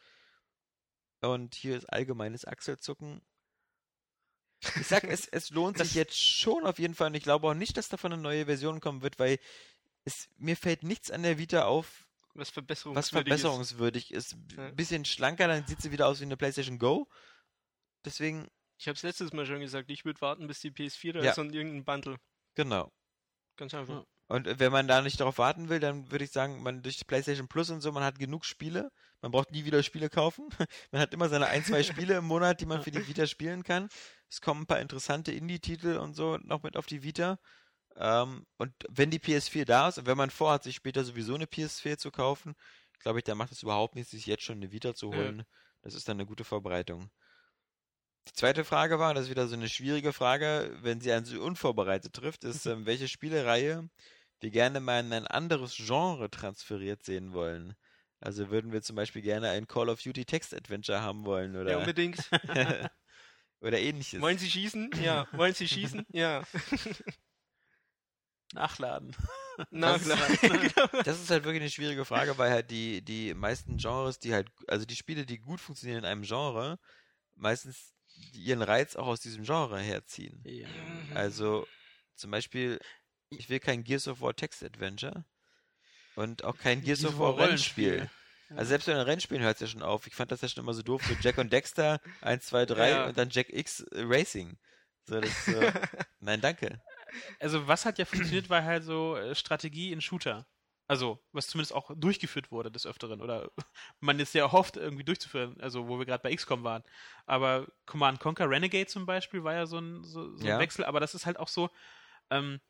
[1.20, 3.20] Und hier ist allgemeines Achselzucken.
[4.77, 7.55] Ich sag, es, es lohnt sich jetzt schon auf jeden Fall und ich glaube auch
[7.55, 9.40] nicht, dass davon eine neue Version kommen wird, weil
[10.05, 12.07] es, mir fällt nichts an der Vita auf,
[12.39, 14.36] Was verbesserungswürdig was verbesserungswürdig ist.
[14.56, 14.66] Ja.
[14.66, 17.09] Ein bisschen schlanker, dann sieht sie wieder aus wie eine PlayStation Go.
[18.05, 18.51] Deswegen, ist.
[18.78, 21.31] Ich habe es letztes Mal schon gesagt, ich würde warten, bis die PS4 da Ja.
[21.32, 22.16] ist und irgendein Bundle.
[22.55, 22.93] genau.
[23.56, 24.05] Ganz einfach.
[24.28, 27.05] Und äh, wenn man da nicht darauf warten will, dann würde ich sagen, man durch
[27.09, 28.93] PlayStation Plus und so, man hat genug Spiele.
[29.20, 30.48] Man braucht nie wieder Spiele kaufen.
[30.93, 33.65] Man hat immer seine ein, zwei Spiele im Monat, die man für die Vita spielen
[33.65, 33.89] kann.
[34.31, 37.40] Es kommen ein paar interessante Indie-Titel und so noch mit auf die Vita.
[37.99, 41.47] Ähm, und wenn die PS4 da ist und wenn man vorhat, sich später sowieso eine
[41.47, 42.55] PS4 zu kaufen,
[43.01, 45.16] glaube ich, dann macht es überhaupt nichts, sich jetzt schon eine Vita zu Ja.
[45.16, 45.43] holen.
[45.83, 47.11] Das ist dann eine gute Verbreitung.
[48.29, 51.41] Die zweite Frage war, das ist wieder so eine schwierige Frage, wenn sie einen so
[51.43, 53.89] unvorbereitet trifft, ist, ähm, welche Spielereihe
[54.41, 57.75] wir gerne mal in ein anderes Genre transferiert sehen wollen.
[58.20, 61.61] Also würden wir zum Beispiel gerne ein Call of Duty Text Adventure haben wollen Ja,
[61.62, 62.19] oder, unbedingt.
[63.61, 64.20] oder ähnliches.
[64.20, 64.91] Wollen Sie schießen?
[65.03, 65.27] Ja.
[65.33, 66.05] Wollen Sie schießen?
[66.12, 66.43] Ja.
[68.55, 69.15] Nachladen.
[69.70, 70.75] Na Das ist-.
[71.05, 74.49] Das ist halt wirklich eine schwierige Frage, weil halt die, die meisten Genres, die halt,
[74.66, 76.79] also die Spiele, die gut funktionieren in einem Genre,
[77.35, 77.95] meistens
[78.33, 80.41] ihren Reiz auch aus diesem Genre herziehen.
[80.45, 80.66] Ja.
[81.15, 81.66] Also
[82.16, 82.81] zum Beispiel,
[83.31, 85.25] ich will kein Gears of War Text Adventure
[86.16, 88.11] und auch kein Gears of War Rennspiel.
[88.51, 90.07] Also selbst bei den Rennspielen hört es ja schon auf.
[90.07, 92.91] Ich fand das ja schon immer so doof für Jack und Dexter 1, 2, 3
[92.91, 93.07] Ja.
[93.07, 94.57] und dann Jack X Racing.
[95.05, 95.53] So, das, so,
[96.20, 96.81] nein, danke.
[97.40, 100.47] Also was hat ja funktioniert, war halt so äh, Strategie in Shooter.
[100.90, 103.20] Also, was zumindest auch durchgeführt wurde des Öfteren.
[103.20, 103.51] Oder
[104.01, 106.82] man es ja erhofft, irgendwie durchzuführen, also wo wir gerade bei XCOM waren.
[107.26, 110.56] Aber Command Conquer Renegade zum Beispiel war ja so ein, so, so Ja.
[110.56, 111.68] ein Wechsel, aber das ist halt auch so,
[112.30, 112.60] ähm,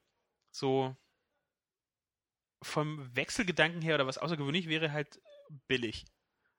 [0.52, 0.96] so
[2.62, 5.20] vom Wechselgedanken her oder was außergewöhnlich wäre halt
[5.68, 6.04] billig.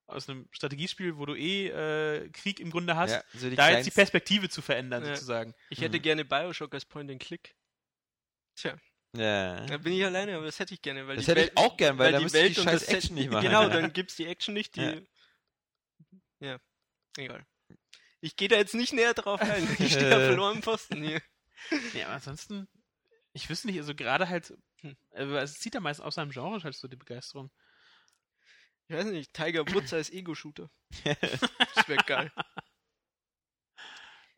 [0.07, 3.69] Aus einem Strategiespiel, wo du eh äh, Krieg im Grunde hast, Ja, so die da
[3.69, 5.14] jetzt die Perspektive zu verändern, Ja.
[5.15, 5.53] sozusagen.
[5.69, 6.03] Ich hätte Mhm.
[6.03, 7.56] gerne Bioshock als Point-and-Click.
[8.60, 8.77] Tja,
[9.15, 9.65] ja.
[9.65, 11.07] da bin ich alleine, aber das hätte ich gerne.
[11.07, 12.68] Weil Das die hätte ich Welt- auch gern, weil da die müsste ich die Welt
[12.68, 13.44] und scheiß Action nicht machen.
[13.44, 14.81] Genau, dann gibt's die Action nicht, die.
[14.81, 15.02] Ja.
[16.41, 16.60] Ja,
[17.18, 17.45] egal.
[18.22, 19.68] Ich gehe da jetzt nicht näher drauf ein.
[19.80, 21.22] Ich stehe auf verloren Posten hier.
[21.94, 22.68] Ja, aber ansonsten,
[23.34, 24.95] ich wüsste nicht, also gerade halt, Hm.
[25.11, 27.52] also es zieht ja meist aus seinem Genre halt so die Begeisterung.
[28.88, 30.69] Ich weiß nicht, Tiger Woods als Ego-Shooter.
[31.76, 32.31] Das wäre geil.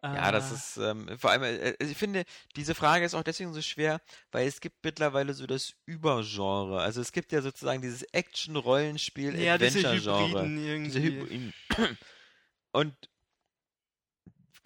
[0.04, 2.24] Ja, das Äh, ist ähm, vor allem, äh, ich finde,
[2.56, 4.02] diese Frage ist auch deswegen so schwer,
[4.32, 6.82] weil es gibt mittlerweile so das Übergenre.
[6.82, 10.44] Also es gibt ja sozusagen dieses Action-Rollenspiel, Ja, diese Adventure-Genre.
[10.44, 11.20] Hybriden Diese irgendwie.
[11.20, 11.54] Hybriden.
[12.72, 12.96] Und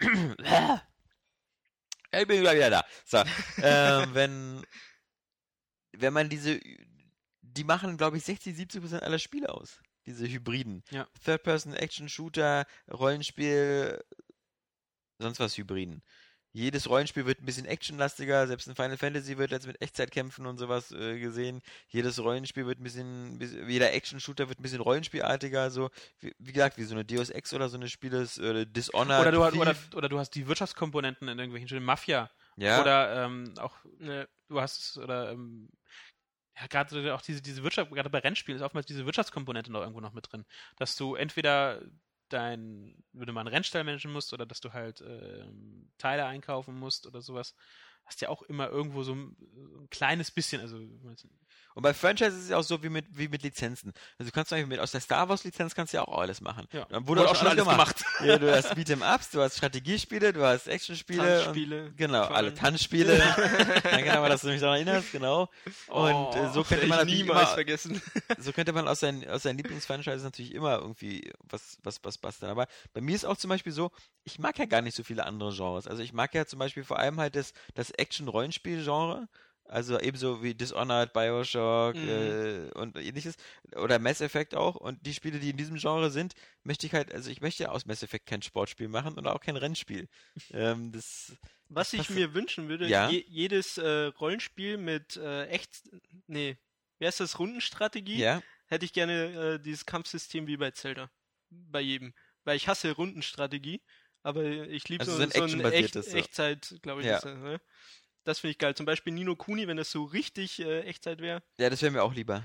[2.12, 2.84] ich bin wieder da.
[3.04, 3.18] So,
[3.62, 4.64] ähm, wenn
[5.92, 6.60] wenn man diese,
[7.42, 9.80] die machen, glaube ich, 60, 70 Prozent aller Spiele aus.
[10.06, 10.84] Diese Hybriden.
[10.90, 11.08] Ja.
[11.24, 14.04] Third-Person-Action-Shooter, Rollenspiel,
[15.18, 16.02] sonst was Hybriden.
[16.52, 20.56] Jedes Rollenspiel wird ein bisschen actionlastiger, selbst in Final Fantasy wird jetzt mit Echtzeitkämpfen und
[20.56, 21.60] sowas äh, gesehen.
[21.88, 25.90] Jedes Rollenspiel wird ein bisschen, bis- jeder Action-Shooter wird ein bisschen rollenspielartiger, so
[26.20, 29.20] wie, wie gesagt, wie so eine Deus Ex oder so eine Spiele, äh, Dishonored.
[29.20, 29.60] oder, du, hast- Thief.
[29.60, 32.30] oder, oder du hast die Wirtschaftskomponenten in irgendwelchen Spielen, Mafia.
[32.56, 35.68] ja, Oder ähm, auch, Ne, du hast, oder ähm,
[36.58, 40.00] ja, gerade auch diese, diese Wirtschaft, gerade bei Rennspielen ist oftmals diese Wirtschaftskomponente noch irgendwo
[40.00, 40.46] noch mit drin.
[40.78, 41.82] Dass du entweder
[42.28, 46.78] dein, wenn du mal einen Rennstall managen musst oder dass du halt ähm, Teile einkaufen
[46.78, 47.54] musst oder sowas,
[48.04, 49.36] hast ja auch immer irgendwo so ein,
[49.82, 50.78] ein kleines bisschen, also
[51.76, 53.92] Und bei Franchises ist es ja auch so wie mit, wie mit Lizenzen.
[54.18, 56.18] Also du kannst zum Beispiel mit, aus der Star Wars Lizenz kannst du ja auch
[56.18, 56.66] alles machen.
[56.72, 56.86] Ja.
[56.88, 58.02] Dann wurde auch schon alles gemacht.
[58.24, 61.20] ja, du hast Beat'em Ups, du hast Strategiespiele, du hast Actionspiele.
[61.20, 61.92] und- Tanzspiele.
[61.94, 62.54] Genau, vor alle.
[62.54, 63.18] Tanzspiele.
[63.84, 65.50] ja, genau, dass du mich daran erinnerst, genau.
[65.88, 68.02] Und äh, so könnte man natürlich niemals immer, vergessen.
[68.38, 72.50] so könnte man aus seinen, aus seinen Lieblingsfranchises natürlich immer irgendwie was, was, was basteln.
[72.50, 73.90] Aber bei mir ist auch zum Beispiel so,
[74.24, 75.86] ich mag ja gar nicht so viele andere Genres.
[75.86, 79.28] Also ich mag ja zum Beispiel vor allem halt das, das Action-Rollenspiel-Genre.
[79.68, 82.08] Also ebenso wie Dishonored, Bioshock Mhm.
[82.08, 83.36] äh, und ähnliches.
[83.76, 84.76] Oder Mass Effect auch.
[84.76, 87.70] Und die Spiele, die in diesem Genre sind, möchte ich halt, also ich möchte ja
[87.70, 90.08] aus Mass Effect kein Sportspiel machen und auch kein Rennspiel.
[90.52, 91.32] ähm, das,
[91.68, 93.10] Was ich passt- mir wünschen würde, Ja.
[93.10, 95.82] je, jedes äh, Rollenspiel mit äh, echt,
[96.26, 96.56] nee,
[96.98, 101.10] wie heißt das, Rundenstrategie, ja, hätte ich gerne äh, dieses Kampfsystem wie bei Zelda.
[101.50, 102.14] Bei jedem.
[102.44, 103.80] Weil ich hasse Rundenstrategie,
[104.22, 105.60] aber ich liebe Also so, so ein.
[105.72, 107.06] Echtzeit, glaube ich.
[107.06, 107.20] Ja.
[107.20, 107.60] das, ne?
[108.26, 108.74] Das finde ich geil.
[108.74, 111.42] Zum Beispiel Nino Kuni, wenn das so richtig äh, Echtzeit wäre.
[111.58, 112.42] ja, das wäre mir auch lieber.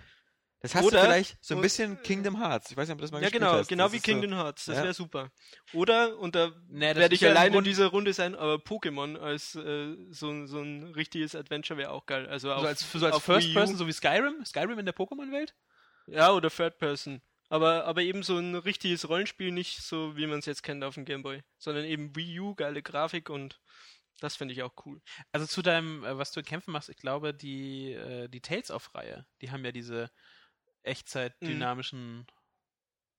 [0.64, 2.70] Das hast Oder- du vielleicht so ein und- bisschen Kingdom Hearts.
[2.70, 3.68] Ich weiß nicht, ob du das mal Ja, gespielt genau, hast.
[3.68, 4.66] genau Das wie ist so- Kingdom Hearts.
[4.66, 4.84] Das Ja.
[4.84, 5.32] wäre super.
[5.74, 9.18] Oder, und da Nee, das werde ich ja allein in dieser Runde sein, aber Pokémon
[9.18, 12.28] als äh, so, ein- so ein richtiges Adventure wäre auch geil.
[12.28, 13.52] Also so auf, als, so als First.
[13.54, 15.56] Person, so wie Skyrim, Skyrim in der Pokémon-Welt.
[16.06, 17.22] Ja, oder Third Person.
[17.50, 20.94] Aber, aber eben so ein richtiges Rollenspiel, nicht so wie man es jetzt kennt auf
[20.94, 23.60] dem Gameboy, sondern eben Wii U, geile Grafik und
[24.22, 25.02] das finde ich auch cool.
[25.32, 29.26] Also zu deinem, äh, was du in Kämpfen machst, ich glaube, die, äh, die Tales-of-Reihe,
[29.42, 30.10] die haben ja diese
[30.84, 32.26] Echtzeit-dynamischen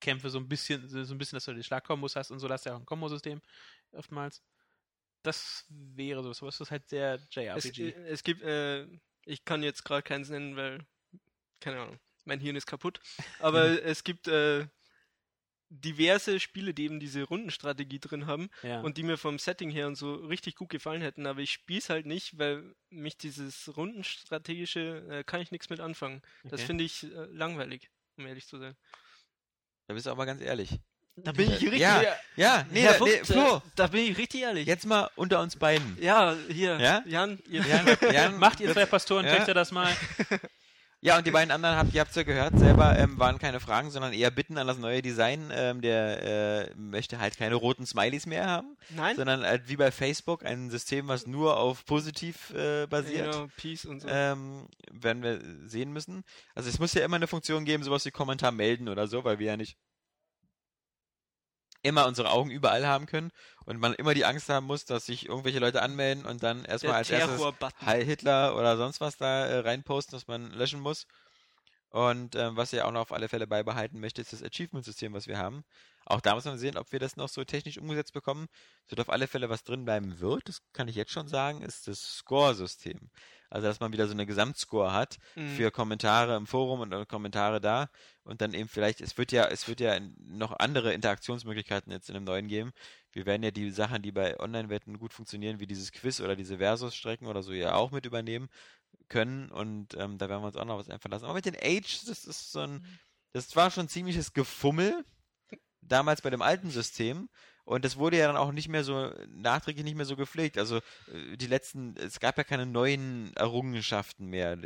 [0.00, 2.64] Kämpfe so ein bisschen, so ein bisschen, dass du die Schlagkombos hast und so, hast
[2.64, 3.40] du ja auch ein Kombosystem
[3.92, 4.42] oftmals.
[5.22, 7.90] Das wäre sowas, aber es ist halt sehr Es, JRPG.
[7.90, 8.86] äh, es gibt, äh,
[9.24, 10.84] ich kann jetzt gerade keins nennen, weil,
[11.60, 13.00] keine Ahnung, mein Hirn ist kaputt.
[13.38, 14.66] Aber es gibt äh,
[15.74, 18.80] diverse Spiele, die eben diese Rundenstrategie drin haben ja.
[18.82, 21.78] und die mir vom Setting her und so richtig gut gefallen hätten, aber ich spiele
[21.78, 26.22] es halt nicht, weil mich dieses Rundenstrategische, äh, kann ich nichts mit anfangen.
[26.44, 26.66] Das Okay.
[26.66, 27.88] finde ich äh, langweilig,
[28.18, 28.76] um ehrlich zu sein.
[29.88, 30.78] Da bist du aber ganz ehrlich.
[31.16, 32.02] Da bin ich richtig, Ja,
[32.36, 34.66] ja, nee, Herr da, nee Vogt, Flo, äh, da bin ich richtig ehrlich.
[34.66, 35.98] jetzt mal unter uns beiden.
[36.00, 37.02] Ja, hier, Ja?
[37.06, 39.34] Jan, ihr, Jan, Jan, Macht ihr zwei Pastoren, Ja.
[39.36, 39.94] kriegt ihr das mal?
[41.04, 43.58] Ja, und die beiden anderen, habt, ihr habt es ja gehört, selber ähm, waren keine
[43.58, 45.50] Fragen, sondern eher Bitten an das neue Design.
[45.52, 49.90] Ähm, der äh, möchte halt keine roten Smileys mehr haben, nein, sondern halt wie bei
[49.90, 53.32] Facebook ein System, was nur auf positiv äh, basiert.
[53.32, 54.08] Genau, Peace und so.
[54.08, 56.22] Ähm, werden wir sehen müssen.
[56.54, 59.40] Also es muss ja immer eine Funktion geben, sowas wie Kommentar melden oder so, weil
[59.40, 59.76] wir ja nicht
[61.82, 63.30] immer unsere Augen überall haben können
[63.64, 66.94] und man immer die Angst haben muss, dass sich irgendwelche Leute anmelden und dann erstmal
[66.94, 67.40] als erstes.
[67.86, 71.06] Heil Hitler oder sonst was da äh, reinposten, was man löschen muss.
[71.92, 75.26] Und ähm, was er auch noch auf alle Fälle beibehalten möchte, ist das Achievement-System, was
[75.26, 75.62] wir haben.
[76.06, 78.46] Auch da muss man sehen, ob wir das noch so technisch umgesetzt bekommen.
[78.86, 81.60] Es wird auf alle Fälle was drin bleiben wird, das kann ich jetzt schon sagen,
[81.60, 83.10] ist das Score-System.
[83.50, 85.48] Also, dass man wieder so eine Gesamtscore hat Mhm.
[85.50, 87.90] für Kommentare im Forum und äh, Kommentare da.
[88.24, 92.14] Und dann eben vielleicht, es wird ja, es wird ja noch andere Interaktionsmöglichkeiten jetzt in
[92.14, 92.72] dem neuen geben.
[93.12, 96.56] Wir werden ja die Sachen, die bei Online-Wetten gut funktionieren, wie dieses Quiz oder diese
[96.56, 98.48] Versus-Strecken oder so, ja auch mit übernehmen
[99.08, 99.50] können.
[99.50, 101.24] Und ähm, da werden wir uns auch noch was einfallen lassen.
[101.24, 102.86] Aber mit den Age, das ist so ein,
[103.32, 105.04] das war schon ziemliches Gefummel
[105.80, 107.28] damals bei dem alten System.
[107.64, 110.58] Und das wurde ja dann auch nicht mehr so, nachträglich nicht mehr so gepflegt.
[110.58, 110.78] Also
[111.12, 114.58] äh, die letzten, es gab ja keine neuen Errungenschaften mehr.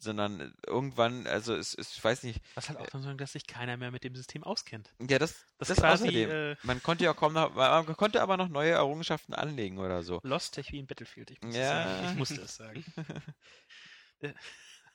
[0.00, 3.48] Sondern irgendwann, also es, es ich weiß nicht, Was halt auch dann sagen, dass sich
[3.48, 4.94] keiner mehr mit dem System auskennt.
[5.00, 6.30] ja, das, Das, das, quasi außerdem.
[6.30, 10.20] äh, Man konnte ja kaum noch, man konnte aber noch neue Errungenschaften anlegen oder so.
[10.22, 11.30] Lost Tech wie in Battlefield.
[11.32, 11.84] Ich, muss Ja.
[11.84, 12.08] sagen.
[12.10, 12.84] ich musste es sagen.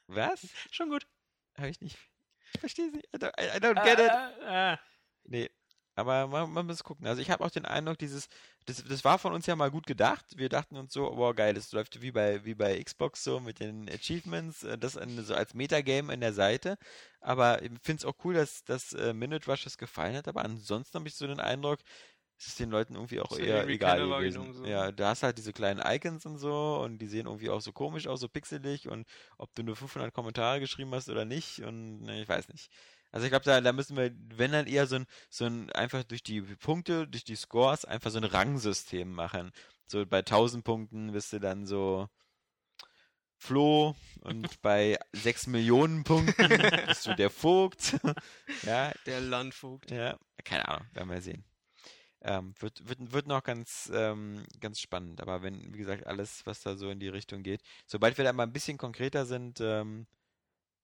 [0.07, 0.47] Was?
[0.71, 1.05] Schon gut.
[1.57, 1.97] Habe ich nicht.
[2.53, 3.07] Ich verstehe es nicht.
[3.13, 4.09] I don't, I don't get it.
[4.09, 4.79] Ah, ah,
[5.25, 5.49] Nee.
[5.95, 7.05] Aber man, man muss gucken.
[7.05, 8.27] Also ich habe auch den Eindruck, dieses,
[8.65, 10.25] das, das war von uns ja mal gut gedacht.
[10.35, 13.59] Wir dachten uns so, wow, geil, das läuft wie bei, wie bei Xbox so mit
[13.59, 16.77] den Achievements, äh, das in, so als Metagame in der Seite.
[17.21, 20.27] Aber ich finde es auch cool, dass, dass äh, Minute Rush das gefallen hat.
[20.27, 21.79] Aber ansonsten habe ich so den Eindruck,
[22.39, 24.53] es ist den Leuten irgendwie auch eher irgendwie egal gewesen.
[24.53, 24.65] so.
[24.65, 27.71] Ja, da hast halt diese kleinen Icons und so und die sehen irgendwie auch so
[27.71, 29.07] komisch aus, so pixelig und
[29.37, 32.69] ob du nur 500 Kommentare geschrieben hast oder nicht und ne, ich weiß nicht.
[33.13, 36.03] Also ich glaube, da, da müssen wir, wenn dann eher so ein, so ein, einfach
[36.03, 39.51] durch die Punkte, durch die Scores, einfach so ein Rangsystem machen.
[39.85, 42.09] So bei 1000 Punkten bist du dann so
[43.37, 46.47] Flo und bei 6 Millionen Punkten
[46.87, 47.99] bist du der Vogt.
[48.63, 49.91] ja, Der Landvogt.
[49.91, 51.43] ja, keine Ahnung, werden wir sehen.
[52.21, 56.61] Ähm, wird, wird, wird noch ganz, ähm, ganz spannend, aber wenn, wie gesagt, alles, was
[56.61, 60.07] da so in die Richtung geht, sobald wir da mal ein bisschen konkreter sind, ähm,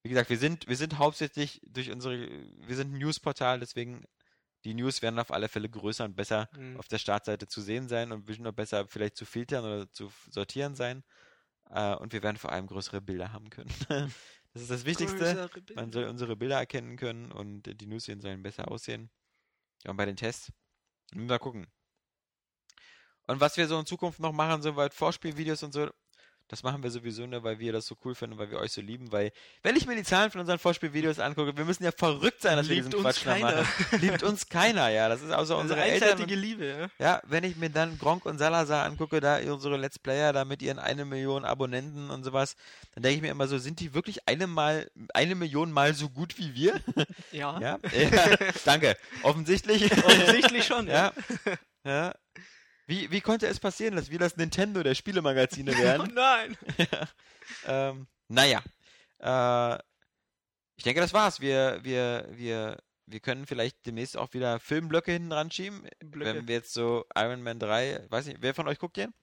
[0.04, 4.06] wie gesagt, wir sind, wir sind hauptsächlich durch unsere, wir sind ein Newsportal, deswegen
[4.66, 6.78] die News werden auf alle Fälle größer und besser Mhm.
[6.78, 10.76] auf der Startseite zu sehen sein und noch besser vielleicht zu filtern oder zu sortieren
[10.76, 11.04] sein.
[11.70, 13.70] Äh, und wir werden vor allem größere Bilder haben können.
[14.54, 15.50] das ist das Wichtigste.
[15.76, 19.10] Man soll unsere Bilder erkennen können und die Newsien sollen besser aussehen.
[19.84, 20.52] Ja, und bei den Tests.
[21.14, 21.68] Mal gucken.
[23.28, 25.90] Und was wir so in Zukunft noch machen, so weit Vorspielvideos und so,
[26.50, 28.82] das machen wir sowieso nur, weil wir das so cool finden, weil wir euch so
[28.82, 32.42] lieben, weil, wenn ich mir die Zahlen von unseren Vorspielvideos angucke, wir müssen ja verrückt
[32.42, 33.68] sein, dass wir Liebt diesen uns Quatsch machen.
[34.02, 35.08] Liebt uns keiner, ja.
[35.10, 36.20] Das ist außer Also unsere Eltern.
[36.20, 37.06] Und, Liebe, ja.
[37.06, 40.62] ja, wenn ich mir dann Gronk und Salazar angucke, da unsere Let's Player da mit
[40.62, 42.56] ihren eine Million Abonnenten und sowas,
[42.96, 46.10] dann denke ich mir immer so, sind die wirklich eine mal, eine Million mal so
[46.10, 46.80] gut wie wir?
[47.32, 48.98] Ja, Ja, ja danke.
[49.24, 49.92] Offensichtlich.
[50.04, 50.88] offensichtlich schon.
[50.88, 51.14] ja.
[51.84, 52.14] ja.
[52.90, 56.12] Wie, wie konnte es passieren, dass wir das Nintendo der Spielemagazine Oh wären?
[56.16, 56.58] nein.
[57.68, 58.64] ähm, naja.
[59.20, 59.80] Äh,
[60.76, 61.40] ich denke, das war's.
[61.40, 65.88] Wir, wir, wir, wir können vielleicht demnächst auch wieder Filmblöcke hinten dran schieben.
[66.00, 66.34] Blöcke.
[66.34, 69.14] Wenn wir jetzt so Iron Man 3, weiß nicht, wer von euch guckt den?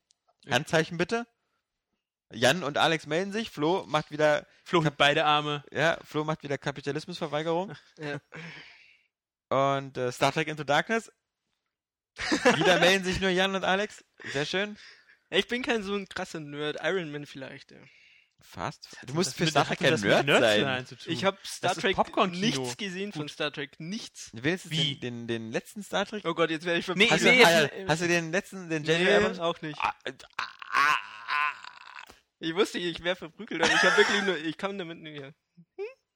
[0.48, 1.26] Handzeichen bitte.
[2.32, 3.50] Jan und Alex melden sich.
[3.50, 5.64] Flo macht wieder, Flo hebt beide Arme.
[5.72, 7.72] ja, Flo macht wieder Kapitalismusverweigerung.
[7.98, 8.20] Ja.
[9.48, 11.10] Und äh, Star Trek Into Darkness.
[12.56, 14.04] Wieder melden sich nur Jan und Alex.
[14.32, 14.76] Sehr schön.
[15.30, 16.78] Ich bin kein so ein krasser Nerd.
[16.82, 17.78] Iron Man vielleicht, ja.
[18.40, 18.88] Fast.
[19.06, 20.64] Du musst für Star Trek kein Nerd Nerds sein.
[20.64, 21.12] allein zu tun?
[21.12, 21.96] Ich habe Star Trek
[22.32, 23.72] nichts gesehen von Star Trek.
[23.80, 24.30] Nichts.
[24.34, 24.96] Willst du Wie?
[25.00, 26.24] den, den, den letzten Star Trek?
[26.24, 27.24] Oh Gott, jetzt werde ich Nee, Hast, verpasst.
[27.24, 29.00] du, nee, hast, hast du den letzten, den J.J.
[29.04, 29.38] Nee, Abrams?
[29.40, 29.78] auch nicht.
[29.80, 30.12] Ah, ah,
[30.68, 30.96] ah,
[31.28, 32.12] ah.
[32.38, 35.34] Ich wusste, ich wäre verprügelt, aber ich habe wirklich nur, ich kann damit nicht mehr.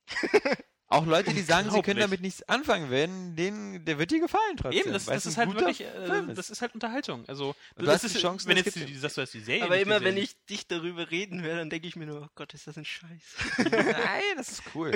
[0.93, 4.57] Auch Leute, die sagen, sie können damit nichts anfangen werden, denen, der wird dir gefallen
[4.57, 4.81] trotzdem.
[4.81, 7.25] Eben, das, das ist halt wirklich, äh, das ist halt Unterhaltung.
[7.29, 9.63] Also, du das hast ist, die Chance, wenn jetzt die, sagst du hast die Serie
[9.63, 12.55] Aber immer, wenn ich dich darüber reden höre, dann denke ich mir nur, oh Gott,
[12.55, 13.09] ist das ein Scheiß.
[13.71, 14.91] Nein, das ist cool.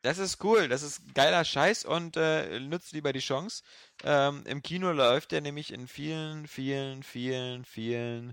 [0.00, 3.62] Das ist cool, das ist geiler Scheiß und äh, nutzt lieber die Chance.
[4.04, 8.32] Ähm, Im Kino läuft der nämlich in vielen, vielen, vielen, vielen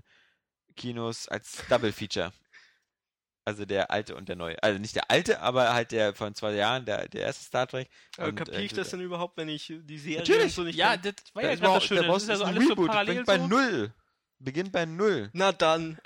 [0.76, 2.32] Kinos als Double Feature.
[3.44, 4.62] Also der alte und der neue.
[4.62, 7.88] Also nicht der alte, aber halt der von zwei Jahren, der, der erste Star Trek.
[8.16, 10.54] Aber Und, kapiere ich äh, das denn überhaupt, wenn ich die Serie Natürlich.
[10.54, 12.02] so nicht Ja, das war Da ja ist gerade das Schöne.
[12.02, 13.46] da Das ist ja so alles so Reboot, das parallel beginnt bei so.
[13.48, 13.94] Null.
[14.38, 15.30] Beginnt bei Null.
[15.32, 15.98] Na dann,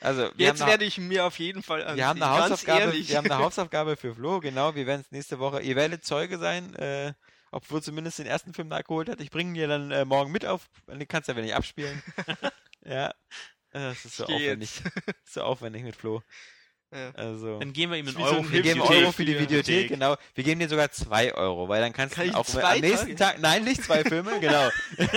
[0.00, 1.96] Also, wir jetzt werde ich mir auf jeden Fall ansehen.
[1.96, 5.38] wir haben eine Hausaufgabe, wir haben eine Hausaufgabe für Flo, genau, wir werden es nächste
[5.38, 7.14] Woche, ihr werdet Zeuge sein, äh,
[7.50, 9.20] ob Flo zumindest den ersten Film nachgeholt hat.
[9.20, 12.02] Ich bringe ihn dir dann äh, morgen mit auf, den kannst du ja nicht abspielen.
[12.84, 13.14] ja,
[13.80, 14.70] das ist so aufwendig.
[15.24, 16.22] so aufwendig mit Flo.
[16.92, 17.10] Ja.
[17.10, 18.96] Also, Dann geben wir ihm einen wie so Euro ein für geben Videothek.
[19.02, 20.16] Euro für die Videothek, genau.
[20.34, 23.16] Wir geben dir sogar zwei Euro, weil dann kannst Kann du auch am nächsten?
[23.16, 24.68] Tag, nein, nicht zwei Filme, genau.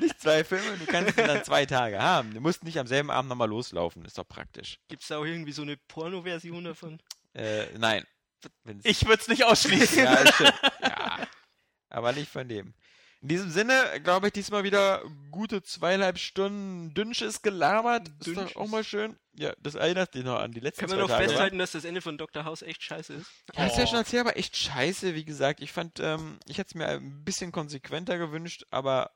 [0.00, 2.32] nicht zwei Filme, du kannst ihn dann zwei Tage haben.
[2.32, 4.78] Du musst nicht am selben Abend nochmal loslaufen, ist doch praktisch.
[4.88, 7.00] Gibt's da auch irgendwie so eine Porno-Version davon?
[7.34, 8.06] Äh, nein.
[8.64, 10.04] Wenn's- Ich würde es nicht ausschließen.
[10.04, 10.24] Ja.
[10.80, 11.26] Ja.
[11.90, 12.72] Aber nicht von dem.
[13.26, 13.74] In diesem Sinne,
[14.04, 18.06] glaube ich, diesmal wieder gute zweieinhalb Stunden Dünnsches gelabert.
[18.06, 18.56] Ist doch Dünnsches.
[18.56, 19.18] auch mal schön.
[19.32, 21.24] Ja, das erinnert dich noch an die letzten Kann man noch Tage.
[21.24, 22.44] festhalten, dass das Ende von Dr.
[22.44, 23.26] House echt scheiße ist?
[23.52, 25.60] Ja, hast du ja schon erzählt, aber echt scheiße, wie gesagt.
[25.60, 29.10] Ich fand, ähm, ich hätte es mir ein bisschen konsequenter gewünscht, aber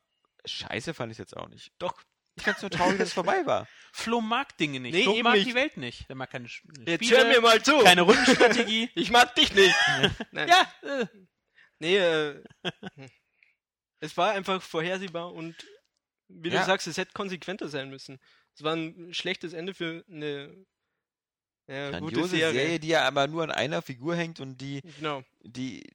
[0.44, 1.70] scheiße fand ich es jetzt auch nicht.
[1.78, 2.02] Doch.
[2.34, 3.68] Ich fand es nur traurig, dass es vorbei war.
[3.92, 4.92] Flo mag Dinge nicht.
[4.92, 5.46] Nee, Flo mag nicht.
[5.46, 6.08] die Welt nicht.
[6.08, 7.78] Der mag keine Jetzt Spiele, hör mir mal zu!
[7.78, 8.90] keine Rundenstrategie.
[8.96, 9.76] Ich mag dich nicht!
[10.32, 10.48] Nein.
[10.48, 11.06] ja, äh,
[11.78, 12.42] Nee, äh,
[14.00, 15.54] es war einfach vorhersehbar und
[16.28, 16.60] wie Ja.
[16.60, 18.18] du sagst, es hätte konsequenter sein müssen.
[18.54, 20.64] Es war ein schlechtes Ende für eine
[21.66, 22.52] ja, gute Serie.
[22.52, 25.22] Serie, die ja aber nur an einer Figur hängt und die, Genau.
[25.42, 25.88] die,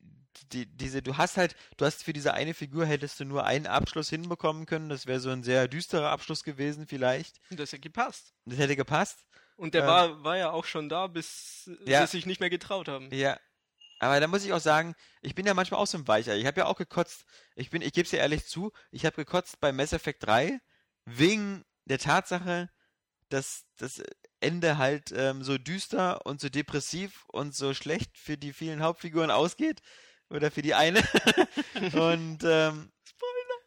[0.52, 3.68] die, diese, du hast halt, du hast für diese eine Figur hättest du nur einen
[3.68, 4.90] Abschluss hinbekommen können.
[4.90, 7.40] Das wäre so ein sehr düsterer Abschluss gewesen, vielleicht.
[7.50, 8.34] Und das hat gepasst.
[8.46, 9.26] Das hätte gepasst.
[9.58, 12.06] Und der Ähm, war, war ja auch schon da, bis ja.
[12.06, 13.10] sie sich nicht mehr getraut haben.
[13.14, 13.40] Ja.
[14.00, 16.36] Aber da muss ich auch sagen, ich bin ja manchmal auch so ein Weicher.
[16.36, 17.26] Ich habe ja auch gekotzt.
[17.56, 20.60] Ich bin, ich gebe es dir ehrlich zu, ich habe gekotzt bei Mass Effect 3
[21.06, 22.70] wegen der Tatsache,
[23.30, 24.04] dass das
[24.40, 29.32] Ende halt ähm, so düster und so depressiv und so schlecht für die vielen Hauptfiguren
[29.32, 29.82] ausgeht.
[30.30, 31.00] Oder für die eine.
[31.94, 32.92] und ähm,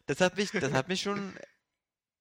[0.06, 1.38] das hat mich, das hat mich schon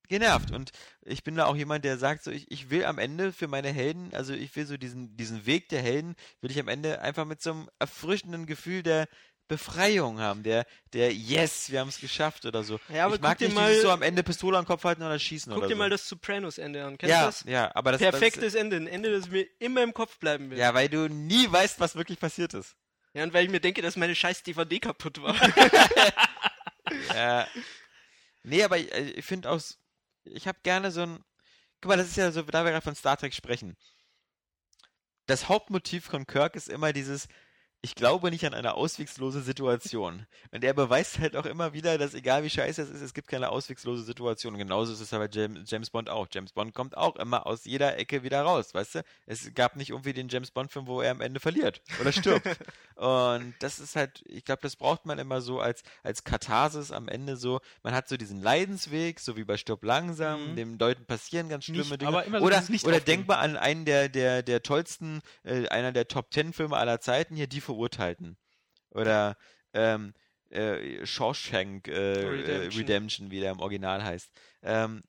[0.07, 0.51] genervt.
[0.51, 0.71] Und
[1.01, 3.69] ich bin da auch jemand, der sagt, so ich, ich will am Ende für meine
[3.69, 7.25] Helden, also ich will so diesen, diesen Weg der Helden, will ich am Ende einfach
[7.25, 9.07] mit so einem erfrischenden Gefühl der
[9.49, 12.81] Befreiung haben, der, der Yes, wir haben es geschafft oder so.
[12.93, 15.17] Ja, aber ich mag guck nicht mal- so am Ende Pistole am Kopf halten oder
[15.17, 15.79] schießen Guck oder dir so.
[15.79, 16.97] mal das Sopranos-Ende an.
[16.97, 17.43] Kennst du ja, das?
[17.45, 20.59] ja, aber das Perfektes Ende, ein Ende, das mir immer im Kopf bleiben Das, wird.
[20.59, 22.75] ja, weil du nie weißt, was wirklich passiert ist.
[23.13, 25.33] Ja, und weil ich mir denke, dass meine scheiß DVD kaputt war.
[27.13, 27.47] Ja.
[28.43, 29.77] Nee, aber ich, äh, ich finde aus.
[30.33, 31.23] Ich habe gerne so ein.
[31.81, 33.77] Guck mal, das ist ja so, da wir gerade von Star Trek sprechen.
[35.27, 37.27] Das Hauptmotiv von Kirk ist immer dieses.
[37.81, 40.25] Ich glaube nicht an eine auswegslose Situation.
[40.51, 43.27] Und er beweist halt auch immer wieder, dass egal wie scheiße es ist, es gibt
[43.27, 44.53] keine auswegslose Situation.
[44.53, 46.27] Und genauso ist es aber James, James Bond auch.
[46.33, 49.03] James Bond kommt auch immer aus jeder Ecke wieder raus, weißt du?
[49.27, 52.47] Es gab nicht irgendwie den James Bond-Film, wo er am Ende verliert oder stirbt.
[52.95, 57.07] Und das ist halt, ich glaube, das braucht man immer so als, als Katharsis am
[57.07, 57.59] Ende so.
[57.83, 60.55] Man hat so diesen Leidensweg, so wie bei Stirb langsam, Mhm.
[60.55, 62.07] dem Leuten passieren ganz schlimme Nicht- Dinge.
[62.09, 65.67] aber immer so oder Nicht oder denk mal an einen der, der, der tollsten, äh,
[65.67, 68.37] einer der Top Ten Filme aller Zeiten, hier Die Verurteilten.
[68.91, 69.37] Oder
[69.73, 70.13] ähm,
[70.49, 72.81] äh, Shawshank äh, Redemption.
[72.81, 73.31] Redemption.
[73.31, 74.31] Wie der im Original heißt.
[74.63, 75.03] Ähm,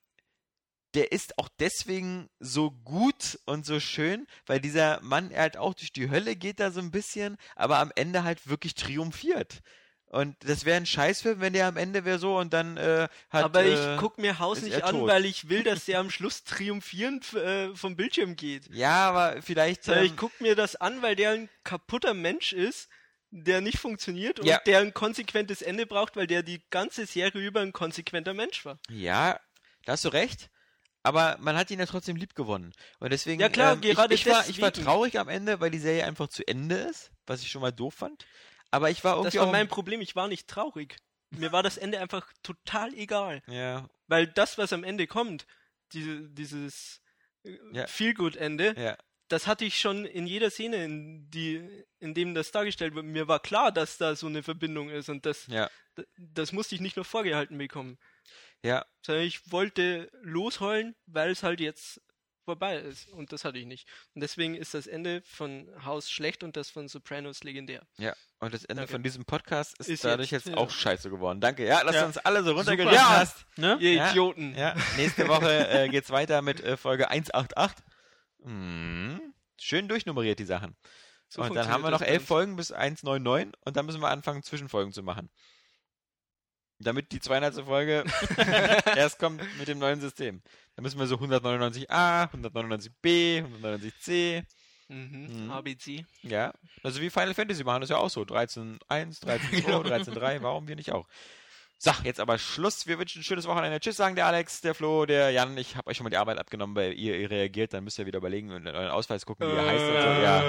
[0.95, 5.75] der ist auch deswegen so gut und so schön, weil dieser Mann er halt auch
[5.75, 9.61] durch die Hölle geht da so ein bisschen, aber am Ende halt wirklich triumphiert.
[10.09, 13.43] Und das wäre ein Scheißfilm, wenn der am Ende wäre so und dann äh, hat.
[13.43, 15.07] Aber ich äh, guck mir Haus nicht an, tot.
[15.07, 18.73] weil ich will, dass der am Schluss triumphierend äh, vom Bildschirm geht.
[18.73, 19.83] Ja, aber vielleicht.
[19.83, 22.89] Sondern Ähm, ich guck mir das an, weil der ein kaputter Mensch ist,
[23.29, 24.57] der nicht funktioniert und Ja.
[24.65, 28.79] der ein konsequentes Ende braucht, weil der die ganze Serie über ein konsequenter Mensch war.
[28.89, 29.39] Ja,
[29.85, 30.49] da hast du recht.
[31.03, 32.73] Aber man hat ihn ja trotzdem lieb gewonnen.
[32.99, 33.39] Und deswegen.
[33.39, 36.05] Ja, klar, ähm, gerade ich, ich, war, ich war traurig am Ende, weil die Serie
[36.05, 38.25] einfach zu Ende ist, was ich schon mal doof fand.
[38.71, 40.97] Aber ich war irgendwie Das war mein Problem, ich war nicht traurig.
[41.31, 43.41] Mir war das Ende einfach total egal.
[43.47, 45.45] ja, Weil das, was am Ende kommt,
[45.91, 47.01] diese, dieses
[47.43, 47.87] äh, Ja.
[47.87, 48.97] Feel-Good-Ende, ja.
[49.27, 53.05] das hatte ich schon in jeder Szene, in, die, in dem das dargestellt wird.
[53.05, 55.69] Mir war klar, dass da so eine Verbindung ist und das, Ja.
[56.17, 57.97] das musste ich nicht nur vorgehalten bekommen.
[58.63, 62.01] Ja, Sondern ich wollte losheulen, weil es halt jetzt
[62.49, 63.07] vorbei ist.
[63.09, 63.87] Und das hatte ich nicht.
[64.15, 67.81] Und deswegen ist das Ende von House schlecht und das von Sopranos legendär.
[67.97, 68.13] ja.
[68.41, 68.93] Und das Ende Danke.
[68.93, 70.57] von diesem Podcast ist, Ist dadurch jetzt- jetzt, ja.
[70.61, 71.41] auch scheiße geworden.
[71.41, 71.65] Danke.
[71.67, 72.01] Ja, dass Ja.
[72.01, 73.09] du uns alle so runtergejagt Super.
[73.17, 73.45] hast.
[73.57, 73.77] Ne?
[73.81, 74.09] Ihr Ja.
[74.11, 74.55] Idioten!
[74.55, 77.83] Ja, nächste Woche äh, geht's weiter mit äh, Folge 188.
[78.43, 79.19] Hm,
[79.59, 80.77] schön durchnummeriert die Sachen.
[81.27, 84.41] So und dann haben wir noch elf Folgen bis 199 und dann müssen wir anfangen,
[84.41, 85.29] Zwischenfolgen zu machen.
[86.81, 87.65] Damit die 200.
[87.65, 88.05] Folge
[88.95, 90.41] erst kommt mit dem neuen System.
[90.79, 94.37] Dann müssen wir so 199a, 199b, 199c.
[94.37, 94.45] uns.
[94.87, 95.43] Mhm.
[95.43, 95.51] Mhm.
[95.51, 96.05] ABC.
[96.23, 98.21] Ja, also wie Final Fantasy machen das ja auch so.
[98.21, 98.79] 13.1,
[99.21, 99.81] 13.2, Genau.
[99.81, 101.05] 13.3, warum wir nicht auch?
[101.79, 102.87] So, jetzt aber Schluss.
[102.87, 103.81] Wir wünschen ein schönes Wochenende.
[103.81, 105.57] Tschüss, sagen der Alex, der Flo, der Jan.
[105.57, 107.73] Ich habe euch schon mal die Arbeit abgenommen, weil ihr, ihr reagiert.
[107.73, 109.83] Dann müsst ihr wieder überlegen und in euren Ausweis gucken, wie ihr heißt.
[109.83, 110.07] Und so.
[110.21, 110.43] ja,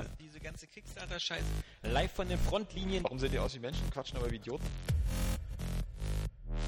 [0.00, 0.04] ja.
[0.18, 1.44] Diese ganze Kickstarter-Scheiß
[1.82, 3.04] live von den Frontlinien.
[3.04, 4.64] Warum sehen die aus wie Menschen, quatschen aber wie Idioten?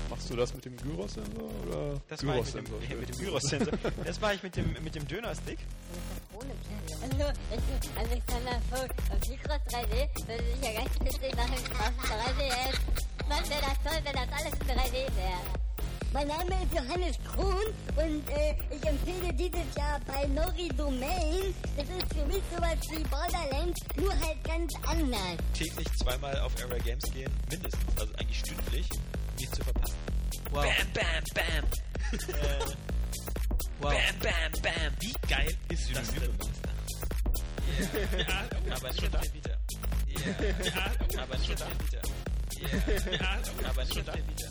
[0.08, 3.72] Machst du das mit dem Gyros-Sensor oder Das war ich mit dem, mit dem Gyros-Sensor.
[4.04, 5.58] Das war ich mit dem, mit dem Dönerstick.
[7.02, 12.10] Hallo, ich bin Alexander Vogt und Mikros 3D würde sich ja ganz witzig machen auf
[12.10, 13.28] 3DS.
[13.28, 15.60] Mann, wäre das toll, wenn das alles in 3D wäre.
[16.12, 21.54] Mein Name ist Johannes Krohn und äh, ich empfehle dieses Jahr bei Nori Domain.
[21.76, 25.36] Das ist für mich sowas wie Borderlands, nur halt ganz anders.
[25.54, 27.84] Täglich zweimal auf Area Games gehen, mindestens.
[27.96, 28.88] Also eigentlich stündlich,
[29.40, 29.96] nicht zu verpassen.
[30.50, 30.64] Wow.
[30.64, 31.64] Bam, bam, bam.
[32.28, 32.74] äh,
[33.80, 33.92] wow.
[33.92, 34.92] Bam, bam, bam.
[35.00, 36.38] Wie geil ist das denn?
[38.18, 38.44] Ja,
[38.76, 39.50] aber nicht auf der Vita.
[40.62, 42.00] Ja, aber nicht auf der Vita.
[43.12, 43.38] Ja,
[43.68, 44.48] aber nicht auf der Vita.